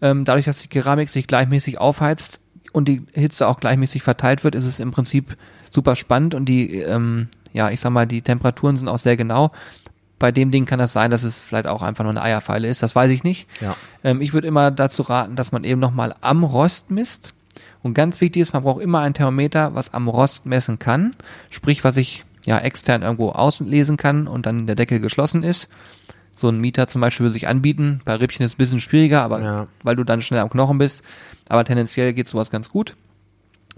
Ähm, 0.01 0.23
dadurch, 0.23 0.45
dass 0.45 0.61
die 0.61 0.69
Keramik 0.69 1.09
sich 1.09 1.27
gleichmäßig 1.27 1.79
aufheizt 1.79 2.39
und 2.71 2.87
die 2.87 3.03
Hitze 3.11 3.45
auch 3.47 3.59
gleichmäßig 3.59 4.03
verteilt 4.03 4.45
wird, 4.45 4.55
ist 4.55 4.65
es 4.65 4.79
im 4.79 4.91
Prinzip 4.91 5.35
super 5.69 5.97
spannend 5.97 6.33
und 6.33 6.45
die, 6.45 6.79
ähm, 6.79 7.27
ja, 7.51 7.69
ich 7.71 7.81
sag 7.81 7.89
mal, 7.89 8.07
die 8.07 8.21
Temperaturen 8.21 8.77
sind 8.77 8.87
auch 8.87 8.97
sehr 8.97 9.17
genau. 9.17 9.51
Bei 10.19 10.31
dem 10.31 10.49
Ding 10.49 10.65
kann 10.65 10.79
das 10.79 10.93
sein, 10.93 11.11
dass 11.11 11.23
es 11.23 11.39
vielleicht 11.39 11.67
auch 11.67 11.81
einfach 11.81 12.05
nur 12.05 12.11
eine 12.11 12.21
Eierpfeile 12.21 12.69
ist, 12.69 12.81
das 12.81 12.95
weiß 12.95 13.11
ich 13.11 13.25
nicht. 13.25 13.47
Ja. 13.59 13.75
Ähm, 14.01 14.21
ich 14.21 14.33
würde 14.33 14.47
immer 14.47 14.71
dazu 14.71 15.01
raten, 15.01 15.35
dass 15.35 15.51
man 15.51 15.65
eben 15.65 15.81
nochmal 15.81 16.15
am 16.21 16.45
Rost 16.45 16.89
misst. 16.89 17.33
Und 17.83 17.93
ganz 17.93 18.19
wichtig 18.21 18.41
ist, 18.41 18.53
man 18.53 18.63
braucht 18.63 18.81
immer 18.81 18.99
ein 18.99 19.13
Thermometer, 19.13 19.75
was 19.75 19.93
am 19.93 20.07
Rost 20.07 20.45
messen 20.45 20.79
kann. 20.79 21.15
Sprich, 21.49 21.83
was 21.83 21.97
ich 21.97 22.25
ja 22.45 22.57
extern 22.59 23.01
irgendwo 23.01 23.29
auslesen 23.29 23.97
kann 23.97 24.27
und 24.27 24.45
dann 24.45 24.67
der 24.67 24.75
Deckel 24.75 24.99
geschlossen 24.99 25.43
ist. 25.43 25.69
So 26.35 26.49
ein 26.49 26.59
Mieter 26.59 26.87
zum 26.87 27.01
Beispiel 27.01 27.25
würde 27.25 27.33
sich 27.33 27.47
anbieten. 27.47 28.01
Bei 28.05 28.15
Rippchen 28.15 28.45
ist 28.45 28.51
es 28.51 28.55
ein 28.55 28.59
bisschen 28.59 28.79
schwieriger, 28.79 29.23
aber 29.23 29.41
Ja. 29.41 29.67
weil 29.83 29.95
du 29.95 30.03
dann 30.03 30.21
schnell 30.21 30.39
am 30.39 30.49
Knochen 30.49 30.77
bist. 30.77 31.03
Aber 31.49 31.63
tendenziell 31.65 32.13
geht 32.13 32.27
sowas 32.27 32.51
ganz 32.51 32.69
gut. 32.69 32.95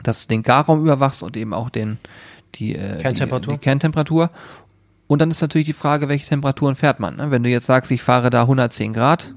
Dass 0.03 0.23
du 0.23 0.27
den 0.29 0.43
Garraum 0.43 0.81
überwachst 0.81 1.23
und 1.23 1.35
eben 1.37 1.53
auch 1.53 1.69
den, 1.69 1.97
die, 2.55 2.75
äh, 2.75 2.97
Kerntemperatur. 2.97 3.53
Die, 3.53 3.59
die 3.59 3.63
Kerntemperatur. 3.63 4.29
Und 5.07 5.19
dann 5.21 5.31
ist 5.31 5.41
natürlich 5.41 5.65
die 5.67 5.73
Frage, 5.73 6.07
welche 6.07 6.27
Temperaturen 6.27 6.75
fährt 6.75 6.99
man. 6.99 7.15
Ne? 7.15 7.31
Wenn 7.31 7.43
du 7.43 7.49
jetzt 7.49 7.65
sagst, 7.65 7.91
ich 7.91 8.01
fahre 8.01 8.29
da 8.29 8.41
110 8.43 8.93
Grad, 8.93 9.33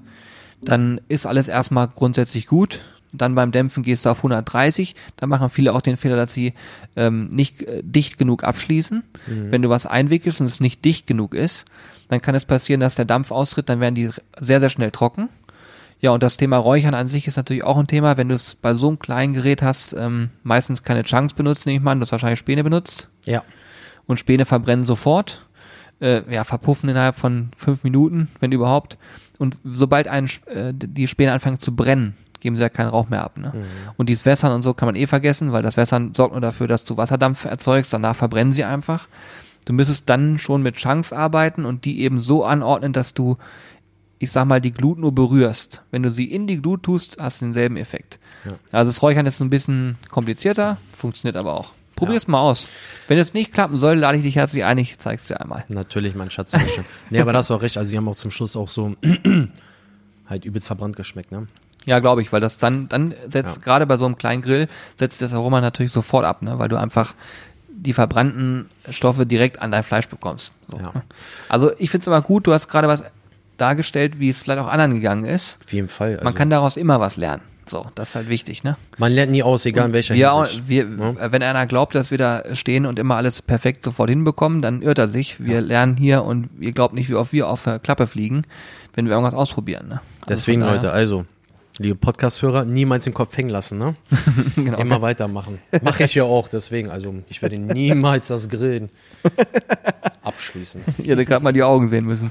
dann 0.61 1.01
ist 1.09 1.27
alles 1.27 1.49
erstmal 1.49 1.89
grundsätzlich 1.89 2.47
gut. 2.47 2.81
Dann 3.13 3.35
beim 3.35 3.53
Dämpfen 3.53 3.83
gehst 3.83 4.05
du 4.07 4.11
auf 4.11 4.19
130. 4.19 4.95
Da 5.17 5.27
machen 5.27 5.51
viele 5.51 5.73
auch 5.75 5.83
den 5.83 5.97
Fehler, 5.97 6.17
dass 6.17 6.33
sie 6.33 6.55
ähm, 6.97 7.29
nicht 7.31 7.63
äh, 7.63 7.83
dicht 7.85 8.17
genug 8.19 8.43
abschließen. 8.45 9.03
Wenn 9.27 9.63
du 9.63 9.69
was 9.69 9.87
einwickelst 9.87 10.41
und 10.41 10.47
es 10.47 10.61
nicht 10.61 10.85
dicht 10.85 11.07
genug 11.07 11.35
ist, 11.35 11.65
dann 12.09 12.21
kann 12.23 12.35
es 12.35 12.45
passieren, 12.45 12.81
dass 12.81 12.95
der 12.95 13.05
Dampf 13.05 13.31
austritt, 13.31 13.69
dann 13.69 13.81
werden 13.81 13.95
die 13.95 14.11
sehr, 14.39 14.61
sehr 14.61 14.71
schnell 14.71 14.91
trocken. 14.91 15.29
Ja, 16.01 16.11
und 16.11 16.23
das 16.23 16.37
Thema 16.37 16.57
Räuchern 16.57 16.95
an 16.95 17.07
sich 17.07 17.27
ist 17.29 17.37
natürlich 17.37 17.63
auch 17.65 17.77
ein 17.79 17.87
Thema, 17.87 18.17
wenn 18.17 18.29
du 18.29 18.35
es 18.35 18.57
bei 18.57 18.75
so 18.75 18.89
einem 18.89 18.99
kleinen 18.99 19.35
Gerät 19.35 19.63
hast, 19.63 19.93
ähm, 19.93 20.31
meistens 20.43 20.83
keine 20.83 21.05
Chunks 21.05 21.33
benutzt, 21.35 21.65
nehme 21.65 21.77
ich 21.79 21.83
mal 21.83 21.93
an, 21.93 22.01
du 22.01 22.05
hast 22.05 22.13
wahrscheinlich 22.13 22.41
Späne 22.41 22.65
benutzt 22.65 23.09
Ja. 23.25 23.45
und 24.07 24.19
Späne 24.19 24.45
verbrennen 24.45 24.85
sofort, 24.85 25.47
äh, 26.01 26.23
ja, 26.33 26.43
verpuffen 26.43 26.89
innerhalb 26.91 27.15
von 27.15 27.51
fünf 27.57 27.85
Minuten, 27.85 28.29
wenn 28.41 28.51
überhaupt. 28.51 28.99
Und 29.39 29.59
sobald 29.65 30.09
ein, 30.09 30.29
äh, 30.47 30.73
die 30.75 31.07
Späne 31.07 31.33
anfangen 31.33 31.61
zu 31.61 31.75
brennen, 31.77 32.17
geben 32.43 32.57
sie 32.57 32.63
ja 32.63 32.69
keinen 32.69 32.89
Rauch 32.89 33.09
mehr 33.09 33.23
ab. 33.23 33.39
Ne? 33.39 33.53
Und 33.97 34.09
dieses 34.09 34.27
Wässern 34.27 34.53
und 34.53 34.63
so 34.63 34.75
kann 34.75 34.87
man 34.87 34.97
eh 34.97 35.07
vergessen, 35.07 35.53
weil 35.53 35.63
das 35.63 35.77
Wässern 35.77 36.13
sorgt 36.15 36.33
nur 36.33 36.41
dafür, 36.41 36.67
dass 36.67 36.85
du 36.85 36.97
Wasserdampf 36.97 37.45
erzeugst, 37.45 37.93
danach 37.93 38.17
verbrennen 38.17 38.53
sie 38.53 38.65
einfach. 38.65 39.09
Du 39.65 39.73
müsstest 39.73 40.11
dann 40.11 40.39
schon 40.39 40.61
mit 40.63 40.77
Chunks 40.77 41.13
arbeiten 41.13 41.65
und 41.65 41.85
die 41.85 42.01
eben 42.01 42.21
so 42.21 42.45
anordnen, 42.45 42.93
dass 42.93 43.15
du, 43.15 43.39
ich 44.19 44.33
sag 44.33 44.47
mal, 44.47 44.61
die 44.61 44.73
Glut 44.73 44.99
nur 44.99 45.15
berührst. 45.15 45.83
Wenn 45.93 46.03
du 46.03 46.11
sie 46.11 46.25
in 46.25 46.49
die 46.49 46.61
Glut 46.61 46.83
tust, 46.83 47.17
hast 47.21 47.41
du 47.41 47.45
denselben 47.45 47.77
Effekt. 47.77 48.19
Also 48.73 48.91
das 48.91 49.03
Räuchern 49.03 49.27
ist 49.27 49.41
ein 49.41 49.51
bisschen 49.51 49.99
komplizierter, 50.11 50.79
funktioniert 50.93 51.37
aber 51.37 51.55
auch. 51.55 51.71
Probier's 51.95 52.27
mal 52.27 52.41
aus. 52.41 52.67
Wenn 53.07 53.19
es 53.19 53.35
nicht 53.35 53.53
klappen 53.53 53.77
soll, 53.77 53.95
lade 53.95 54.17
ich 54.19 54.25
dich 54.25 54.35
herzlich 54.35 54.65
ein, 54.65 54.79
ich 54.79 54.99
zeig's 54.99 55.29
dir 55.29 55.41
einmal. 55.41 55.65
Natürlich, 55.69 56.17
mein 56.17 56.33
Schatz. 56.33 56.57
nee, 57.11 57.21
aber 57.21 57.33
das 57.39 57.51
war 57.51 57.63
recht. 57.63 57.77
Also, 57.77 57.93
die 57.93 57.97
haben 57.97 58.09
auch 58.09 58.17
zum 58.17 58.33
Schluss 58.33 58.57
auch 58.57 58.69
so 58.71 58.97
halt 60.27 60.45
übelst 60.45 60.67
verbrannt 60.67 60.97
geschmeckt, 60.97 61.31
ne? 61.31 61.47
Ja, 61.85 61.99
glaube 61.99 62.23
ich, 62.23 62.33
weil 62.33 62.41
das 62.41 62.59
dann, 62.59 62.89
dann 62.89 63.15
setzt, 63.29 63.57
Ja. 63.57 63.63
gerade 63.63 63.87
bei 63.87 63.97
so 63.97 64.07
einem 64.07 64.17
kleinen 64.17 64.43
Grill, 64.43 64.69
setzt 64.97 65.21
das 65.23 65.33
Aroma 65.33 65.61
natürlich 65.61 65.93
sofort 65.93 66.25
ab, 66.25 66.43
ne? 66.43 66.59
weil 66.59 66.69
du 66.69 66.77
einfach 66.77 67.15
die 67.69 67.93
verbrannten 67.93 68.67
Stoffe 68.91 69.27
direkt 69.27 69.61
an 69.61 69.73
dein 69.73 69.83
Fleisch 69.83 70.09
bekommst. 70.09 70.53
So, 70.69 70.79
Ja. 70.79 70.93
Also 71.49 71.73
ich 71.79 71.91
finde 71.91 72.03
es 72.03 72.09
aber 72.09 72.23
gut, 72.23 72.47
du 72.47 72.53
hast 72.53 72.69
gerade 72.69 72.87
was 72.89 73.03
dargestellt, 73.57 74.19
wie 74.21 74.29
es 74.29 74.43
vielleicht 74.43 74.61
auch 74.61 74.69
anderen 74.69 74.95
gegangen 74.95 75.25
ist. 75.25 75.59
Auf 75.65 75.73
jeden 75.73 75.89
Fall. 75.89 76.13
Also, 76.13 76.25
Man 76.25 76.35
kann 76.35 76.51
daraus 76.51 76.77
immer 76.77 77.01
was 77.01 77.17
lernen. 77.17 77.43
So, 77.67 77.87
das 77.95 78.11
ist 78.11 78.15
halt 78.17 78.29
wichtig, 78.29 78.65
ne? 78.65 78.77
man 78.99 79.13
lernt 79.13 79.31
nie 79.31 79.43
aus, 79.45 79.65
egal 79.67 79.87
in 79.87 79.93
welcher 79.93 80.15
Wir, 80.17 80.33
auch, 80.33 80.47
Hinsicht. 80.47 80.69
wir, 80.69 80.85
ne? 80.85 81.17
äh, 81.21 81.31
wenn 81.31 81.45
einer 81.45 81.65
glaubt, 81.67 81.95
dass 81.95 82.11
wir 82.11 82.19
da 82.19 82.43
stehen 82.55 82.87
und 82.87 82.99
immer 82.99 83.15
alles 83.17 83.41
perfekt 83.41 83.85
sofort 83.85 84.11
hinbekommen, 84.11 84.63
dann 84.63 84.83
irrt 84.83 84.99
er 84.99 85.07
sich. 85.09 85.43
Wir 85.45 85.61
lernen 85.61 85.97
hier 85.97 86.25
und 86.25 86.49
ihr 86.61 86.73
glaubt 86.73 86.93
nicht, 86.93 87.09
wie 87.09 87.15
oft 87.15 87.33
wir 87.33 87.49
auf 87.49 87.63
der 87.63 87.79
Klappe 87.79 88.09
fliegen, 88.09 88.43
wenn 88.95 89.07
wir 89.07 89.13
irgendwas 89.13 89.35
ausprobieren. 89.35 89.87
Ne? 89.89 89.95
Also 90.23 90.29
Deswegen, 90.29 90.61
Leute, 90.63 90.91
also, 90.91 91.25
liebe 91.79 91.95
Podcast-Hörer, 91.95 92.65
niemals 92.65 93.05
den 93.05 93.15
Kopf 93.15 93.37
hängen 93.37 93.49
lassen, 93.49 93.79
ne? 93.79 93.95
genau. 94.57 94.79
Immer 94.79 95.01
weitermachen. 95.01 95.59
Mache 95.83 96.05
ich 96.05 96.15
ja 96.15 96.25
auch, 96.25 96.49
deswegen, 96.49 96.91
also, 96.91 97.15
ich 97.29 97.41
werde 97.43 97.59
niemals 97.59 98.29
das 98.29 98.49
Grillen 98.49 98.91
abschließen. 100.23 100.83
Ich 100.99 101.09
hätte 101.09 101.25
gerade 101.25 101.43
mal 101.43 101.53
die 101.53 101.63
Augen 101.63 101.89
sehen 101.89 102.05
müssen. 102.05 102.31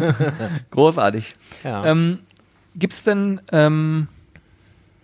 Großartig. 0.70 1.34
Ja. 1.64 1.86
Ähm, 1.86 2.20
Gibt 2.74 2.94
es 2.94 3.02
denn, 3.02 3.40
ähm, 3.50 4.08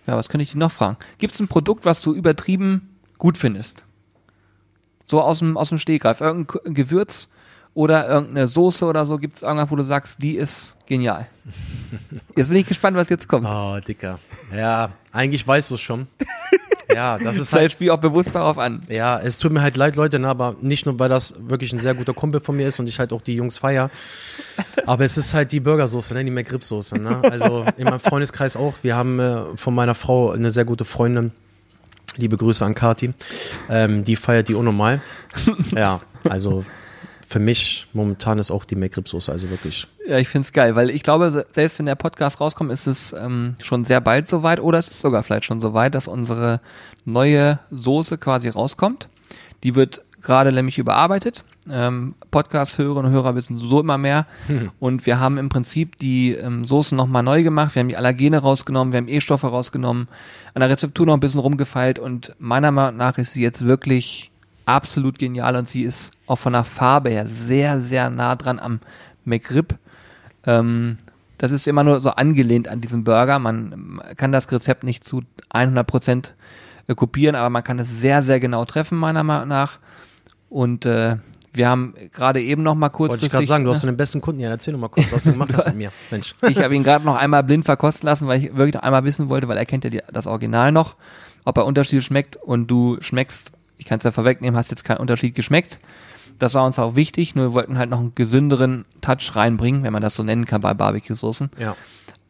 ja, 0.07 0.17
was 0.17 0.29
könnte 0.29 0.43
ich 0.43 0.51
dich 0.51 0.57
noch 0.57 0.73
fragen? 0.73 0.97
Gibt 1.19 1.35
es 1.35 1.41
ein 1.41 1.49
Produkt, 1.49 1.85
was 1.85 2.01
du 2.01 2.15
übertrieben 2.15 2.97
gut 3.19 3.37
findest? 3.37 3.87
So 5.05 5.21
aus 5.21 5.41
dem, 5.41 5.57
aus 5.57 5.71
dem 5.71 5.79
Stegreif. 5.79 6.21
Irgendein 6.21 6.75
Gewürz 6.75 7.29
oder 7.79 8.09
irgendeine 8.09 8.49
Soße 8.49 8.85
oder 8.85 9.07
so? 9.07 9.19
Gibt 9.19 9.37
es 9.37 9.43
irgendwas, 9.43 9.71
wo 9.71 9.77
du 9.77 9.85
sagst, 9.85 10.21
die 10.21 10.35
ist 10.35 10.77
genial? 10.87 11.29
Jetzt 12.35 12.49
bin 12.49 12.57
ich 12.57 12.67
gespannt, 12.67 12.97
was 12.97 13.09
jetzt 13.09 13.29
kommt. 13.29 13.47
Oh, 13.49 13.79
Dicker. 13.87 14.19
Ja, 14.53 14.91
eigentlich 15.13 15.47
weißt 15.47 15.71
du 15.71 15.77
es 15.77 15.81
schon. 15.81 16.09
Ja, 16.93 17.19
das 17.19 17.37
ist 17.39 17.53
halt. 17.53 17.61
Vielleicht 17.61 17.73
spiel 17.75 17.91
auch 17.93 18.01
bewusst 18.01 18.35
darauf 18.35 18.59
an. 18.59 18.81
Ja, 18.89 19.21
es 19.21 19.39
tut 19.39 19.53
mir 19.53 19.63
halt 19.63 19.77
leid, 19.77 19.95
Leute, 19.95 20.19
ne, 20.19 20.27
aber 20.27 20.57
nicht 20.61 20.87
nur, 20.87 20.99
weil 20.99 21.09
das 21.09 21.37
wirklich 21.39 21.73
ein 21.73 21.79
sehr 21.79 21.95
guter 21.95 22.15
Kumpel 22.15 22.41
von 22.41 22.57
mir 22.57 22.67
ist 22.67 22.81
und 22.81 22.89
ich 22.89 22.99
halt 22.99 23.13
auch 23.13 23.23
die 23.23 23.37
Jungs 23.37 23.59
feier. 23.59 23.91
Aber 24.85 25.05
es 25.05 25.17
ist 25.17 25.33
halt 25.33 25.53
die 25.53 25.61
Burgersoße, 25.61 26.15
ne, 26.15 26.25
die 26.25 26.33
McRib-Soße. 26.33 26.99
Ne? 26.99 27.21
Also 27.31 27.65
in 27.77 27.85
meinem 27.85 28.01
Freundeskreis 28.01 28.57
auch. 28.57 28.75
Wir 28.83 28.97
haben 28.97 29.21
äh, 29.21 29.57
von 29.57 29.73
meiner 29.73 29.95
Frau 29.95 30.33
eine 30.33 30.51
sehr 30.51 30.65
gute 30.65 30.85
Freundin. 30.85 31.31
Liebe 32.17 32.37
Grüße 32.37 32.65
an 32.65 32.75
Kati. 32.75 33.13
Ähm, 33.71 34.03
die 34.03 34.17
feiert 34.17 34.49
die 34.49 34.55
unnormal. 34.55 35.01
Ja, 35.77 36.01
also 36.25 36.65
für 37.29 37.41
mich 37.41 37.87
momentan 37.93 38.39
ist 38.39 38.51
auch 38.51 38.65
die 38.65 38.75
McRib-Soße, 38.75 39.31
also 39.31 39.51
wirklich. 39.51 39.87
Ja, 40.09 40.17
ich 40.17 40.29
find's 40.29 40.55
geil, 40.55 40.77
weil 40.77 40.89
ich 40.89 41.03
glaube, 41.03 41.45
selbst 41.53 41.79
wenn 41.79 41.85
der 41.85 41.95
Podcast 41.95 42.41
rauskommt, 42.41 42.73
ist 42.73 42.87
es 42.87 43.13
ähm, 43.13 43.55
schon 43.63 43.85
sehr 43.85 44.01
bald 44.01 44.27
soweit 44.29 44.61
oder 44.61 44.79
es 44.79 44.89
ist 44.89 45.01
sogar 45.01 45.23
vielleicht 45.23 45.45
schon 45.45 45.61
soweit, 45.61 45.95
dass 45.95 46.09
unsere 46.09 46.61
neue 47.05 47.59
Soße 47.71 48.17
quasi 48.17 48.49
rauskommt. 48.49 49.11
Die 49.63 49.75
wird 49.75 50.01
gerade 50.23 50.53
nämlich 50.53 50.79
überarbeitet. 50.79 51.45
Ähm, 51.71 52.15
Podcast-Hörerinnen 52.31 53.11
und 53.11 53.13
Hörer 53.13 53.35
wissen 53.35 53.59
so 53.59 53.79
immer 53.81 53.99
mehr. 53.99 54.27
Und 54.79 55.05
wir 55.05 55.21
haben 55.21 55.37
im 55.37 55.51
Prinzip 55.51 55.99
die 55.99 56.33
ähm, 56.33 56.65
Soßen 56.65 56.97
nochmal 56.97 57.23
neu 57.23 57.43
gemacht. 57.43 57.75
Wir 57.75 57.81
haben 57.81 57.89
die 57.91 57.99
Allergene 57.99 58.39
rausgenommen, 58.39 58.95
wir 58.95 58.99
haben 58.99 59.09
E-Stoffe 59.09 59.49
rausgenommen, 59.49 60.09
an 60.55 60.61
der 60.61 60.71
Rezeptur 60.71 61.05
noch 61.05 61.13
ein 61.13 61.21
bisschen 61.21 61.41
rumgefeilt 61.41 61.99
und 61.99 62.35
meiner 62.39 62.71
Meinung 62.71 62.97
nach 62.97 63.19
ist 63.19 63.35
sie 63.35 63.43
jetzt 63.43 63.67
wirklich 63.67 64.31
absolut 64.69 65.19
genial 65.19 65.57
und 65.57 65.69
sie 65.69 65.83
ist 65.83 66.11
auch 66.27 66.37
von 66.37 66.53
der 66.53 66.63
Farbe 66.63 67.09
her 67.09 67.27
sehr, 67.27 67.81
sehr 67.81 68.11
nah 68.11 68.37
dran 68.37 68.59
am 68.59 68.81
McRib. 69.25 69.75
Ähm, 70.45 70.99
das 71.39 71.53
ist 71.53 71.67
immer 71.67 71.85
nur 71.85 72.03
so 72.03 72.11
angelehnt 72.11 72.69
an 72.69 72.83
diesen 72.83 73.03
Burger. 73.03 73.39
Man 73.39 74.01
kann 74.17 74.31
das 74.31 74.53
Rezept 74.53 74.85
nicht 74.85 75.05
zu 75.05 75.23
100 75.49 75.87
Prozent 75.87 76.35
äh, 76.87 76.95
kopieren, 76.95 77.35
aber 77.35 77.49
man 77.49 77.65
kann 77.65 77.79
es 77.79 78.01
sehr, 78.01 78.23
sehr 78.23 78.41
genau 78.41 78.67
treffen, 78.67 78.99
meiner 78.99 79.25
Meinung 79.25 79.49
nach. 79.49 79.79
Und 80.51 80.85
äh, 80.85 81.17
wir 81.55 81.69
haben 81.69 81.95
gerade 82.13 82.43
eben 82.43 82.63
noch 82.63 82.75
mal 82.75 82.87
Wollte 82.87 82.97
kurzfristig. 82.97 83.27
ich 83.27 83.33
gerade 83.33 83.47
sagen, 83.47 83.65
du 83.65 83.71
hast 83.71 83.85
ne? 83.85 83.93
den 83.93 83.97
besten 83.97 84.21
Kunden. 84.21 84.43
Ja, 84.43 84.51
erzähl 84.51 84.75
doch 84.75 84.81
mal 84.81 84.89
kurz, 84.89 85.11
was 85.13 85.25
du 85.25 85.33
gemacht 85.33 85.55
hast 85.55 85.67
mit 85.67 85.77
mir. 85.77 85.93
Mensch. 86.11 86.35
Ich 86.47 86.59
habe 86.59 86.77
ihn 86.77 86.83
gerade 86.83 87.07
noch 87.07 87.17
einmal 87.17 87.43
blind 87.43 87.65
verkosten 87.65 88.07
lassen, 88.07 88.27
weil 88.29 88.45
ich 88.45 88.55
wirklich 88.55 88.75
noch 88.75 88.83
einmal 88.83 89.05
wissen 89.05 89.31
wollte, 89.31 89.49
weil 89.49 89.57
er 89.57 89.65
kennt 89.65 89.85
ja 89.85 89.91
die, 89.91 90.01
das 90.13 90.27
Original 90.27 90.73
noch, 90.73 90.97
ob 91.47 91.57
er 91.57 91.65
Unterschiede 91.65 92.03
schmeckt 92.03 92.37
und 92.37 92.67
du 92.67 92.99
schmeckst, 93.01 93.53
ich 93.79 93.87
kann 93.87 93.99
es 93.99 94.05
ja 94.05 94.13
vorwegnehmen, 94.13 94.57
hast 94.57 94.71
jetzt 94.71 94.85
keinen 94.85 94.99
Unterschied 94.99 95.35
geschmeckt. 95.35 95.81
Das 96.39 96.55
war 96.55 96.65
uns 96.65 96.79
auch 96.79 96.95
wichtig, 96.95 97.35
nur 97.35 97.47
wir 97.47 97.53
wollten 97.55 97.79
halt 97.79 97.91
noch 97.91 97.99
einen 97.99 98.15
gesünderen 98.15 98.85
Touch 99.01 99.35
reinbringen, 99.35 99.83
wenn 99.83 99.93
man 99.93 100.03
das 100.03 100.15
so 100.15 100.23
nennen 100.23 100.45
kann 100.45 100.61
bei 100.61 100.75
Barbecue-Soßen. 100.75 101.51
Ja. 101.59 101.77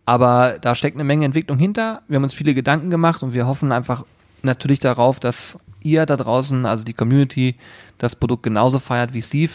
Aber 0.07 0.59
da 0.61 0.74
steckt 0.74 0.96
eine 0.96 1.05
Menge 1.05 1.26
Entwicklung 1.26 1.59
hinter. 1.59 2.03
Wir 2.09 2.16
haben 2.16 2.22
uns 2.24 2.32
viele 2.32 2.55
Gedanken 2.55 2.88
gemacht 2.88 3.22
und 3.22 3.34
wir 3.34 3.46
hoffen 3.46 3.72
einfach 3.72 4.05
natürlich 4.42 4.78
darauf, 4.78 5.20
dass 5.20 5.59
ihr 5.82 6.07
da 6.07 6.16
draußen, 6.16 6.64
also 6.64 6.84
die 6.84 6.94
Community, 6.94 7.57
das 7.99 8.16
Produkt 8.16 8.44
genauso 8.44 8.78
feiert 8.78 9.12
wie 9.12 9.22
Steve, 9.22 9.53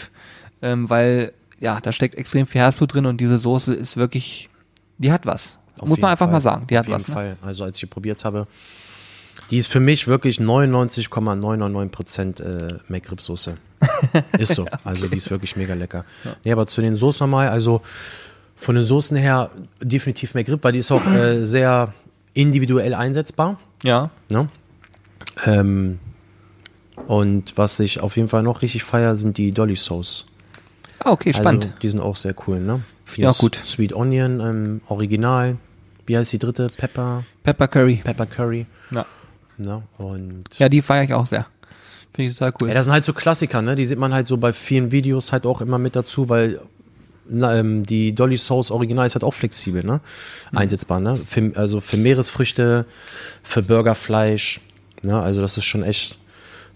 ähm, 0.61 0.89
weil 0.89 1.33
ja, 1.59 1.79
da 1.81 1.91
steckt 1.91 2.15
extrem 2.15 2.45
viel 2.45 2.61
Herzblut 2.61 2.93
drin 2.93 3.05
und 3.05 3.17
diese 3.17 3.39
Soße 3.39 3.73
ist 3.73 3.97
wirklich, 3.97 4.49
die 4.97 5.11
hat 5.11 5.25
was. 5.25 5.57
Auf 5.79 5.87
Muss 5.87 5.97
jeden 5.97 6.01
man 6.01 6.11
einfach 6.11 6.25
Fall. 6.25 6.33
mal 6.33 6.41
sagen, 6.41 6.67
die 6.69 6.77
Auf 6.77 6.79
hat 6.79 6.87
jeden 6.87 6.99
was. 6.99 7.07
Ne? 7.07 7.13
Fall. 7.13 7.37
Also 7.41 7.63
als 7.63 7.81
ich 7.81 7.89
probiert 7.89 8.23
habe, 8.25 8.47
die 9.53 9.59
ist 9.59 9.71
für 9.71 9.79
mich 9.79 10.07
wirklich 10.07 10.39
99,999 10.39 11.91
Prozent 11.91 12.39
äh, 12.39 12.79
McRib-Soße. 12.89 13.57
ist 14.39 14.55
so. 14.55 14.65
Also 14.83 15.07
die 15.07 15.17
ist 15.17 15.29
wirklich 15.29 15.55
mega 15.55 15.75
lecker. 15.75 16.05
Nee, 16.43 16.51
aber 16.51 16.65
zu 16.65 16.81
den 16.81 16.95
Soßen 16.95 17.23
nochmal, 17.23 17.49
also 17.49 17.83
von 18.55 18.73
den 18.73 18.83
Soßen 18.83 19.15
her 19.15 19.51
definitiv 19.79 20.33
McRib, 20.33 20.63
weil 20.63 20.71
die 20.71 20.79
ist 20.79 20.91
auch 20.91 21.05
äh, 21.05 21.43
sehr 21.43 21.93
individuell 22.33 22.95
einsetzbar. 22.95 23.59
Ja, 23.83 24.09
Ne? 24.27 24.47
Ähm, 25.45 25.99
und 27.05 27.55
was 27.55 27.79
ich 27.79 27.99
auf 27.99 28.17
jeden 28.17 28.29
Fall 28.29 28.41
noch 28.41 28.63
richtig 28.63 28.83
feier, 28.83 29.15
sind 29.15 29.37
die 29.37 29.51
Dolly 29.51 29.75
Sauce. 29.75 30.25
ah, 31.03 31.11
okay, 31.11 31.31
spannend. 31.31 31.65
Also, 31.65 31.77
die 31.79 31.89
sind 31.89 31.99
auch 31.99 32.15
sehr 32.15 32.33
cool, 32.47 32.59
ne? 32.59 32.81
Hier 33.13 33.25
Ja, 33.25 33.31
gut. 33.33 33.61
Sweet 33.63 33.93
Onion, 33.93 34.39
ähm, 34.39 34.81
Original. 34.87 35.57
Wie 36.07 36.17
heißt 36.17 36.33
die 36.33 36.39
dritte? 36.39 36.71
Pepper, 36.75 37.23
Pepper 37.43 37.67
Curry. 37.67 38.01
Pepper 38.03 38.25
Curry. 38.25 38.65
Ja, 38.89 39.05
Ne? 39.57 39.83
Und 39.97 40.43
ja 40.57 40.69
die 40.69 40.81
feiere 40.81 41.03
ich 41.03 41.13
auch 41.13 41.25
sehr. 41.25 41.47
Finde 42.13 42.31
ich 42.31 42.37
total 42.37 42.53
cool. 42.61 42.67
ja, 42.67 42.73
das 42.75 42.85
sind 42.85 42.93
halt 42.93 43.05
so 43.05 43.13
Klassiker, 43.13 43.61
ne? 43.61 43.75
Die 43.75 43.85
sieht 43.85 43.97
man 43.97 44.13
halt 44.13 44.27
so 44.27 44.37
bei 44.37 44.53
vielen 44.53 44.91
Videos 44.91 45.31
halt 45.31 45.45
auch 45.45 45.61
immer 45.61 45.79
mit 45.79 45.95
dazu, 45.95 46.29
weil 46.29 46.59
ähm, 47.31 47.83
die 47.83 48.13
Dolly 48.13 48.37
Sauce 48.37 48.69
Original 48.69 49.05
ist 49.05 49.15
halt 49.15 49.23
auch 49.23 49.33
flexibel, 49.33 49.83
ne? 49.83 49.99
Mhm. 50.51 50.57
Einsetzbar, 50.57 50.99
ne? 50.99 51.17
Für, 51.17 51.51
also 51.55 51.81
für 51.81 51.97
Meeresfrüchte, 51.97 52.85
für 53.41 53.63
Burgerfleisch, 53.63 54.61
ne? 55.01 55.19
Also 55.19 55.41
das 55.41 55.57
ist 55.57 55.65
schon 55.65 55.83
echt 55.83 56.17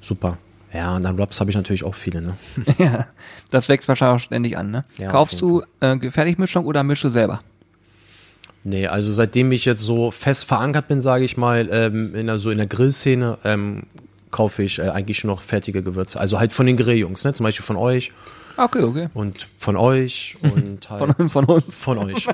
super. 0.02 0.38
Ja, 0.74 0.96
und 0.96 1.04
dann 1.04 1.18
Rubs 1.18 1.40
habe 1.40 1.50
ich 1.50 1.56
natürlich 1.56 1.84
auch 1.84 1.96
viele, 1.96 2.22
ne? 2.22 2.38
ja, 2.78 3.08
das 3.52 3.70
wächst 3.70 3.88
wahrscheinlich 3.88 4.16
auch 4.16 4.26
ständig 4.26 4.58
an. 4.58 4.72
Ne? 4.72 4.86
Ja, 4.98 5.08
auf 5.08 5.14
Kaufst 5.14 5.42
du 5.42 5.64
äh, 5.80 6.12
Fertigmischung 6.12 6.66
oder 6.66 6.84
mischst 6.84 7.04
du 7.04 7.10
selber? 7.10 7.40
Nee, 8.70 8.88
also 8.88 9.14
seitdem 9.14 9.54
ich 9.54 9.64
jetzt 9.64 9.82
so 9.82 10.12
fest 10.12 10.44
verankert 10.44 10.90
bin, 10.90 11.00
sage 11.00 11.24
ich 11.24 11.38
mal, 11.38 11.70
ähm, 11.72 12.14
in 12.14 12.28
der, 12.28 12.38
so 12.38 12.50
in 12.50 12.58
der 12.58 12.68
Grillszene, 12.68 13.38
ähm, 13.46 13.84
kaufe 14.30 14.62
ich 14.62 14.80
äh, 14.80 14.90
eigentlich 14.90 15.20
schon 15.20 15.30
noch 15.30 15.42
fertige 15.42 15.82
Gewürze. 15.82 16.20
Also 16.20 16.38
halt 16.38 16.52
von 16.52 16.66
den 16.66 16.76
Grilljungs, 16.76 17.24
ne? 17.24 17.34
Zum 17.34 17.46
Beispiel 17.46 17.66
von 17.66 17.78
euch 17.78 18.12
Okay, 18.58 18.84
okay. 18.84 19.10
und 19.14 19.48
von 19.58 19.78
euch 19.78 20.36
und 20.42 20.90
halt 20.90 21.16
Von, 21.16 21.30
von 21.30 21.46
uns. 21.46 21.78
von 21.78 21.98
euch. 22.00 22.28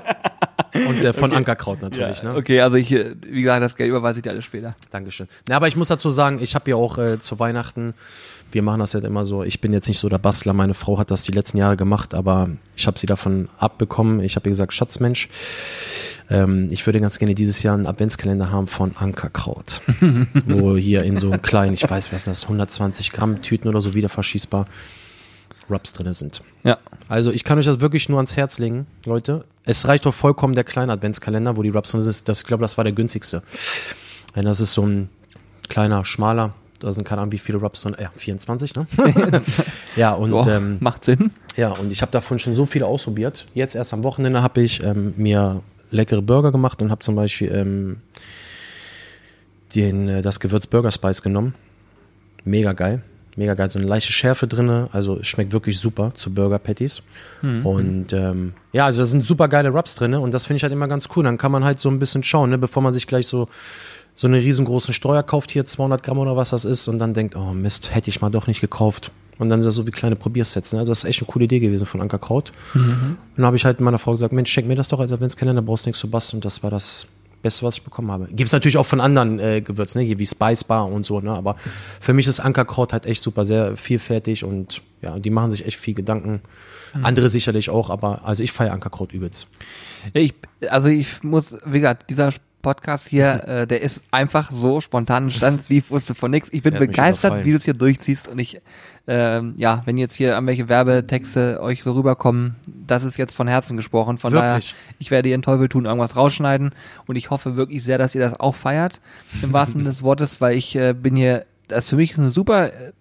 Und 0.88 1.04
äh, 1.04 1.12
von 1.12 1.32
Ankerkraut 1.32 1.82
natürlich, 1.82 2.24
ne? 2.24 2.34
Okay, 2.34 2.60
also 2.62 2.78
ich, 2.78 2.90
äh, 2.90 3.14
wie 3.22 3.42
gesagt, 3.42 3.62
das 3.62 3.76
Geld 3.76 3.90
überweise 3.90 4.18
ich 4.18 4.24
dir 4.24 4.30
alles 4.30 4.44
später. 4.44 4.74
Dankeschön. 4.90 5.28
Na, 5.48 5.54
aber 5.54 5.68
ich 5.68 5.76
muss 5.76 5.86
dazu 5.86 6.08
sagen, 6.08 6.40
ich 6.42 6.56
habe 6.56 6.68
ja 6.70 6.74
auch 6.76 6.98
äh, 6.98 7.20
zu 7.20 7.38
Weihnachten, 7.38 7.94
wir 8.50 8.62
machen 8.62 8.80
das 8.80 8.92
ja 8.92 9.00
immer 9.00 9.24
so, 9.24 9.44
ich 9.44 9.60
bin 9.60 9.72
jetzt 9.72 9.86
nicht 9.86 9.98
so 9.98 10.08
der 10.08 10.18
Bastler, 10.18 10.52
meine 10.52 10.74
Frau 10.74 10.98
hat 10.98 11.10
das 11.10 11.22
die 11.22 11.32
letzten 11.32 11.58
Jahre 11.58 11.76
gemacht, 11.76 12.14
aber 12.14 12.50
ich 12.74 12.86
habe 12.86 12.98
sie 12.98 13.06
davon 13.06 13.48
abbekommen. 13.58 14.20
Ich 14.20 14.34
habe 14.36 14.48
ihr 14.48 14.50
gesagt, 14.50 14.72
Schatzmensch, 14.72 15.28
ähm, 16.30 16.68
ich 16.70 16.86
würde 16.86 17.00
ganz 17.00 17.18
gerne 17.18 17.34
dieses 17.34 17.62
Jahr 17.62 17.74
einen 17.74 17.86
Adventskalender 17.86 18.50
haben 18.50 18.66
von 18.66 18.96
Ankerkraut. 18.96 19.82
wo 20.46 20.76
hier 20.76 21.02
in 21.02 21.16
so 21.16 21.30
einem 21.30 21.42
kleinen, 21.42 21.74
ich 21.74 21.88
weiß, 21.88 22.12
was 22.12 22.22
ist 22.22 22.26
das, 22.26 22.42
120 22.44 23.12
Gramm 23.12 23.42
Tüten 23.42 23.68
oder 23.68 23.80
so 23.80 23.94
wieder 23.94 24.08
verschießbar 24.08 24.66
Rubs 25.70 25.92
drin 25.92 26.12
sind. 26.12 26.42
Ja. 26.62 26.78
Also 27.08 27.30
ich 27.30 27.44
kann 27.44 27.58
euch 27.58 27.66
das 27.66 27.80
wirklich 27.80 28.08
nur 28.08 28.18
ans 28.18 28.36
Herz 28.36 28.58
legen, 28.58 28.86
Leute. 29.06 29.44
Es 29.64 29.86
reicht 29.88 30.06
doch 30.06 30.14
vollkommen 30.14 30.54
der 30.54 30.64
kleine 30.64 30.92
Adventskalender, 30.92 31.56
wo 31.56 31.62
die 31.62 31.70
Rubs 31.70 31.92
drin 31.92 32.02
sind. 32.02 32.28
Das, 32.28 32.40
ich 32.40 32.46
glaube, 32.46 32.62
das 32.62 32.76
war 32.76 32.84
der 32.84 32.92
günstigste. 32.92 33.42
Denn 34.36 34.44
das 34.44 34.60
ist 34.60 34.72
so 34.72 34.86
ein 34.86 35.08
kleiner, 35.68 36.04
schmaler. 36.04 36.54
Da 36.80 36.92
sind 36.92 37.04
keine 37.06 37.22
Ahnung, 37.22 37.32
wie 37.32 37.38
viele 37.38 37.58
Rubs 37.58 37.82
drin. 37.82 37.96
Ja, 37.98 38.10
24, 38.14 38.74
ne? 38.74 38.86
ja, 39.96 40.12
und 40.12 40.32
Boah, 40.32 40.46
ähm, 40.48 40.76
macht 40.80 41.04
Sinn. 41.04 41.30
ja, 41.56 41.70
und 41.70 41.90
ich 41.90 42.02
habe 42.02 42.12
davon 42.12 42.38
schon 42.38 42.54
so 42.56 42.66
viele 42.66 42.86
ausprobiert. 42.86 43.46
Jetzt 43.54 43.74
erst 43.74 43.94
am 43.94 44.02
Wochenende 44.02 44.42
habe 44.42 44.60
ich 44.60 44.82
ähm, 44.82 45.14
mir 45.16 45.62
leckere 45.94 46.22
Burger 46.22 46.52
gemacht 46.52 46.82
und 46.82 46.90
habe 46.90 47.02
zum 47.02 47.14
Beispiel 47.14 47.50
ähm, 47.52 47.96
den, 49.74 50.08
äh, 50.08 50.22
das 50.22 50.40
Gewürz 50.40 50.66
Burger 50.66 50.92
Spice 50.92 51.22
genommen. 51.22 51.54
Mega 52.44 52.72
geil. 52.72 53.02
Mega 53.36 53.54
geil. 53.54 53.70
So 53.70 53.78
eine 53.78 53.88
leichte 53.88 54.12
Schärfe 54.12 54.46
drin. 54.46 54.88
Also 54.92 55.18
es 55.18 55.26
schmeckt 55.26 55.52
wirklich 55.52 55.78
super 55.78 56.12
zu 56.14 56.32
Burger 56.32 56.58
Patties. 56.58 57.02
Und 57.64 58.12
ähm, 58.12 58.52
ja, 58.72 58.86
also 58.86 59.02
da 59.02 59.06
sind 59.06 59.24
super 59.24 59.48
geile 59.48 59.70
Rubs 59.70 59.94
drin. 59.94 60.14
Und 60.14 60.32
das 60.32 60.46
finde 60.46 60.58
ich 60.58 60.62
halt 60.62 60.72
immer 60.72 60.86
ganz 60.86 61.08
cool. 61.16 61.24
Dann 61.24 61.38
kann 61.38 61.50
man 61.50 61.64
halt 61.64 61.80
so 61.80 61.88
ein 61.88 61.98
bisschen 61.98 62.22
schauen, 62.22 62.50
ne, 62.50 62.58
bevor 62.58 62.82
man 62.82 62.92
sich 62.92 63.06
gleich 63.06 63.26
so 63.26 63.48
so 64.16 64.28
einen 64.28 64.40
riesengroßen 64.40 64.94
Streuer 64.94 65.22
kauft, 65.22 65.50
hier 65.50 65.64
200 65.64 66.02
Gramm 66.02 66.18
oder 66.18 66.36
was 66.36 66.50
das 66.50 66.64
ist, 66.64 66.86
und 66.88 66.98
dann 66.98 67.14
denkt, 67.14 67.36
oh 67.36 67.52
Mist, 67.52 67.94
hätte 67.94 68.10
ich 68.10 68.20
mal 68.20 68.30
doch 68.30 68.46
nicht 68.46 68.60
gekauft. 68.60 69.10
Und 69.38 69.48
dann 69.48 69.60
ist 69.60 69.66
das 69.66 69.74
so 69.74 69.86
wie 69.86 69.90
kleine 69.90 70.16
Probiersets. 70.16 70.72
Ne? 70.72 70.80
Also 70.80 70.92
das 70.92 71.04
ist 71.04 71.10
echt 71.10 71.20
eine 71.20 71.26
coole 71.26 71.46
Idee 71.46 71.58
gewesen 71.58 71.86
von 71.86 72.00
Ankerkraut. 72.00 72.52
Und 72.74 73.18
dann 73.36 73.46
habe 73.46 73.56
ich 73.56 73.64
halt 73.64 73.80
meiner 73.80 73.98
Frau 73.98 74.12
gesagt, 74.12 74.32
Mensch, 74.32 74.50
schenk 74.50 74.68
mir 74.68 74.76
das 74.76 74.88
doch 74.88 75.00
als 75.00 75.12
Adventskalender, 75.12 75.62
brauchst 75.62 75.86
nichts 75.86 76.00
zu 76.00 76.08
basteln. 76.08 76.38
Und 76.38 76.44
das 76.44 76.62
war 76.62 76.70
das 76.70 77.08
Beste, 77.42 77.66
was 77.66 77.76
ich 77.76 77.82
bekommen 77.82 78.10
habe. 78.10 78.26
Gibt 78.26 78.46
es 78.46 78.52
natürlich 78.52 78.76
auch 78.76 78.86
von 78.86 79.00
anderen 79.00 79.38
äh, 79.38 79.60
Gewürzen, 79.60 80.00
ne? 80.00 80.06
hier 80.06 80.18
wie 80.18 80.26
Spice 80.26 80.64
Bar 80.64 80.86
und 80.86 81.04
so. 81.04 81.20
Ne? 81.20 81.32
Aber 81.32 81.56
für 82.00 82.12
mich 82.12 82.26
ist 82.26 82.40
Ankerkraut 82.40 82.92
halt 82.92 83.06
echt 83.06 83.22
super, 83.22 83.44
sehr 83.44 83.76
vielfältig 83.76 84.44
und 84.44 84.82
ja, 85.02 85.18
die 85.18 85.30
machen 85.30 85.50
sich 85.50 85.66
echt 85.66 85.76
viel 85.76 85.94
Gedanken. 85.94 86.40
Andere 87.02 87.28
sicherlich 87.28 87.70
auch, 87.70 87.90
aber 87.90 88.24
also 88.24 88.44
ich 88.44 88.52
feiere 88.52 88.72
Ankerkraut 88.72 89.12
übelst. 89.12 89.48
Ich, 90.12 90.32
also 90.68 90.86
ich 90.86 91.24
muss, 91.24 91.58
wie 91.64 91.78
gesagt, 91.78 92.08
dieser 92.08 92.30
Podcast 92.64 93.06
hier, 93.06 93.44
äh, 93.46 93.66
der 93.68 93.82
ist 93.82 94.02
einfach 94.10 94.50
so 94.50 94.80
spontan 94.80 95.24
entstanden. 95.24 95.62
Steve 95.62 95.84
wusste 95.90 96.16
von 96.16 96.32
nichts. 96.32 96.48
Ich 96.52 96.62
bin 96.62 96.74
begeistert, 96.74 97.44
wie 97.44 97.52
du 97.52 97.58
es 97.58 97.64
hier 97.64 97.74
durchziehst 97.74 98.26
und 98.26 98.40
ich, 98.40 98.60
ähm, 99.06 99.54
ja, 99.56 99.82
wenn 99.84 99.96
jetzt 99.96 100.14
hier 100.14 100.32
irgendwelche 100.32 100.68
Werbetexte 100.68 101.60
euch 101.62 101.84
so 101.84 101.92
rüberkommen, 101.92 102.56
das 102.66 103.04
ist 103.04 103.16
jetzt 103.16 103.36
von 103.36 103.46
Herzen 103.46 103.76
gesprochen. 103.76 104.18
Von 104.18 104.32
Wirklich? 104.32 104.74
daher, 104.74 104.94
ich 104.98 105.10
werde 105.12 105.28
ihren 105.28 105.42
Teufel 105.42 105.68
tun, 105.68 105.84
irgendwas 105.84 106.16
rausschneiden 106.16 106.72
und 107.06 107.14
ich 107.14 107.30
hoffe 107.30 107.56
wirklich 107.56 107.84
sehr, 107.84 107.98
dass 107.98 108.16
ihr 108.16 108.20
das 108.20 108.40
auch 108.40 108.56
feiert, 108.56 109.00
im 109.42 109.52
wahrsten 109.52 109.74
Sinne 109.82 109.90
des 109.90 110.02
Wortes, 110.02 110.40
weil 110.40 110.56
ich 110.56 110.74
äh, 110.74 110.94
bin 110.94 111.14
hier, 111.14 111.46
das 111.68 111.84
ist 111.84 111.90
für 111.90 111.96
mich 111.96 112.18
eine 112.18 112.30
super 112.30 112.72
äh, 112.72 112.92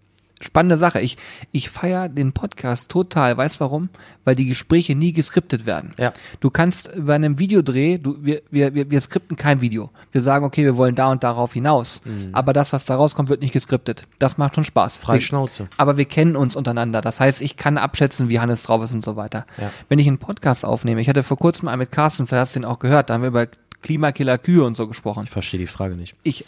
spannende 0.43 0.77
Sache. 0.77 0.99
Ich, 1.01 1.17
ich 1.51 1.69
feiere 1.69 2.09
den 2.09 2.33
Podcast 2.33 2.89
total. 2.89 3.37
Weißt 3.37 3.59
warum? 3.59 3.89
Weil 4.23 4.35
die 4.35 4.45
Gespräche 4.45 4.95
nie 4.95 5.13
geskriptet 5.13 5.65
werden. 5.65 5.93
Ja. 5.97 6.13
Du 6.39 6.49
kannst 6.49 6.91
bei 6.97 7.15
einem 7.15 7.39
Videodreh, 7.39 7.97
du, 7.97 8.17
wir, 8.21 8.41
wir, 8.51 8.73
wir, 8.73 8.89
wir 8.91 9.01
skripten 9.01 9.35
kein 9.37 9.61
Video. 9.61 9.89
Wir 10.11 10.21
sagen, 10.21 10.45
okay, 10.45 10.63
wir 10.63 10.77
wollen 10.77 10.95
da 10.95 11.11
und 11.11 11.23
darauf 11.23 11.53
hinaus. 11.53 12.01
Aber 12.31 12.53
das, 12.53 12.73
was 12.73 12.85
da 12.85 12.95
rauskommt, 12.95 13.29
wird 13.29 13.41
nicht 13.41 13.53
geskriptet. 13.53 14.03
Das 14.19 14.37
macht 14.37 14.55
schon 14.55 14.63
Spaß. 14.63 14.97
Frei 14.97 15.15
Wir- 15.15 15.21
Schnauze. 15.21 15.67
aber 15.77 15.97
wir 15.97 16.05
kennen 16.05 16.35
uns 16.35 16.55
untereinander. 16.55 17.01
Das 17.01 17.19
heißt, 17.19 17.41
ich 17.41 17.57
kann 17.57 17.77
abschätzen, 17.77 18.29
wie 18.29 18.39
Hannes 18.39 18.63
drauf 18.63 18.83
ist 18.83 18.93
und 18.93 19.03
so 19.03 19.15
weiter. 19.15 19.45
Ja. 19.57 19.71
Wenn 19.89 19.99
ich 19.99 20.07
einen 20.07 20.17
Podcast 20.17 20.65
aufnehme, 20.65 21.01
ich 21.01 21.09
hatte 21.09 21.23
vor 21.23 21.37
kurzem 21.37 21.67
einen 21.67 21.79
mit 21.79 21.91
Carsten, 21.91 22.27
vielleicht 22.27 22.41
hast 22.41 22.55
du 22.55 22.59
den 22.61 22.65
auch 22.65 22.79
gehört, 22.79 23.09
da 23.09 23.15
haben 23.15 23.21
wir 23.21 23.29
über 23.29 23.47
Klimakiller 23.83 24.39
Kühe 24.39 24.63
und 24.63 24.75
so 24.75 24.87
gesprochen. 24.87 25.25
Ich 25.25 25.29
verstehe 25.29 25.59
die 25.59 25.67
Frage 25.67 25.95
nicht. 25.95 26.15
Ich, 26.23 26.45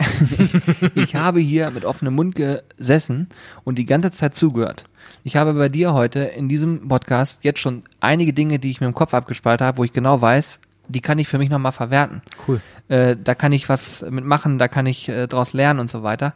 ich 0.96 1.16
habe 1.16 1.40
hier 1.40 1.70
mit 1.70 1.86
offenem 1.86 2.16
Mund 2.16 2.36
gesessen 2.36 3.28
und 3.64 3.78
die 3.78 3.86
ganze 3.86 4.10
Zeit 4.10 4.34
zugehört. 4.34 4.86
Ich 5.24 5.36
habe 5.36 5.54
bei 5.54 5.70
dir 5.70 5.94
heute 5.94 6.20
in 6.22 6.50
diesem 6.50 6.88
Podcast 6.88 7.44
jetzt 7.44 7.60
schon 7.60 7.84
einige 8.00 8.34
Dinge, 8.34 8.58
die 8.58 8.72
ich 8.72 8.82
mir 8.82 8.88
im 8.88 8.94
Kopf 8.94 9.14
abgespeichert 9.14 9.62
habe, 9.62 9.78
wo 9.78 9.84
ich 9.84 9.94
genau 9.94 10.22
weiß, 10.22 10.60
die 10.88 11.02
kann 11.02 11.20
ich 11.20 11.28
für 11.28 11.38
mich 11.38 11.50
nochmal 11.50 11.72
verwerten. 11.72 12.22
Cool. 12.48 12.62
Äh, 12.88 13.16
da 13.22 13.36
kann 13.36 13.52
ich 13.52 13.70
was 13.70 14.04
mitmachen, 14.10 14.58
da 14.58 14.68
kann 14.68 14.86
ich 14.86 15.10
äh, 15.10 15.28
draus 15.28 15.54
lernen 15.54 15.80
und 15.80 15.92
so 15.92 16.04
weiter. 16.04 16.34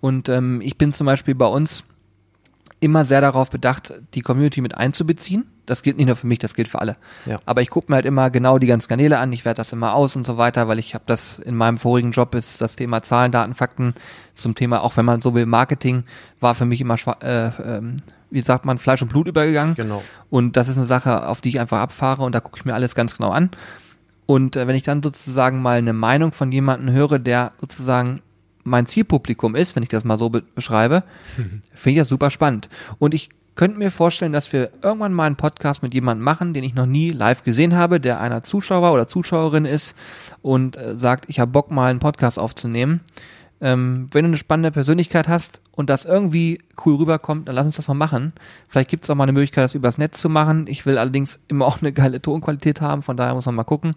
Und 0.00 0.28
ähm, 0.28 0.60
ich 0.60 0.76
bin 0.76 0.92
zum 0.92 1.06
Beispiel 1.06 1.34
bei 1.34 1.46
uns 1.46 1.84
immer 2.80 3.04
sehr 3.04 3.20
darauf 3.20 3.50
bedacht, 3.50 3.94
die 4.14 4.20
Community 4.20 4.60
mit 4.60 4.76
einzubeziehen. 4.76 5.44
Das 5.66 5.82
gilt 5.82 5.96
nicht 5.96 6.06
nur 6.06 6.16
für 6.16 6.26
mich, 6.26 6.40
das 6.40 6.54
gilt 6.54 6.68
für 6.68 6.80
alle. 6.80 6.96
Ja. 7.24 7.38
Aber 7.46 7.62
ich 7.62 7.70
gucke 7.70 7.90
mir 7.90 7.96
halt 7.96 8.06
immer 8.06 8.30
genau 8.30 8.58
die 8.58 8.66
ganzen 8.66 8.88
Kanäle 8.88 9.18
an, 9.18 9.32
ich 9.32 9.44
werde 9.44 9.58
das 9.58 9.72
immer 9.72 9.94
aus 9.94 10.16
und 10.16 10.26
so 10.26 10.36
weiter, 10.36 10.66
weil 10.68 10.78
ich 10.78 10.94
habe 10.94 11.04
das 11.06 11.38
in 11.38 11.54
meinem 11.54 11.78
vorigen 11.78 12.10
Job 12.10 12.34
ist 12.34 12.60
das 12.60 12.76
Thema 12.76 13.02
Zahlen, 13.02 13.30
Daten, 13.30 13.54
Fakten 13.54 13.94
zum 14.34 14.54
Thema, 14.54 14.82
auch 14.82 14.96
wenn 14.96 15.04
man 15.04 15.20
so 15.20 15.34
will, 15.34 15.46
Marketing, 15.46 16.04
war 16.40 16.54
für 16.54 16.64
mich 16.64 16.80
immer, 16.80 16.96
äh, 17.22 17.50
ähm, 17.64 17.96
wie 18.30 18.42
sagt 18.42 18.64
man, 18.64 18.78
Fleisch 18.78 19.02
und 19.02 19.08
Blut 19.08 19.28
übergegangen. 19.28 19.74
Genau. 19.74 20.02
Und 20.30 20.56
das 20.56 20.68
ist 20.68 20.76
eine 20.76 20.86
Sache, 20.86 21.28
auf 21.28 21.40
die 21.40 21.50
ich 21.50 21.60
einfach 21.60 21.80
abfahre 21.80 22.22
und 22.24 22.34
da 22.34 22.40
gucke 22.40 22.58
ich 22.58 22.64
mir 22.64 22.74
alles 22.74 22.94
ganz 22.94 23.16
genau 23.16 23.30
an. 23.30 23.50
Und 24.26 24.56
äh, 24.56 24.66
wenn 24.66 24.76
ich 24.76 24.82
dann 24.82 25.02
sozusagen 25.02 25.62
mal 25.62 25.78
eine 25.78 25.92
Meinung 25.92 26.32
von 26.32 26.50
jemandem 26.50 26.90
höre, 26.90 27.18
der 27.18 27.52
sozusagen 27.60 28.22
mein 28.64 28.86
Zielpublikum 28.86 29.54
ist, 29.54 29.76
wenn 29.76 29.82
ich 29.82 29.88
das 29.88 30.04
mal 30.04 30.18
so 30.18 30.30
be 30.30 30.42
beschreibe, 30.54 31.02
finde 31.74 31.90
ich 31.90 31.98
das 31.98 32.08
super 32.08 32.30
spannend. 32.30 32.68
Und 32.98 33.14
ich 33.14 33.30
könnte 33.54 33.78
mir 33.78 33.90
vorstellen, 33.90 34.32
dass 34.32 34.52
wir 34.52 34.70
irgendwann 34.82 35.12
mal 35.12 35.26
einen 35.26 35.36
Podcast 35.36 35.82
mit 35.82 35.94
jemandem 35.94 36.24
machen, 36.24 36.54
den 36.54 36.64
ich 36.64 36.74
noch 36.74 36.86
nie 36.86 37.10
live 37.10 37.44
gesehen 37.44 37.76
habe, 37.76 38.00
der 38.00 38.20
einer 38.20 38.42
Zuschauer 38.42 38.92
oder 38.92 39.08
Zuschauerin 39.08 39.64
ist 39.64 39.94
und 40.40 40.76
äh, 40.76 40.96
sagt, 40.96 41.26
ich 41.28 41.40
habe 41.40 41.50
Bock 41.50 41.70
mal 41.70 41.90
einen 41.90 42.00
Podcast 42.00 42.38
aufzunehmen. 42.38 43.00
Ähm, 43.60 44.08
wenn 44.10 44.24
du 44.24 44.30
eine 44.30 44.36
spannende 44.36 44.72
Persönlichkeit 44.72 45.28
hast 45.28 45.62
und 45.70 45.88
das 45.88 46.04
irgendwie 46.04 46.60
cool 46.84 46.96
rüberkommt, 46.96 47.46
dann 47.46 47.54
lass 47.54 47.66
uns 47.66 47.76
das 47.76 47.86
mal 47.86 47.94
machen. 47.94 48.32
Vielleicht 48.66 48.90
gibt 48.90 49.04
es 49.04 49.10
auch 49.10 49.14
mal 49.14 49.24
eine 49.24 49.32
Möglichkeit, 49.32 49.62
das 49.62 49.74
übers 49.74 49.98
Netz 49.98 50.20
zu 50.20 50.28
machen. 50.28 50.66
Ich 50.66 50.84
will 50.84 50.98
allerdings 50.98 51.38
immer 51.46 51.66
auch 51.66 51.80
eine 51.80 51.92
geile 51.92 52.20
Tonqualität 52.20 52.80
haben, 52.80 53.02
von 53.02 53.16
daher 53.16 53.34
muss 53.34 53.46
man 53.46 53.54
mal 53.54 53.64
gucken. 53.64 53.94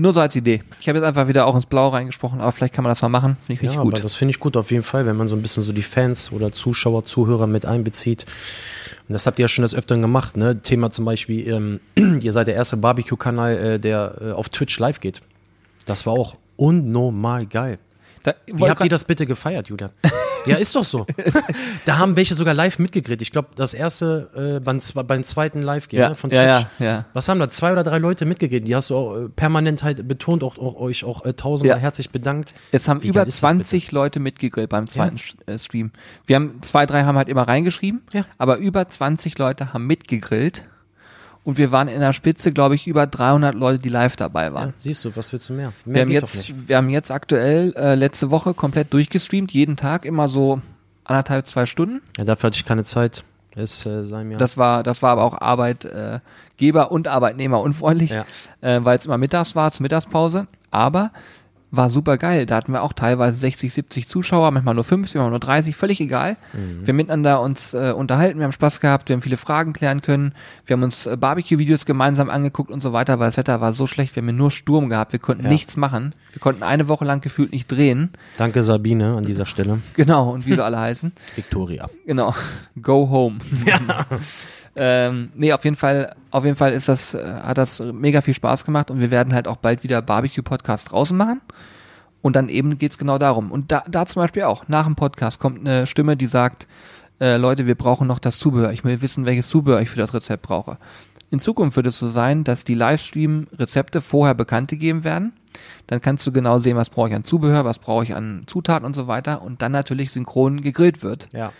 Nur 0.00 0.12
so 0.12 0.20
als 0.20 0.34
Idee. 0.36 0.62
Ich 0.80 0.88
habe 0.88 0.98
jetzt 0.98 1.06
einfach 1.06 1.28
wieder 1.28 1.46
auch 1.46 1.54
ins 1.54 1.66
Blau 1.66 1.88
reingesprochen, 1.88 2.40
aber 2.40 2.52
vielleicht 2.52 2.74
kann 2.74 2.84
man 2.84 2.90
das 2.90 3.02
mal 3.02 3.08
machen. 3.08 3.36
Finde 3.46 3.52
ich 3.54 3.62
richtig 3.62 3.76
Ja, 3.76 3.82
gut. 3.82 3.94
aber 3.94 4.02
das 4.02 4.14
finde 4.14 4.30
ich 4.30 4.38
gut 4.40 4.56
auf 4.56 4.70
jeden 4.70 4.82
Fall, 4.82 5.06
wenn 5.06 5.16
man 5.16 5.28
so 5.28 5.34
ein 5.36 5.42
bisschen 5.42 5.62
so 5.62 5.72
die 5.72 5.82
Fans 5.82 6.32
oder 6.32 6.52
Zuschauer, 6.52 7.04
Zuhörer 7.04 7.46
mit 7.46 7.66
einbezieht. 7.66 8.26
Und 9.08 9.12
das 9.14 9.26
habt 9.26 9.38
ihr 9.38 9.44
ja 9.44 9.48
schon 9.48 9.62
des 9.62 9.74
Öfteren 9.74 10.02
gemacht, 10.02 10.36
ne? 10.36 10.60
Thema 10.60 10.90
zum 10.90 11.04
Beispiel, 11.04 11.48
ähm, 11.96 12.20
ihr 12.20 12.32
seid 12.32 12.46
der 12.46 12.54
erste 12.54 12.76
Barbecue-Kanal, 12.76 13.56
äh, 13.56 13.80
der 13.80 14.14
äh, 14.20 14.32
auf 14.32 14.48
Twitch 14.48 14.78
live 14.78 15.00
geht. 15.00 15.22
Das 15.86 16.04
war 16.06 16.12
auch 16.12 16.36
unnormal 16.56 17.46
geil. 17.46 17.78
Da, 18.28 18.34
Wie 18.46 18.68
habt 18.68 18.82
ihr 18.82 18.90
das 18.90 19.04
bitte 19.04 19.26
gefeiert, 19.26 19.68
Julian? 19.68 19.90
ja, 20.46 20.56
ist 20.56 20.74
doch 20.76 20.84
so. 20.84 21.06
da 21.86 21.98
haben 21.98 22.16
welche 22.16 22.34
sogar 22.34 22.52
live 22.52 22.78
mitgegrillt. 22.78 23.22
Ich 23.22 23.32
glaube, 23.32 23.48
das 23.56 23.74
erste 23.74 24.56
äh, 24.58 24.60
beim, 24.60 24.80
beim 25.06 25.22
zweiten 25.22 25.62
Live-Game 25.62 26.00
Ja, 26.00 26.08
ne, 26.10 26.14
von 26.14 26.30
Twitch. 26.30 26.40
ja, 26.40 26.68
ja. 26.78 27.04
Was 27.14 27.28
haben 27.28 27.40
da 27.40 27.48
zwei 27.48 27.72
oder 27.72 27.82
drei 27.84 27.98
Leute 27.98 28.26
mitgegrillt? 28.26 28.66
Die 28.66 28.76
hast 28.76 28.90
du 28.90 28.96
auch 28.96 29.16
äh, 29.16 29.28
permanent 29.28 29.82
halt 29.82 30.06
betont, 30.06 30.42
auch, 30.44 30.58
auch 30.58 30.76
euch 30.76 31.04
auch 31.04 31.24
äh, 31.24 31.32
tausendmal 31.32 31.78
herzlich 31.78 32.10
bedankt. 32.10 32.54
Es 32.72 32.88
haben 32.88 33.02
Wie 33.02 33.08
über 33.08 33.20
geil 33.20 33.28
ist 33.28 33.42
das 33.42 33.50
bitte? 33.50 33.64
20 33.64 33.92
Leute 33.92 34.20
mitgegrillt 34.20 34.68
beim 34.68 34.86
zweiten 34.86 35.16
äh, 35.46 35.58
Stream. 35.58 35.90
Wir 36.26 36.36
haben, 36.36 36.60
zwei, 36.62 36.84
drei 36.86 37.04
haben 37.04 37.16
halt 37.16 37.28
immer 37.28 37.42
reingeschrieben, 37.48 38.02
aber 38.36 38.58
über 38.58 38.86
20 38.86 39.38
Leute 39.38 39.72
haben 39.72 39.86
mitgegrillt. 39.86 40.64
Und 41.48 41.56
wir 41.56 41.72
waren 41.72 41.88
in 41.88 42.00
der 42.00 42.12
Spitze, 42.12 42.52
glaube 42.52 42.74
ich, 42.74 42.86
über 42.86 43.06
300 43.06 43.54
Leute, 43.54 43.78
die 43.78 43.88
live 43.88 44.16
dabei 44.16 44.52
waren. 44.52 44.68
Ja, 44.68 44.74
siehst 44.76 45.02
du, 45.06 45.16
was 45.16 45.32
willst 45.32 45.48
du 45.48 45.54
mehr? 45.54 45.72
Mehr 45.86 45.94
wir, 45.94 46.02
haben 46.02 46.10
jetzt, 46.10 46.68
wir 46.68 46.76
haben 46.76 46.90
jetzt 46.90 47.10
aktuell 47.10 47.72
äh, 47.74 47.94
letzte 47.94 48.30
Woche 48.30 48.52
komplett 48.52 48.92
durchgestreamt, 48.92 49.50
jeden 49.50 49.78
Tag 49.78 50.04
immer 50.04 50.28
so 50.28 50.60
anderthalb, 51.04 51.46
zwei 51.46 51.64
Stunden. 51.64 52.02
Ja, 52.18 52.26
dafür 52.26 52.48
hatte 52.48 52.56
ich 52.58 52.66
keine 52.66 52.84
Zeit. 52.84 53.24
Es 53.54 53.86
äh, 53.86 54.04
sei 54.04 54.24
mir. 54.24 54.36
Das 54.36 54.58
war, 54.58 54.82
das 54.82 55.00
war 55.00 55.12
aber 55.12 55.24
auch 55.24 55.40
Arbeitgeber 55.40 56.90
und 56.90 57.08
Arbeitnehmer 57.08 57.62
unfreundlich, 57.62 58.10
Ja. 58.10 58.26
äh, 58.60 58.84
weil 58.84 58.98
es 58.98 59.06
immer 59.06 59.16
mittags 59.16 59.56
war, 59.56 59.72
zur 59.72 59.84
Mittagspause. 59.84 60.48
Aber 60.70 61.12
war 61.70 61.90
super 61.90 62.16
geil. 62.16 62.46
Da 62.46 62.56
hatten 62.56 62.72
wir 62.72 62.82
auch 62.82 62.92
teilweise 62.92 63.36
60, 63.36 63.72
70 63.72 64.08
Zuschauer, 64.08 64.50
manchmal 64.50 64.74
nur 64.74 64.84
50, 64.84 65.16
manchmal 65.16 65.30
nur 65.30 65.38
30, 65.40 65.76
völlig 65.76 66.00
egal. 66.00 66.36
Mhm. 66.54 66.80
Wir 66.86 66.88
haben 66.88 66.96
miteinander 66.96 67.40
uns 67.42 67.74
äh, 67.74 67.92
unterhalten, 67.94 68.38
wir 68.38 68.44
haben 68.44 68.52
Spaß 68.52 68.80
gehabt, 68.80 69.08
wir 69.08 69.14
haben 69.16 69.22
viele 69.22 69.36
Fragen 69.36 69.72
klären 69.72 70.00
können. 70.00 70.32
Wir 70.66 70.74
haben 70.74 70.82
uns 70.82 71.06
äh, 71.06 71.16
Barbecue-Videos 71.16 71.84
gemeinsam 71.84 72.30
angeguckt 72.30 72.70
und 72.70 72.80
so 72.80 72.92
weiter, 72.92 73.18
weil 73.18 73.28
das 73.28 73.36
Wetter 73.36 73.60
war 73.60 73.72
so 73.72 73.86
schlecht, 73.86 74.16
wir 74.16 74.22
haben 74.22 74.34
nur 74.36 74.50
Sturm 74.50 74.88
gehabt, 74.88 75.12
wir 75.12 75.20
konnten 75.20 75.44
Ja. 75.44 75.50
nichts 75.50 75.76
machen. 75.76 76.14
Wir 76.32 76.40
konnten 76.40 76.62
eine 76.62 76.88
Woche 76.88 77.04
lang 77.04 77.20
gefühlt 77.20 77.52
nicht 77.52 77.70
drehen. 77.70 78.10
Danke 78.38 78.62
Sabine 78.62 79.16
an 79.16 79.24
dieser 79.24 79.46
Stelle. 79.46 79.78
Genau, 79.94 80.30
und 80.30 80.46
wie 80.46 80.54
sie 80.54 80.64
alle 80.64 80.78
heißen. 80.80 81.12
Victoria. 81.36 81.88
Genau. 82.06 82.34
Go 82.80 83.08
home. 83.10 83.38
ähm, 84.76 85.30
nee, 85.34 85.52
auf 85.52 85.64
jeden 85.64 85.76
Fall, 85.76 86.14
auf 86.30 86.44
jeden 86.44 86.56
Fall 86.56 86.72
ist 86.72 86.88
das, 86.88 87.14
äh, 87.14 87.22
hat 87.42 87.58
das 87.58 87.80
mega 87.80 88.20
viel 88.20 88.34
Spaß 88.34 88.64
gemacht 88.64 88.90
und 88.90 89.00
wir 89.00 89.10
werden 89.10 89.34
halt 89.34 89.48
auch 89.48 89.56
bald 89.56 89.82
wieder 89.82 90.02
Barbecue-Podcast 90.02 90.92
draußen 90.92 91.16
machen. 91.16 91.40
Und 92.20 92.34
dann 92.34 92.48
eben 92.48 92.78
geht's 92.78 92.98
genau 92.98 93.18
darum. 93.18 93.52
Und 93.52 93.70
da, 93.70 93.84
da 93.88 94.04
zum 94.04 94.22
Beispiel 94.22 94.42
auch, 94.42 94.66
nach 94.68 94.86
dem 94.86 94.96
Podcast 94.96 95.38
kommt 95.38 95.60
eine 95.60 95.86
Stimme, 95.86 96.16
die 96.16 96.26
sagt, 96.26 96.66
äh, 97.20 97.36
Leute, 97.36 97.66
wir 97.66 97.74
brauchen 97.74 98.06
noch 98.06 98.18
das 98.18 98.38
Zubehör. 98.38 98.72
Ich 98.72 98.84
will 98.84 99.02
wissen, 99.02 99.24
welches 99.24 99.48
Zubehör 99.48 99.80
ich 99.80 99.90
für 99.90 99.98
das 99.98 100.14
Rezept 100.14 100.42
brauche. 100.42 100.78
In 101.30 101.40
Zukunft 101.40 101.76
wird 101.76 101.86
es 101.86 101.98
so 101.98 102.08
sein, 102.08 102.42
dass 102.42 102.64
die 102.64 102.74
Livestream-Rezepte 102.74 104.00
vorher 104.00 104.34
bekannt 104.34 104.70
gegeben 104.70 105.04
werden. 105.04 105.32
Dann 105.86 106.00
kannst 106.00 106.26
du 106.26 106.32
genau 106.32 106.58
sehen, 106.58 106.76
was 106.76 106.90
brauche 106.90 107.08
ich 107.08 107.14
an 107.14 107.24
Zubehör, 107.24 107.64
was 107.64 107.78
brauche 107.78 108.04
ich 108.04 108.14
an 108.14 108.44
Zutaten 108.46 108.86
und 108.86 108.94
so 108.94 109.08
weiter. 109.08 109.42
Und 109.42 109.60
dann 109.60 109.72
natürlich 109.72 110.10
synchron 110.12 110.60
gegrillt 110.60 111.02
wird. 111.02 111.28
Ja. 111.32 111.52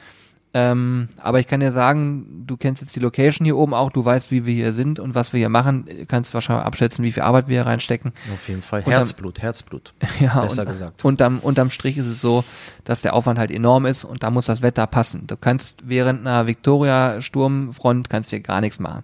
Ähm, 0.54 1.08
aber 1.22 1.40
ich 1.40 1.46
kann 1.46 1.60
dir 1.60 1.72
sagen, 1.72 2.44
du 2.46 2.56
kennst 2.56 2.80
jetzt 2.80 2.96
die 2.96 3.00
Location 3.00 3.44
hier 3.44 3.56
oben 3.56 3.74
auch, 3.74 3.90
du 3.92 4.02
weißt, 4.02 4.30
wie 4.30 4.46
wir 4.46 4.54
hier 4.54 4.72
sind 4.72 4.98
und 4.98 5.14
was 5.14 5.32
wir 5.34 5.38
hier 5.38 5.50
machen. 5.50 5.84
Du 5.84 6.06
kannst 6.06 6.32
wahrscheinlich 6.32 6.64
abschätzen, 6.64 7.04
wie 7.04 7.12
viel 7.12 7.22
Arbeit 7.22 7.48
wir 7.48 7.56
hier 7.58 7.66
reinstecken. 7.66 8.12
Auf 8.32 8.48
jeden 8.48 8.62
Fall. 8.62 8.82
dann- 8.82 8.92
Herzblut, 8.94 9.40
Herzblut. 9.42 9.92
Ja, 10.20 10.40
Besser 10.40 10.62
und, 10.62 10.68
gesagt. 10.70 11.04
Unterm, 11.04 11.38
unterm 11.40 11.68
Strich 11.70 11.98
ist 11.98 12.06
es 12.06 12.20
so, 12.20 12.44
dass 12.84 13.02
der 13.02 13.12
Aufwand 13.14 13.38
halt 13.38 13.50
enorm 13.50 13.84
ist 13.86 14.04
und 14.04 14.22
da 14.22 14.30
muss 14.30 14.46
das 14.46 14.62
Wetter 14.62 14.86
passen. 14.86 15.26
Du 15.26 15.36
kannst 15.36 15.80
während 15.86 16.20
einer 16.26 16.46
Victoria-Sturmfront 16.46 18.08
kannst 18.10 18.30
hier 18.30 18.40
gar 18.40 18.60
nichts 18.60 18.78
machen. 18.80 19.02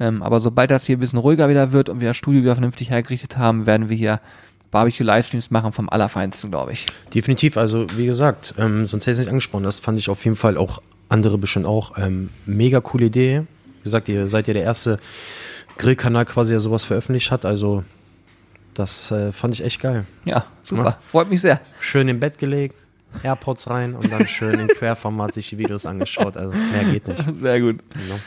Ähm, 0.00 0.22
aber 0.22 0.40
sobald 0.40 0.70
das 0.70 0.84
hier 0.84 0.96
ein 0.96 1.00
bisschen 1.00 1.18
ruhiger 1.18 1.48
wieder 1.48 1.72
wird 1.72 1.88
und 1.88 2.00
wir 2.00 2.08
das 2.08 2.16
Studio 2.16 2.42
wieder 2.42 2.54
vernünftig 2.56 2.90
hergerichtet 2.90 3.36
haben, 3.38 3.66
werden 3.66 3.88
wir 3.88 3.96
hier 3.96 4.20
Barbecue-Livestreams 4.72 5.50
machen 5.50 5.72
vom 5.72 5.88
Allerfeinsten, 5.88 6.50
glaube 6.50 6.72
ich. 6.72 6.86
Definitiv, 7.14 7.56
also 7.56 7.86
wie 7.94 8.06
gesagt, 8.06 8.54
ähm, 8.58 8.86
sonst 8.86 9.04
hätte 9.04 9.12
ich 9.12 9.18
es 9.18 9.20
nicht 9.20 9.28
angesprochen. 9.28 9.62
Das 9.62 9.78
fand 9.78 9.98
ich 9.98 10.08
auf 10.08 10.24
jeden 10.24 10.36
Fall 10.36 10.56
auch 10.56 10.82
andere 11.08 11.38
bestimmt 11.38 11.66
auch. 11.66 11.96
Ähm, 11.98 12.30
mega 12.46 12.80
coole 12.80 13.06
Idee. 13.06 13.42
Wie 13.78 13.84
gesagt, 13.84 14.08
ihr 14.08 14.26
seid 14.28 14.48
ja 14.48 14.54
der 14.54 14.64
erste 14.64 14.98
Grillkanal 15.76 16.24
quasi, 16.24 16.54
der 16.54 16.60
sowas 16.60 16.84
veröffentlicht 16.84 17.30
hat. 17.30 17.44
Also 17.44 17.84
das 18.72 19.10
äh, 19.10 19.30
fand 19.32 19.52
ich 19.52 19.62
echt 19.62 19.80
geil. 19.80 20.06
Ja, 20.24 20.46
super. 20.62 20.84
Ja. 20.84 20.98
Freut 21.06 21.28
mich 21.28 21.42
sehr. 21.42 21.60
Schön 21.78 22.08
im 22.08 22.18
Bett 22.18 22.38
gelegt, 22.38 22.74
AirPods 23.22 23.68
rein 23.68 23.94
und 23.94 24.10
dann 24.10 24.26
schön 24.26 24.58
im 24.58 24.68
Querformat 24.78 25.34
sich 25.34 25.50
die 25.50 25.58
Videos 25.58 25.84
angeschaut. 25.84 26.38
Also 26.38 26.54
mehr 26.54 26.84
geht 26.84 27.06
nicht. 27.06 27.22
Sehr 27.38 27.60
gut. 27.60 27.80
Genau. 27.92 28.18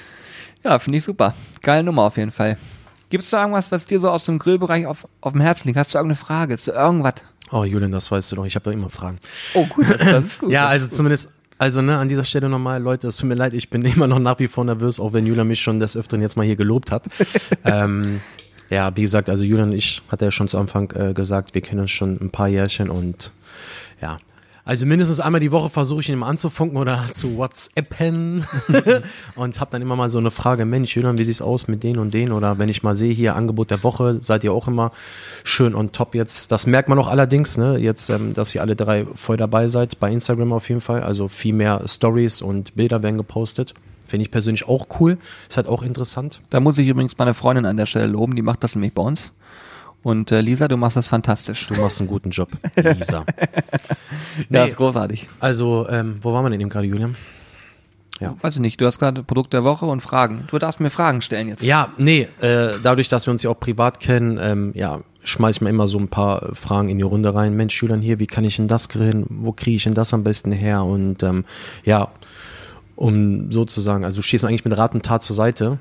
Ja, 0.64 0.78
finde 0.78 1.00
ich 1.00 1.04
super. 1.04 1.34
Geile 1.64 1.84
Nummer 1.84 2.04
auf 2.04 2.18
jeden 2.18 2.32
Fall. 2.32 2.58
Gibt 3.10 3.24
es 3.24 3.30
da 3.30 3.42
irgendwas, 3.42 3.72
was 3.72 3.86
dir 3.86 4.00
so 4.00 4.10
aus 4.10 4.26
dem 4.26 4.40
Grillbereich 4.40 4.86
auf, 4.86 5.08
auf 5.22 5.34
dem 5.34 5.42
Herzen 5.42 5.68
liegt? 5.68 5.78
Hast 5.78 5.94
du 5.94 5.98
irgendeine 5.98 6.18
Frage 6.18 6.58
zu 6.58 6.72
irgendwas? 6.72 7.16
Oh, 7.52 7.64
Julian, 7.64 7.92
das 7.92 8.10
weißt 8.10 8.32
du 8.32 8.38
doch. 8.38 8.46
Ich 8.46 8.56
habe 8.56 8.72
ja 8.72 8.74
immer 8.74 8.90
Fragen. 8.90 9.18
Oh, 9.54 9.66
gut, 9.66 9.90
das, 9.90 9.98
das 9.98 10.26
ist 10.26 10.40
gut. 10.40 10.52
Ja, 10.52 10.66
also 10.66 10.88
zumindest, 10.88 11.30
also 11.58 11.82
ne, 11.82 11.98
an 11.98 12.10
dieser 12.10 12.24
Stelle 12.24 12.50
nochmal, 12.50 12.82
Leute, 12.82 13.08
es 13.08 13.18
tut 13.18 13.30
mir 13.30 13.36
leid, 13.36 13.54
ich 13.54 13.70
bin 13.70 13.82
immer 13.86 14.08
noch 14.08 14.20
nach 14.20 14.40
wie 14.40 14.48
vor 14.48 14.66
nervös, 14.66 15.00
auch 15.00 15.14
wenn 15.14 15.26
Julian 15.26 15.48
mich 15.48 15.62
schon 15.62 15.80
des 15.80 15.96
Öfteren 15.96 16.22
jetzt 16.22 16.38
mal 16.38 16.46
hier 16.46 16.56
gelobt 16.56 16.92
hat. 16.92 17.06
ähm, 17.64 18.22
ja, 18.70 18.96
wie 18.96 19.02
gesagt, 19.02 19.30
also 19.30 19.44
Julian 19.44 19.70
und 19.70 19.76
ich, 19.76 20.02
hat 20.10 20.22
er 20.22 20.28
ja 20.28 20.32
schon 20.32 20.48
zu 20.48 20.58
Anfang 20.58 20.92
äh, 20.92 21.14
gesagt, 21.14 21.54
wir 21.54 21.62
kennen 21.62 21.82
uns 21.82 21.92
schon 21.92 22.18
ein 22.20 22.32
paar 22.32 22.48
Jährchen 22.48 22.90
und 22.90 23.32
ja. 24.02 24.18
Also 24.66 24.88
mindestens 24.88 25.20
einmal 25.20 25.40
die 25.40 25.52
Woche 25.52 25.70
versuche 25.70 26.02
ich 26.02 26.10
ihn 26.10 26.16
immer 26.16 26.26
anzufunken 26.26 26.78
oder 26.78 27.06
zu 27.14 27.38
WhatsAppen 27.38 28.46
und 29.36 29.60
habe 29.60 29.72
dann 29.72 29.82
immer 29.84 29.96
mal 29.96 30.10
so 30.10 30.18
eine 30.18 30.32
Frage, 30.32 30.66
Mensch, 30.66 30.96
Julian, 30.96 31.20
wie 31.20 31.24
sieht's 31.24 31.42
aus 31.42 31.68
mit 31.68 31.84
denen 31.84 32.00
und 32.00 32.16
denen? 32.16 32.32
Oder 32.32 32.58
wenn 32.58 32.68
ich 32.68 32.82
mal 32.82 32.96
sehe, 32.96 33.14
hier 33.14 33.36
Angebot 33.36 33.70
der 33.70 33.84
Woche, 33.84 34.18
seid 34.22 34.44
ihr 34.44 34.52
auch 34.52 34.68
immer 34.68 34.92
schön 35.44 35.76
on 35.76 35.92
top 35.92 36.16
jetzt. 36.16 36.52
Das 36.52 36.66
merkt 36.66 36.90
man 36.90 36.98
auch 36.98 37.08
allerdings, 37.08 37.58
ne, 37.58 37.78
jetzt, 37.78 38.10
ähm, 38.10 38.34
dass 38.34 38.56
ihr 38.56 38.62
alle 38.62 38.76
drei 38.76 39.06
voll 39.14 39.38
dabei 39.38 39.68
seid, 39.68 40.00
bei 40.00 40.12
Instagram 40.12 40.52
auf 40.52 40.68
jeden 40.68 40.82
Fall. 40.82 41.04
Also 41.04 41.28
viel 41.28 41.54
mehr 41.54 41.88
Stories 41.88 42.42
und 42.42 42.76
Bilder 42.76 43.04
werden 43.04 43.18
gepostet. 43.18 43.76
Finde 44.08 44.24
ich 44.24 44.32
persönlich 44.32 44.68
auch 44.68 44.88
cool. 45.00 45.18
Ist 45.48 45.58
halt 45.58 45.68
auch 45.68 45.84
interessant. 45.84 46.42
Da 46.50 46.60
muss 46.60 46.78
ich 46.80 46.88
übrigens 46.88 47.18
meine 47.18 47.34
Freundin 47.36 47.66
an 47.66 47.78
der 47.78 47.86
Stelle 47.86 48.08
loben, 48.08 48.36
die 48.36 48.42
macht 48.42 48.64
das 48.64 48.76
nämlich 48.76 48.94
bei 48.94 49.04
uns. 49.04 49.32
Und 50.06 50.32
äh, 50.32 50.40
Lisa, 50.40 50.68
du 50.68 50.78
machst 50.78 50.98
das 50.98 51.08
fantastisch. 51.08 51.66
Du 51.66 51.74
machst 51.82 52.00
einen 52.00 52.08
guten 52.08 52.30
Job, 52.30 52.50
Lisa. 52.76 53.26
Ja, 54.50 54.62
Nee. 54.62 54.68
ist 54.68 54.76
großartig. 54.76 55.28
Also, 55.40 55.88
ähm, 55.90 56.18
wo 56.22 56.32
waren 56.32 56.46
wir 56.46 56.52
denn 56.52 56.62
eben 56.62 56.70
gerade, 56.70 56.86
Julian? 56.86 57.16
Ja. 58.20 58.36
Weiß 58.42 58.54
ich 58.54 58.60
nicht, 58.62 58.80
du 58.80 58.86
hast 58.86 59.00
gerade 59.00 59.24
Produkt 59.24 59.54
der 59.54 59.64
Woche 59.64 59.88
und 59.88 60.02
Fragen. 60.02 60.44
Du 60.52 60.60
darfst 60.60 60.80
mir 60.80 60.92
Fragen 60.92 61.24
stellen 61.24 61.48
jetzt. 61.48 61.64
Ja, 61.64 61.92
nee, 61.98 62.28
äh, 62.40 62.74
dadurch, 62.84 63.08
dass 63.08 63.26
wir 63.28 63.32
uns 63.32 63.42
ja 63.42 63.50
auch 63.50 63.60
privat 63.60 64.00
kennen, 64.00 64.38
ähm, 64.40 64.74
ja, 64.76 65.00
schmeiß 65.24 65.56
ich 65.56 65.62
mir 65.62 65.70
immer 65.72 65.88
so 65.88 65.98
ein 65.98 66.08
paar 66.10 66.54
Fragen 66.54 66.90
in 66.90 66.98
die 67.00 67.04
Runde 67.04 67.34
rein. 67.34 67.56
Mensch, 67.56 67.82
Julian, 67.82 68.02
hier, 68.02 68.20
wie 68.20 68.28
kann 68.28 68.44
ich 68.44 68.58
denn 68.58 68.68
das 68.68 68.90
grillen? 68.90 69.26
Wo 69.30 69.54
kriege 69.54 69.78
ich 69.78 69.86
denn 69.86 69.96
das 69.96 70.14
am 70.14 70.24
besten 70.24 70.52
her? 70.52 70.84
Und 70.84 71.24
ähm, 71.24 71.46
ja, 71.84 72.10
um 72.96 73.52
sozusagen, 73.52 74.06
also 74.06 74.18
du 74.18 74.22
stehst 74.22 74.46
eigentlich 74.46 74.66
mit 74.66 74.78
Rat 74.78 74.94
und 74.94 75.04
Tat 75.04 75.24
zur 75.24 75.36
Seite. 75.36 75.80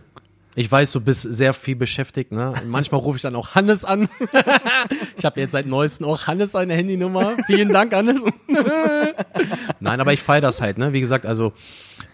Ich 0.57 0.70
weiß, 0.70 0.92
du 0.92 1.00
bist 1.00 1.22
sehr 1.22 1.52
viel 1.52 1.76
beschäftigt, 1.76 2.30
ne? 2.30 2.55
Manchmal 2.66 3.00
rufe 3.00 3.16
ich 3.16 3.22
dann 3.22 3.34
auch 3.34 3.55
Hannes 3.55 3.84
an. 3.84 4.09
ich 5.16 5.24
habe 5.24 5.40
jetzt 5.40 5.52
seit 5.52 5.66
neuestem 5.66 6.07
auch 6.07 6.26
Hannes 6.26 6.55
eine 6.55 6.74
Handynummer. 6.74 7.36
Vielen 7.46 7.70
Dank, 7.70 7.92
Hannes. 7.92 8.20
Nein, 9.80 10.00
aber 10.00 10.12
ich 10.12 10.22
feiere 10.22 10.42
das 10.42 10.61
halt, 10.61 10.78
ne? 10.78 10.92
Wie 10.92 11.00
gesagt, 11.00 11.26
also 11.26 11.52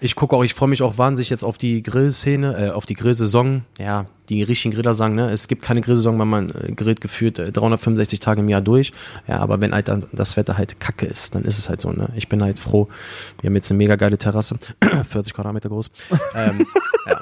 ich 0.00 0.14
gucke 0.14 0.34
auch, 0.34 0.42
ich 0.42 0.54
freue 0.54 0.70
mich 0.70 0.82
auch 0.82 0.96
wahnsinnig 0.96 1.28
jetzt 1.28 1.44
auf 1.44 1.58
die 1.58 1.82
Grillszene, 1.82 2.68
äh, 2.68 2.70
auf 2.70 2.86
die 2.86 2.94
Grillsaison. 2.94 3.64
Ja, 3.78 4.06
die 4.30 4.42
richtigen 4.42 4.74
Griller 4.74 4.94
sagen, 4.94 5.16
ne, 5.16 5.30
es 5.30 5.48
gibt 5.48 5.60
keine 5.60 5.82
Grillsaison, 5.82 6.18
weil 6.18 6.26
man 6.26 6.50
äh, 6.50 6.72
grillt 6.72 7.00
geführt 7.00 7.38
äh, 7.38 7.52
365 7.52 8.20
Tage 8.20 8.40
im 8.40 8.48
Jahr 8.48 8.62
durch. 8.62 8.92
Ja, 9.26 9.40
aber 9.40 9.60
wenn 9.60 9.74
halt 9.74 9.88
dann 9.88 10.06
das 10.12 10.36
Wetter 10.36 10.56
halt 10.56 10.80
kacke 10.80 11.04
ist, 11.04 11.34
dann 11.34 11.44
ist 11.44 11.58
es 11.58 11.68
halt 11.68 11.80
so, 11.80 11.90
ne. 11.92 12.08
Ich 12.16 12.28
bin 12.28 12.42
halt 12.42 12.58
froh. 12.58 12.88
Wir 13.40 13.48
haben 13.48 13.56
jetzt 13.56 13.70
eine 13.70 13.78
mega 13.78 13.96
geile 13.96 14.16
Terrasse, 14.16 14.58
40 15.08 15.34
Quadratmeter 15.34 15.68
groß. 15.68 15.90
ähm, 16.34 16.66
ja. 17.06 17.20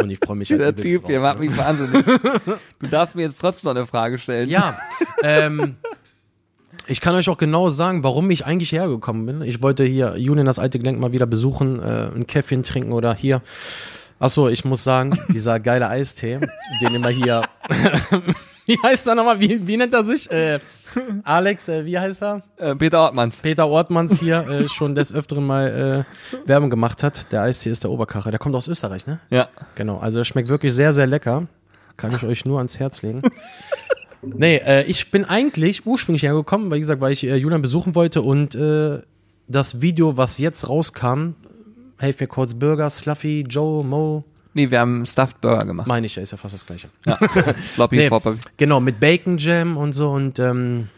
Und 0.00 0.10
ich 0.10 0.18
freue 0.18 0.36
mich 0.36 0.50
halt 0.50 0.60
Der 0.60 0.68
übelst 0.70 0.88
Typ 0.88 1.02
drauf, 1.02 1.10
hier 1.10 1.20
macht 1.20 1.40
ne? 1.40 1.46
mich 1.46 1.56
wahnsinnig. 1.56 2.04
Du 2.80 2.86
darfst 2.86 3.16
mir 3.16 3.22
jetzt 3.22 3.40
trotzdem 3.40 3.68
noch 3.68 3.76
eine 3.76 3.86
Frage 3.86 4.18
stellen. 4.18 4.48
Ja, 4.48 4.78
ähm, 5.22 5.76
ich 6.86 7.00
kann 7.00 7.14
euch 7.14 7.28
auch 7.28 7.38
genau 7.38 7.70
sagen, 7.70 8.04
warum 8.04 8.30
ich 8.30 8.46
eigentlich 8.46 8.72
hergekommen 8.72 9.26
bin. 9.26 9.42
Ich 9.42 9.62
wollte 9.62 9.84
hier 9.84 10.16
Julian 10.16 10.46
das 10.46 10.58
alte 10.58 10.78
Gelenk 10.78 11.00
mal 11.00 11.12
wieder 11.12 11.26
besuchen, 11.26 11.82
äh, 11.82 12.10
ein 12.14 12.26
Käffchen 12.26 12.62
trinken 12.62 12.92
oder 12.92 13.14
hier. 13.14 13.42
Achso, 14.20 14.48
ich 14.48 14.64
muss 14.64 14.84
sagen, 14.84 15.18
dieser 15.28 15.60
geile 15.60 15.88
Eistee, 15.88 16.40
den 16.80 16.94
immer 16.94 17.08
hier. 17.10 17.42
wie 18.66 18.78
heißt 18.82 19.06
er 19.08 19.14
nochmal? 19.14 19.40
Wie, 19.40 19.66
wie 19.66 19.76
nennt 19.76 19.94
er 19.94 20.04
sich? 20.04 20.30
Äh, 20.30 20.60
Alex, 21.24 21.68
äh, 21.68 21.84
wie 21.84 21.98
heißt 21.98 22.22
er? 22.22 22.42
Äh, 22.56 22.74
Peter 22.76 23.00
Ortmanns. 23.00 23.36
Peter 23.36 23.68
Ortmanns 23.68 24.18
hier 24.18 24.46
äh, 24.48 24.68
schon 24.68 24.94
des 24.94 25.12
Öfteren 25.12 25.46
mal 25.46 26.06
äh, 26.06 26.48
Werbung 26.48 26.70
gemacht 26.70 27.02
hat. 27.02 27.30
Der 27.32 27.42
Eistee 27.42 27.70
ist 27.70 27.84
der 27.84 27.90
Oberkacher. 27.90 28.30
Der 28.30 28.38
kommt 28.38 28.54
aus 28.54 28.68
Österreich, 28.68 29.06
ne? 29.06 29.20
Ja. 29.30 29.48
Genau, 29.74 29.98
also 29.98 30.18
er 30.18 30.24
schmeckt 30.24 30.48
wirklich 30.48 30.72
sehr, 30.74 30.92
sehr 30.92 31.06
lecker. 31.06 31.46
Kann 31.96 32.12
ich 32.14 32.22
euch 32.22 32.44
nur 32.44 32.58
ans 32.58 32.78
Herz 32.78 33.02
legen. 33.02 33.22
Nee, 34.22 34.56
äh, 34.56 34.84
ich 34.84 35.10
bin 35.10 35.24
eigentlich 35.24 35.86
ursprünglich 35.86 36.24
hergekommen, 36.24 36.70
weil, 36.70 36.76
wie 36.76 36.80
gesagt, 36.80 37.00
weil 37.00 37.12
ich 37.12 37.24
äh, 37.24 37.36
Julian 37.36 37.62
besuchen 37.62 37.94
wollte 37.94 38.22
und 38.22 38.56
das 39.50 39.80
Video, 39.80 40.16
was 40.16 40.36
jetzt 40.38 40.68
rauskam, 40.68 41.34
Helf 41.98 42.20
mir 42.20 42.28
kurz, 42.28 42.54
Burger, 42.54 42.90
Sluffy, 42.90 43.44
Joe, 43.48 43.84
Mo, 43.84 44.24
Nee, 44.54 44.70
wir 44.70 44.80
haben 44.80 45.04
Stuffed 45.06 45.40
Burger 45.40 45.66
gemacht. 45.66 45.86
meine 45.86 46.06
ich 46.06 46.16
ja, 46.16 46.22
ist 46.22 46.32
ja 46.32 46.38
fast 46.38 46.54
das 46.54 46.66
gleiche. 46.66 46.88
Ja. 47.06 47.18
Sloppy 47.74 47.96
Nee, 47.96 48.08
Popper. 48.08 48.36
genau, 48.56 48.80
mit 48.80 48.98
Bacon 49.00 49.38
Jam 49.38 49.76
und 49.76 49.92
so 49.92 50.10
und 50.10 50.38
ähm, 50.38 50.88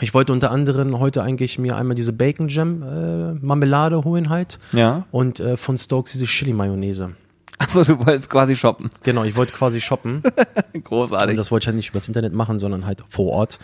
ich 0.00 0.12
wollte 0.14 0.32
unter 0.32 0.50
anderem 0.50 0.98
heute 1.00 1.22
eigentlich 1.22 1.58
mir 1.58 1.76
einmal 1.76 1.94
diese 1.94 2.12
Bacon 2.12 2.48
Jam 2.48 2.82
äh, 2.82 3.32
Marmelade 3.44 4.04
holen 4.04 4.28
halt 4.28 4.58
Ja. 4.72 5.04
und 5.10 5.40
äh, 5.40 5.56
von 5.56 5.78
Stokes 5.78 6.12
diese 6.12 6.26
Chili 6.26 6.52
Mayonnaise. 6.52 7.10
Achso, 7.58 7.84
du 7.84 7.98
wolltest 8.04 8.28
quasi 8.30 8.54
shoppen. 8.56 8.90
Genau, 9.02 9.24
ich 9.24 9.36
wollte 9.36 9.52
quasi 9.52 9.80
shoppen. 9.80 10.22
Und 10.74 10.84
Großartig. 10.84 11.36
das 11.36 11.50
wollte 11.50 11.64
ich 11.64 11.66
halt 11.68 11.76
nicht 11.76 11.90
übers 11.90 12.06
Internet 12.08 12.32
machen, 12.34 12.58
sondern 12.58 12.84
halt 12.86 13.02
vor 13.08 13.32
Ort. 13.32 13.58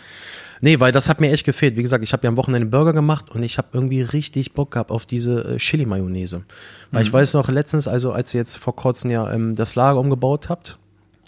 Nee, 0.61 0.79
weil 0.79 0.91
das 0.91 1.09
hat 1.09 1.19
mir 1.19 1.31
echt 1.31 1.45
gefehlt. 1.45 1.75
Wie 1.75 1.81
gesagt, 1.83 2.03
ich 2.03 2.13
habe 2.13 2.23
ja 2.23 2.29
am 2.29 2.37
Wochenende 2.37 2.67
Burger 2.67 2.93
gemacht 2.93 3.29
und 3.29 3.43
ich 3.43 3.57
habe 3.57 3.67
irgendwie 3.73 4.01
richtig 4.01 4.53
Bock 4.53 4.71
gehabt 4.71 4.91
auf 4.91 5.05
diese 5.05 5.55
äh, 5.55 5.57
Chili-Mayonnaise. 5.57 6.43
Weil 6.91 7.03
ich 7.03 7.11
weiß 7.11 7.33
noch 7.33 7.49
letztens, 7.49 7.87
also 7.87 8.11
als 8.13 8.33
ihr 8.33 8.39
jetzt 8.39 8.57
vor 8.57 8.75
kurzem 8.75 9.11
ja 9.11 9.31
ähm, 9.31 9.55
das 9.55 9.75
Lager 9.75 9.99
umgebaut 9.99 10.49
habt, 10.49 10.77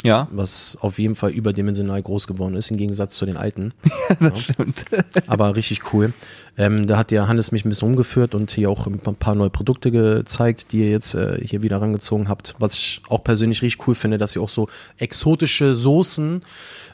Ja, 0.04 0.28
was 0.32 0.78
auf 0.82 1.00
jeden 1.00 1.16
Fall 1.16 1.32
überdimensional 1.32 2.02
groß 2.02 2.28
geworden 2.28 2.56
ist, 2.56 2.72
im 2.72 2.78
Gegensatz 2.78 3.16
zu 3.16 3.26
den 3.26 3.38
alten. 3.38 3.74
das 4.20 4.44
stimmt. 4.44 4.86
Aber 5.28 5.56
richtig 5.56 5.94
cool. 5.94 6.14
Ähm, 6.58 6.88
da 6.88 6.98
hat 6.98 7.12
ja 7.12 7.28
Hannes 7.28 7.52
mich 7.52 7.66
ein 7.66 7.70
bisschen 7.70 7.90
umgeführt 7.90 8.34
und 8.34 8.52
hier 8.52 8.70
auch 8.70 8.88
ein 8.88 9.00
paar 9.00 9.36
neue 9.36 9.50
Produkte 9.50 9.92
gezeigt, 9.92 10.72
die 10.72 10.80
ihr 10.80 10.90
jetzt 10.90 11.14
äh, 11.14 11.40
hier 11.46 11.64
wieder 11.64 11.82
rangezogen 11.82 12.30
habt. 12.30 12.56
Was 12.60 12.76
ich 12.76 13.02
auch 13.10 13.24
persönlich 13.24 13.62
richtig 13.62 13.86
cool 13.88 13.96
finde, 13.96 14.18
dass 14.18 14.36
ihr 14.36 14.42
auch 14.42 14.50
so 14.50 14.70
exotische 14.98 15.76
Soßen 15.76 16.44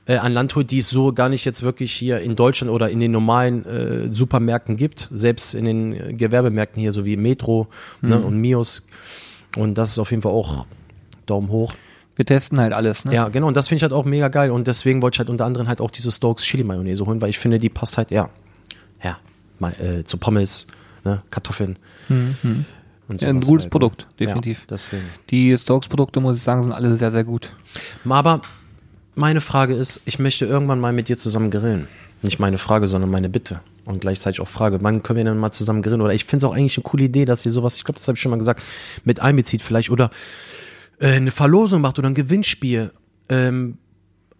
äh, 0.07 0.17
an 0.17 0.33
Land 0.33 0.55
holt, 0.55 0.71
die 0.71 0.79
es 0.79 0.89
so 0.89 1.13
gar 1.13 1.29
nicht 1.29 1.45
jetzt 1.45 1.61
wirklich 1.61 1.91
hier 1.91 2.21
in 2.21 2.35
Deutschland 2.35 2.73
oder 2.73 2.89
in 2.89 2.99
den 2.99 3.11
normalen 3.11 3.65
äh, 3.65 4.11
Supermärkten 4.11 4.77
gibt. 4.77 5.09
Selbst 5.11 5.53
in 5.53 5.65
den 5.65 5.93
äh, 5.93 6.13
Gewerbemärkten 6.13 6.81
hier, 6.81 6.91
so 6.91 7.05
wie 7.05 7.15
Metro 7.15 7.67
ne, 8.01 8.19
und 8.19 8.37
Mios. 8.37 8.87
Und 9.57 9.77
das 9.77 9.91
ist 9.91 9.99
auf 9.99 10.09
jeden 10.09 10.23
Fall 10.23 10.31
auch 10.31 10.65
Daumen 11.27 11.49
hoch. 11.49 11.75
Wir 12.15 12.25
testen 12.25 12.59
halt 12.59 12.73
alles, 12.73 13.05
ne? 13.05 13.13
Ja, 13.13 13.29
genau. 13.29 13.47
Und 13.47 13.55
das 13.55 13.67
finde 13.67 13.77
ich 13.77 13.83
halt 13.83 13.93
auch 13.93 14.05
mega 14.05 14.27
geil. 14.27 14.51
Und 14.51 14.67
deswegen 14.67 15.01
wollte 15.01 15.15
ich 15.15 15.19
halt 15.19 15.29
unter 15.29 15.45
anderem 15.45 15.67
halt 15.67 15.81
auch 15.81 15.91
diese 15.91 16.11
Stokes 16.11 16.43
Chili 16.43 16.63
Mayonnaise 16.63 17.05
holen, 17.05 17.21
weil 17.21 17.29
ich 17.29 17.39
finde, 17.39 17.57
die 17.57 17.69
passt 17.69 17.97
halt, 17.97 18.11
ja, 18.11 18.29
mal, 19.61 19.73
äh, 19.79 20.03
zu 20.03 20.17
Pommes, 20.17 20.67
ne, 21.05 21.21
Kartoffeln. 21.29 21.77
Und 22.09 23.21
Ja, 23.21 23.29
ein 23.29 23.41
gutes 23.41 23.65
halt, 23.65 23.71
Produkt, 23.71 24.01
ne? 24.01 24.25
definitiv. 24.25 24.59
Ja, 24.59 24.65
deswegen. 24.71 25.03
Die 25.29 25.57
Stokes-Produkte, 25.57 26.19
muss 26.19 26.37
ich 26.37 26.43
sagen, 26.43 26.63
sind 26.63 26.71
alle 26.71 26.95
sehr, 26.95 27.11
sehr 27.11 27.23
gut. 27.23 27.51
Aber 28.07 28.41
meine 29.15 29.41
Frage 29.41 29.73
ist, 29.75 30.01
ich 30.05 30.19
möchte 30.19 30.45
irgendwann 30.45 30.79
mal 30.79 30.93
mit 30.93 31.09
dir 31.09 31.17
zusammen 31.17 31.51
grillen. 31.51 31.87
Nicht 32.21 32.39
meine 32.39 32.57
Frage, 32.57 32.87
sondern 32.87 33.09
meine 33.09 33.29
Bitte. 33.29 33.61
Und 33.83 33.99
gleichzeitig 33.99 34.39
auch 34.41 34.47
Frage, 34.47 34.79
wann 34.81 35.03
können 35.03 35.17
wir 35.17 35.23
denn 35.25 35.37
mal 35.37 35.51
zusammen 35.51 35.81
grillen? 35.81 36.01
Oder 36.01 36.13
ich 36.13 36.23
finde 36.23 36.45
es 36.45 36.49
auch 36.49 36.55
eigentlich 36.55 36.77
eine 36.77 36.83
coole 36.83 37.03
Idee, 37.03 37.25
dass 37.25 37.45
ihr 37.45 37.51
sowas, 37.51 37.77
ich 37.77 37.83
glaube, 37.83 37.97
das 37.99 38.07
habe 38.07 38.15
ich 38.15 38.21
schon 38.21 38.29
mal 38.29 38.37
gesagt, 38.37 38.61
mit 39.03 39.19
einbezieht 39.19 39.61
vielleicht. 39.61 39.89
Oder 39.89 40.11
äh, 40.99 41.07
eine 41.07 41.31
Verlosung 41.31 41.81
macht 41.81 41.97
oder 41.99 42.07
ein 42.07 42.13
Gewinnspiel. 42.13 42.91
Ähm, 43.27 43.77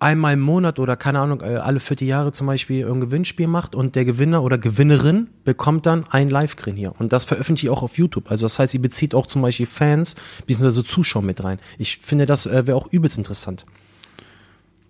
einmal 0.01 0.33
im 0.33 0.41
Monat 0.41 0.79
oder 0.79 0.97
keine 0.97 1.19
Ahnung, 1.19 1.41
äh, 1.41 1.57
alle 1.57 1.79
Vierteljahre 1.79 2.31
zum 2.31 2.47
Beispiel 2.47 2.89
ein 2.89 2.99
Gewinnspiel 2.99 3.47
macht 3.47 3.75
und 3.75 3.95
der 3.95 4.03
Gewinner 4.03 4.43
oder 4.43 4.57
Gewinnerin 4.57 5.27
bekommt 5.45 5.85
dann 5.85 6.05
ein 6.09 6.27
Live-Grillen 6.27 6.77
hier. 6.77 6.93
Und 6.99 7.13
das 7.13 7.23
veröffentliche 7.23 7.67
ich 7.67 7.69
auch 7.71 7.83
auf 7.83 7.97
YouTube. 7.97 8.29
Also 8.31 8.45
das 8.45 8.57
heißt, 8.57 8.73
ihr 8.73 8.81
bezieht 8.81 9.13
auch 9.13 9.27
zum 9.27 9.41
Beispiel 9.41 9.67
Fans 9.67 10.15
bzw. 10.47 10.83
Zuschauer 10.83 11.21
mit 11.21 11.43
rein. 11.43 11.59
Ich 11.77 11.99
finde, 11.99 12.25
das 12.25 12.45
äh, 12.47 12.65
wäre 12.65 12.75
auch 12.75 12.87
übelst 12.91 13.17
interessant. 13.17 13.65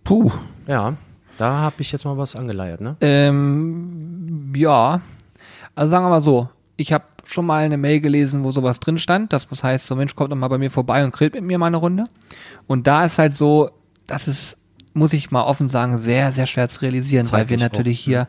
Puh. 0.03 0.32
Ja, 0.68 0.95
da 1.38 1.57
habe 1.59 1.76
ich 1.80 1.91
jetzt 1.91 2.05
mal 2.05 2.18
was 2.18 2.36
angeleiert, 2.36 2.82
ne? 2.82 2.95
Ähm, 3.01 4.53
ja. 4.55 5.01
Also 5.76 5.91
sagen 5.91 6.05
wir 6.05 6.09
mal 6.09 6.22
so, 6.22 6.49
ich 6.78 6.93
habe 6.93 7.05
schon 7.26 7.45
mal 7.45 7.64
eine 7.64 7.78
Mail 7.78 7.99
gelesen, 7.99 8.43
wo 8.43 8.51
sowas 8.51 8.80
drin 8.80 8.97
stand. 8.97 9.34
Das 9.34 9.47
heißt, 9.51 9.86
so 9.86 9.95
Mensch, 9.95 10.16
kommt 10.16 10.32
doch 10.32 10.38
mal 10.38 10.47
bei 10.47 10.57
mir 10.57 10.72
vorbei 10.72 11.03
und 11.03 11.12
grillt 11.12 11.36
mit 11.36 11.43
mir 11.43 11.57
mal 11.57 11.68
eine 11.68 11.78
Runde. 11.78 12.05
Und 12.68 12.88
da 12.88 13.03
ist 13.03 13.18
halt 13.20 13.36
so, 13.36 13.72
das 14.07 14.28
ist, 14.28 14.57
muss 14.93 15.13
ich 15.13 15.31
mal 15.31 15.43
offen 15.43 15.67
sagen, 15.67 15.97
sehr, 15.97 16.31
sehr 16.31 16.47
schwer 16.47 16.69
zu 16.69 16.81
realisieren, 16.81 17.29
weil 17.31 17.49
wir 17.49 17.57
Zeitlich 17.57 17.61
natürlich 17.61 17.99
auch, 18.01 18.05
hier 18.05 18.27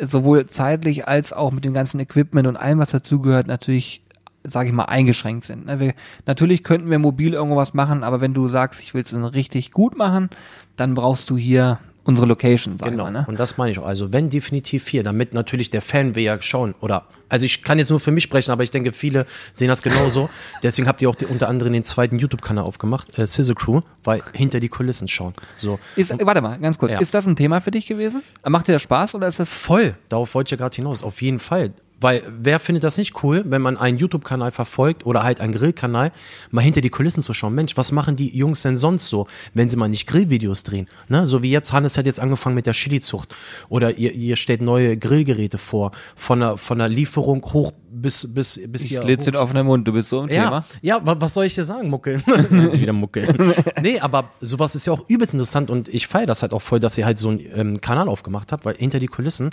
sowohl 0.00 0.46
zeitlich 0.46 1.08
als 1.08 1.32
auch 1.32 1.50
mit 1.50 1.64
dem 1.64 1.74
ganzen 1.74 2.00
Equipment 2.00 2.46
und 2.46 2.56
allem, 2.56 2.78
was 2.78 2.90
dazugehört, 2.90 3.46
natürlich 3.46 4.02
sage 4.42 4.68
ich 4.70 4.74
mal, 4.74 4.84
eingeschränkt 4.84 5.44
sind. 5.44 5.66
ne? 5.66 5.80
Wir, 5.80 5.94
natürlich 6.26 6.64
könnten 6.64 6.90
wir 6.90 6.98
mobil 6.98 7.34
irgendwas 7.34 7.74
machen, 7.74 8.02
aber 8.02 8.20
wenn 8.20 8.32
du 8.32 8.48
sagst, 8.48 8.80
ich 8.80 8.94
will 8.94 9.02
es 9.02 9.14
richtig 9.34 9.70
gut 9.70 9.98
machen, 9.98 10.30
dann 10.76 10.94
brauchst 10.94 11.28
du 11.28 11.36
hier 11.36 11.78
unsere 12.04 12.26
Location, 12.26 12.76
sag 12.78 12.90
Genau. 12.90 13.04
mal. 13.04 13.10
Ne? 13.10 13.24
Und 13.28 13.38
das 13.38 13.56
meine 13.58 13.72
ich 13.72 13.78
auch. 13.78 13.86
Also 13.86 14.12
wenn 14.12 14.30
definitiv 14.30 14.88
hier, 14.88 15.02
damit 15.02 15.34
natürlich 15.34 15.70
der 15.70 15.82
Fan 15.82 16.14
will 16.14 16.22
ja 16.22 16.40
schauen 16.40 16.74
oder 16.80 17.06
also 17.28 17.46
ich 17.46 17.62
kann 17.62 17.78
jetzt 17.78 17.90
nur 17.90 18.00
für 18.00 18.10
mich 18.10 18.24
sprechen, 18.24 18.50
aber 18.50 18.64
ich 18.64 18.70
denke 18.70 18.92
viele 18.92 19.24
sehen 19.52 19.68
das 19.68 19.82
genauso. 19.82 20.28
Deswegen 20.62 20.88
habt 20.88 21.00
ihr 21.00 21.08
auch 21.08 21.14
die, 21.14 21.26
unter 21.26 21.48
anderem 21.48 21.72
den 21.72 21.84
zweiten 21.84 22.18
YouTube-Kanal 22.18 22.64
aufgemacht, 22.64 23.16
äh, 23.18 23.26
Sizzle 23.26 23.54
Crew, 23.54 23.80
weil 24.02 24.22
hinter 24.32 24.58
die 24.58 24.68
Kulissen 24.68 25.06
schauen. 25.06 25.34
So 25.56 25.78
Ist, 25.96 26.12
warte 26.24 26.40
mal, 26.40 26.58
ganz 26.58 26.76
kurz. 26.76 26.92
Ja. 26.92 27.00
Ist 27.00 27.14
das 27.14 27.26
ein 27.26 27.36
Thema 27.36 27.60
für 27.60 27.70
dich 27.70 27.86
gewesen? 27.86 28.22
Macht 28.46 28.66
dir 28.66 28.72
das 28.72 28.82
Spaß 28.82 29.14
oder 29.14 29.28
ist 29.28 29.38
das 29.38 29.52
voll. 29.52 29.94
Darauf 30.08 30.34
wollte 30.34 30.48
ich 30.48 30.50
ja 30.52 30.56
gerade 30.56 30.74
hinaus. 30.74 31.02
Auf 31.04 31.22
jeden 31.22 31.38
Fall. 31.38 31.70
Weil 32.00 32.22
wer 32.40 32.58
findet 32.60 32.82
das 32.84 32.96
nicht 32.96 33.22
cool, 33.22 33.44
wenn 33.46 33.60
man 33.60 33.76
einen 33.76 33.98
YouTube-Kanal 33.98 34.52
verfolgt 34.52 35.04
oder 35.04 35.22
halt 35.22 35.40
einen 35.40 35.52
Grillkanal, 35.52 36.12
mal 36.50 36.62
hinter 36.62 36.80
die 36.80 36.88
Kulissen 36.90 37.22
zu 37.22 37.34
schauen. 37.34 37.54
Mensch, 37.54 37.76
was 37.76 37.92
machen 37.92 38.16
die 38.16 38.36
Jungs 38.36 38.62
denn 38.62 38.76
sonst 38.76 39.08
so, 39.08 39.26
wenn 39.54 39.68
sie 39.68 39.76
mal 39.76 39.88
nicht 39.88 40.06
Grillvideos 40.06 40.62
drehen? 40.62 40.88
Ne? 41.08 41.26
So 41.26 41.42
wie 41.42 41.50
jetzt, 41.50 41.72
Hannes 41.72 41.98
hat 41.98 42.06
jetzt 42.06 42.18
angefangen 42.20 42.54
mit 42.54 42.66
der 42.66 42.72
Chili-Zucht. 42.72 43.34
Oder 43.68 43.98
ihr, 43.98 44.12
ihr 44.12 44.36
stellt 44.36 44.62
neue 44.62 44.96
Grillgeräte 44.96 45.58
vor. 45.58 45.92
Von 46.16 46.40
der, 46.40 46.56
von 46.56 46.78
der 46.78 46.88
Lieferung 46.88 47.44
hoch 47.52 47.72
bis, 47.92 48.32
bis, 48.32 48.60
bis 48.68 48.82
Ich 48.84 48.88
hier. 48.88 49.02
lädst 49.04 49.26
den 49.26 49.36
offenen 49.36 49.66
Mund, 49.66 49.86
du 49.86 49.92
bist 49.92 50.08
so 50.08 50.22
im 50.22 50.28
ja, 50.30 50.44
Thema. 50.44 50.64
ja, 50.80 51.04
wa- 51.04 51.16
was 51.18 51.34
soll 51.34 51.44
ich 51.44 51.54
dir 51.56 51.64
sagen, 51.64 51.90
Muckel? 51.90 52.22
Wieder 52.26 52.92
Muckel. 52.92 53.34
nee, 53.82 53.98
aber 54.00 54.30
sowas 54.40 54.74
ist 54.74 54.86
ja 54.86 54.92
auch 54.92 55.04
übelst 55.08 55.34
interessant 55.34 55.70
und 55.70 55.88
ich 55.88 56.06
feiere 56.06 56.26
das 56.26 56.42
halt 56.42 56.52
auch 56.52 56.62
voll, 56.62 56.80
dass 56.80 56.96
ihr 56.96 57.04
halt 57.04 57.18
so 57.18 57.28
einen 57.30 57.40
ähm, 57.54 57.80
Kanal 57.80 58.08
aufgemacht 58.08 58.52
habt, 58.52 58.64
weil 58.64 58.76
hinter 58.76 59.00
die 59.00 59.08
Kulissen, 59.08 59.50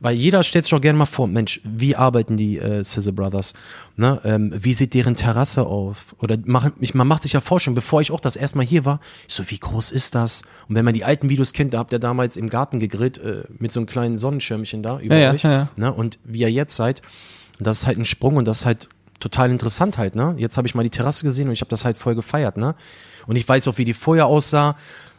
weil 0.00 0.14
jeder 0.14 0.42
stellt 0.42 0.64
sich 0.64 0.70
doch 0.70 0.80
gerne 0.80 0.98
mal 0.98 1.06
vor, 1.06 1.26
Mensch, 1.26 1.60
wie 1.64 1.96
arbeiten 1.96 2.36
die 2.36 2.58
äh, 2.58 2.82
Sizzle 2.82 3.12
Brothers? 3.12 3.54
Ne? 3.96 4.20
Ähm, 4.24 4.52
wie 4.54 4.74
sieht 4.74 4.94
deren 4.94 5.14
Terrasse 5.14 5.66
auf? 5.66 6.14
Oder 6.18 6.36
machen, 6.44 6.72
ich, 6.80 6.94
man 6.94 7.08
macht 7.08 7.22
sich 7.22 7.32
ja 7.32 7.40
Forschung, 7.40 7.74
bevor 7.74 8.00
ich 8.00 8.10
auch 8.10 8.20
das 8.20 8.36
erste 8.36 8.58
Mal 8.58 8.66
hier 8.66 8.84
war, 8.84 9.00
ich 9.28 9.34
so, 9.34 9.48
wie 9.50 9.58
groß 9.58 9.92
ist 9.92 10.14
das? 10.14 10.42
Und 10.68 10.74
wenn 10.74 10.84
man 10.84 10.94
die 10.94 11.04
alten 11.04 11.30
Videos 11.30 11.52
kennt, 11.52 11.74
da 11.74 11.78
habt 11.78 11.92
ihr 11.92 11.98
damals 11.98 12.36
im 12.36 12.48
Garten 12.48 12.78
gegrillt, 12.78 13.18
äh, 13.18 13.44
mit 13.58 13.72
so 13.72 13.80
einem 13.80 13.86
kleinen 13.86 14.18
Sonnenschirmchen 14.18 14.82
da 14.82 14.98
über 15.00 15.16
ja, 15.16 15.32
euch. 15.32 15.42
ja, 15.42 15.52
ja. 15.52 15.68
Ne? 15.76 15.92
Und 15.92 16.18
wie 16.24 16.40
ihr 16.40 16.50
jetzt 16.50 16.76
seid, 16.76 17.02
das 17.58 17.78
ist 17.78 17.86
halt 17.86 17.98
ein 17.98 18.04
Sprung 18.04 18.36
und 18.36 18.46
das 18.46 18.58
ist 18.58 18.66
halt 18.66 18.88
total 19.20 19.50
interessant 19.50 19.98
halt, 19.98 20.14
ne? 20.14 20.34
Jetzt 20.36 20.58
habe 20.58 20.68
ich 20.68 20.74
mal 20.74 20.82
die 20.82 20.90
Terrasse 20.90 21.24
gesehen 21.24 21.48
und 21.48 21.54
ich 21.54 21.62
habe 21.62 21.70
das 21.70 21.86
halt 21.86 21.96
voll 21.96 22.14
gefeiert, 22.14 22.56
ne? 22.56 22.74
Und 23.26 23.36
ich 23.36 23.48
weiß 23.48 23.66
auch, 23.68 23.78
wie 23.78 23.84
die 23.84 23.94
vorher 23.94 24.26
aussah. 24.26 24.76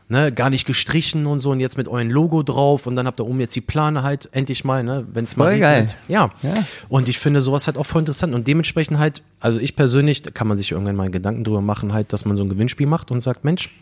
Ne, 0.10 0.32
gar 0.32 0.50
nicht 0.50 0.66
gestrichen 0.66 1.26
und 1.26 1.40
so 1.42 1.52
und 1.52 1.60
jetzt 1.60 1.78
mit 1.78 1.88
eurem 1.88 2.10
Logo 2.10 2.44
drauf 2.44 2.88
und 2.88 2.96
dann 2.96 3.08
habt 3.08 3.20
ihr 3.20 3.26
oben 3.26 3.40
jetzt 3.40 3.56
die 3.56 3.62
Plane 3.62 4.04
halt 4.04 4.30
endlich 4.32 4.64
mal, 4.64 4.84
ne, 4.84 5.06
wenn 5.12 5.26
es 5.26 5.36
mal 5.38 5.50
regnet. 5.50 5.96
Ja. 6.08 6.30
Ja. 6.42 6.54
Und 6.90 7.10
ich 7.10 7.20
finde 7.20 7.42
sowas 7.42 7.68
halt 7.68 7.78
auch 7.78 7.86
voll 7.86 8.02
interessant 8.02 8.34
und 8.34 8.48
dementsprechend 8.48 8.98
halt, 9.00 9.22
also 9.40 9.60
ich 9.60 9.76
persönlich, 9.76 10.22
da 10.22 10.32
kann 10.32 10.48
man 10.48 10.58
sich 10.58 10.72
irgendwann 10.72 10.96
mal 10.96 11.10
Gedanken 11.10 11.44
drüber 11.44 11.62
machen, 11.62 11.94
halt, 11.94 12.14
dass 12.14 12.26
man 12.26 12.38
so 12.38 12.44
ein 12.44 12.50
Gewinnspiel 12.50 12.88
macht 12.88 13.12
und 13.12 13.20
sagt, 13.20 13.44
Mensch, 13.44 13.78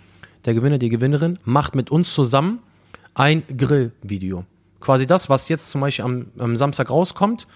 der 0.45 0.53
Gewinner, 0.53 0.77
die 0.77 0.89
Gewinnerin 0.89 1.39
macht 1.45 1.75
mit 1.75 1.89
uns 1.91 2.13
zusammen 2.13 2.59
ein 3.13 3.43
Grillvideo. 3.57 4.45
Quasi 4.79 5.07
das, 5.07 5.29
was 5.29 5.49
jetzt 5.49 5.69
zum 5.71 5.81
Beispiel 5.81 6.05
am, 6.05 6.25
am 6.37 6.55
Samstag 6.55 6.89
rauskommt, 6.89 7.47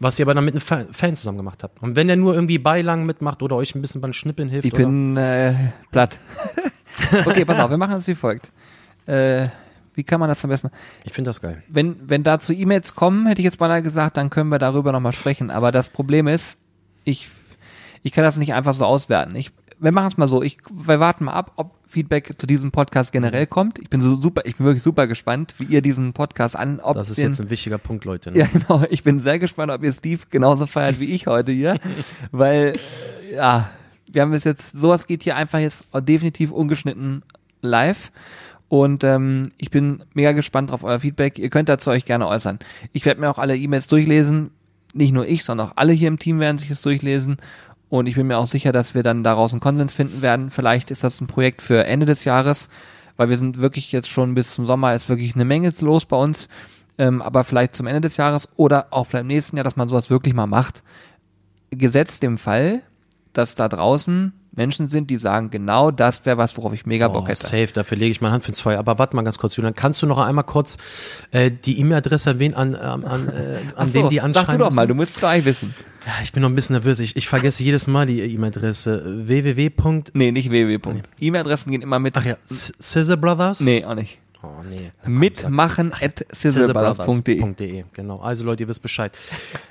was 0.00 0.18
ihr 0.18 0.26
aber 0.26 0.34
dann 0.34 0.44
mit 0.44 0.54
einem 0.54 0.60
Fa- 0.60 0.84
Fan 0.92 1.16
zusammen 1.16 1.38
gemacht 1.38 1.62
habt. 1.62 1.80
Und 1.82 1.96
wenn 1.96 2.08
der 2.08 2.16
nur 2.16 2.34
irgendwie 2.34 2.58
Beilagen 2.58 3.06
mitmacht 3.06 3.42
oder 3.42 3.56
euch 3.56 3.74
ein 3.74 3.80
bisschen 3.80 4.00
beim 4.00 4.12
Schnippeln 4.12 4.48
hilft, 4.50 4.66
Ich 4.66 4.74
bin 4.74 5.16
äh, 5.16 5.54
platt. 5.92 6.18
okay, 7.24 7.44
pass 7.44 7.58
auf, 7.58 7.70
wir 7.70 7.76
machen 7.76 7.92
das 7.92 8.06
wie 8.06 8.14
folgt. 8.14 8.52
Äh, 9.06 9.48
wie 9.94 10.02
kann 10.02 10.20
man 10.20 10.28
das 10.28 10.42
am 10.44 10.50
besten 10.50 10.68
machen? 10.68 10.78
ich 11.04 11.12
finde 11.12 11.28
das 11.28 11.40
geil. 11.40 11.62
Wenn, 11.68 11.96
wenn 12.08 12.22
dazu 12.22 12.52
E-Mails 12.52 12.94
kommen, 12.94 13.26
hätte 13.26 13.40
ich 13.40 13.44
jetzt 13.44 13.58
beinahe 13.58 13.82
gesagt, 13.82 14.16
dann 14.16 14.30
können 14.30 14.50
wir 14.50 14.58
darüber 14.58 14.92
nochmal 14.92 15.12
sprechen. 15.12 15.50
Aber 15.50 15.70
das 15.70 15.88
Problem 15.88 16.26
ist, 16.26 16.58
ich, 17.04 17.28
ich 18.02 18.12
kann 18.12 18.24
das 18.24 18.36
nicht 18.36 18.54
einfach 18.54 18.74
so 18.74 18.84
auswerten. 18.84 19.36
Ich, 19.36 19.52
wir 19.78 19.92
machen 19.92 20.08
es 20.08 20.16
mal 20.16 20.26
so. 20.26 20.42
Ich, 20.42 20.58
wir 20.72 20.98
warten 20.98 21.24
mal 21.24 21.32
ab, 21.32 21.52
ob 21.56 21.74
Feedback 21.86 22.34
zu 22.38 22.48
diesem 22.48 22.72
Podcast 22.72 23.12
generell 23.12 23.46
kommt. 23.46 23.78
Ich 23.78 23.88
bin 23.88 24.00
so 24.00 24.16
super, 24.16 24.42
ich 24.46 24.56
bin 24.56 24.66
wirklich 24.66 24.82
super 24.82 25.06
gespannt, 25.06 25.54
wie 25.58 25.64
ihr 25.64 25.80
diesen 25.80 26.12
Podcast 26.12 26.56
an, 26.56 26.80
ob 26.80 26.94
Das 26.94 27.08
ist 27.08 27.18
den, 27.18 27.28
jetzt 27.28 27.40
ein 27.40 27.50
wichtiger 27.50 27.78
Punkt, 27.78 28.04
Leute. 28.04 28.32
Ne? 28.32 28.38
Ja, 28.38 28.46
genau. 28.52 28.84
Ich 28.90 29.04
bin 29.04 29.20
sehr 29.20 29.38
gespannt, 29.38 29.70
ob 29.70 29.84
ihr 29.84 29.92
Steve 29.92 30.22
genauso 30.28 30.66
feiert 30.66 30.98
wie 30.98 31.14
ich 31.14 31.28
heute 31.28 31.52
hier. 31.52 31.78
Weil, 32.32 32.74
ja, 33.32 33.70
wir 34.14 34.22
haben 34.22 34.30
bis 34.30 34.44
jetzt, 34.44 34.72
sowas 34.78 35.06
geht 35.06 35.22
hier 35.22 35.36
einfach 35.36 35.58
jetzt 35.58 35.88
definitiv 35.94 36.50
ungeschnitten 36.50 37.22
live. 37.60 38.12
Und 38.68 39.04
ähm, 39.04 39.52
ich 39.58 39.70
bin 39.70 40.02
mega 40.14 40.32
gespannt 40.32 40.72
auf 40.72 40.84
euer 40.84 41.00
Feedback. 41.00 41.38
Ihr 41.38 41.50
könnt 41.50 41.68
dazu 41.68 41.90
euch 41.90 42.04
gerne 42.04 42.26
äußern. 42.26 42.58
Ich 42.92 43.04
werde 43.04 43.20
mir 43.20 43.30
auch 43.30 43.38
alle 43.38 43.56
E-Mails 43.56 43.88
durchlesen. 43.88 44.50
Nicht 44.94 45.12
nur 45.12 45.26
ich, 45.26 45.44
sondern 45.44 45.68
auch 45.68 45.72
alle 45.76 45.92
hier 45.92 46.08
im 46.08 46.18
Team 46.18 46.40
werden 46.40 46.58
sich 46.58 46.68
das 46.68 46.82
durchlesen. 46.82 47.36
Und 47.88 48.08
ich 48.08 48.14
bin 48.14 48.26
mir 48.26 48.38
auch 48.38 48.46
sicher, 48.46 48.72
dass 48.72 48.94
wir 48.94 49.02
dann 49.02 49.22
daraus 49.22 49.52
einen 49.52 49.60
Konsens 49.60 49.92
finden 49.92 50.22
werden. 50.22 50.50
Vielleicht 50.50 50.90
ist 50.90 51.04
das 51.04 51.20
ein 51.20 51.26
Projekt 51.26 51.62
für 51.62 51.84
Ende 51.84 52.06
des 52.06 52.24
Jahres, 52.24 52.68
weil 53.16 53.28
wir 53.28 53.38
sind 53.38 53.60
wirklich 53.60 53.92
jetzt 53.92 54.08
schon 54.08 54.34
bis 54.34 54.54
zum 54.54 54.66
Sommer 54.66 54.94
ist 54.94 55.08
wirklich 55.08 55.34
eine 55.34 55.44
Menge 55.44 55.72
los 55.80 56.06
bei 56.06 56.16
uns. 56.16 56.48
Ähm, 56.96 57.22
aber 57.22 57.44
vielleicht 57.44 57.74
zum 57.74 57.86
Ende 57.86 58.00
des 58.00 58.16
Jahres 58.16 58.48
oder 58.56 58.88
auch 58.90 59.04
vielleicht 59.04 59.22
im 59.22 59.28
nächsten 59.28 59.56
Jahr, 59.56 59.64
dass 59.64 59.76
man 59.76 59.88
sowas 59.88 60.10
wirklich 60.10 60.34
mal 60.34 60.46
macht. 60.46 60.82
Gesetzt 61.70 62.22
dem 62.22 62.38
Fall, 62.38 62.82
dass 63.36 63.54
da 63.54 63.68
draußen 63.68 64.32
Menschen 64.56 64.86
sind, 64.86 65.10
die 65.10 65.18
sagen, 65.18 65.50
genau 65.50 65.90
das 65.90 66.24
wäre 66.26 66.38
was, 66.38 66.56
worauf 66.56 66.72
ich 66.72 66.86
mega 66.86 67.08
Bock 67.08 67.24
Oh, 67.24 67.28
hätte. 67.28 67.42
safe, 67.42 67.68
dafür 67.72 67.98
lege 67.98 68.12
ich 68.12 68.20
meine 68.20 68.34
Hand 68.34 68.44
für 68.44 68.52
Feuer. 68.52 68.78
Aber 68.78 68.98
warte 69.00 69.16
mal 69.16 69.22
ganz 69.22 69.36
kurz, 69.36 69.56
Julian. 69.56 69.74
Kannst 69.74 70.00
du 70.00 70.06
noch 70.06 70.18
einmal 70.18 70.44
kurz 70.44 70.78
äh, 71.32 71.50
die 71.50 71.80
E-Mail-Adresse 71.80 72.30
erwähnen, 72.30 72.54
an, 72.54 72.74
ähm, 72.80 73.04
an, 73.04 73.28
äh, 73.28 73.58
an 73.74 73.90
so, 73.90 74.08
die 74.08 74.20
anschreiben 74.20 74.46
Sag 74.50 74.58
du 74.58 74.64
doch 74.64 74.72
mal, 74.72 74.86
du 74.86 74.94
musst 74.94 75.18
gleich 75.18 75.44
wissen. 75.44 75.74
Ja, 76.06 76.12
ich 76.22 76.32
bin 76.32 76.42
noch 76.42 76.48
ein 76.50 76.54
bisschen 76.54 76.74
nervös. 76.74 77.00
Ich, 77.00 77.16
ich 77.16 77.28
vergesse 77.28 77.64
jedes 77.64 77.88
Mal 77.88 78.06
die 78.06 78.20
E-Mail-Adresse. 78.20 79.26
www. 79.26 79.70
Nee, 80.12 80.30
nicht 80.30 80.50
www. 80.50 81.02
E-Mail-Adressen 81.20 81.72
gehen 81.72 81.82
immer 81.82 81.98
mit. 81.98 82.16
Ach 82.16 82.24
ja, 82.24 82.36
Scissor 82.46 83.16
Brothers? 83.16 83.58
Nee, 83.60 83.84
auch 83.84 83.94
nicht. 83.96 84.18
Oh, 84.44 84.62
nee. 84.68 84.90
Mitmachen 85.06 85.92
at. 86.00 86.24
Scissorbrothers.de, 86.34 87.84
genau. 87.92 88.18
Also 88.20 88.44
Leute, 88.44 88.64
ihr 88.64 88.68
wisst 88.68 88.82
Bescheid. 88.82 89.16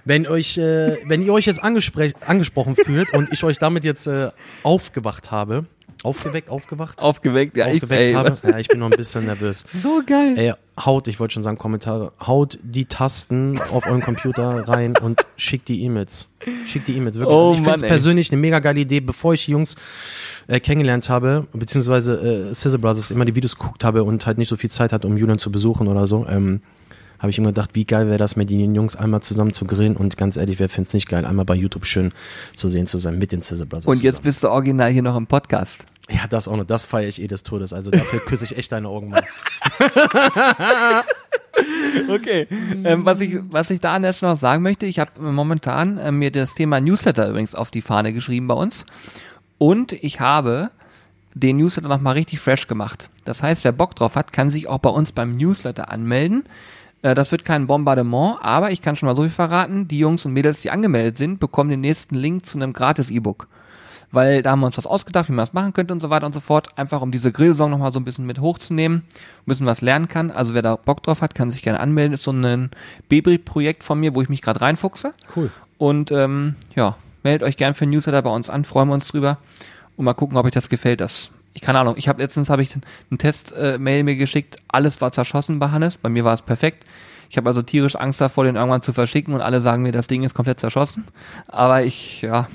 Wenn 0.06 0.26
euch, 0.28 0.58
äh, 0.58 0.98
wenn 1.06 1.22
ihr 1.22 1.32
euch 1.34 1.46
jetzt 1.46 1.64
angespre- 1.64 2.14
angesprochen 2.26 2.76
fühlt 2.76 3.14
und 3.14 3.32
ich 3.32 3.44
euch 3.44 3.60
damit 3.60 3.84
jetzt 3.86 4.08
äh, 4.08 4.32
aufgewacht 4.64 5.32
habe, 5.32 5.66
aufgeweckt, 6.04 6.50
aufgewacht, 6.50 7.02
Aufgeweckt, 7.02 7.58
ja, 7.58 7.68
ich, 7.68 7.76
aufgeweckt 7.76 8.02
ey, 8.02 8.14
habe, 8.14 8.38
ja, 8.44 8.60
ich 8.60 8.68
bin 8.68 8.80
noch 8.80 8.92
ein 8.92 8.98
bisschen 8.98 9.26
nervös. 9.26 9.66
So 9.82 10.02
geil. 10.06 10.34
Ey, 10.38 10.54
haut, 10.86 11.08
ich 11.08 11.20
wollte 11.20 11.34
schon 11.34 11.44
sagen 11.44 11.58
Kommentare, 11.58 12.14
haut 12.26 12.58
die 12.64 12.86
Tasten 12.86 13.60
auf 13.72 13.86
euren 13.88 14.02
Computer 14.02 14.68
rein 14.68 14.96
und 14.98 15.26
schickt 15.36 15.68
die 15.68 15.84
E-Mails. 15.84 16.30
Schickt 16.66 16.88
die 16.88 16.96
E-Mails, 16.98 17.18
wirklich. 17.20 17.36
Oh 17.36 17.52
also 17.52 17.54
ich 17.56 17.60
finde 17.62 17.76
es 17.76 17.82
persönlich 17.82 18.32
eine 18.32 18.40
mega 18.40 18.60
geile 18.60 18.80
Idee, 18.80 19.00
bevor 19.00 19.34
ich 19.34 19.46
die 19.46 19.52
Jungs 19.52 19.76
äh, 20.48 20.60
kennengelernt 20.60 21.10
habe, 21.10 21.48
beziehungsweise 21.54 22.50
äh, 22.50 22.56
Scissor 22.56 22.80
Brothers 22.80 23.12
immer 23.12 23.26
die 23.26 23.36
Videos 23.36 23.58
geguckt 23.58 23.84
habe 23.84 24.04
und 24.04 24.26
halt 24.26 24.38
nicht 24.38 24.50
so 24.50 24.56
viel 24.56 24.70
Zeit 24.70 24.94
hatte, 24.94 25.08
um 25.08 25.18
Julian 25.18 25.40
zu 25.40 25.52
besuchen 25.52 25.88
oder 25.88 26.08
so, 26.08 26.26
ähm, 26.28 26.62
habe 27.20 27.30
ich 27.30 27.38
immer 27.38 27.50
gedacht, 27.50 27.72
wie 27.74 27.86
geil 27.86 28.08
wäre 28.08 28.18
das, 28.18 28.36
mit 28.36 28.50
den 28.50 28.76
Jungs 28.76 28.98
einmal 28.98 29.22
zusammen 29.22 29.54
zu 29.54 29.66
grillen 29.66 29.96
und 29.96 30.18
ganz 30.18 30.36
ehrlich, 30.36 30.60
wer 30.60 30.68
findet 30.68 30.90
es 30.90 30.94
nicht 30.94 31.08
geil, 31.08 31.26
einmal 31.26 31.46
bei 31.46 31.56
YouTube 31.56 31.86
schön 31.86 32.12
zu 32.54 32.68
sehen 32.68 32.86
zu 32.86 32.98
sein 32.98 33.18
mit 33.18 33.32
den 33.32 33.42
Scissor 33.42 33.66
Brothers 33.66 33.86
Und 33.86 34.04
jetzt 34.04 34.16
zusammen. 34.18 34.24
bist 34.24 34.44
du 34.44 34.50
original 34.50 34.92
hier 34.92 35.04
noch 35.04 35.16
im 35.16 35.28
Podcast. 35.28 35.86
Ja, 36.10 36.28
das 36.30 36.48
auch 36.48 36.58
noch, 36.58 36.66
das 36.66 36.86
feiere 36.86 37.08
ich 37.08 37.22
eh 37.22 37.28
des 37.28 37.44
Todes, 37.44 37.72
also 37.74 37.90
dafür 37.92 38.20
küsse 38.26 38.44
ich 38.46 38.58
echt 38.58 38.72
deine 38.72 38.88
Augen 38.90 39.10
mal. 39.10 39.24
Okay. 42.10 42.48
ähm, 42.84 43.06
was, 43.06 43.20
ich, 43.20 43.38
was 43.50 43.70
ich 43.70 43.80
da 43.80 43.94
an 43.94 44.02
der 44.02 44.14
Stelle 44.14 44.32
noch 44.32 44.40
sagen 44.40 44.64
möchte, 44.64 44.86
ich 44.88 44.98
habe 45.00 45.12
momentan 45.22 45.98
äh, 46.00 46.12
mir 46.12 46.32
das 46.32 46.56
Thema 46.56 46.82
Newsletter 46.82 47.30
übrigens 47.30 47.54
auf 47.54 47.70
die 47.70 47.84
Fahne 47.84 48.12
geschrieben 48.12 48.48
bei 48.48 48.56
uns. 48.56 48.86
Und 49.60 49.94
ich 49.94 50.20
habe 50.20 50.72
den 51.36 51.58
Newsletter 51.58 51.90
nochmal 51.90 52.14
richtig 52.14 52.40
fresh 52.40 52.68
gemacht. 52.68 53.10
Das 53.24 53.44
heißt, 53.44 53.64
wer 53.64 53.72
Bock 53.72 53.96
drauf 53.96 54.16
hat, 54.16 54.34
kann 54.34 54.50
sich 54.50 54.68
auch 54.68 54.80
bei 54.80 54.90
uns 54.90 55.12
beim 55.12 55.38
Newsletter 55.38 55.90
anmelden. 55.92 56.44
Äh, 57.04 57.14
Das 57.14 57.32
wird 57.32 57.46
kein 57.46 57.68
Bombardement, 57.68 58.38
aber 58.42 58.72
ich 58.72 58.82
kann 58.82 58.96
schon 58.96 59.08
mal 59.08 59.16
so 59.16 59.22
viel 59.22 59.32
verraten. 59.32 59.88
Die 59.88 60.00
Jungs 60.00 60.26
und 60.26 60.34
Mädels, 60.34 60.62
die 60.62 60.72
angemeldet 60.72 61.18
sind, 61.18 61.40
bekommen 61.40 61.70
den 61.70 61.82
nächsten 61.82 62.16
Link 62.16 62.46
zu 62.48 62.58
einem 62.58 62.74
gratis 62.74 63.12
E-Book. 63.12 63.48
Weil 64.14 64.44
da 64.44 64.52
haben 64.52 64.60
wir 64.60 64.68
uns 64.68 64.78
was 64.78 64.86
ausgedacht, 64.86 65.28
wie 65.28 65.32
man 65.34 65.44
das 65.44 65.54
machen 65.54 65.74
könnte 65.74 65.92
und 65.92 66.00
so 66.00 66.12
weiter 66.12 66.28
und 66.28 66.34
so 66.34 66.40
fort. 66.40 66.78
Einfach 66.78 67.02
um 67.02 67.12
diese 67.12 67.32
Grillsaison 67.32 67.72
nochmal 67.72 67.92
so 67.92 68.00
ein 68.00 68.06
bisschen 68.06 68.28
mit 68.28 68.40
hochzunehmen, 68.40 69.00
ein 69.00 69.46
bisschen 69.46 69.66
was 69.66 69.82
lernen 69.82 70.08
kann. 70.08 70.30
Also 70.30 70.54
wer 70.54 70.62
da 70.62 70.76
Bock 70.76 71.02
drauf 71.02 71.22
hat, 71.22 71.34
kann 71.34 71.50
sich 71.50 71.64
gerne 71.64 71.80
anmelden. 71.80 72.14
Ist 72.14 72.24
so 72.24 72.32
ein 72.32 72.70
Baby-Projekt 73.10 73.84
von 73.84 74.00
mir, 74.00 74.14
wo 74.14 74.22
ich 74.22 74.30
mich 74.30 74.44
gerade 74.44 74.62
reinfuchse. 74.62 75.16
Cool. 75.36 75.50
Und 75.80 76.12
ähm, 76.12 76.56
ja, 76.76 76.96
meldet 77.24 77.42
euch 77.42 77.58
gern 77.58 77.74
für 77.74 77.88
Newsletter 77.88 78.22
bei 78.22 78.30
uns 78.30 78.52
an, 78.52 78.66
freuen 78.66 78.88
wir 78.88 78.94
uns 78.94 79.08
drüber. 79.08 79.40
Und 79.98 80.06
mal 80.06 80.14
gucken, 80.14 80.38
ob 80.38 80.46
euch 80.46 80.52
das 80.52 80.70
gefällt. 80.70 81.02
Das, 81.02 81.32
ich 81.54 81.62
keine 81.62 81.80
Ahnung, 81.80 81.96
ich 81.98 82.08
habe 82.08 82.22
letztens 82.22 82.52
habe 82.52 82.62
ich 82.62 82.76
einen 82.76 83.18
Test-Mail 83.18 84.04
mir 84.04 84.16
geschickt, 84.16 84.58
alles 84.68 85.02
war 85.02 85.12
zerschossen 85.12 85.58
bei 85.58 85.72
Hannes, 85.72 85.98
bei 85.98 86.10
mir 86.10 86.24
war 86.24 86.36
es 86.36 86.44
perfekt. 86.44 86.86
Ich 87.30 87.38
habe 87.38 87.50
also 87.50 87.64
tierisch 87.64 87.96
Angst 87.96 88.22
davor, 88.22 88.44
den 88.44 88.58
irgendwann 88.58 88.84
zu 88.84 88.94
verschicken 88.94 89.34
und 89.34 89.42
alle 89.42 89.60
sagen 89.60 89.82
mir, 89.82 89.92
das 89.92 90.06
Ding 90.06 90.22
ist 90.22 90.36
komplett 90.36 90.60
zerschossen. 90.60 91.06
Aber 91.48 91.84
ich, 91.84 92.22
ja, 92.22 92.48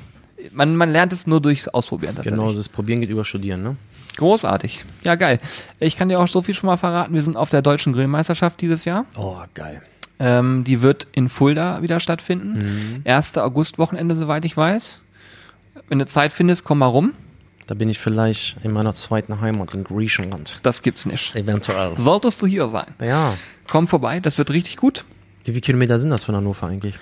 man, 0.53 0.77
man 0.77 0.91
lernt 0.91 1.13
es 1.13 1.27
nur 1.27 1.41
durchs 1.41 1.69
Ausprobieren 1.69 2.15
tatsächlich. 2.17 2.39
Genau, 2.39 2.53
das 2.53 2.69
Probieren 2.69 3.01
geht 3.01 3.11
über 3.11 3.25
Studieren, 3.25 3.63
ne? 3.63 3.77
Großartig. 4.17 4.85
Ja, 5.05 5.15
geil. 5.15 5.39
Ich 5.79 5.97
kann 5.97 6.09
dir 6.09 6.19
auch 6.19 6.27
so 6.29 6.43
viel 6.43 6.55
schon 6.55 6.67
mal 6.67 6.77
verraten. 6.77 7.15
Wir 7.15 7.23
sind 7.23 7.37
auf 7.37 7.51
der 7.51 7.63
deutschen 7.63 7.93
Grillmeisterschaft 7.93 8.61
dieses 8.61 8.85
Jahr. 8.85 9.05
Oh, 9.17 9.37
geil. 9.55 9.81
Ähm, 10.19 10.65
die 10.65 10.83
wird 10.83 11.07
in 11.13 11.29
Fulda 11.29 11.83
wieder 11.83 12.01
stattfinden. 12.01 13.03
1. 13.05 13.39
August-Wochenende, 13.39 14.17
soweit 14.17 14.45
ich 14.45 14.57
weiß. 14.57 15.03
Wenn 15.89 16.01
du 16.01 16.07
Zeit 16.07 16.33
findest, 16.33 16.65
komm 16.65 16.79
mal 16.79 16.87
rum. 16.87 17.13
Da 17.69 17.75
bin 17.75 17.89
ich 17.89 17.99
vielleicht 17.99 18.57
in 18.65 18.73
meiner 18.73 18.95
zweiten 18.95 19.41
Heimat 19.41 19.75
in 19.75 19.85
Griechenland. 19.85 20.59
Das 20.63 20.83
gibt's 20.83 21.07
nicht. 21.07 21.37
Eventuell. 21.37 21.93
Solltest 21.99 22.43
du 22.43 22.47
hier 22.47 22.69
sein. 22.71 22.95
Ja. 23.01 23.35
Komm 23.69 23.87
vorbei, 23.87 24.21
das 24.21 24.39
wird 24.39 24.51
richtig 24.51 24.79
gut. 24.79 25.05
Wie 25.45 25.53
viele 25.53 25.61
Kilometer 25.61 25.99
sind 25.99 26.11
das 26.11 26.25
von 26.25 26.35
Hannover 26.35 26.67
eigentlich? 26.67 26.99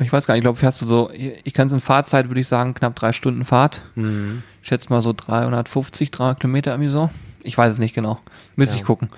Ich 0.00 0.12
weiß 0.12 0.26
gar 0.26 0.34
nicht, 0.34 0.40
ich 0.40 0.44
glaube, 0.44 0.58
fährst 0.58 0.80
du 0.82 0.86
so, 0.86 1.10
ich 1.12 1.52
kann 1.54 1.66
es 1.66 1.72
in 1.72 1.80
Fahrzeit, 1.80 2.28
würde 2.28 2.40
ich 2.40 2.48
sagen, 2.48 2.74
knapp 2.74 2.94
drei 2.96 3.12
Stunden 3.12 3.44
Fahrt. 3.44 3.82
Ich 3.96 4.68
schätze 4.68 4.90
mal 4.90 5.02
so 5.02 5.12
350, 5.12 6.10
300 6.10 6.40
Kilometer 6.40 6.72
irgendwie 6.72 6.90
so. 6.90 7.10
Ich 7.42 7.56
weiß 7.56 7.72
es 7.72 7.78
nicht 7.78 7.94
genau. 7.94 8.18
Müsste 8.56 8.76
Ja. 8.76 8.80
ich 8.80 8.86
gucken. 8.86 9.08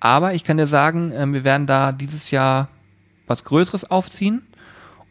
Aber 0.00 0.34
ich 0.34 0.44
kann 0.44 0.56
dir 0.58 0.66
sagen, 0.66 1.12
ähm, 1.14 1.32
wir 1.34 1.44
werden 1.44 1.66
da 1.66 1.92
dieses 1.92 2.30
Jahr 2.30 2.68
was 3.26 3.44
Größeres 3.44 3.90
aufziehen. 3.90 4.42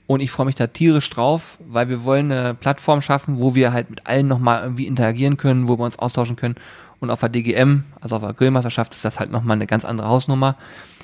Und 0.05 0.21
ich 0.21 0.31
freue 0.31 0.45
mich 0.45 0.55
da 0.55 0.67
tierisch 0.67 1.09
drauf, 1.09 1.57
weil 1.67 1.89
wir 1.89 2.05
wollen 2.05 2.31
eine 2.31 2.53
Plattform 2.53 3.01
schaffen, 3.01 3.39
wo 3.39 3.55
wir 3.55 3.73
halt 3.73 3.89
mit 3.89 4.07
allen 4.07 4.27
nochmal 4.27 4.63
irgendwie 4.63 4.87
interagieren 4.87 5.35
können, 5.35 5.67
wo 5.67 5.77
wir 5.77 5.83
uns 5.83 5.99
austauschen 5.99 6.37
können. 6.37 6.55
Und 7.01 7.09
auf 7.11 7.19
der 7.19 7.27
DGM, 7.29 7.83
also 7.99 8.15
auf 8.15 8.21
der 8.21 8.33
Grillmeisterschaft, 8.33 8.95
ist 8.95 9.03
das 9.03 9.19
halt 9.19 9.31
nochmal 9.31 9.57
eine 9.57 9.67
ganz 9.67 9.83
andere 9.83 10.07
Hausnummer. 10.07 10.55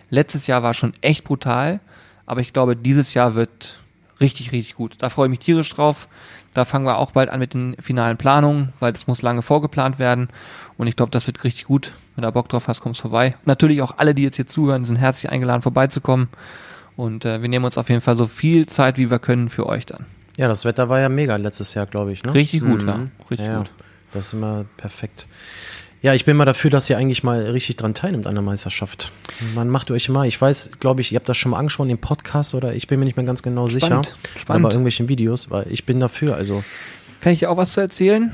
Letztes 0.09 0.47
Jahr 0.47 0.63
war 0.63 0.73
schon 0.73 0.93
echt 1.01 1.25
brutal, 1.25 1.81
aber 2.25 2.39
ich 2.39 2.53
glaube, 2.53 2.77
dieses 2.77 3.13
Jahr 3.13 3.35
wird 3.35 3.77
richtig, 4.23 4.51
richtig 4.51 4.75
gut. 4.75 4.95
Da 4.99 5.09
freue 5.09 5.27
ich 5.27 5.31
mich 5.31 5.39
tierisch 5.39 5.69
drauf. 5.69 6.07
Da 6.53 6.65
fangen 6.65 6.85
wir 6.85 6.97
auch 6.97 7.11
bald 7.11 7.29
an 7.29 7.39
mit 7.39 7.53
den 7.53 7.75
finalen 7.79 8.17
Planungen, 8.17 8.73
weil 8.79 8.93
das 8.93 9.07
muss 9.07 9.21
lange 9.21 9.41
vorgeplant 9.41 9.99
werden. 9.99 10.29
Und 10.77 10.87
ich 10.87 10.95
glaube, 10.95 11.11
das 11.11 11.27
wird 11.27 11.43
richtig 11.43 11.65
gut. 11.65 11.91
Wenn 12.15 12.21
du 12.21 12.27
da 12.27 12.31
Bock 12.31 12.49
drauf 12.49 12.67
hast, 12.67 12.81
kommst 12.81 13.01
vorbei. 13.01 13.35
Und 13.39 13.47
natürlich 13.47 13.81
auch 13.81 13.97
alle, 13.97 14.15
die 14.15 14.23
jetzt 14.23 14.35
hier 14.35 14.47
zuhören, 14.47 14.85
sind 14.85 14.95
herzlich 14.95 15.31
eingeladen, 15.31 15.61
vorbeizukommen. 15.61 16.29
Und 16.95 17.25
äh, 17.25 17.41
wir 17.41 17.49
nehmen 17.49 17.65
uns 17.65 17.77
auf 17.77 17.89
jeden 17.89 18.01
Fall 18.01 18.15
so 18.15 18.27
viel 18.27 18.67
Zeit, 18.67 18.97
wie 18.97 19.09
wir 19.09 19.19
können 19.19 19.49
für 19.49 19.65
euch 19.67 19.85
dann. 19.85 20.05
Ja, 20.37 20.47
das 20.47 20.65
Wetter 20.65 20.89
war 20.89 20.99
ja 20.99 21.09
mega 21.09 21.35
letztes 21.35 21.73
Jahr, 21.73 21.85
glaube 21.85 22.13
ich. 22.13 22.23
Ne? 22.23 22.33
Richtig 22.33 22.61
gut, 22.61 22.83
ja. 22.83 23.07
Richtig 23.29 23.47
ja, 23.47 23.57
gut. 23.59 23.71
Das 24.13 24.27
ist 24.27 24.33
immer 24.33 24.65
perfekt. 24.77 25.27
Ja, 26.03 26.13
ich 26.13 26.25
bin 26.25 26.35
mal 26.35 26.43
dafür, 26.43 26.69
dass 26.69 26.89
ihr 26.89 26.97
eigentlich 26.97 27.23
mal 27.23 27.43
richtig 27.43 27.77
dran 27.77 27.93
teilnimmt 27.93 28.27
an 28.27 28.35
der 28.35 28.41
Meisterschaft. 28.41 29.13
Man 29.55 29.69
macht 29.69 29.89
euch 29.89 30.09
mal, 30.09 30.27
ich 30.27 30.39
weiß, 30.39 30.71
glaube 30.81 30.99
ich, 30.99 31.13
ihr 31.13 31.15
habt 31.15 31.29
das 31.29 31.37
schon 31.37 31.51
mal 31.51 31.59
angeschaut 31.59 31.87
im 31.87 31.97
Podcast 31.97 32.53
oder 32.55 32.75
ich 32.75 32.87
bin 32.87 32.99
mir 32.99 33.05
nicht 33.05 33.15
mehr 33.15 33.25
ganz 33.25 33.41
genau 33.41 33.69
Spannend, 33.69 34.07
sicher. 34.07 34.17
spannend. 34.37 34.49
Aber 34.49 34.59
bei 34.63 34.73
irgendwelchen 34.73 35.07
Videos, 35.07 35.49
weil 35.49 35.65
ich 35.71 35.85
bin 35.85 36.01
dafür, 36.01 36.35
also. 36.35 36.61
Kann 37.21 37.31
ich 37.31 37.39
dir 37.39 37.49
auch 37.49 37.55
was 37.55 37.71
zu 37.71 37.79
erzählen? 37.79 38.33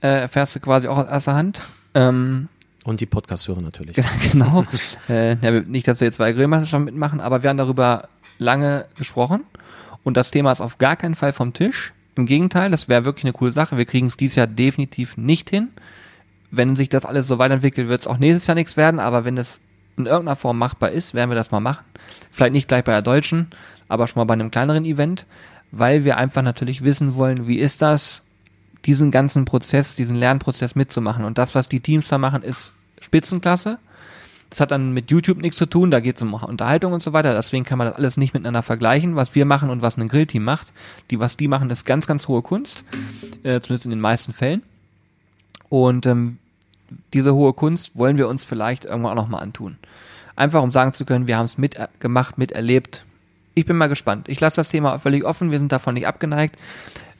Äh, 0.00 0.22
erfährst 0.22 0.56
du 0.56 0.60
quasi 0.60 0.88
auch 0.88 0.96
aus 0.96 1.08
erster 1.08 1.34
Hand. 1.34 1.62
Ähm, 1.94 2.48
Und 2.84 3.00
die 3.02 3.06
Podcast-Hörer 3.06 3.60
natürlich. 3.60 3.96
genau. 4.32 4.64
äh, 5.10 5.36
ja, 5.36 5.50
nicht, 5.60 5.86
dass 5.88 6.00
wir 6.00 6.06
jetzt 6.06 6.16
bei 6.16 6.32
Grillmeisterschaften 6.32 6.86
mitmachen, 6.86 7.20
aber 7.20 7.42
wir 7.42 7.50
haben 7.50 7.58
darüber 7.58 8.08
lange 8.38 8.86
gesprochen. 8.96 9.42
Und 10.04 10.16
das 10.16 10.30
Thema 10.30 10.52
ist 10.52 10.62
auf 10.62 10.78
gar 10.78 10.96
keinen 10.96 11.16
Fall 11.16 11.34
vom 11.34 11.52
Tisch. 11.52 11.92
Im 12.14 12.24
Gegenteil, 12.24 12.70
das 12.70 12.88
wäre 12.88 13.04
wirklich 13.04 13.24
eine 13.24 13.34
coole 13.34 13.52
Sache. 13.52 13.76
Wir 13.76 13.84
kriegen 13.84 14.06
es 14.06 14.16
dieses 14.16 14.36
Jahr 14.36 14.46
definitiv 14.46 15.18
nicht 15.18 15.50
hin. 15.50 15.68
Wenn 16.50 16.76
sich 16.76 16.88
das 16.88 17.04
alles 17.04 17.26
so 17.26 17.38
weiterentwickelt, 17.38 17.88
wird 17.88 18.00
es 18.00 18.06
auch 18.06 18.18
nächstes 18.18 18.46
Jahr 18.46 18.54
nichts 18.54 18.76
werden. 18.76 19.00
Aber 19.00 19.24
wenn 19.24 19.38
es 19.38 19.60
in 19.96 20.06
irgendeiner 20.06 20.36
Form 20.36 20.58
machbar 20.58 20.90
ist, 20.90 21.14
werden 21.14 21.30
wir 21.30 21.36
das 21.36 21.50
mal 21.50 21.60
machen. 21.60 21.84
Vielleicht 22.30 22.52
nicht 22.52 22.68
gleich 22.68 22.84
bei 22.84 22.92
der 22.92 23.02
Deutschen, 23.02 23.48
aber 23.88 24.06
schon 24.06 24.20
mal 24.20 24.24
bei 24.24 24.34
einem 24.34 24.50
kleineren 24.50 24.84
Event, 24.84 25.26
weil 25.72 26.04
wir 26.04 26.16
einfach 26.16 26.42
natürlich 26.42 26.82
wissen 26.82 27.14
wollen, 27.14 27.46
wie 27.46 27.58
ist 27.58 27.82
das, 27.82 28.24
diesen 28.86 29.10
ganzen 29.10 29.44
Prozess, 29.44 29.94
diesen 29.94 30.16
Lernprozess 30.16 30.74
mitzumachen. 30.74 31.24
Und 31.24 31.38
das, 31.38 31.54
was 31.54 31.68
die 31.68 31.80
Teams 31.80 32.08
da 32.08 32.18
machen, 32.18 32.42
ist 32.42 32.72
Spitzenklasse. 33.00 33.78
Das 34.48 34.60
hat 34.60 34.72
dann 34.72 34.92
mit 34.92 35.12
YouTube 35.12 35.40
nichts 35.40 35.58
zu 35.58 35.66
tun, 35.66 35.92
da 35.92 36.00
geht 36.00 36.16
es 36.16 36.22
um 36.22 36.34
Unterhaltung 36.34 36.92
und 36.92 37.02
so 37.02 37.12
weiter. 37.12 37.34
Deswegen 37.34 37.64
kann 37.64 37.78
man 37.78 37.86
das 37.86 37.96
alles 37.96 38.16
nicht 38.16 38.34
miteinander 38.34 38.62
vergleichen, 38.62 39.14
was 39.14 39.34
wir 39.36 39.44
machen 39.44 39.70
und 39.70 39.80
was 39.80 39.96
ein 39.96 40.08
Grillteam 40.08 40.42
macht. 40.42 40.72
Die, 41.10 41.20
was 41.20 41.36
die 41.36 41.46
machen, 41.46 41.70
ist 41.70 41.84
ganz, 41.84 42.08
ganz 42.08 42.26
hohe 42.26 42.42
Kunst, 42.42 42.84
äh, 43.44 43.60
zumindest 43.60 43.84
in 43.84 43.90
den 43.90 44.00
meisten 44.00 44.32
Fällen. 44.32 44.62
Und 45.68 46.04
ähm, 46.06 46.38
diese 47.12 47.34
hohe 47.34 47.52
Kunst 47.52 47.96
wollen 47.96 48.18
wir 48.18 48.28
uns 48.28 48.44
vielleicht 48.44 48.84
irgendwann 48.84 49.12
auch 49.12 49.22
nochmal 49.24 49.42
antun. 49.42 49.76
Einfach 50.36 50.62
um 50.62 50.72
sagen 50.72 50.92
zu 50.92 51.04
können, 51.04 51.26
wir 51.26 51.36
haben 51.36 51.46
es 51.46 51.58
mitgemacht, 51.58 52.38
miterlebt. 52.38 53.04
Ich 53.54 53.66
bin 53.66 53.76
mal 53.76 53.88
gespannt. 53.88 54.28
Ich 54.28 54.40
lasse 54.40 54.56
das 54.56 54.68
Thema 54.68 54.98
völlig 54.98 55.24
offen, 55.24 55.50
wir 55.50 55.58
sind 55.58 55.72
davon 55.72 55.94
nicht 55.94 56.06
abgeneigt. 56.06 56.56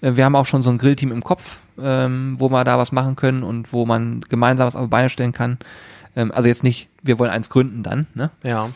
Äh, 0.01 0.17
wir 0.17 0.25
haben 0.25 0.37
auch 0.37 0.47
schon 0.47 0.63
so 0.63 0.71
ein 0.71 0.79
Grillteam 0.79 1.13
im 1.13 1.23
Kopf, 1.23 1.61
ähm, 1.81 2.37
wo 2.39 2.49
wir 2.51 2.65
da 2.65 2.79
was 2.79 2.93
machen 2.93 3.17
können 3.17 3.43
und 3.43 3.73
wo 3.73 3.87
man 3.87 4.23
gemeinsam 4.29 4.67
was 4.67 4.77
auf 4.77 4.85
die 4.85 4.91
Beine 4.91 5.09
stellen 5.09 5.33
kann. 5.33 5.59
Ähm, 6.17 6.33
also 6.33 6.49
jetzt 6.49 6.65
nicht, 6.65 6.89
wir 7.03 7.19
wollen 7.19 7.31
eins 7.31 7.51
gründen 7.51 7.83
dann, 7.83 8.07
ne? 8.15 8.31
Ja. 8.43 8.71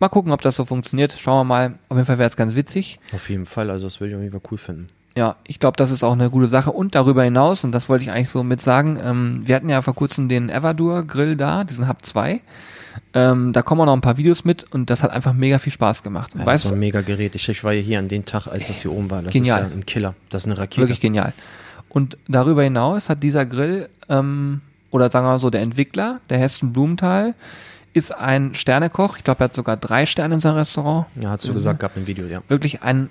Mal 0.00 0.08
gucken, 0.08 0.32
ob 0.32 0.42
das 0.42 0.56
so 0.56 0.64
funktioniert. 0.64 1.16
Schauen 1.18 1.38
wir 1.38 1.44
mal. 1.44 1.78
Auf 1.88 1.96
jeden 1.96 2.06
Fall 2.06 2.18
wäre 2.18 2.28
es 2.28 2.36
ganz 2.36 2.54
witzig. 2.56 2.98
Auf 3.12 3.30
jeden 3.30 3.46
Fall, 3.46 3.70
also 3.70 3.86
das 3.86 4.00
würde 4.00 4.10
ich 4.10 4.16
auf 4.16 4.22
jeden 4.22 4.32
Fall 4.32 4.42
cool 4.50 4.58
finden. 4.58 4.86
Ja, 5.16 5.36
ich 5.46 5.60
glaube, 5.60 5.76
das 5.76 5.90
ist 5.90 6.02
auch 6.02 6.12
eine 6.12 6.28
gute 6.28 6.48
Sache. 6.48 6.72
Und 6.72 6.94
darüber 6.94 7.22
hinaus, 7.22 7.62
und 7.62 7.72
das 7.72 7.88
wollte 7.88 8.04
ich 8.04 8.10
eigentlich 8.10 8.30
so 8.30 8.42
mit 8.42 8.60
sagen, 8.60 8.98
ähm, 9.02 9.42
wir 9.44 9.54
hatten 9.54 9.68
ja 9.68 9.80
vor 9.80 9.94
kurzem 9.94 10.28
den 10.28 10.50
Everdur 10.50 11.04
Grill 11.04 11.36
da, 11.36 11.62
diesen 11.62 11.88
Hub 11.88 12.04
2. 12.04 12.40
Ähm, 13.12 13.52
da 13.52 13.62
kommen 13.62 13.80
auch 13.82 13.86
noch 13.86 13.92
ein 13.92 14.00
paar 14.00 14.16
Videos 14.16 14.44
mit 14.44 14.64
und 14.72 14.90
das 14.90 15.02
hat 15.02 15.10
einfach 15.10 15.32
mega 15.32 15.58
viel 15.58 15.72
Spaß 15.72 16.02
gemacht. 16.02 16.32
Ja, 16.36 16.44
das 16.44 16.64
war 16.64 16.72
ein 16.72 16.78
mega 16.78 17.00
Gerät. 17.00 17.34
Ich, 17.34 17.64
war 17.64 17.72
ja 17.72 17.80
hier 17.80 17.98
an 17.98 18.08
dem 18.08 18.24
Tag, 18.24 18.46
als 18.46 18.68
das 18.68 18.82
hier 18.82 18.92
oben 18.92 19.10
war. 19.10 19.22
Das 19.22 19.32
Genial. 19.32 19.62
ist 19.62 19.70
ja 19.70 19.76
ein 19.76 19.86
Killer. 19.86 20.14
Das 20.30 20.42
ist 20.42 20.46
eine 20.46 20.58
Rakete. 20.58 20.82
Wirklich 20.82 21.00
genial. 21.00 21.32
Und 21.88 22.18
darüber 22.26 22.64
hinaus 22.64 23.08
hat 23.08 23.22
dieser 23.22 23.46
Grill, 23.46 23.88
ähm, 24.08 24.62
oder 24.90 25.10
sagen 25.10 25.26
wir 25.26 25.30
mal 25.30 25.38
so, 25.38 25.50
der 25.50 25.62
Entwickler, 25.62 26.20
der 26.28 26.38
Hessen 26.38 26.72
Blumenthal, 26.72 27.34
ist 27.92 28.12
ein 28.12 28.54
Sternekoch. 28.56 29.16
Ich 29.16 29.24
glaube, 29.24 29.42
er 29.42 29.44
hat 29.44 29.54
sogar 29.54 29.76
drei 29.76 30.04
Sterne 30.04 30.34
in 30.34 30.40
seinem 30.40 30.56
Restaurant. 30.56 31.06
Ja, 31.20 31.30
hast 31.30 31.46
du 31.46 31.52
gesagt 31.52 31.78
gehabt 31.78 31.96
im 31.96 32.08
Video, 32.08 32.26
ja. 32.26 32.42
Wirklich 32.48 32.82
ein, 32.82 33.08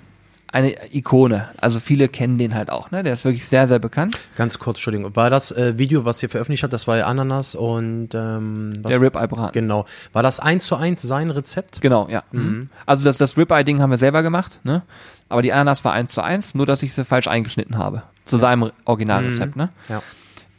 eine 0.54 0.94
Ikone. 0.94 1.48
Also 1.60 1.80
viele 1.80 2.08
kennen 2.08 2.38
den 2.38 2.54
halt 2.54 2.70
auch. 2.70 2.92
Ne? 2.92 3.02
Der 3.02 3.12
ist 3.12 3.24
wirklich 3.24 3.44
sehr, 3.46 3.66
sehr 3.66 3.80
bekannt. 3.80 4.16
Ganz 4.36 4.60
kurz, 4.60 4.78
Entschuldigung. 4.78 5.14
War 5.16 5.28
das 5.28 5.50
äh, 5.50 5.76
Video, 5.78 6.04
was 6.04 6.22
ihr 6.22 6.28
veröffentlicht 6.28 6.62
habt, 6.62 6.72
das 6.72 6.86
war 6.86 6.96
ja 6.96 7.06
Ananas 7.06 7.56
und 7.56 8.10
ähm, 8.14 8.74
was? 8.80 8.92
Der 8.92 9.02
Ribeye-Braten. 9.02 9.52
Genau. 9.52 9.84
War 10.12 10.22
das 10.22 10.38
eins 10.38 10.66
zu 10.66 10.76
eins 10.76 11.02
sein 11.02 11.30
Rezept? 11.30 11.80
Genau, 11.80 12.08
ja. 12.08 12.22
Mhm. 12.30 12.70
Also 12.86 13.04
das, 13.04 13.18
das 13.18 13.36
Ribeye-Ding 13.36 13.80
haben 13.80 13.90
wir 13.90 13.98
selber 13.98 14.22
gemacht, 14.22 14.60
ne? 14.62 14.82
Aber 15.28 15.42
die 15.42 15.52
Ananas 15.52 15.84
war 15.84 15.92
eins 15.92 16.12
zu 16.12 16.22
eins, 16.22 16.54
nur 16.54 16.66
dass 16.66 16.82
ich 16.84 16.94
sie 16.94 17.04
falsch 17.04 17.26
eingeschnitten 17.26 17.76
habe. 17.76 18.04
Zu 18.24 18.36
seinem 18.36 18.70
Originalrezept, 18.84 19.56
ne? 19.56 19.70
Ja. 19.88 20.02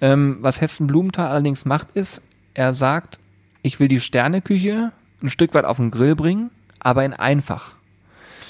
Ähm, 0.01 0.39
was 0.41 0.59
Hessen 0.59 0.87
Blumenthal 0.87 1.27
allerdings 1.27 1.63
macht, 1.63 1.93
ist, 1.93 2.21
er 2.53 2.73
sagt, 2.73 3.19
ich 3.61 3.79
will 3.79 3.87
die 3.87 4.01
Sterneküche 4.01 4.91
ein 5.23 5.29
Stück 5.29 5.53
weit 5.53 5.63
auf 5.63 5.77
den 5.77 5.89
Grill 5.89 6.15
bringen, 6.15 6.51
aber 6.79 7.05
in 7.05 7.13
einfach. 7.13 7.74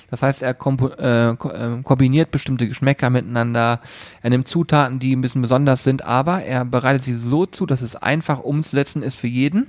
Das 0.09 0.21
heißt, 0.21 0.43
er 0.43 0.55
äh, 0.55 1.29
äh, 1.29 1.35
kombiniert 1.83 2.31
bestimmte 2.31 2.67
Geschmäcker 2.67 3.09
miteinander, 3.09 3.79
er 4.21 4.29
nimmt 4.29 4.47
Zutaten, 4.47 4.99
die 4.99 5.15
ein 5.15 5.21
bisschen 5.21 5.41
besonders 5.41 5.83
sind, 5.83 6.03
aber 6.03 6.43
er 6.43 6.65
bereitet 6.65 7.03
sie 7.03 7.17
so 7.17 7.45
zu, 7.45 7.65
dass 7.65 7.81
es 7.81 7.95
einfach 7.95 8.39
umzusetzen 8.39 9.03
ist 9.03 9.15
für 9.15 9.27
jeden 9.27 9.67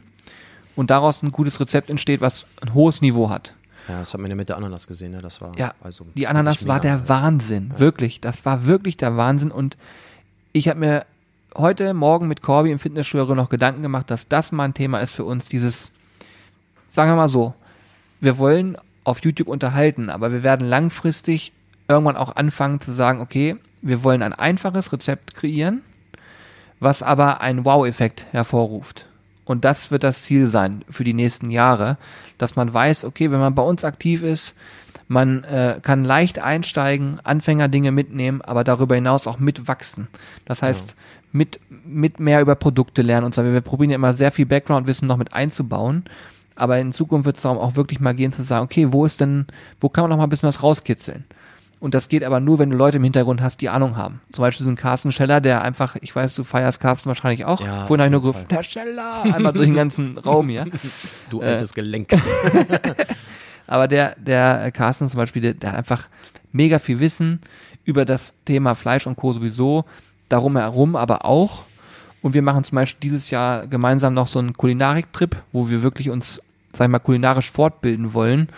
und 0.77 0.91
daraus 0.91 1.23
ein 1.23 1.33
gutes 1.33 1.59
Rezept 1.61 1.91
entsteht, 1.91 2.21
was 2.21 2.47
ein 2.61 2.75
hohes 2.75 3.01
Niveau 3.01 3.31
hat. 3.31 3.55
Ja, 3.89 4.01
das 4.01 4.13
hat 4.13 4.21
man 4.21 4.31
ja 4.31 4.37
mit 4.37 4.49
der 4.49 4.57
Ananas 4.57 4.87
gesehen, 4.87 5.13
ne? 5.13 5.23
Das 5.23 5.41
war 5.41 5.57
Ja, 5.57 5.75
also 5.81 6.07
die 6.17 6.27
Ananas 6.27 6.67
war 6.67 6.81
der 6.81 6.95
angehört. 6.95 7.09
Wahnsinn, 7.09 7.73
wirklich. 7.77 8.21
Das 8.21 8.45
war 8.45 8.67
wirklich 8.67 8.97
der 8.97 9.17
Wahnsinn 9.17 9.51
und 9.51 9.77
ich 10.53 10.69
habe 10.69 10.81
mir 10.81 11.07
heute 11.57 11.95
Morgen 11.95 12.29
mit 12.29 12.43
Corby 12.43 12.71
im 12.71 12.79
Fitnessstudio 12.79 13.35
noch 13.35 13.49
Gedanken 13.49 13.83
gemacht, 13.83 14.11
dass 14.11 14.29
das 14.29 14.53
mal 14.53 14.65
ein 14.65 14.75
Thema 14.75 15.01
ist 15.01 15.13
für 15.13 15.25
uns, 15.25 15.49
dieses, 15.49 15.93
sagen 16.91 17.11
wir 17.11 17.17
mal 17.17 17.29
so, 17.29 17.55
wir 18.21 18.39
wollen 18.39 18.77
auf 19.07 19.23
YouTube 19.23 19.49
unterhalten, 19.49 20.11
aber 20.11 20.33
wir 20.33 20.43
werden 20.43 20.67
langfristig 20.67 21.53
irgendwann 21.87 22.17
auch 22.17 22.35
anfangen 22.35 22.81
zu 22.81 22.93
sagen, 22.93 23.21
okay, 23.21 23.57
wir 23.81 24.03
wollen 24.03 24.23
ein 24.23 24.33
einfaches 24.33 24.93
Rezept 24.93 25.37
kreieren, 25.37 25.83
was 26.81 27.05
aber 27.05 27.41
einen 27.41 27.65
Wow-Effekt 27.65 28.27
hervorruft. 28.33 29.07
Und 29.45 29.65
das 29.65 29.93
wird 29.93 30.03
das 30.03 30.23
Ziel 30.23 30.49
sein 30.49 30.85
für 30.91 31.05
die 31.05 31.15
nächsten 31.15 31.53
Jahre, 31.53 31.99
dass 32.37 32.57
man 32.57 32.75
weiß, 32.75 33.05
okay, 33.05 33.31
wenn 33.31 33.39
man 33.39 33.55
bei 33.55 33.63
uns 33.63 33.85
aktiv 33.85 34.25
ist, 34.25 34.57
man 35.07 35.45
äh, 35.45 35.79
kann 35.81 36.05
leicht 36.05 36.41
einsteigen, 36.41 37.21
Anfängerdinge 37.23 37.93
mitnehmen, 37.93 38.43
aber 38.43 38.65
darüber 38.65 38.97
hinaus 38.97 39.29
auch 39.29 39.39
mitwachsen. 39.39 40.09
Das 40.47 40.63
heißt, 40.63 40.97
mit, 41.31 41.61
mit 41.85 42.19
mehr 42.19 42.41
über 42.41 42.57
Produkte 42.57 43.03
lernen 43.03 43.27
und 43.27 43.35
so. 43.35 43.45
Wir 43.45 43.61
probieren 43.61 43.91
ja 43.91 43.95
immer 43.97 44.15
sehr 44.15 44.33
viel 44.33 44.47
Background-Wissen 44.47 45.07
noch 45.07 45.17
mit 45.17 45.33
einzubauen. 45.33 46.03
Aber 46.57 46.79
in 46.79 46.93
Zukunft 46.93 47.27
wird 47.27 47.37
es 47.37 47.43
darum 47.43 47.59
auch 47.59 47.77
wirklich 47.77 48.01
mal 48.01 48.15
gehen 48.15 48.33
zu 48.33 48.43
sagen, 48.43 48.65
okay, 48.65 48.93
wo 48.93 49.05
ist 49.05 49.21
denn, 49.21 49.47
wo 49.81 49.89
kann 49.89 50.03
man 50.03 50.11
noch 50.11 50.17
mal 50.17 50.25
ein 50.25 50.31
bisschen 50.31 50.49
was 50.49 50.63
rauskitzeln? 50.63 51.25
Und 51.79 51.93
das 51.93 52.09
geht 52.09 52.25
aber 52.25 52.41
nur, 52.41 52.59
wenn 52.59 52.71
du 52.71 52.77
Leute 52.77 52.97
im 52.97 53.05
Hintergrund 53.05 53.43
hast, 53.43 53.61
die 53.61 53.69
Ahnung 53.69 53.97
haben. 53.97 54.23
Zum 54.33 54.43
Beispiel 54.43 54.65
so 54.65 54.73
ein 54.73 54.77
Carsten 54.77 55.13
Scheller, 55.13 55.43
der 55.43 55.61
einfach, 55.61 55.97
ich 56.01 56.17
weiß, 56.17 56.35
du 56.35 56.43
feierst 56.43 56.81
Carsten 56.81 57.09
wahrscheinlich 57.09 57.45
auch. 57.45 57.61
Ja, 57.61 57.85
Vorhin 57.87 58.01
habe 58.01 58.07
ich 58.07 58.13
nur 58.13 58.23
gerufen, 58.23 58.47
Herr 58.49 58.63
Scheller, 58.63 59.23
einmal 59.25 59.53
durch 59.53 59.67
den 59.67 59.75
ganzen 59.75 60.17
Raum 60.19 60.49
hier. 60.49 60.67
Du 61.31 61.43
Äh, 61.43 61.47
altes 61.47 61.75
Gelenk. 61.75 62.09
Aber 63.67 63.89
der, 63.89 64.17
der 64.17 64.71
Carsten 64.73 65.09
zum 65.09 65.19
Beispiel, 65.19 65.43
der, 65.43 65.55
der 65.55 65.73
hat 65.73 65.79
einfach 65.79 66.09
mega 66.53 66.79
viel 66.79 67.01
Wissen 67.01 67.41
über 67.85 68.05
das 68.05 68.35
Thema 68.45 68.75
Fleisch 68.75 69.07
und 69.07 69.17
Co. 69.17 69.33
sowieso, 69.33 69.85
darum 70.29 70.57
herum 70.57 70.97
aber 70.97 71.25
auch. 71.25 71.65
Und 72.23 72.35
wir 72.35 72.43
machen 72.43 72.65
zum 72.65 72.77
Beispiel 72.77 73.11
dieses 73.11 73.31
Jahr 73.31 73.67
gemeinsam 73.67 74.15
noch 74.15 74.27
so 74.27 74.39
einen 74.39 74.55
Kulinarik-Trip, 74.55 75.37
wo 75.53 75.69
wir 75.69 75.83
wirklich 75.83 76.11
uns, 76.11 76.41
sag 76.77 76.87
ich 76.87 76.91
mal, 76.91 76.99
kulinarisch 76.99 77.51
fortbilden 77.51 78.15
wollen. 78.15 78.49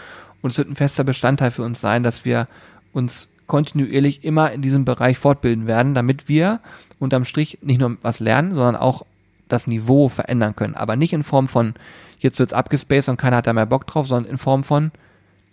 Und 0.42 0.50
es 0.50 0.58
wird 0.58 0.68
ein 0.68 0.76
fester 0.76 1.04
Bestandteil 1.04 1.50
für 1.50 1.62
uns 1.62 1.80
sein, 1.80 2.02
dass 2.02 2.24
wir 2.24 2.48
uns 2.92 3.28
kontinuierlich 3.46 4.24
immer 4.24 4.52
in 4.52 4.62
diesem 4.62 4.84
Bereich 4.84 5.18
fortbilden 5.18 5.66
werden, 5.66 5.94
damit 5.94 6.28
wir 6.28 6.60
unterm 6.98 7.24
Strich 7.24 7.58
nicht 7.62 7.80
nur 7.80 7.96
was 8.02 8.20
lernen, 8.20 8.54
sondern 8.54 8.76
auch 8.76 9.04
das 9.48 9.66
Niveau 9.66 10.08
verändern 10.08 10.54
können. 10.54 10.74
Aber 10.74 10.96
nicht 10.96 11.12
in 11.12 11.22
Form 11.22 11.48
von, 11.48 11.74
jetzt 12.18 12.38
wird's 12.38 12.52
abgespaced 12.52 13.08
und 13.08 13.16
keiner 13.16 13.38
hat 13.38 13.46
da 13.46 13.52
mehr 13.52 13.66
Bock 13.66 13.86
drauf, 13.86 14.06
sondern 14.06 14.30
in 14.30 14.38
Form 14.38 14.64
von, 14.64 14.92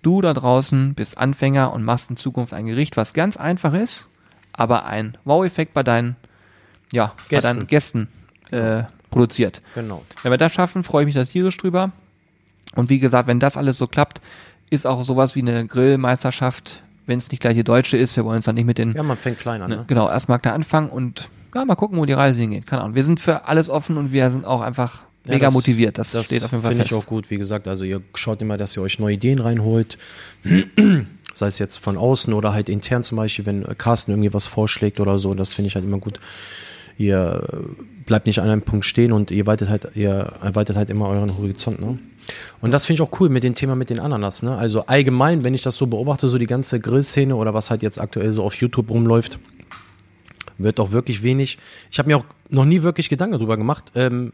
du 0.01 0.22
da 0.22 0.34
draußen 0.34 0.93
bist 0.93 1.18
Anfänger 1.18 1.74
und 1.74 1.84
machst 1.84 2.09
in 2.09 2.18
Zukunft 2.18 2.53
ein 2.53 2.66
Gericht, 2.66 2.97
was 2.97 3.13
ganz 3.13 3.38
einfach 3.38 3.74
ist, 3.74 4.07
aber 4.53 4.86
ein 4.86 5.18
Wow-Effekt 5.24 5.74
bei 5.74 5.84
deinen, 5.84 6.16
ja, 6.91 7.13
bei 7.18 7.24
Gästen. 7.30 7.57
deinen 7.57 7.68
Gästen 7.68 8.07
äh, 8.51 8.84
produziert. 9.09 9.61
genau. 9.74 10.03
Wenn 10.22 10.32
wir 10.32 10.38
das 10.38 10.53
schaffen, 10.53 10.84
freue 10.84 11.03
ich 11.03 11.05
mich 11.07 11.16
da 11.16 11.24
tierisch 11.24 11.57
drüber. 11.57 11.91
Und 12.76 12.89
wie 12.89 12.99
gesagt, 12.99 13.28
wenn 13.28 13.39
das 13.39 13.57
alles 13.57 13.78
so 13.78 13.88
klappt, 13.88 14.21
ist 14.69 14.86
auch 14.86 15.03
sowas 15.03 15.36
wie 15.36 15.41
eine 15.41 15.65
Grillmeisterschaft, 15.67 16.82
wenn 17.05 17.17
es 17.19 17.30
nicht 17.32 17.39
gleich 17.39 17.55
die 17.55 17.63
deutsche 17.63 17.97
ist, 17.97 18.15
wir 18.15 18.26
wollen 18.26 18.38
uns 18.38 18.45
dann 18.45 18.55
nicht 18.55 18.65
mit 18.65 18.78
den 18.78 18.91
Ja, 18.91 19.03
man 19.03 19.17
fängt 19.17 19.39
klein 19.39 19.61
an, 19.61 19.69
Ne? 19.69 19.76
ne? 19.78 19.84
Genau, 19.88 20.09
erstmal 20.09 20.39
da 20.39 20.53
anfangen 20.53 20.89
und 20.89 21.30
ja, 21.53 21.63
mal 21.63 21.76
gucken, 21.76 21.97
wo 21.97 22.05
die 22.05 22.13
Reise 22.13 22.41
hingeht. 22.41 22.67
Keine 22.67 22.82
Ahnung. 22.82 22.95
Wir 22.95 23.03
sind 23.03 23.19
für 23.19 23.45
alles 23.47 23.69
offen 23.69 23.97
und 23.97 24.11
wir 24.11 24.30
sind 24.32 24.43
auch 24.43 24.61
einfach 24.61 25.03
Ja, 25.26 25.34
mega 25.36 25.45
das- 25.45 25.53
motiviert. 25.53 25.97
Das, 25.97 26.09
steht 26.09 26.43
auf 26.43 26.51
jeden 26.51 26.63
Fall 26.63 26.71
Finde 26.71 26.84
fest. 26.86 26.91
ich 26.91 26.97
auch 26.97 27.05
gut, 27.05 27.30
wie 27.30 27.38
gesagt. 27.38 27.67
Also 27.67 27.86
ihr 27.86 28.01
schaut 28.15 28.41
immer, 28.41 28.57
dass 28.57 28.76
ihr 28.76 28.82
euch 28.82 28.99
neue 28.99 29.13
Ideen 29.13 29.39
reinholt. 29.39 29.97
Sei 31.34 31.47
es 31.47 31.59
jetzt 31.59 31.78
von 31.78 31.97
außen 31.97 32.34
oder 32.34 32.53
halt 32.53 32.69
intern 32.69 33.03
zum 33.03 33.17
Beispiel, 33.17 33.45
wenn 33.45 33.63
Carsten 33.78 34.11
irgendwie 34.11 34.34
was 34.34 34.47
vorschlägt 34.47 34.99
oder 34.99 35.19
so. 35.19 35.34
Das 35.34 35.53
finde 35.53 35.67
ich 35.67 35.76
halt 35.76 35.86
immer 35.86 35.97
gut. 35.99 36.19
Ihr 36.97 37.47
bleibt 38.05 38.26
nicht 38.26 38.39
an 38.39 38.49
einem 38.49 38.61
Punkt 38.61 38.86
stehen 38.86 39.11
und 39.11 39.32
ihr 39.32 39.45
weitet 39.45 39.69
halt, 39.69 39.89
ihr 39.95 40.11
erweitert 40.41 40.78
halt 40.78 40.89
immer 40.89 41.07
euren 41.09 41.38
Horizont, 41.38 41.80
ne? 41.82 41.99
Und 42.61 42.71
das 42.71 42.86
finde 42.86 43.01
ich 43.01 43.09
auch 43.09 43.19
cool 43.19 43.30
mit 43.30 43.43
dem 43.43 43.55
Thema 43.55 43.76
mit 43.76 43.89
den 43.89 43.99
Ananas, 43.99 44.43
ne? 44.43 44.57
Also 44.57 44.86
allgemein, 44.86 45.43
wenn 45.43 45.53
ich 45.53 45.63
das 45.63 45.78
so 45.78 45.88
beobachte, 45.88 46.28
so 46.28 46.38
die 46.38 46.47
ganze 46.47 46.80
Grillszene 46.80 47.36
oder 47.36 47.53
was 47.53 47.69
halt 47.69 47.82
jetzt 47.82 47.99
aktuell 47.99 48.32
so 48.32 48.43
auf 48.43 48.55
YouTube 48.55 48.89
rumläuft, 48.89 49.39
wird 50.57 50.80
auch 50.80 50.91
wirklich 50.91 51.23
wenig. 51.23 51.57
Ich 51.91 51.99
habe 51.99 52.07
mir 52.07 52.17
auch 52.17 52.26
noch 52.49 52.65
nie 52.65 52.82
wirklich 52.82 53.09
Gedanken 53.09 53.34
darüber 53.34 53.57
gemacht, 53.57 53.91
ähm, 53.95 54.34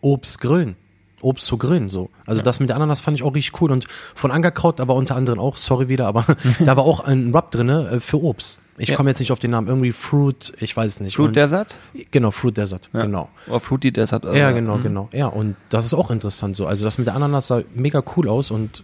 Obst 0.00 0.40
grillen. 0.40 0.76
Obst 1.24 1.46
zu 1.46 1.56
grillen. 1.58 1.88
So. 1.88 2.10
Also 2.26 2.42
das 2.42 2.60
mit 2.60 2.68
der 2.68 2.76
Ananas 2.76 3.00
fand 3.00 3.16
ich 3.16 3.22
auch 3.24 3.34
richtig 3.34 3.60
cool. 3.60 3.72
Und 3.72 3.86
von 4.14 4.30
Angerkraut, 4.30 4.80
aber 4.80 4.94
unter 4.94 5.16
anderem 5.16 5.38
auch, 5.40 5.56
sorry 5.56 5.88
wieder, 5.88 6.06
aber 6.06 6.24
da 6.60 6.76
war 6.76 6.84
auch 6.84 7.00
ein 7.00 7.34
Rub 7.34 7.50
drin 7.50 7.68
äh, 7.68 8.00
für 8.00 8.22
Obst. 8.22 8.60
Ich 8.76 8.88
Ja. 8.90 8.96
komme 8.96 9.10
jetzt 9.10 9.20
nicht 9.20 9.30
auf 9.32 9.38
den 9.38 9.52
Namen. 9.52 9.68
Irgendwie 9.68 9.92
Fruit, 9.92 10.52
ich 10.60 10.76
weiß 10.76 10.92
es 10.94 11.00
nicht. 11.00 11.16
Fruit 11.16 11.28
Und- 11.28 11.36
Desert? 11.36 11.78
Genau, 12.10 12.30
Fruit 12.30 12.56
Desert, 12.56 12.90
Ja. 12.92 13.02
genau. 13.02 13.28
Oder 13.46 13.60
Fruity 13.60 13.92
Desert. 13.92 14.24
oder 14.24 14.36
Ja, 14.36 14.50
genau, 14.52 14.76
Mhm. 14.78 14.82
genau. 14.82 15.08
Ja, 15.12 15.26
und 15.28 15.56
das 15.68 15.86
ist 15.86 15.94
auch 15.94 16.10
interessant 16.10 16.56
so. 16.56 16.66
Also 16.66 16.84
das 16.84 16.98
mit 16.98 17.06
der 17.06 17.14
Ananas 17.14 17.46
sah 17.48 17.62
mega 17.74 18.02
cool 18.16 18.28
aus 18.28 18.50
und 18.50 18.82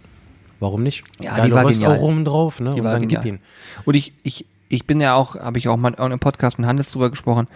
warum 0.61 0.83
nicht? 0.83 1.03
Ja, 1.21 1.35
Geile 1.35 1.47
die 1.49 1.53
war 1.55 1.65
Röstaromen 1.65 2.23
drauf, 2.25 2.59
ne? 2.59 2.73
Die 2.75 2.79
und 2.79 2.85
dann 2.85 3.01
genial. 3.01 3.23
gib 3.23 3.33
ihn. 3.33 3.39
Und 3.85 3.95
ich, 3.95 4.13
ich, 4.23 4.45
ich 4.69 4.87
bin 4.87 5.01
ja 5.01 5.13
auch, 5.15 5.35
habe 5.35 5.57
ich 5.57 5.67
auch 5.67 5.75
mal 5.77 5.93
auch 5.95 6.09
im 6.09 6.19
Podcast 6.19 6.57
mit 6.57 6.67
Hannes 6.67 6.91
drüber 6.91 7.09
gesprochen, 7.09 7.47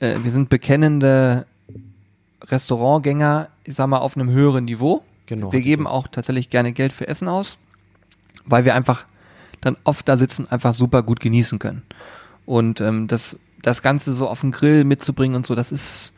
äh, 0.00 0.16
wir 0.22 0.30
sind 0.30 0.48
bekennende 0.48 1.44
Restaurantgänger, 2.46 3.48
ich 3.68 3.74
sag 3.74 3.86
mal, 3.86 3.98
auf 3.98 4.16
einem 4.16 4.30
höheren 4.30 4.64
Niveau. 4.64 5.02
Genau. 5.26 5.52
Wir 5.52 5.60
geben 5.60 5.86
auch 5.86 6.08
tatsächlich 6.08 6.48
gerne 6.48 6.72
Geld 6.72 6.92
für 6.92 7.06
Essen 7.06 7.28
aus, 7.28 7.58
weil 8.46 8.64
wir 8.64 8.74
einfach 8.74 9.04
dann 9.60 9.76
oft 9.84 10.08
da 10.08 10.16
sitzen, 10.16 10.50
einfach 10.50 10.72
super 10.72 11.02
gut 11.02 11.20
genießen 11.20 11.58
können. 11.58 11.82
Und 12.46 12.80
ähm, 12.80 13.08
das, 13.08 13.36
das 13.60 13.82
Ganze 13.82 14.14
so 14.14 14.26
auf 14.26 14.40
den 14.40 14.52
Grill 14.52 14.84
mitzubringen 14.84 15.36
und 15.36 15.44
so, 15.44 15.54
das 15.54 15.70
ist 15.70 16.14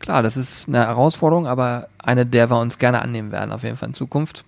klar, 0.00 0.22
das 0.22 0.38
ist 0.38 0.66
eine 0.66 0.78
Herausforderung, 0.78 1.46
aber 1.46 1.88
eine, 1.98 2.24
der 2.24 2.48
wir 2.48 2.58
uns 2.58 2.78
gerne 2.78 3.02
annehmen 3.02 3.32
werden, 3.32 3.52
auf 3.52 3.64
jeden 3.64 3.76
Fall 3.76 3.88
in 3.88 3.94
Zukunft. 3.94 4.46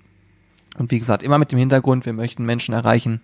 Und 0.78 0.90
wie 0.90 0.98
gesagt, 0.98 1.22
immer 1.22 1.38
mit 1.38 1.52
dem 1.52 1.58
Hintergrund, 1.58 2.06
wir 2.06 2.14
möchten 2.14 2.46
Menschen 2.46 2.72
erreichen, 2.72 3.20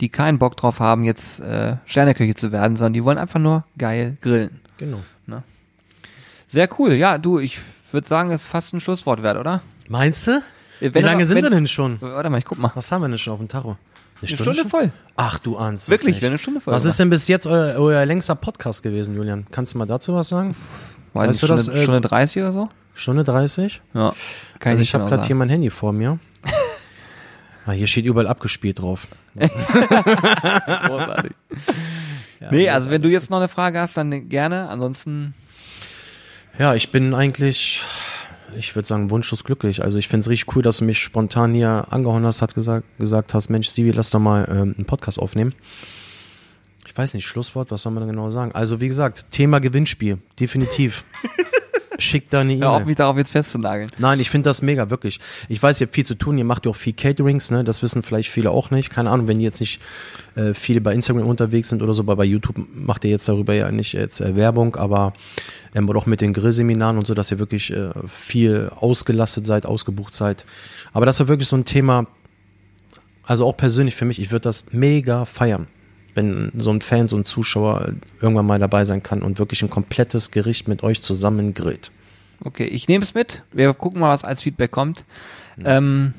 die 0.00 0.10
keinen 0.10 0.38
Bock 0.38 0.56
drauf 0.56 0.78
haben, 0.78 1.02
jetzt 1.02 1.40
äh, 1.40 1.76
Sterneköche 1.86 2.36
zu 2.36 2.52
werden, 2.52 2.76
sondern 2.76 2.92
die 2.92 3.02
wollen 3.02 3.18
einfach 3.18 3.40
nur 3.40 3.64
geil 3.78 4.16
grillen. 4.20 4.60
Genau. 4.78 5.00
Sehr 6.46 6.68
cool. 6.78 6.92
Ja, 6.92 7.18
du, 7.18 7.40
ich 7.40 7.60
würde 7.92 8.06
sagen, 8.08 8.30
es 8.30 8.42
ist 8.42 8.46
fast 8.48 8.72
ein 8.74 8.80
Schlusswort 8.80 9.22
wert, 9.22 9.36
oder? 9.38 9.62
Meinst 9.88 10.26
du? 10.26 10.42
Wenn 10.80 10.94
Wie 10.94 10.98
lange 11.00 11.20
du- 11.22 11.26
sind 11.26 11.36
wenn- 11.36 11.44
wir 11.44 11.50
denn 11.50 11.66
schon? 11.66 12.00
Warte 12.00 12.28
mal, 12.30 12.38
ich 12.38 12.44
guck 12.44 12.58
mal. 12.58 12.70
Was 12.74 12.90
haben 12.92 13.02
wir 13.02 13.08
denn 13.08 13.18
schon 13.18 13.32
auf 13.32 13.38
dem 13.38 13.48
Tacho? 13.48 13.76
Eine 14.20 14.28
Stunde, 14.28 14.54
schon? 14.54 14.68
voll. 14.70 14.90
Ach, 15.16 15.38
du 15.38 15.58
ahnst 15.58 15.90
Wirklich, 15.90 16.24
eine 16.24 16.38
Stunde 16.38 16.60
voll. 16.62 16.72
Was 16.72 16.84
ist 16.86 16.98
denn 16.98 17.10
bis 17.10 17.28
jetzt 17.28 17.46
euer, 17.46 17.78
euer 17.78 18.04
längster 18.06 18.34
Podcast 18.34 18.82
gewesen, 18.82 19.14
Julian? 19.14 19.46
Kannst 19.50 19.74
du 19.74 19.78
mal 19.78 19.84
dazu 19.86 20.14
was 20.14 20.28
sagen? 20.28 20.56
Weiß 21.12 21.28
weißt 21.28 21.28
nicht, 21.28 21.42
du 21.42 21.46
das, 21.48 21.62
Stunde, 21.64 21.80
äh, 21.80 21.82
Stunde 21.82 22.00
30 22.00 22.42
oder 22.42 22.52
so? 22.52 22.68
Stunde 22.94 23.24
30? 23.24 23.82
Ja. 23.94 24.14
Kann 24.58 24.70
also 24.70 24.78
nicht 24.80 24.88
ich 24.88 24.94
habe 24.94 25.04
genau 25.04 25.10
gerade 25.16 25.22
hier 25.22 25.28
sagen. 25.34 25.38
mein 25.38 25.48
Handy 25.50 25.68
vor 25.70 25.92
mir. 25.92 26.18
ah, 27.66 27.72
hier 27.72 27.86
steht 27.86 28.06
überall 28.06 28.26
abgespielt 28.26 28.78
drauf. 28.80 29.06
Großartig. 30.86 31.32
nee, 32.50 32.68
also 32.70 32.90
wenn 32.90 33.02
du 33.02 33.08
jetzt 33.08 33.30
noch 33.30 33.38
eine 33.38 33.48
Frage 33.48 33.80
hast, 33.80 33.96
dann 33.96 34.28
gerne. 34.28 34.68
Ansonsten, 34.68 35.34
Ja, 36.58 36.74
ich 36.74 36.90
bin 36.90 37.12
eigentlich, 37.12 37.82
ich 38.56 38.74
würde 38.74 38.88
sagen, 38.88 39.10
wunschlos 39.10 39.44
glücklich. 39.44 39.82
Also 39.82 39.98
ich 39.98 40.08
finde 40.08 40.22
es 40.22 40.30
richtig 40.30 40.56
cool, 40.56 40.62
dass 40.62 40.78
du 40.78 40.84
mich 40.84 40.98
spontan 41.00 41.52
hier 41.52 41.88
angehauen 41.90 42.24
hast, 42.24 42.40
hat 42.40 42.54
gesagt, 42.54 42.86
gesagt 42.98 43.34
hast, 43.34 43.50
Mensch, 43.50 43.68
Stevie, 43.68 43.90
lass 43.90 44.08
doch 44.08 44.20
mal 44.20 44.48
ähm, 44.50 44.74
einen 44.76 44.86
Podcast 44.86 45.18
aufnehmen. 45.18 45.54
Ich 46.86 46.96
weiß 46.96 47.12
nicht, 47.12 47.26
Schlusswort, 47.26 47.70
was 47.70 47.82
soll 47.82 47.92
man 47.92 48.04
da 48.04 48.10
genau 48.10 48.30
sagen? 48.30 48.52
Also 48.52 48.80
wie 48.80 48.88
gesagt, 48.88 49.26
Thema 49.30 49.58
Gewinnspiel, 49.58 50.18
definitiv. 50.40 51.04
Schick 51.98 52.30
da 52.30 52.40
eine 52.40 52.56
hör 52.56 52.70
auf, 52.70 52.76
E-Mail. 52.76 52.86
mich 52.86 52.96
darauf 52.96 53.16
jetzt 53.16 53.30
festzunageln. 53.30 53.90
Nein, 53.98 54.20
ich 54.20 54.30
finde 54.30 54.48
das 54.48 54.62
mega, 54.62 54.90
wirklich. 54.90 55.20
Ich 55.48 55.62
weiß, 55.62 55.80
ihr 55.80 55.86
habt 55.86 55.94
viel 55.94 56.06
zu 56.06 56.14
tun, 56.14 56.38
ihr 56.38 56.44
macht 56.44 56.66
ja 56.66 56.70
auch 56.70 56.76
viel 56.76 56.92
Caterings, 56.92 57.50
ne? 57.50 57.64
Das 57.64 57.82
wissen 57.82 58.02
vielleicht 58.02 58.30
viele 58.30 58.50
auch 58.50 58.70
nicht. 58.70 58.90
Keine 58.90 59.10
Ahnung, 59.10 59.28
wenn 59.28 59.38
die 59.38 59.44
jetzt 59.44 59.60
nicht 59.60 59.80
äh, 60.34 60.54
viele 60.54 60.80
bei 60.80 60.92
Instagram 60.92 61.26
unterwegs 61.26 61.70
sind 61.70 61.82
oder 61.82 61.94
so, 61.94 62.02
aber 62.02 62.16
bei 62.16 62.24
YouTube 62.24 62.56
macht 62.74 63.04
ihr 63.04 63.10
jetzt 63.10 63.28
darüber 63.28 63.54
ja 63.54 63.70
nicht 63.70 63.92
jetzt 63.94 64.20
äh, 64.20 64.36
Werbung, 64.36 64.76
aber 64.76 65.12
ähm, 65.74 65.88
oder 65.88 65.98
auch 65.98 66.06
mit 66.06 66.20
den 66.20 66.32
Grillseminaren 66.32 66.98
und 66.98 67.06
so, 67.06 67.14
dass 67.14 67.30
ihr 67.30 67.38
wirklich 67.38 67.72
äh, 67.72 67.90
viel 68.08 68.70
ausgelastet 68.74 69.46
seid, 69.46 69.66
ausgebucht 69.66 70.14
seid. 70.14 70.44
Aber 70.92 71.06
das 71.06 71.20
war 71.20 71.28
wirklich 71.28 71.48
so 71.48 71.56
ein 71.56 71.64
Thema, 71.64 72.06
also 73.22 73.46
auch 73.46 73.56
persönlich 73.56 73.94
für 73.94 74.04
mich, 74.04 74.20
ich 74.20 74.30
würde 74.30 74.42
das 74.42 74.66
mega 74.72 75.24
feiern, 75.24 75.66
wenn 76.16 76.50
so 76.56 76.70
ein 76.70 76.80
Fan, 76.80 77.06
so 77.08 77.16
ein 77.16 77.24
Zuschauer 77.24 77.92
irgendwann 78.20 78.46
mal 78.46 78.58
dabei 78.58 78.84
sein 78.84 79.02
kann 79.02 79.22
und 79.22 79.38
wirklich 79.38 79.62
ein 79.62 79.70
komplettes 79.70 80.30
Gericht 80.32 80.66
mit 80.66 80.82
euch 80.82 81.02
zusammen 81.02 81.54
grillt. 81.54 81.90
Okay, 82.44 82.64
ich 82.64 82.88
nehme 82.88 83.04
es 83.04 83.14
mit. 83.14 83.42
Wir 83.52 83.72
gucken 83.74 84.00
mal, 84.00 84.10
was 84.10 84.24
als 84.24 84.42
Feedback 84.42 84.70
kommt. 84.70 85.04
Ähm, 85.64 86.12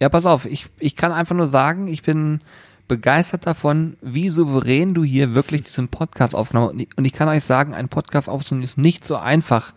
ja, 0.00 0.08
pass 0.08 0.24
auf, 0.26 0.46
ich, 0.46 0.66
ich 0.78 0.96
kann 0.96 1.12
einfach 1.12 1.34
nur 1.36 1.48
sagen, 1.48 1.88
ich 1.88 2.02
bin 2.02 2.40
begeistert 2.88 3.46
davon, 3.46 3.96
wie 4.02 4.28
souverän 4.30 4.92
du 4.94 5.04
hier 5.04 5.34
wirklich 5.34 5.62
diesen 5.62 5.88
Podcast 5.88 6.34
aufgenommen 6.34 6.66
hast. 6.68 6.72
Und 6.74 6.80
ich- 6.80 6.88
Und 6.96 7.04
ich 7.04 7.12
kann 7.12 7.28
euch 7.28 7.44
sagen, 7.44 7.74
einen 7.74 7.88
Podcast 7.88 8.28
aufzunehmen 8.28 8.64
ist 8.64 8.76
nicht 8.78 9.04
so 9.04 9.16
einfach, 9.16 9.72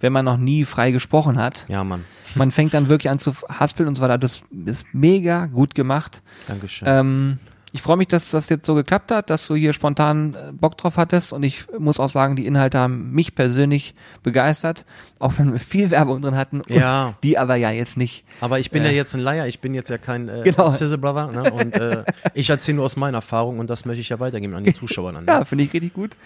wenn 0.00 0.12
man 0.12 0.24
noch 0.24 0.36
nie 0.36 0.64
frei 0.64 0.92
gesprochen 0.92 1.36
hat. 1.38 1.64
Ja, 1.68 1.84
Mann. 1.84 2.04
Man 2.34 2.50
fängt 2.50 2.74
dann 2.74 2.88
wirklich 2.88 3.10
an 3.10 3.18
zu 3.18 3.32
haspeln 3.48 3.88
und 3.88 3.94
so 3.96 4.02
weiter. 4.02 4.18
Das 4.18 4.42
ist 4.66 4.84
mega 4.92 5.46
gut 5.46 5.74
gemacht. 5.74 6.22
Dankeschön. 6.46 6.86
Ähm, 6.88 7.38
ich 7.72 7.82
freue 7.82 7.96
mich, 7.96 8.08
dass 8.08 8.30
das 8.30 8.48
jetzt 8.48 8.66
so 8.66 8.74
geklappt 8.74 9.12
hat, 9.12 9.30
dass 9.30 9.46
du 9.46 9.54
hier 9.54 9.72
spontan 9.72 10.34
äh, 10.34 10.52
Bock 10.52 10.76
drauf 10.76 10.96
hattest 10.96 11.32
und 11.32 11.42
ich 11.44 11.66
muss 11.78 12.00
auch 12.00 12.08
sagen, 12.08 12.34
die 12.36 12.46
Inhalte 12.46 12.78
haben 12.78 13.12
mich 13.12 13.34
persönlich 13.34 13.94
begeistert, 14.22 14.84
auch 15.20 15.34
wenn 15.38 15.52
wir 15.52 15.60
viel 15.60 15.90
Werbung 15.90 16.20
drin 16.20 16.34
hatten, 16.36 16.60
und 16.62 16.70
Ja. 16.70 17.14
die 17.22 17.38
aber 17.38 17.54
ja 17.56 17.70
jetzt 17.70 17.96
nicht. 17.96 18.24
Aber 18.40 18.58
ich 18.58 18.70
bin 18.70 18.82
Äh. 18.82 18.86
ja 18.86 18.92
jetzt 18.92 19.14
ein 19.14 19.20
Laie, 19.20 19.46
ich 19.46 19.60
bin 19.60 19.72
jetzt 19.74 19.88
ja 19.90 19.98
kein 19.98 20.28
äh, 20.28 20.42
Genau. 20.44 20.68
Sizzle 20.68 20.98
Brother. 20.98 21.30
Ne? 21.30 21.50
Und 21.52 21.74
äh, 21.76 22.04
ich 22.34 22.50
erzähle 22.50 22.76
nur 22.76 22.84
aus 22.86 22.96
meiner 22.96 23.18
Erfahrung 23.18 23.58
und 23.60 23.70
das 23.70 23.84
möchte 23.84 24.00
ich 24.00 24.08
ja 24.08 24.18
weitergeben 24.18 24.54
an 24.54 24.64
die 24.64 24.74
Zuschauer 24.74 25.12
dann. 25.12 25.24
Ne? 25.26 25.32
Ja, 25.32 25.44
finde 25.44 25.64
ich 25.64 25.72
richtig 25.72 25.94
gut. 25.94 26.16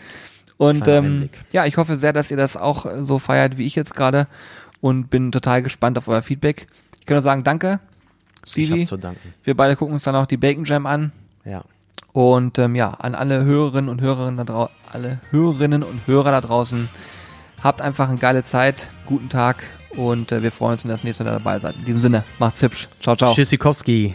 Und 0.56 0.86
ähm, 0.88 1.28
ja, 1.52 1.66
ich 1.66 1.76
hoffe 1.76 1.96
sehr, 1.96 2.12
dass 2.12 2.30
ihr 2.30 2.36
das 2.36 2.56
auch 2.56 2.86
äh, 2.86 3.04
so 3.04 3.18
feiert 3.18 3.58
wie 3.58 3.66
ich 3.66 3.74
jetzt 3.74 3.94
gerade 3.94 4.28
und 4.80 5.10
bin 5.10 5.32
total 5.32 5.62
gespannt 5.62 5.98
auf 5.98 6.06
euer 6.08 6.22
Feedback. 6.22 6.68
Ich 7.00 7.06
kann 7.06 7.16
nur 7.16 7.22
sagen, 7.22 7.42
danke, 7.44 7.80
ich 8.46 8.52
Stevie. 8.52 8.70
habe 8.72 8.84
zu 8.84 8.96
danken. 8.96 9.34
Wir 9.42 9.56
beide 9.56 9.74
gucken 9.76 9.94
uns 9.94 10.04
dann 10.04 10.14
auch 10.16 10.26
die 10.26 10.36
Bacon 10.36 10.64
Jam 10.64 10.86
an. 10.86 11.12
Ja. 11.44 11.62
Und 12.12 12.58
ähm, 12.58 12.76
ja, 12.76 12.90
an 12.90 13.14
alle 13.14 13.44
Hörerinnen 13.44 13.90
und 13.90 14.00
Hörerinnen 14.00 14.36
da 14.36 14.44
draußen, 14.44 14.74
alle 14.92 15.20
Hörerinnen 15.30 15.82
und 15.82 16.06
Hörer 16.06 16.30
da 16.30 16.40
draußen, 16.40 16.88
habt 17.62 17.80
einfach 17.80 18.08
eine 18.08 18.18
geile 18.18 18.44
Zeit, 18.44 18.90
guten 19.06 19.28
Tag 19.28 19.64
und 19.96 20.30
äh, 20.32 20.42
wir 20.42 20.52
freuen 20.52 20.74
uns, 20.74 20.84
wenn 20.84 20.90
ihr 20.90 20.94
das 20.94 21.04
nächste 21.04 21.24
Mal 21.24 21.32
dabei 21.32 21.58
seid. 21.58 21.74
In 21.76 21.84
diesem 21.84 22.00
Sinne, 22.00 22.24
macht's 22.38 22.62
hübsch. 22.62 22.88
Ciao, 23.00 23.16
ciao. 23.16 23.34
Tschüssikowski. 23.34 24.14